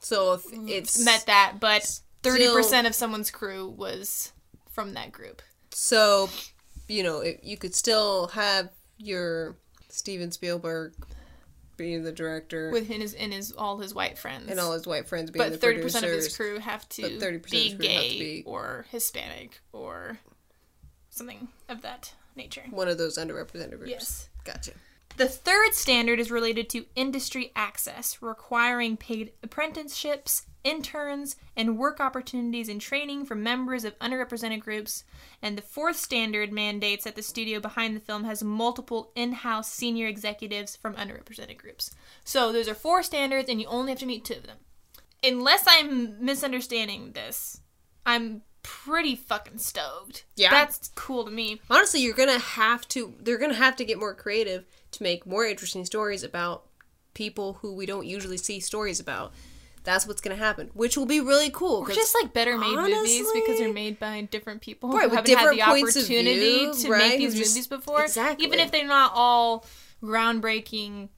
so 0.00 0.32
if 0.32 0.44
it's 0.50 1.02
met 1.04 1.24
that, 1.26 1.56
but 1.60 1.82
30% 2.22 2.64
still- 2.64 2.86
of 2.86 2.94
someone's 2.94 3.30
crew 3.30 3.68
was 3.68 4.32
from 4.70 4.94
that 4.94 5.12
group. 5.12 5.42
So, 5.72 6.30
you 6.88 7.02
know, 7.02 7.20
it, 7.20 7.40
you 7.42 7.56
could 7.56 7.74
still 7.74 8.28
have 8.28 8.70
your 8.98 9.56
Steven 9.88 10.32
Spielberg 10.32 10.94
being 11.76 12.02
the 12.02 12.12
director 12.12 12.70
With 12.70 12.88
his 12.88 13.14
and 13.14 13.32
his 13.32 13.52
all 13.52 13.78
his 13.78 13.94
white 13.94 14.18
friends. 14.18 14.50
and 14.50 14.60
all 14.60 14.72
his 14.72 14.86
white 14.86 15.08
friends 15.08 15.30
being 15.30 15.42
but 15.44 15.52
the 15.52 15.58
thirty 15.58 15.80
percent 15.80 16.04
of 16.04 16.10
his 16.10 16.34
crew 16.36 16.58
have 16.58 16.82
but 16.82 16.90
to 16.90 17.02
30% 17.02 17.14
of 17.14 17.20
be 17.20 17.28
his 17.30 17.40
crew 17.40 17.60
have 17.62 17.78
to 17.78 17.82
gay 17.82 18.18
be- 18.18 18.42
or 18.46 18.84
Hispanic 18.90 19.60
or 19.72 20.18
something 21.10 21.48
of 21.68 21.82
that 21.82 22.14
nature. 22.36 22.62
one 22.70 22.88
of 22.88 22.98
those 22.98 23.18
underrepresented 23.18 23.76
groups. 23.78 23.90
Yes. 23.90 24.28
Gotcha. 24.44 24.72
The 25.16 25.26
third 25.26 25.74
standard 25.74 26.18
is 26.18 26.30
related 26.30 26.70
to 26.70 26.86
industry 26.94 27.52
access, 27.54 28.22
requiring 28.22 28.96
paid 28.96 29.32
apprenticeships, 29.42 30.46
interns, 30.64 31.36
and 31.56 31.76
work 31.76 32.00
opportunities 32.00 32.68
and 32.68 32.80
training 32.80 33.26
for 33.26 33.34
members 33.34 33.84
of 33.84 33.98
underrepresented 33.98 34.60
groups. 34.60 35.04
And 35.42 35.58
the 35.58 35.62
fourth 35.62 35.96
standard 35.96 36.52
mandates 36.52 37.04
that 37.04 37.16
the 37.16 37.22
studio 37.22 37.60
behind 37.60 37.96
the 37.96 38.00
film 38.00 38.24
has 38.24 38.42
multiple 38.42 39.12
in 39.14 39.32
house 39.32 39.70
senior 39.70 40.06
executives 40.06 40.76
from 40.76 40.94
underrepresented 40.94 41.58
groups. 41.58 41.90
So 42.24 42.52
those 42.52 42.68
are 42.68 42.74
four 42.74 43.02
standards, 43.02 43.50
and 43.50 43.60
you 43.60 43.66
only 43.66 43.92
have 43.92 43.98
to 44.00 44.06
meet 44.06 44.24
two 44.24 44.34
of 44.34 44.46
them. 44.46 44.58
Unless 45.22 45.64
I'm 45.66 46.24
misunderstanding 46.24 47.12
this, 47.12 47.60
I'm 48.06 48.42
pretty 48.62 49.16
fucking 49.16 49.58
stoked. 49.58 50.24
Yeah. 50.36 50.50
That's 50.50 50.88
cool 50.94 51.24
to 51.24 51.30
me. 51.30 51.60
Honestly, 51.70 52.00
you're 52.00 52.14
gonna 52.14 52.38
have 52.38 52.86
to. 52.88 53.14
They're 53.20 53.38
gonna 53.38 53.54
have 53.54 53.76
to 53.76 53.84
get 53.84 53.98
more 53.98 54.14
creative 54.14 54.64
to 54.92 55.02
make 55.02 55.26
more 55.26 55.44
interesting 55.44 55.84
stories 55.84 56.22
about 56.22 56.64
people 57.14 57.54
who 57.54 57.74
we 57.74 57.86
don't 57.86 58.06
usually 58.06 58.36
see 58.36 58.60
stories 58.60 59.00
about. 59.00 59.32
That's 59.82 60.06
what's 60.06 60.20
gonna 60.20 60.36
happen, 60.36 60.70
which 60.74 60.96
will 60.96 61.06
be 61.06 61.20
really 61.20 61.48
cool. 61.50 61.76
Or 61.76 61.90
just 61.90 62.14
like 62.22 62.32
better 62.34 62.58
made 62.58 62.76
movies 62.76 63.26
because 63.32 63.58
they're 63.58 63.72
made 63.72 63.98
by 63.98 64.20
different 64.22 64.60
people 64.60 64.90
Right, 64.90 65.08
who 65.08 65.16
haven't 65.16 65.30
had 65.34 65.48
the 65.48 65.54
different 65.56 65.68
points 65.70 65.96
of 65.96 66.02
opportunity 66.02 66.38
view, 66.58 66.74
to 66.74 66.88
right, 66.90 66.98
make 67.08 67.18
these 67.18 67.34
just- 67.34 67.52
movies 67.54 67.66
before. 67.66 68.02
Exactly. 68.04 68.46
Even 68.46 68.60
if 68.60 68.70
they're 68.70 68.86
not 68.86 69.12
all 69.14 69.64
groundbreaking 70.02 71.08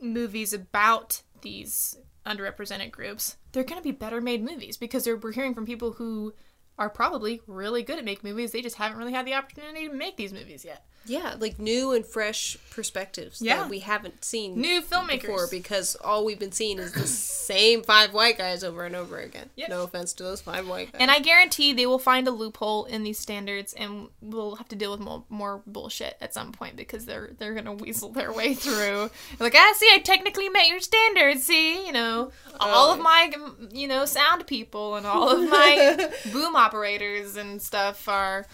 movies 0.00 0.52
about 0.52 1.22
these 1.42 1.96
underrepresented 2.26 2.90
groups, 2.90 3.36
they're 3.52 3.64
going 3.64 3.80
to 3.80 3.84
be 3.84 3.92
better 3.92 4.20
made 4.20 4.42
movies 4.42 4.76
because 4.76 5.04
they're, 5.04 5.16
we're 5.16 5.32
hearing 5.32 5.54
from 5.54 5.66
people 5.66 5.92
who 5.92 6.34
are 6.78 6.90
probably 6.90 7.40
really 7.46 7.82
good 7.82 7.98
at 7.98 8.04
making 8.04 8.28
movies. 8.28 8.52
They 8.52 8.62
just 8.62 8.76
haven't 8.76 8.98
really 8.98 9.12
had 9.12 9.26
the 9.26 9.34
opportunity 9.34 9.88
to 9.88 9.94
make 9.94 10.16
these 10.16 10.32
movies 10.32 10.64
yet. 10.64 10.86
Yeah, 11.06 11.34
like 11.38 11.58
new 11.58 11.92
and 11.92 12.04
fresh 12.04 12.56
perspectives 12.70 13.40
Yeah. 13.42 13.58
that 13.62 13.70
we 13.70 13.80
haven't 13.80 14.24
seen 14.24 14.60
New 14.60 14.80
filmmakers. 14.82 15.20
before 15.22 15.46
because 15.50 15.96
all 15.96 16.24
we've 16.24 16.38
been 16.38 16.52
seeing 16.52 16.78
is 16.78 16.92
the 16.92 17.06
same 17.06 17.82
five 17.82 18.12
white 18.12 18.38
guys 18.38 18.64
over 18.64 18.84
and 18.84 18.96
over 18.96 19.18
again. 19.18 19.50
Yep. 19.56 19.68
No 19.68 19.82
offense 19.82 20.12
to 20.14 20.22
those 20.22 20.40
five 20.40 20.66
white 20.66 20.90
guys. 20.92 21.00
And 21.00 21.10
I 21.10 21.20
guarantee 21.20 21.72
they 21.72 21.86
will 21.86 21.98
find 21.98 22.26
a 22.26 22.30
loophole 22.30 22.84
in 22.86 23.02
these 23.04 23.18
standards, 23.18 23.72
and 23.74 24.08
we'll 24.20 24.56
have 24.56 24.68
to 24.68 24.76
deal 24.76 24.90
with 24.90 25.00
more, 25.00 25.24
more 25.28 25.62
bullshit 25.66 26.16
at 26.20 26.32
some 26.34 26.52
point 26.52 26.76
because 26.76 27.04
they're 27.06 27.30
they're 27.38 27.54
gonna 27.54 27.72
weasel 27.74 28.10
their 28.10 28.32
way 28.32 28.54
through. 28.54 29.10
Like, 29.40 29.54
ah, 29.56 29.72
see, 29.76 29.88
I 29.92 29.98
technically 29.98 30.48
met 30.48 30.68
your 30.68 30.80
standards. 30.80 31.44
See, 31.44 31.86
you 31.86 31.92
know, 31.92 32.30
all 32.58 32.92
of 32.92 33.00
my 33.00 33.30
you 33.72 33.86
know 33.88 34.04
sound 34.06 34.46
people 34.46 34.94
and 34.96 35.06
all 35.06 35.30
of 35.30 35.48
my 35.50 36.10
boom 36.32 36.56
operators 36.56 37.36
and 37.36 37.60
stuff 37.60 38.08
are 38.08 38.46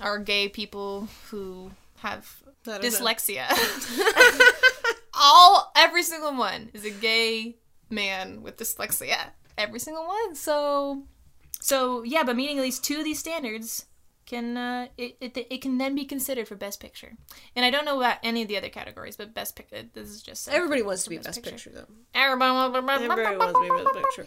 are 0.00 0.18
gay 0.18 0.48
people 0.48 1.08
who 1.30 1.70
have 1.98 2.42
I 2.66 2.78
don't 2.78 2.82
know. 2.82 2.88
dyslexia. 2.88 3.46
all 5.14 5.72
every 5.76 6.02
single 6.02 6.34
one 6.34 6.70
is 6.74 6.84
a 6.84 6.90
gay 6.90 7.56
man 7.90 8.42
with 8.42 8.56
dyslexia. 8.56 9.16
Every 9.56 9.78
single 9.78 10.06
one. 10.06 10.34
So 10.34 11.04
so 11.60 12.02
yeah, 12.02 12.22
but 12.22 12.36
meeting 12.36 12.58
at 12.58 12.62
least 12.62 12.84
two 12.84 12.98
of 12.98 13.04
these 13.04 13.18
standards 13.18 13.86
can 14.26 14.56
uh, 14.56 14.88
it, 14.98 15.16
it 15.20 15.46
it 15.50 15.62
can 15.62 15.78
then 15.78 15.94
be 15.94 16.04
considered 16.04 16.48
for 16.48 16.56
best 16.56 16.80
picture. 16.80 17.12
And 17.54 17.64
I 17.64 17.70
don't 17.70 17.84
know 17.84 17.98
about 17.98 18.18
any 18.22 18.42
of 18.42 18.48
the 18.48 18.56
other 18.56 18.68
categories, 18.68 19.16
but 19.16 19.32
best 19.32 19.56
picture. 19.56 19.84
This 19.94 20.08
is 20.08 20.22
just 20.22 20.48
Everybody 20.48 20.82
wants 20.82 21.04
to 21.04 21.10
be 21.10 21.18
best 21.18 21.42
picture, 21.42 21.70
though. 21.70 21.86
Everybody 22.14 22.52
wants 22.52 22.76
Everybody 22.76 23.36
wants 23.36 23.58
to 23.58 23.62
be 23.62 23.82
best 23.82 23.94
picture. 23.94 24.26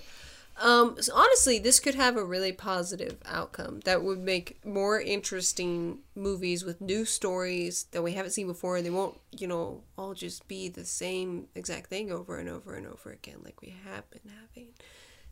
Um, 0.59 0.97
so 0.99 1.15
honestly, 1.15 1.57
this 1.57 1.79
could 1.79 1.95
have 1.95 2.17
a 2.17 2.23
really 2.23 2.51
positive 2.51 3.17
outcome 3.25 3.79
that 3.85 4.03
would 4.03 4.19
make 4.19 4.63
more 4.65 4.99
interesting 4.99 5.99
movies 6.15 6.65
with 6.65 6.81
new 6.81 7.05
stories 7.05 7.85
that 7.91 8.03
we 8.03 8.11
haven't 8.11 8.31
seen 8.31 8.47
before. 8.47 8.81
They 8.81 8.89
won't, 8.89 9.17
you 9.31 9.47
know, 9.47 9.83
all 9.97 10.13
just 10.13 10.47
be 10.49 10.67
the 10.67 10.83
same 10.83 11.47
exact 11.55 11.89
thing 11.89 12.11
over 12.11 12.37
and 12.37 12.49
over 12.49 12.75
and 12.75 12.85
over 12.85 13.11
again 13.11 13.37
like 13.43 13.61
we 13.61 13.73
have 13.85 14.09
been 14.11 14.31
having. 14.41 14.69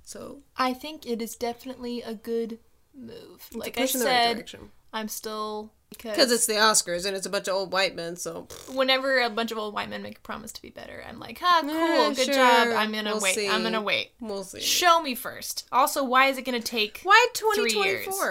So 0.02 0.44
I 0.56 0.74
think 0.74 1.06
it 1.06 1.22
is 1.22 1.36
definitely 1.36 2.02
a 2.02 2.14
good 2.14 2.60
move. 2.98 3.48
a 3.54 3.58
like 3.58 3.78
I 3.78 3.82
push 3.82 3.94
in 3.94 4.00
the 4.02 4.06
right 4.06 4.24
said, 4.24 4.34
direction. 4.38 4.72
I'm 4.94 5.08
still 5.08 5.72
because 5.90 6.32
it's 6.34 6.48
the 6.48 6.54
Oscars 6.54 7.06
and 7.06 7.16
it's 7.16 7.26
a 7.26 7.30
bunch 7.30 7.48
of 7.48 7.54
old 7.56 7.72
white 7.72 7.96
men, 7.96 8.18
so 8.18 8.48
whenever 8.74 9.20
a 9.22 9.30
bunch 9.30 9.52
of 9.54 9.58
old 9.58 9.74
white 9.74 9.90
men 9.90 10.02
make 10.02 10.18
a 10.18 10.22
promise 10.22 10.52
to 10.54 10.62
be 10.62 10.70
better, 10.70 11.02
I'm 11.08 11.18
like, 11.20 11.40
ah, 11.42 11.60
cool, 11.62 11.72
Yeah, 11.72 12.08
good 12.14 12.26
sure. 12.26 12.34
job. 12.34 12.68
I'm 12.76 12.92
gonna 12.92 13.12
We'll 13.14 13.22
wait. 13.22 13.36
see. 13.36 13.48
I'm 13.50 13.64
gonna 13.64 13.82
wait. 13.82 14.12
We'll 14.20 14.44
see. 14.44 14.60
Show 14.60 15.02
me 15.02 15.16
first. 15.16 15.66
Also, 15.72 16.04
why 16.04 16.28
is 16.28 16.38
it 16.38 16.44
gonna 16.44 16.60
take 16.60 17.00
why 17.04 17.28
three 17.34 17.70
2024? 17.70 17.86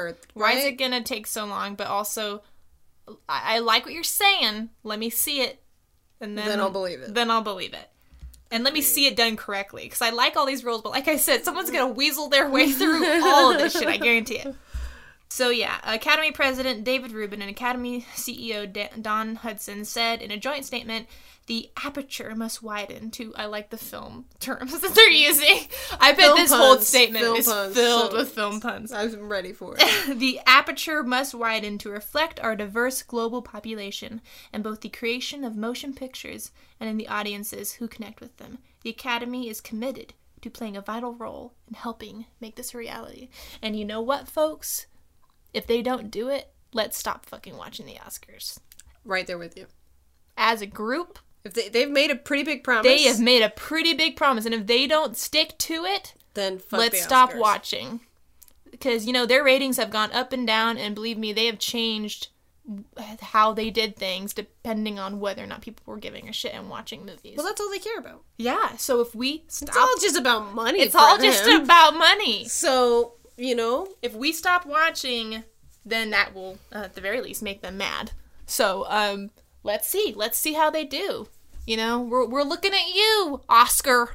years? 0.04 0.16
Why 0.34 0.52
is 0.52 0.64
it 0.66 0.72
gonna 0.72 1.02
take 1.02 1.26
so 1.26 1.46
long? 1.46 1.76
But 1.76 1.86
also, 1.86 2.42
I, 3.28 3.56
I 3.56 3.58
like 3.60 3.84
what 3.86 3.94
you're 3.94 4.02
saying. 4.04 4.68
Let 4.82 4.98
me 4.98 5.08
see 5.08 5.40
it, 5.40 5.62
and 6.20 6.36
then 6.36 6.48
Then 6.48 6.60
I'll 6.60 6.70
believe 6.70 7.00
it. 7.00 7.14
Then 7.14 7.30
I'll 7.30 7.42
believe 7.42 7.72
it. 7.72 7.88
And 8.50 8.62
let 8.62 8.72
me 8.72 8.80
see 8.80 9.06
it 9.06 9.16
done 9.16 9.36
correctly, 9.36 9.84
because 9.84 10.02
I 10.02 10.10
like 10.10 10.36
all 10.36 10.46
these 10.46 10.64
rules. 10.64 10.82
But 10.82 10.92
like 10.92 11.08
I 11.08 11.16
said, 11.16 11.44
someone's 11.44 11.70
gonna 11.70 11.92
weasel 11.92 12.28
their 12.28 12.48
way 12.48 12.70
through 12.70 13.04
all 13.24 13.52
of 13.52 13.58
this 13.58 13.72
shit. 13.72 13.88
I 13.88 13.96
guarantee 13.96 14.36
it. 14.38 14.54
So 15.28 15.50
yeah, 15.50 15.78
Academy 15.82 16.30
President 16.30 16.84
David 16.84 17.10
Rubin 17.12 17.42
and 17.42 17.50
Academy 17.50 18.06
CEO 18.14 18.72
Da- 18.72 18.88
Dawn 19.02 19.34
Hudson 19.34 19.84
said 19.84 20.22
in 20.22 20.30
a 20.30 20.38
joint 20.38 20.64
statement, 20.64 21.08
"The 21.46 21.70
aperture 21.82 22.34
must 22.34 22.62
widen." 22.62 23.10
To 23.12 23.32
I 23.36 23.46
like 23.46 23.70
the 23.70 23.76
film 23.76 24.26
terms 24.40 24.78
that 24.80 24.94
they're 24.94 25.10
using. 25.10 25.68
I 26.00 26.12
bet 26.12 26.20
Film 26.26 26.38
this 26.38 26.52
whole 26.52 26.74
puns, 26.76 26.88
statement 26.88 27.24
film 27.24 27.36
is 27.38 27.46
puns, 27.46 27.74
filled 27.74 28.10
so- 28.12 28.16
with 28.16 28.30
film 28.30 28.60
puns. 28.60 28.92
I'm 28.92 29.28
ready 29.28 29.52
for 29.52 29.76
it. 29.78 30.18
the 30.18 30.40
aperture 30.46 31.02
must 31.02 31.34
widen 31.34 31.78
to 31.78 31.90
reflect 31.90 32.40
our 32.40 32.56
diverse 32.56 33.02
global 33.02 33.42
population 33.42 34.20
and 34.52 34.62
both 34.64 34.80
the 34.80 34.88
creation 34.88 35.44
of 35.44 35.56
motion 35.56 35.94
pictures 35.94 36.50
and 36.80 36.88
in 36.90 36.96
the 36.96 37.08
audiences 37.08 37.72
who 37.74 37.88
connect 37.88 38.20
with 38.20 38.36
them. 38.38 38.58
The 38.82 38.90
Academy 38.90 39.48
is 39.48 39.60
committed 39.60 40.14
to 40.42 40.50
playing 40.50 40.76
a 40.76 40.80
vital 40.82 41.14
role 41.14 41.54
in 41.66 41.74
helping 41.74 42.26
make 42.40 42.56
this 42.56 42.74
a 42.74 42.78
reality. 42.78 43.28
And 43.62 43.76
you 43.76 43.84
know 43.84 44.00
what, 44.00 44.28
folks? 44.28 44.86
If 45.54 45.66
they 45.66 45.80
don't 45.82 46.10
do 46.10 46.28
it, 46.28 46.52
let's 46.72 46.96
stop 46.98 47.24
fucking 47.26 47.56
watching 47.56 47.86
the 47.86 47.94
Oscars. 47.94 48.58
right 49.04 49.26
there 49.26 49.38
with 49.38 49.56
you. 49.56 49.66
As 50.36 50.60
a 50.60 50.66
group, 50.66 51.18
If 51.46 51.54
they 51.54 51.68
they've 51.68 51.90
made 51.90 52.10
a 52.10 52.16
pretty 52.16 52.42
big 52.42 52.64
promise, 52.64 52.84
they 52.86 53.02
have 53.04 53.20
made 53.20 53.42
a 53.42 53.50
pretty 53.50 53.94
big 53.94 54.16
promise, 54.16 54.44
and 54.44 54.54
if 54.54 54.66
they 54.66 54.86
don't 54.86 55.16
stick 55.16 55.56
to 55.58 55.84
it, 55.84 56.14
then 56.34 56.58
fuck 56.58 56.80
let's 56.80 56.98
the 56.98 57.04
stop 57.04 57.34
watching. 57.34 58.00
Because 58.70 59.06
you 59.06 59.12
know 59.12 59.26
their 59.26 59.44
ratings 59.44 59.76
have 59.76 59.90
gone 59.90 60.12
up 60.12 60.32
and 60.32 60.46
down 60.46 60.76
and 60.76 60.94
believe 60.94 61.16
me 61.18 61.32
they 61.32 61.46
have 61.46 61.58
changed 61.58 62.28
how 63.20 63.52
they 63.52 63.70
did 63.70 63.96
things 63.96 64.34
depending 64.34 64.98
on 64.98 65.20
whether 65.20 65.42
or 65.42 65.46
not 65.46 65.60
people 65.60 65.84
were 65.86 65.98
giving 65.98 66.28
a 66.28 66.32
shit 66.32 66.52
and 66.52 66.68
watching 66.68 67.06
movies. 67.06 67.36
Well, 67.36 67.46
that's 67.46 67.60
all 67.60 67.70
they 67.70 67.78
care 67.78 67.98
about. 67.98 68.22
yeah 68.38 68.76
so 68.76 69.00
if 69.00 69.14
we 69.14 69.44
stop 69.48 69.68
It's 69.68 69.76
all 69.76 69.94
just 70.00 70.16
about 70.16 70.52
money. 70.54 70.80
it's 70.80 70.94
all 70.94 71.18
just 71.18 71.46
about 71.46 71.96
money. 71.96 72.46
So 72.48 73.14
you 73.36 73.54
know, 73.54 73.88
if 74.02 74.14
we 74.14 74.32
stop 74.32 74.66
watching 74.66 75.44
then 75.84 76.10
that 76.10 76.34
will 76.34 76.58
uh, 76.72 76.78
at 76.78 76.94
the 76.94 77.00
very 77.00 77.20
least 77.20 77.42
make 77.42 77.62
them 77.62 77.76
mad. 77.76 78.10
So 78.46 78.84
um 78.88 79.30
let's 79.62 79.86
see. 79.86 80.12
Let's 80.16 80.36
see 80.38 80.54
how 80.54 80.68
they 80.70 80.84
do 80.84 81.28
you 81.66 81.76
know 81.76 82.00
we're, 82.00 82.26
we're 82.26 82.42
looking 82.42 82.72
at 82.72 82.94
you 82.94 83.40
oscar 83.48 84.10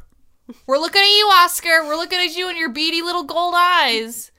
we're 0.68 0.78
looking 0.78 1.02
at 1.02 1.07
you 1.07 1.30
oscar 1.34 1.84
we're 1.86 1.95
looking 1.95 2.19
at 2.19 2.36
you 2.36 2.49
and 2.49 2.57
your 2.57 2.69
beady 2.69 3.02
little 3.02 3.23
gold 3.23 3.53
eyes 3.57 4.32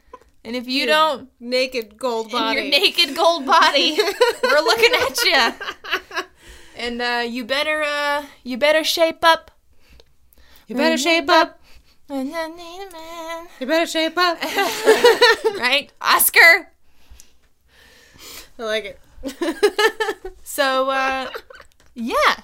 and 0.45 0.57
if 0.57 0.67
you 0.67 0.79
Your 0.81 0.87
don't 0.89 1.29
naked 1.39 1.97
gold 1.97 2.31
body, 2.33 2.61
your 2.61 2.69
naked 2.71 3.15
gold 3.15 3.47
body 3.47 3.97
we're 4.43 4.61
looking 4.61 4.93
at 4.95 5.25
you 5.25 6.29
and 6.77 7.01
uh 7.03 7.23
you 7.27 7.45
better 7.45 7.83
uh 7.83 8.25
you 8.43 8.57
better 8.59 8.83
shape 8.85 9.25
up 9.25 9.51
You 10.69 10.75
better 10.77 10.97
shape 10.99 11.29
up. 11.29 11.61
and 12.09 12.35
I 12.35 12.49
need 12.49 12.89
a 12.89 12.93
man. 12.93 13.47
You 13.61 13.67
better 13.67 13.87
shape 13.87 14.17
up. 14.19 14.39
right 15.59 15.93
oscar 16.01 16.69
I 18.59 18.63
like 18.65 18.85
it. 18.85 19.01
So, 20.45 20.91
uh, 20.91 21.31
yeah. 21.95 22.37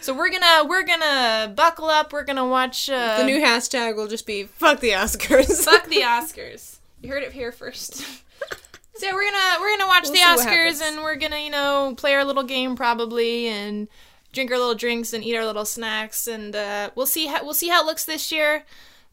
So 0.00 0.12
we're 0.12 0.30
gonna 0.30 0.68
we're 0.68 0.84
gonna 0.84 1.52
buckle 1.54 1.86
up. 1.86 2.12
We're 2.12 2.24
gonna 2.24 2.46
watch 2.46 2.90
uh, 2.90 3.18
the 3.18 3.24
new 3.24 3.40
hashtag 3.40 3.96
will 3.96 4.08
just 4.08 4.26
be 4.26 4.44
"fuck 4.44 4.80
the 4.80 4.90
Oscars." 4.90 5.64
fuck 5.64 5.84
the 5.88 6.02
Oscars. 6.02 6.76
You 7.00 7.10
heard 7.10 7.22
it 7.22 7.32
here 7.32 7.52
first. 7.52 7.94
so 8.94 9.14
we're 9.14 9.30
gonna 9.30 9.60
we're 9.60 9.76
gonna 9.76 9.88
watch 9.88 10.04
We'll 10.04 10.12
the 10.12 10.18
Oscars 10.18 10.82
and 10.82 11.02
we're 11.02 11.16
gonna 11.16 11.38
you 11.38 11.50
know 11.50 11.94
play 11.96 12.14
our 12.14 12.24
little 12.24 12.42
game 12.42 12.76
probably 12.76 13.46
and 13.46 13.88
drink 14.32 14.50
our 14.50 14.58
little 14.58 14.74
drinks 14.74 15.12
and 15.12 15.24
eat 15.24 15.36
our 15.36 15.46
little 15.46 15.64
snacks 15.64 16.26
and 16.26 16.54
uh, 16.54 16.90
we'll 16.94 17.06
see 17.06 17.26
how 17.26 17.42
we'll 17.42 17.54
see 17.54 17.68
how 17.68 17.82
it 17.82 17.86
looks 17.86 18.04
this 18.04 18.30
year. 18.30 18.64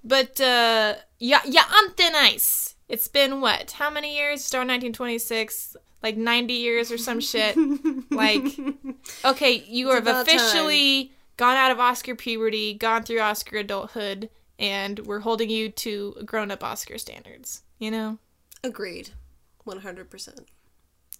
But 0.04 0.42
uh, 0.42 0.96
yeah, 1.20 1.42
yeah, 1.46 1.64
on 1.74 1.92
thin 1.94 2.16
ice. 2.16 2.76
It's 2.90 3.08
been 3.08 3.40
what? 3.40 3.72
How 3.72 3.90
many 3.90 4.18
years? 4.18 4.44
Started 4.44 4.68
1926, 4.68 5.78
like 6.04 6.18
90 6.18 6.54
years 6.54 6.92
or 6.92 6.98
some 6.98 7.20
shit. 7.20 7.56
like, 8.12 8.44
okay, 9.26 9.64
you 9.68 9.88
It's 9.88 9.96
have 9.96 10.04
about 10.04 10.28
time. 10.28 10.36
officially 10.36 11.12
gone 11.38 11.58
out 11.58 11.72
of 11.72 11.80
Oscar 11.80 12.16
puberty, 12.16 12.74
gone 12.74 13.04
through 13.04 13.20
Oscar 13.20 13.58
adulthood, 13.58 14.30
and 14.60 15.00
we're 15.00 15.20
holding 15.20 15.50
you 15.50 15.70
to 15.70 16.16
grown-up 16.26 16.64
Oscar 16.64 16.98
standards. 16.98 17.64
You 17.80 17.92
know, 17.92 18.18
Agreed, 18.64 19.10
one 19.64 19.80
hundred 19.80 20.10
percent. 20.12 20.48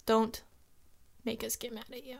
don't 0.06 0.42
make 1.24 1.42
us 1.42 1.56
get 1.56 1.72
mad 1.74 1.84
at 1.92 2.04
you. 2.04 2.18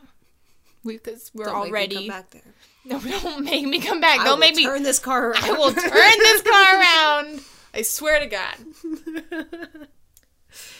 Because 0.85 1.31
we're 1.33 1.45
Don't 1.45 1.71
make 1.71 1.71
me 1.71 1.71
already 1.71 1.95
come 1.95 2.07
back 2.09 2.31
there. 2.31 2.43
No, 2.85 2.99
don't 2.99 3.45
make 3.45 3.65
me 3.65 3.79
come 3.81 4.01
back. 4.01 4.19
I 4.19 4.25
don't 4.25 4.41
make 4.41 4.57
me 4.57 4.65
turn 4.65 4.83
this 4.83 4.99
car 4.99 5.31
around. 5.31 5.45
I 5.45 5.53
will 5.53 5.71
turn 5.73 5.91
this 6.19 6.43
car 6.43 6.81
around. 6.81 7.41
I 7.73 7.83
swear 7.83 8.19
to 8.19 8.27
God. 8.27 8.57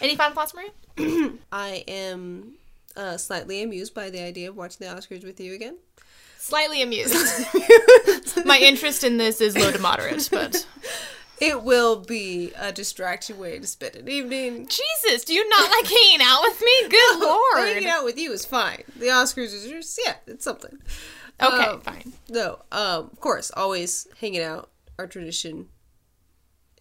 Any 0.01 0.17
final 0.17 0.35
thoughts, 0.35 0.55
Maria? 0.55 0.71
I 1.53 1.85
am 1.89 2.55
uh, 2.97 3.17
slightly 3.17 3.63
amused 3.63 3.95
by 3.95 4.11
the 4.11 4.21
idea 4.23 4.49
of 4.51 4.57
watching 4.57 4.87
the 4.87 4.93
Oscars 4.95 5.25
with 5.25 5.41
you 5.41 5.55
again. 5.55 5.79
Slightly 6.39 6.83
amused. 6.83 7.15
My 8.45 8.59
interest 8.59 9.05
in 9.05 9.17
this 9.17 9.41
is 9.41 9.57
low 9.57 9.71
to 9.71 9.79
moderate, 9.79 10.29
but 10.33 10.67
It 11.43 11.65
will 11.65 11.97
be 11.97 12.53
a 12.57 12.71
distraction 12.71 13.37
way 13.37 13.59
to 13.59 13.67
spend 13.67 13.97
an 13.97 14.09
evening. 14.09 14.69
Jesus, 14.69 15.25
do 15.25 15.35
you 15.35 15.49
not 15.49 15.69
like 15.73 15.91
hanging 15.91 16.21
out 16.23 16.41
with 16.43 16.61
me? 16.61 16.89
Good 16.89 17.19
lord. 17.21 17.67
Hanging 17.67 17.89
out 17.89 18.05
with 18.05 18.17
you 18.17 18.31
is 18.33 18.45
fine. 18.45 18.85
The 18.97 19.07
Oscars 19.07 19.53
is 19.53 19.67
just, 19.69 20.01
yeah, 20.07 20.15
it's 20.29 20.45
something. 20.45 20.79
Okay, 21.43 21.65
Um, 21.65 21.81
fine. 21.81 22.13
No, 22.29 22.61
um, 22.71 23.11
of 23.13 23.19
course, 23.21 23.51
always 23.57 24.07
hanging 24.21 24.43
out, 24.43 24.71
our 25.01 25.09
tradition. 25.09 25.67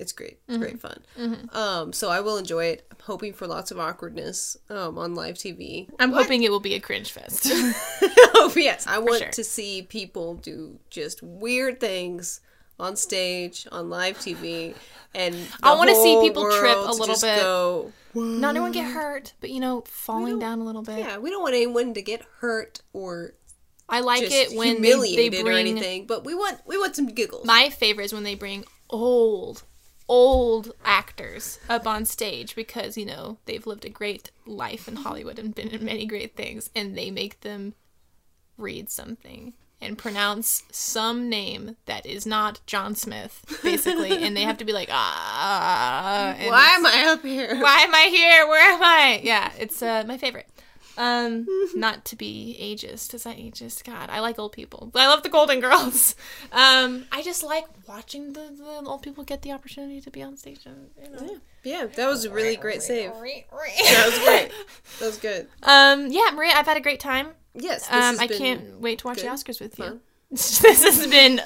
It's 0.02 0.12
great. 0.12 0.40
It's 0.48 0.58
Mhm. 0.58 0.62
great 0.62 0.80
fun. 0.82 1.00
Mhm. 1.18 1.56
Um, 1.56 1.94
so 1.94 2.10
I 2.10 2.20
will 2.22 2.38
enjoy 2.38 2.66
it. 2.66 2.88
I'm 2.92 2.98
hoping 3.04 3.34
for 3.34 3.46
lots 3.48 3.70
of 3.72 3.80
awkwardness 3.80 4.58
um, 4.70 4.98
on 4.98 5.14
live 5.16 5.36
TV. 5.36 5.88
I'm 6.00 6.12
What? 6.12 6.24
hoping 6.24 6.44
it 6.44 6.52
will 6.52 6.60
be 6.60 6.74
a 6.74 6.80
cringe 6.80 7.12
fest. 7.12 7.46
oh 8.36 8.52
yes, 8.56 8.86
I 8.88 8.98
want 9.00 9.20
sure. 9.22 9.30
to 9.32 9.44
see 9.44 9.84
people 9.84 10.36
do 10.36 10.80
just 10.90 11.22
weird 11.22 11.80
things 11.80 12.42
on 12.80 12.96
stage 12.96 13.68
on 13.72 13.90
live 13.92 14.18
TV, 14.18 14.74
and 15.14 15.36
I 15.62 15.76
want 15.76 15.90
to 15.92 15.96
see 15.96 16.20
people 16.22 16.50
trip 16.60 16.78
a 16.78 16.92
little 16.92 17.06
just 17.06 17.22
bit. 17.22 17.40
Go, 17.40 17.92
Not 18.16 18.50
anyone 18.52 18.72
get 18.72 18.86
hurt, 18.92 19.34
but 19.40 19.52
you 19.52 19.60
know, 19.60 19.84
falling 19.86 20.40
down 20.40 20.60
a 20.62 20.64
little 20.64 20.82
bit. 20.82 20.98
yeah, 21.00 21.18
we 21.20 21.30
don't 21.30 21.44
want 21.44 21.54
anyone 21.54 21.94
to 21.94 22.02
get 22.02 22.24
hurt 22.40 22.82
or. 22.92 23.36
I 23.88 24.00
like 24.00 24.22
just 24.22 24.34
it 24.54 24.58
when 24.58 24.82
they, 24.82 24.94
they 25.16 25.30
bring 25.30 25.48
or 25.48 25.52
anything, 25.52 26.06
but 26.08 26.24
we 26.24 26.34
want 26.34 26.60
we 26.66 26.78
want 26.78 26.96
some 26.96 27.08
giggles. 27.08 27.46
My 27.46 27.70
favorite 27.70 28.06
is 28.06 28.14
when 28.14 28.24
they 28.24 28.36
bring 28.36 28.64
old, 28.90 29.64
old 30.12 30.74
actors 30.84 31.58
up 31.70 31.88
on 31.88 32.04
stage 32.04 32.54
because, 32.54 32.98
you 32.98 33.06
know, 33.06 33.38
they've 33.46 33.66
lived 33.66 33.86
a 33.86 33.90
great 33.90 34.30
life 34.46 34.90
in 34.90 34.98
Hollywood 34.98 35.40
and 35.40 35.56
been 35.56 35.70
in 35.70 35.86
many 35.86 36.06
great 36.06 36.36
things, 36.36 36.70
and 36.76 36.98
they 36.98 37.10
make 37.10 37.40
them 37.40 37.76
read 38.58 38.90
something 38.90 39.54
and 39.80 39.98
pronounce 39.98 40.64
some 40.70 41.30
name 41.30 41.78
that 41.86 42.06
is 42.06 42.26
not 42.26 42.60
John 42.68 42.94
Smith, 42.94 43.42
basically, 43.64 44.12
and 44.24 44.36
they 44.36 44.42
have 44.42 44.58
to 44.58 44.66
be 44.66 44.74
like, 44.74 44.90
ah. 44.92 46.36
Why 46.38 46.76
am 46.76 46.86
I 46.86 47.06
up 47.14 47.22
here? 47.22 47.56
Why 47.62 47.78
am 47.78 47.96
I 47.96 48.08
here? 48.10 48.48
Where 48.50 48.70
am 48.74 48.84
I? 48.84 49.22
Yeah, 49.24 49.50
it's 49.58 49.82
uh, 49.82 50.04
my 50.06 50.18
favorite. 50.18 50.50
Um, 51.02 51.48
not 51.76 52.06
to 52.06 52.16
be 52.16 52.56
ageist. 52.62 53.14
Is 53.16 53.24
that 53.24 53.38
ageist? 53.38 53.84
God, 53.84 54.10
I 54.12 54.20
like 54.20 54.38
old 54.38 54.52
people. 54.52 54.92
I 54.94 55.08
love 55.08 55.24
the 55.24 55.30
Golden 55.30 55.60
Girls. 55.60 56.16
Um, 56.52 57.06
I 57.12 57.22
just 57.22 57.44
like 57.44 57.66
watching 57.88 58.34
the, 58.34 58.52
the 58.52 58.84
old 58.86 59.02
people 59.02 59.24
get 59.24 59.42
the 59.42 59.52
opportunity 59.54 60.02
to 60.02 60.12
be 60.12 60.22
on 60.22 60.36
stage. 60.36 60.66
And, 60.66 60.90
you 61.02 61.10
know. 61.10 61.38
Yeah, 61.64 61.86
that 61.86 62.08
was 62.08 62.26
a 62.26 62.30
really 62.32 62.58
great 62.58 62.82
save. 62.82 63.12
that 63.14 64.06
was 64.06 64.20
great. 64.20 64.52
That 65.00 65.06
was 65.06 65.18
good. 65.18 65.48
Um, 65.64 66.12
yeah, 66.12 66.30
Maria, 66.34 66.54
I've 66.56 66.66
had 66.66 66.78
a 66.78 66.82
great 66.82 67.00
time. 67.00 67.30
Yes, 67.54 67.88
this 67.88 67.96
Um, 67.96 68.20
I 68.20 68.28
can't 68.28 68.82
wait 68.82 69.00
to 69.00 69.08
watch 69.08 69.22
the 69.22 69.28
Oscars 69.28 69.62
with 69.62 69.80
you. 69.80 70.02
this 70.30 70.60
has 70.62 71.08
been 71.08 71.42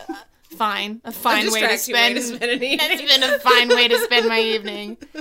fine. 0.45 1.01
A 1.03 1.11
fine 1.11 1.51
way 1.51 1.61
to 1.61 1.67
distracting 1.67 1.93
way 1.93 1.99
spend. 1.99 2.15
to 2.15 2.21
spend 2.21 2.61
It's 2.61 3.13
been 3.13 3.23
a 3.23 3.39
fine 3.39 3.69
way 3.69 3.87
to 3.87 3.97
spend 3.99 4.27
my 4.27 4.39
evening. 4.39 4.97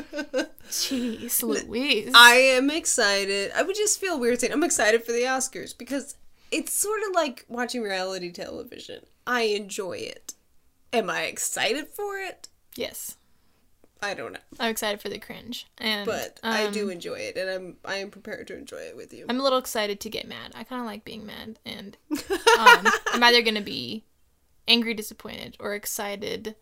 Jeez, 0.68 1.42
Louise. 1.42 2.12
I 2.14 2.34
am 2.34 2.70
excited. 2.70 3.52
I 3.54 3.62
would 3.62 3.76
just 3.76 4.00
feel 4.00 4.18
weird 4.18 4.40
saying 4.40 4.52
I'm 4.52 4.64
excited 4.64 5.04
for 5.04 5.12
the 5.12 5.22
Oscars 5.22 5.76
because 5.76 6.16
it's 6.50 6.72
sort 6.72 7.00
of 7.08 7.14
like 7.14 7.44
watching 7.48 7.82
reality 7.82 8.30
television. 8.32 9.00
I 9.26 9.42
enjoy 9.42 9.98
it. 9.98 10.34
Am 10.92 11.10
I 11.10 11.22
excited 11.22 11.88
for 11.88 12.18
it? 12.18 12.48
Yes. 12.76 13.16
I 14.04 14.12
don't 14.12 14.32
know. 14.34 14.40
I'm 14.60 14.70
excited 14.70 15.00
for 15.00 15.08
the 15.08 15.18
cringe, 15.18 15.66
and 15.78 16.04
But 16.04 16.38
I 16.42 16.68
do 16.68 16.84
um, 16.84 16.90
enjoy 16.90 17.14
it 17.14 17.38
and 17.38 17.48
I'm 17.48 17.76
I 17.86 17.96
am 17.96 18.10
prepared 18.10 18.46
to 18.48 18.56
enjoy 18.56 18.76
it 18.76 18.96
with 18.96 19.14
you. 19.14 19.24
I'm 19.28 19.40
a 19.40 19.42
little 19.42 19.58
excited 19.58 19.98
to 20.00 20.10
get 20.10 20.28
mad. 20.28 20.52
I 20.54 20.62
kind 20.64 20.80
of 20.80 20.86
like 20.86 21.04
being 21.04 21.24
mad, 21.24 21.58
and 21.64 21.96
um, 22.10 22.86
I'm 23.12 23.22
either 23.22 23.40
gonna 23.40 23.62
be 23.62 24.04
angry, 24.68 24.94
disappointed, 24.94 25.56
or 25.60 25.74
excited, 25.74 26.56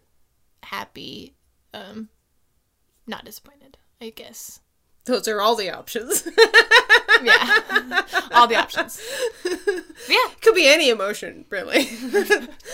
happy, 0.62 1.35
um, 1.74 2.09
not 3.07 3.24
disappointed. 3.24 3.79
I 4.01 4.11
guess. 4.11 4.59
Those 5.05 5.29
are 5.29 5.41
all 5.41 5.55
the 5.55 5.70
options. 5.70 6.27
yeah, 7.23 8.03
all 8.33 8.47
the 8.47 8.57
options. 8.57 9.01
Yeah, 10.09 10.35
could 10.41 10.57
be 10.57 10.66
any 10.66 10.91
emotion, 10.91 11.45
really. 11.49 11.85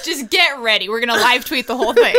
Just 0.02 0.30
get 0.30 0.58
ready. 0.60 0.88
We're 0.88 1.00
gonna 1.00 1.20
live 1.20 1.44
tweet 1.44 1.66
the 1.66 1.76
whole 1.76 1.92
thing. 1.92 2.14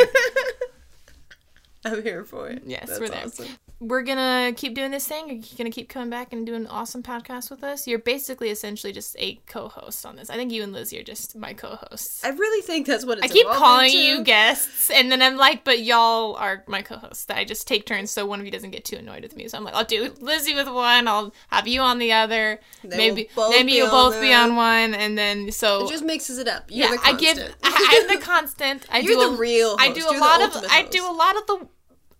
I'm 1.85 2.03
here 2.03 2.25
for 2.25 2.49
it. 2.49 2.63
Yes, 2.65 2.87
That's 2.87 2.99
we're 2.99 3.07
there. 3.09 3.23
awesome. 3.25 3.47
We're 3.81 4.01
gonna 4.03 4.51
keep 4.57 4.75
doing 4.75 4.91
this 4.91 5.07
thing. 5.07 5.29
You're 5.29 5.57
gonna 5.57 5.69
keep 5.71 5.87
coming 5.87 6.09
back 6.09 6.33
and 6.33 6.45
doing 6.45 6.67
awesome 6.67 7.01
podcasts 7.01 7.49
with 7.49 7.63
us. 7.63 7.87
You're 7.87 7.99
basically 7.99 8.49
essentially 8.49 8.91
just 8.91 9.15
a 9.17 9.35
co-host 9.47 10.05
on 10.05 10.17
this. 10.17 10.29
I 10.29 10.35
think 10.35 10.51
you 10.51 10.63
and 10.63 10.73
Lizzie 10.73 10.99
are 10.99 11.03
just 11.03 11.37
my 11.37 11.53
co-hosts. 11.53 12.25
I 12.25 12.29
really 12.31 12.61
think 12.61 12.85
that's 12.87 13.05
what 13.05 13.19
it's 13.19 13.31
I 13.31 13.33
keep 13.33 13.47
calling 13.47 13.85
into. 13.85 13.97
you 13.97 14.23
guests, 14.25 14.89
and 14.91 15.09
then 15.09 15.21
I'm 15.21 15.37
like, 15.37 15.63
but 15.63 15.79
y'all 15.79 16.35
are 16.35 16.65
my 16.67 16.81
co-hosts. 16.81 17.23
That 17.25 17.37
I 17.37 17.45
just 17.45 17.69
take 17.69 17.85
turns, 17.85 18.11
so 18.11 18.25
one 18.25 18.41
of 18.41 18.45
you 18.45 18.51
doesn't 18.51 18.71
get 18.71 18.83
too 18.83 18.97
annoyed 18.97 19.23
with 19.23 19.37
me. 19.37 19.47
So 19.47 19.57
I'm 19.57 19.63
like, 19.63 19.75
I'll 19.75 19.85
do 19.85 20.13
Lizzie 20.19 20.55
with 20.55 20.67
one, 20.67 21.07
I'll 21.07 21.33
have 21.47 21.65
you 21.65 21.79
on 21.79 21.99
the 21.99 22.11
other. 22.11 22.59
Then 22.83 22.97
maybe 22.97 23.29
both 23.33 23.51
maybe 23.51 23.71
you'll 23.71 23.89
both 23.89 24.19
be 24.19 24.33
on 24.33 24.57
one, 24.57 24.93
and 24.93 25.17
then 25.17 25.53
so 25.53 25.85
It 25.85 25.89
just 25.91 26.03
mixes 26.03 26.37
it 26.37 26.49
up. 26.49 26.65
You're 26.67 26.93
yeah, 26.93 27.01
I 27.05 27.13
give. 27.13 27.37
I, 27.63 28.01
I'm 28.11 28.19
the 28.19 28.21
constant. 28.21 28.85
I 28.91 28.99
You're 28.99 29.13
do 29.13 29.29
the 29.29 29.35
a, 29.35 29.37
real 29.37 29.77
I 29.79 29.93
do 29.93 30.01
a 30.01 30.03
You're 30.03 30.13
the 30.15 30.19
lot 30.19 30.41
of. 30.41 30.53
ultimate 30.53 30.69
I 30.73 30.83
do 30.83 31.09
a 31.09 31.13
lot 31.13 31.37
of 31.37 31.47
the. 31.47 31.67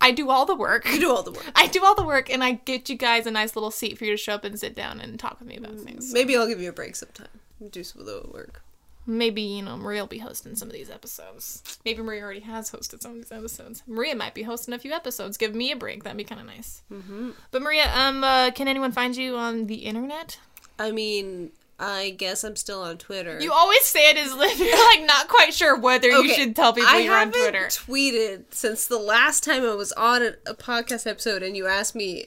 I 0.02 0.12
do 0.12 0.30
all 0.30 0.46
the 0.46 0.56
work. 0.56 0.88
You 0.88 1.00
do 1.00 1.12
all 1.12 1.24
the 1.24 1.32
work. 1.32 1.46
I 1.56 1.68
do 1.68 1.84
all 1.84 1.96
the 1.96 2.06
work, 2.06 2.30
and 2.30 2.44
I 2.44 2.54
get 2.54 2.90
you 2.90 2.96
guys 2.96 3.26
a 3.26 3.32
nice 3.32 3.56
little 3.56 3.72
seat 3.72 3.98
for 3.98 4.06
you 4.06 4.12
to 4.12 4.18
show 4.18 4.34
up 4.34 4.44
and 4.44 4.60
sit 4.60 4.76
down 4.76 5.00
and 5.00 5.20
talk 5.20 5.40
with 5.40 5.48
me 5.48 5.58
about 5.58 5.76
things. 5.76 6.14
Maybe 6.14 6.36
I'll 6.38 6.48
give 6.48 6.62
you 6.62 6.70
a 6.70 6.74
break 6.74 6.96
sometime. 6.96 7.28
Do 7.72 7.84
some 7.84 8.02
of 8.02 8.08
the 8.08 8.24
work. 8.32 8.64
Maybe 9.06 9.42
you 9.42 9.64
know 9.64 9.76
Maria 9.76 10.02
will 10.02 10.08
be 10.08 10.20
hosting 10.20 10.56
some 10.56 10.68
of 10.68 10.74
these 10.74 10.90
episodes. 10.90 11.80
Maybe 11.84 12.02
Maria 12.04 12.22
already 12.22 12.42
has 12.42 12.70
hosted 12.72 13.02
some 13.02 13.12
of 13.12 13.18
these 13.18 13.32
episodes. 13.32 13.82
Maria 13.88 14.16
might 14.16 14.36
be 14.36 14.44
hosting 14.44 14.74
a 14.74 14.80
few 14.80 14.94
episodes. 14.94 15.36
Give 15.36 15.56
me 15.56 15.72
a 15.72 15.76
break. 15.76 16.04
That'd 16.04 16.18
be 16.18 16.24
kind 16.24 16.40
of 16.40 16.48
nice. 16.48 16.84
Mm-hmm. 16.92 17.32
But 17.50 17.62
Maria, 17.64 17.92
um, 17.94 18.24
uh, 18.24 18.52
can 18.52 18.68
anyone 18.68 18.92
find 18.92 19.18
you 19.18 19.36
on 19.36 19.66
the 19.66 19.78
internet? 19.78 20.38
I 20.78 20.92
mean, 20.92 21.52
I 21.80 22.10
guess 22.10 22.44
I'm 22.44 22.56
still 22.58 22.82
on 22.82 22.98
Twitter. 22.98 23.40
You 23.40 23.54
always 23.54 23.86
say 23.86 24.10
it 24.10 24.18
as 24.18 24.32
if 24.34 24.60
you're 24.60 24.86
like 24.98 25.06
not 25.08 25.30
quite 25.30 25.54
sure 25.54 25.80
whether 25.80 26.10
you 26.10 26.34
should 26.34 26.56
tell 26.56 26.74
people 26.74 26.90
I 26.90 27.00
you're 27.00 27.14
on 27.14 27.28
haven't 27.28 27.40
Twitter. 27.42 27.68
tweeted 27.68 28.54
since 28.54 28.86
the 28.86 28.98
last 28.98 29.44
time 29.44 29.64
I 29.64 29.74
was 29.76 29.92
on 29.94 30.22
a, 30.22 30.34
a 30.46 30.54
podcast 30.54 31.08
episode, 31.08 31.42
and 31.42 31.56
you 31.56 31.68
asked 31.68 31.96
me 31.96 32.26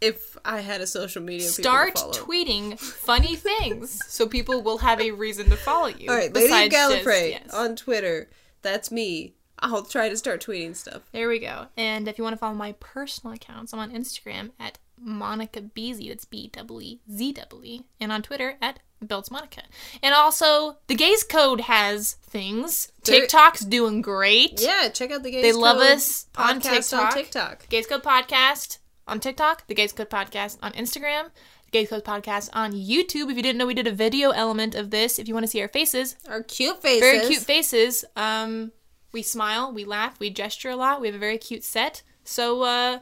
if 0.00 0.36
I 0.44 0.60
had 0.60 0.80
a 0.80 0.86
social 0.86 1.22
media. 1.22 1.48
Start 1.48 1.94
tweeting 1.94 2.78
funny 2.78 3.36
things 3.36 4.00
so 4.08 4.26
people 4.26 4.62
will 4.62 4.78
have 4.78 5.00
a 5.00 5.10
reason 5.12 5.48
to 5.50 5.56
follow 5.56 5.88
you. 5.88 6.10
All 6.10 6.16
right, 6.16 6.32
Lady 6.32 6.48
besides 6.48 6.74
just- 6.74 7.04
Gallifrey 7.04 7.30
yes. 7.30 7.54
on 7.54 7.74
Twitter. 7.74 8.28
That's 8.62 8.90
me. 8.90 9.34
I'll 9.60 9.82
try 9.82 10.08
to 10.08 10.16
start 10.16 10.44
tweeting 10.44 10.76
stuff. 10.76 11.02
There 11.12 11.28
we 11.28 11.40
go. 11.40 11.66
And 11.76 12.06
if 12.06 12.16
you 12.18 12.22
want 12.22 12.34
to 12.34 12.38
follow 12.38 12.54
my 12.54 12.72
personal 12.78 13.34
accounts, 13.34 13.72
I'm 13.72 13.80
on 13.80 13.90
Instagram 13.90 14.50
at 14.60 14.78
Monica 15.00 15.60
Beasley. 15.60 16.08
That's 16.08 16.24
B 16.24 16.50
W 16.52 16.80
E 16.80 17.00
Z 17.10 17.32
W 17.32 17.64
E. 17.64 17.84
And 18.00 18.12
on 18.12 18.22
Twitter 18.22 18.56
at 18.60 18.80
Belts 19.00 19.30
Monica. 19.30 19.62
And 20.02 20.14
also, 20.14 20.78
the 20.86 20.94
Gays 20.94 21.22
Code 21.22 21.62
has 21.62 22.14
things. 22.14 22.90
TikTok's 23.02 23.60
doing 23.60 24.02
great. 24.02 24.60
Yeah, 24.60 24.88
check 24.88 25.10
out 25.10 25.22
the 25.22 25.30
Gays 25.30 25.42
They 25.42 25.52
love 25.52 25.78
us 25.78 26.26
on 26.36 26.60
TikTok. 26.60 27.06
on 27.06 27.12
TikTok. 27.12 27.68
Gays 27.68 27.86
Code 27.86 28.02
Podcast 28.02 28.78
on 29.06 29.20
TikTok, 29.20 29.66
the 29.68 29.74
Gays 29.74 29.92
Code 29.92 30.10
Podcast 30.10 30.58
on 30.62 30.72
Instagram. 30.72 31.30
Gays 31.70 31.90
Code 31.90 32.04
Podcast 32.04 32.48
on 32.54 32.72
YouTube. 32.72 33.30
If 33.30 33.36
you 33.36 33.42
didn't 33.42 33.58
know, 33.58 33.66
we 33.66 33.74
did 33.74 33.86
a 33.86 33.92
video 33.92 34.30
element 34.30 34.74
of 34.74 34.90
this. 34.90 35.18
If 35.18 35.28
you 35.28 35.34
want 35.34 35.44
to 35.44 35.50
see 35.50 35.60
our 35.60 35.68
faces, 35.68 36.16
our 36.28 36.42
cute 36.42 36.80
faces, 36.80 37.00
very 37.00 37.26
cute 37.26 37.42
faces. 37.42 38.04
Um, 38.16 38.72
we 39.12 39.22
smile, 39.22 39.72
we 39.72 39.84
laugh, 39.84 40.18
we 40.18 40.30
gesture 40.30 40.70
a 40.70 40.76
lot. 40.76 41.00
We 41.00 41.08
have 41.08 41.14
a 41.14 41.18
very 41.18 41.38
cute 41.38 41.64
set. 41.64 42.02
So, 42.24 42.62
uh, 42.62 42.98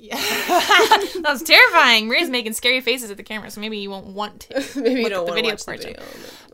yeah. 0.00 0.16
that 0.16 1.24
was 1.24 1.42
terrifying. 1.42 2.06
Maria's 2.08 2.30
making 2.30 2.52
scary 2.52 2.80
faces 2.80 3.10
at 3.10 3.16
the 3.16 3.22
camera, 3.22 3.50
so 3.50 3.60
maybe 3.60 3.78
you 3.78 3.90
won't 3.90 4.06
want 4.06 4.40
to. 4.40 4.54
Maybe 4.80 5.02
you 5.02 5.08
don't 5.08 5.26
wanna 5.26 5.36
video 5.36 5.52
watch 5.52 5.64
the 5.64 5.76
video 5.76 6.02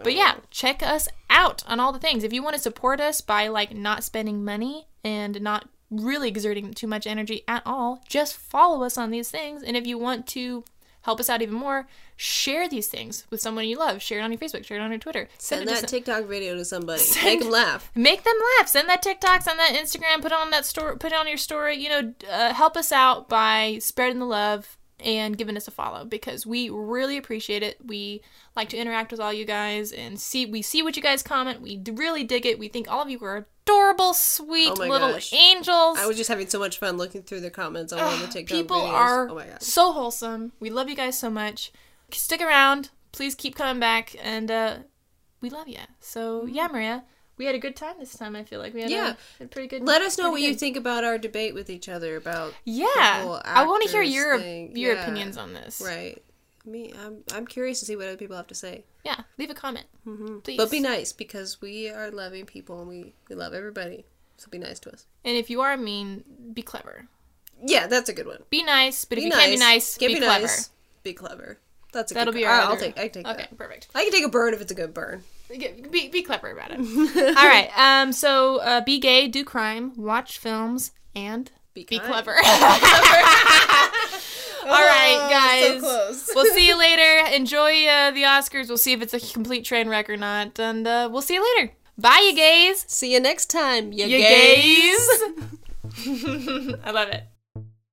But 0.02 0.14
yeah, 0.14 0.36
check 0.50 0.82
us 0.82 1.08
out 1.28 1.62
on 1.66 1.80
all 1.80 1.92
the 1.92 1.98
things. 1.98 2.24
If 2.24 2.32
you 2.32 2.42
want 2.42 2.56
to 2.56 2.62
support 2.62 3.00
us 3.00 3.20
by 3.20 3.48
like 3.48 3.74
not 3.74 4.02
spending 4.02 4.44
money 4.44 4.88
and 5.04 5.40
not 5.42 5.68
really 5.90 6.28
exerting 6.28 6.72
too 6.72 6.86
much 6.86 7.06
energy 7.06 7.44
at 7.46 7.62
all, 7.66 8.02
just 8.08 8.36
follow 8.36 8.82
us 8.82 8.96
on 8.96 9.10
these 9.10 9.30
things. 9.30 9.62
And 9.62 9.76
if 9.76 9.86
you 9.86 9.98
want 9.98 10.26
to 10.28 10.64
help 11.04 11.20
us 11.20 11.30
out 11.30 11.42
even 11.42 11.54
more, 11.54 11.86
share 12.16 12.68
these 12.68 12.86
things 12.88 13.26
with 13.30 13.40
someone 13.40 13.66
you 13.66 13.78
love. 13.78 14.02
Share 14.02 14.18
it 14.18 14.22
on 14.22 14.32
your 14.32 14.38
Facebook, 14.38 14.64
share 14.64 14.78
it 14.78 14.80
on 14.80 14.90
your 14.90 14.98
Twitter. 14.98 15.28
Send 15.38 15.62
to 15.62 15.68
that 15.72 15.80
some- 15.80 15.88
TikTok 15.88 16.24
video 16.26 16.54
to 16.56 16.64
somebody. 16.64 17.00
Send- 17.02 17.24
Make 17.24 17.40
them 17.40 17.50
laugh. 17.50 17.90
Make 17.94 18.24
them 18.24 18.34
laugh. 18.58 18.68
Send 18.68 18.88
that 18.88 19.02
TikTok, 19.02 19.42
send 19.42 19.58
that 19.58 19.72
Instagram, 19.72 20.22
put 20.22 20.32
it 20.32 20.38
on 20.38 20.50
that 20.50 20.64
story, 20.66 20.96
put 20.98 21.12
it 21.12 21.16
on 21.18 21.28
your 21.28 21.36
story. 21.36 21.76
You 21.76 21.88
know, 21.88 22.14
uh, 22.30 22.52
help 22.54 22.76
us 22.76 22.92
out 22.92 23.28
by 23.28 23.78
spreading 23.80 24.18
the 24.18 24.26
love 24.26 24.76
and 25.04 25.36
giving 25.38 25.56
us 25.56 25.68
a 25.68 25.70
follow 25.70 26.04
because 26.04 26.44
we 26.46 26.70
really 26.70 27.16
appreciate 27.16 27.62
it. 27.62 27.76
We 27.86 28.22
like 28.56 28.70
to 28.70 28.76
interact 28.76 29.12
with 29.12 29.20
all 29.20 29.32
you 29.32 29.44
guys 29.44 29.92
and 29.92 30.18
see 30.18 30.46
we 30.46 30.62
see 30.62 30.82
what 30.82 30.96
you 30.96 31.02
guys 31.02 31.22
comment. 31.22 31.60
We 31.60 31.76
d- 31.76 31.92
really 31.92 32.24
dig 32.24 32.46
it. 32.46 32.58
We 32.58 32.68
think 32.68 32.90
all 32.90 33.02
of 33.02 33.10
you 33.10 33.18
are 33.24 33.46
adorable, 33.66 34.14
sweet 34.14 34.70
Oh 34.70 34.74
little 34.74 35.12
gosh. 35.12 35.32
angels. 35.32 35.98
I 35.98 36.06
was 36.06 36.16
just 36.16 36.28
having 36.28 36.48
so 36.48 36.58
much 36.58 36.78
fun 36.78 36.96
looking 36.96 37.22
through 37.22 37.40
the 37.40 37.50
comments 37.50 37.92
on 37.92 38.00
of 38.00 38.20
the 38.20 38.26
TikTok 38.26 38.56
People 38.56 38.80
videos. 38.80 38.92
are 38.92 39.28
oh 39.28 39.34
my 39.34 39.46
god. 39.46 39.62
so 39.62 39.92
wholesome. 39.92 40.52
We 40.58 40.70
love 40.70 40.88
you 40.88 40.96
guys 40.96 41.18
so 41.18 41.30
much. 41.30 41.70
Stick 42.10 42.40
around. 42.40 42.90
Please 43.12 43.34
keep 43.34 43.54
coming 43.54 43.78
back, 43.80 44.16
and 44.22 44.50
uh, 44.50 44.76
we 45.40 45.48
love 45.50 45.68
you. 45.68 45.78
So 46.00 46.46
yeah, 46.46 46.66
Maria, 46.66 47.04
we 47.36 47.46
had 47.46 47.54
a 47.54 47.58
good 47.58 47.76
time 47.76 47.94
this 47.98 48.14
time. 48.16 48.36
I 48.36 48.44
feel 48.44 48.60
like 48.60 48.74
we 48.74 48.82
had 48.82 48.90
Yeah. 48.90 49.14
a, 49.40 49.44
a 49.44 49.46
pretty 49.48 49.68
good. 49.68 49.78
Time. 49.78 49.86
Let 49.86 50.02
us 50.02 50.16
know 50.18 50.24
what 50.30 50.34
pretty 50.36 50.46
you 50.48 50.54
think 50.54 50.76
about 50.76 51.04
our 51.04 51.18
debate 51.18 51.54
with 51.54 51.68
each 51.70 51.88
other 51.88 52.16
about 52.16 52.54
Yeah, 52.64 52.86
I 53.44 53.64
want 53.66 53.82
to 53.84 53.90
hear 53.90 54.02
your 54.02 54.38
thing. 54.38 54.76
your 54.76 54.94
Yeah. 54.94 55.02
opinions 55.02 55.36
on 55.36 55.52
this. 55.54 55.80
Right. 55.84 56.22
Me, 56.66 56.94
I'm 57.04 57.22
I'm 57.34 57.46
curious 57.46 57.80
to 57.80 57.84
see 57.86 57.94
what 57.96 58.06
other 58.06 58.16
people 58.16 58.36
have 58.36 58.46
to 58.46 58.54
say. 58.54 58.84
Yeah, 59.04 59.20
leave 59.36 59.50
a 59.50 59.54
comment, 59.54 59.86
hmm 60.04 60.38
please. 60.38 60.56
But 60.56 60.70
be 60.70 60.80
nice 60.80 61.12
because 61.12 61.60
we 61.60 61.90
are 61.90 62.10
loving 62.10 62.46
people 62.46 62.80
and 62.80 62.88
we 62.88 63.14
we 63.28 63.34
love 63.36 63.52
everybody. 63.52 64.06
So 64.38 64.48
be 64.50 64.58
nice 64.58 64.78
to 64.80 64.92
us. 64.92 65.04
And 65.24 65.36
if 65.36 65.50
you 65.50 65.60
are 65.60 65.76
mean, 65.76 66.24
be 66.54 66.62
clever. 66.62 67.06
Yeah, 67.64 67.86
that's 67.86 68.08
a 68.08 68.12
good 68.14 68.26
one. 68.26 68.42
Be 68.50 68.62
nice, 68.64 69.04
but 69.04 69.16
Be 69.16 69.22
if 69.22 69.26
you 69.26 69.30
can't 69.32 69.52
be 69.52 69.58
nice, 69.58 69.96
Can't 69.98 70.10
be, 70.10 70.14
be 70.20 70.24
clever. 70.24 70.42
nice. 70.46 70.70
Be 71.02 71.12
clever. 71.12 71.58
That's 71.92 72.10
a 72.10 72.14
That'll 72.14 72.32
good 72.32 72.38
be 72.40 72.46
our 72.46 72.52
I'll 72.62 72.72
other- 72.72 72.80
take 72.80 72.98
I 72.98 73.08
take 73.08 73.26
Okay, 73.28 73.36
that. 73.42 73.56
perfect. 73.58 73.88
I 73.94 74.02
can 74.04 74.10
take 74.12 74.24
a 74.24 74.28
burn 74.28 74.54
if 74.54 74.60
it's 74.60 74.72
a 74.72 74.74
good 74.74 74.92
burn. 74.94 75.22
Get- 75.48 75.90
Be, 75.90 76.08
be 76.08 76.22
clever 76.22 76.50
about 76.50 76.70
it. 76.72 76.78
All 77.36 77.46
right. 77.46 77.70
Um. 77.76 78.12
So, 78.12 78.58
uh, 78.60 78.80
be 78.82 78.98
gay, 78.98 79.28
do 79.28 79.44
crime, 79.44 79.92
watch 79.96 80.38
films, 80.38 80.92
and 81.14 81.50
be, 81.74 81.84
kind. 81.84 82.02
clever. 82.02 82.32
All 84.66 84.70
right, 84.70 85.18
Oh, 85.20 85.28
guys. 85.30 85.62
so 85.74 85.80
close. 85.80 86.30
we'll 86.34 86.54
see 86.54 86.66
you 86.66 86.78
later. 86.78 87.26
Enjoy 87.34 87.86
uh, 87.86 88.10
the 88.12 88.22
Oscars. 88.22 88.68
We'll 88.68 88.78
see 88.78 88.92
if 88.94 89.02
it's 89.02 89.12
a 89.12 89.20
complete 89.20 89.64
train 89.64 89.88
wreck 89.90 90.08
or 90.08 90.16
not, 90.16 90.58
and 90.58 90.86
uh, 90.86 91.08
we'll 91.12 91.20
see 91.22 91.34
you 91.34 91.46
later. 91.58 91.72
Bye, 91.98 92.22
you 92.30 92.34
gays. 92.34 92.84
See 92.88 93.12
you 93.12 93.20
next 93.20 93.46
time, 93.50 93.92
you, 93.92 94.06
You 94.06 94.18
gays. 94.18 95.06
gays. 96.06 96.76
I 96.82 96.90
love 96.90 97.08
it. 97.10 97.24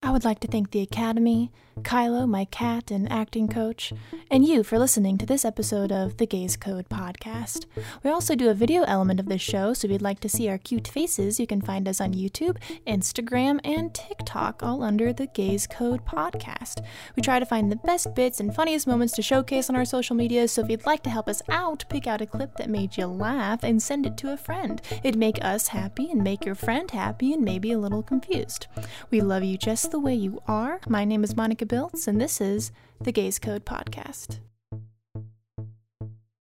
I 0.01 0.09
would 0.11 0.23
like 0.23 0.39
to 0.39 0.47
thank 0.47 0.71
the 0.71 0.81
Academy, 0.81 1.51
Kylo, 1.81 2.27
my 2.27 2.45
cat 2.45 2.91
and 2.91 3.11
acting 3.11 3.47
coach, 3.47 3.91
and 4.29 4.45
you 4.45 4.63
for 4.63 4.79
listening 4.79 5.17
to 5.17 5.25
this 5.25 5.43
episode 5.43 5.91
of 5.91 6.17
the 6.17 6.25
Gaze 6.25 6.55
Code 6.55 6.87
podcast. 6.89 7.65
We 8.03 8.09
also 8.09 8.35
do 8.35 8.49
a 8.49 8.53
video 8.53 8.83
element 8.83 9.19
of 9.19 9.27
this 9.27 9.41
show, 9.41 9.73
so 9.73 9.85
if 9.85 9.91
you'd 9.91 10.01
like 10.01 10.19
to 10.21 10.29
see 10.29 10.47
our 10.47 10.57
cute 10.57 10.87
faces, 10.87 11.39
you 11.39 11.47
can 11.47 11.61
find 11.61 11.87
us 11.87 11.99
on 11.99 12.13
YouTube, 12.13 12.57
Instagram, 12.85 13.59
and 13.63 13.93
TikTok, 13.93 14.63
all 14.63 14.83
under 14.83 15.11
the 15.11 15.27
Gaze 15.27 15.67
Code 15.67 16.05
podcast. 16.05 16.85
We 17.15 17.23
try 17.23 17.39
to 17.39 17.45
find 17.45 17.71
the 17.71 17.77
best 17.77 18.13
bits 18.15 18.39
and 18.39 18.53
funniest 18.53 18.87
moments 18.87 19.13
to 19.15 19.21
showcase 19.21 19.69
on 19.69 19.75
our 19.75 19.85
social 19.85 20.15
media, 20.15 20.47
so 20.47 20.61
if 20.61 20.69
you'd 20.69 20.85
like 20.85 21.03
to 21.03 21.09
help 21.09 21.27
us 21.27 21.41
out, 21.49 21.83
pick 21.89 22.07
out 22.07 22.21
a 22.21 22.25
clip 22.25 22.55
that 22.57 22.69
made 22.69 22.97
you 22.97 23.07
laugh 23.07 23.63
and 23.63 23.81
send 23.81 24.05
it 24.05 24.17
to 24.17 24.31
a 24.31 24.37
friend. 24.37 24.81
It'd 25.03 25.17
make 25.17 25.43
us 25.43 25.69
happy 25.69 26.11
and 26.11 26.23
make 26.23 26.45
your 26.45 26.55
friend 26.55 26.89
happy 26.91 27.33
and 27.33 27.43
maybe 27.43 27.71
a 27.71 27.79
little 27.79 28.03
confused. 28.03 28.67
We 29.09 29.21
love 29.21 29.43
you 29.43 29.57
just 29.57 29.91
the 29.91 29.99
way 29.99 30.15
you 30.15 30.41
are. 30.47 30.79
My 30.87 31.05
name 31.05 31.23
is 31.23 31.35
Monica 31.35 31.65
Biltz, 31.71 32.05
and 32.05 32.19
this 32.19 32.41
is 32.41 32.73
the 32.99 33.13
Gaze 33.13 33.39
Code 33.39 33.63
Podcast. 33.63 34.39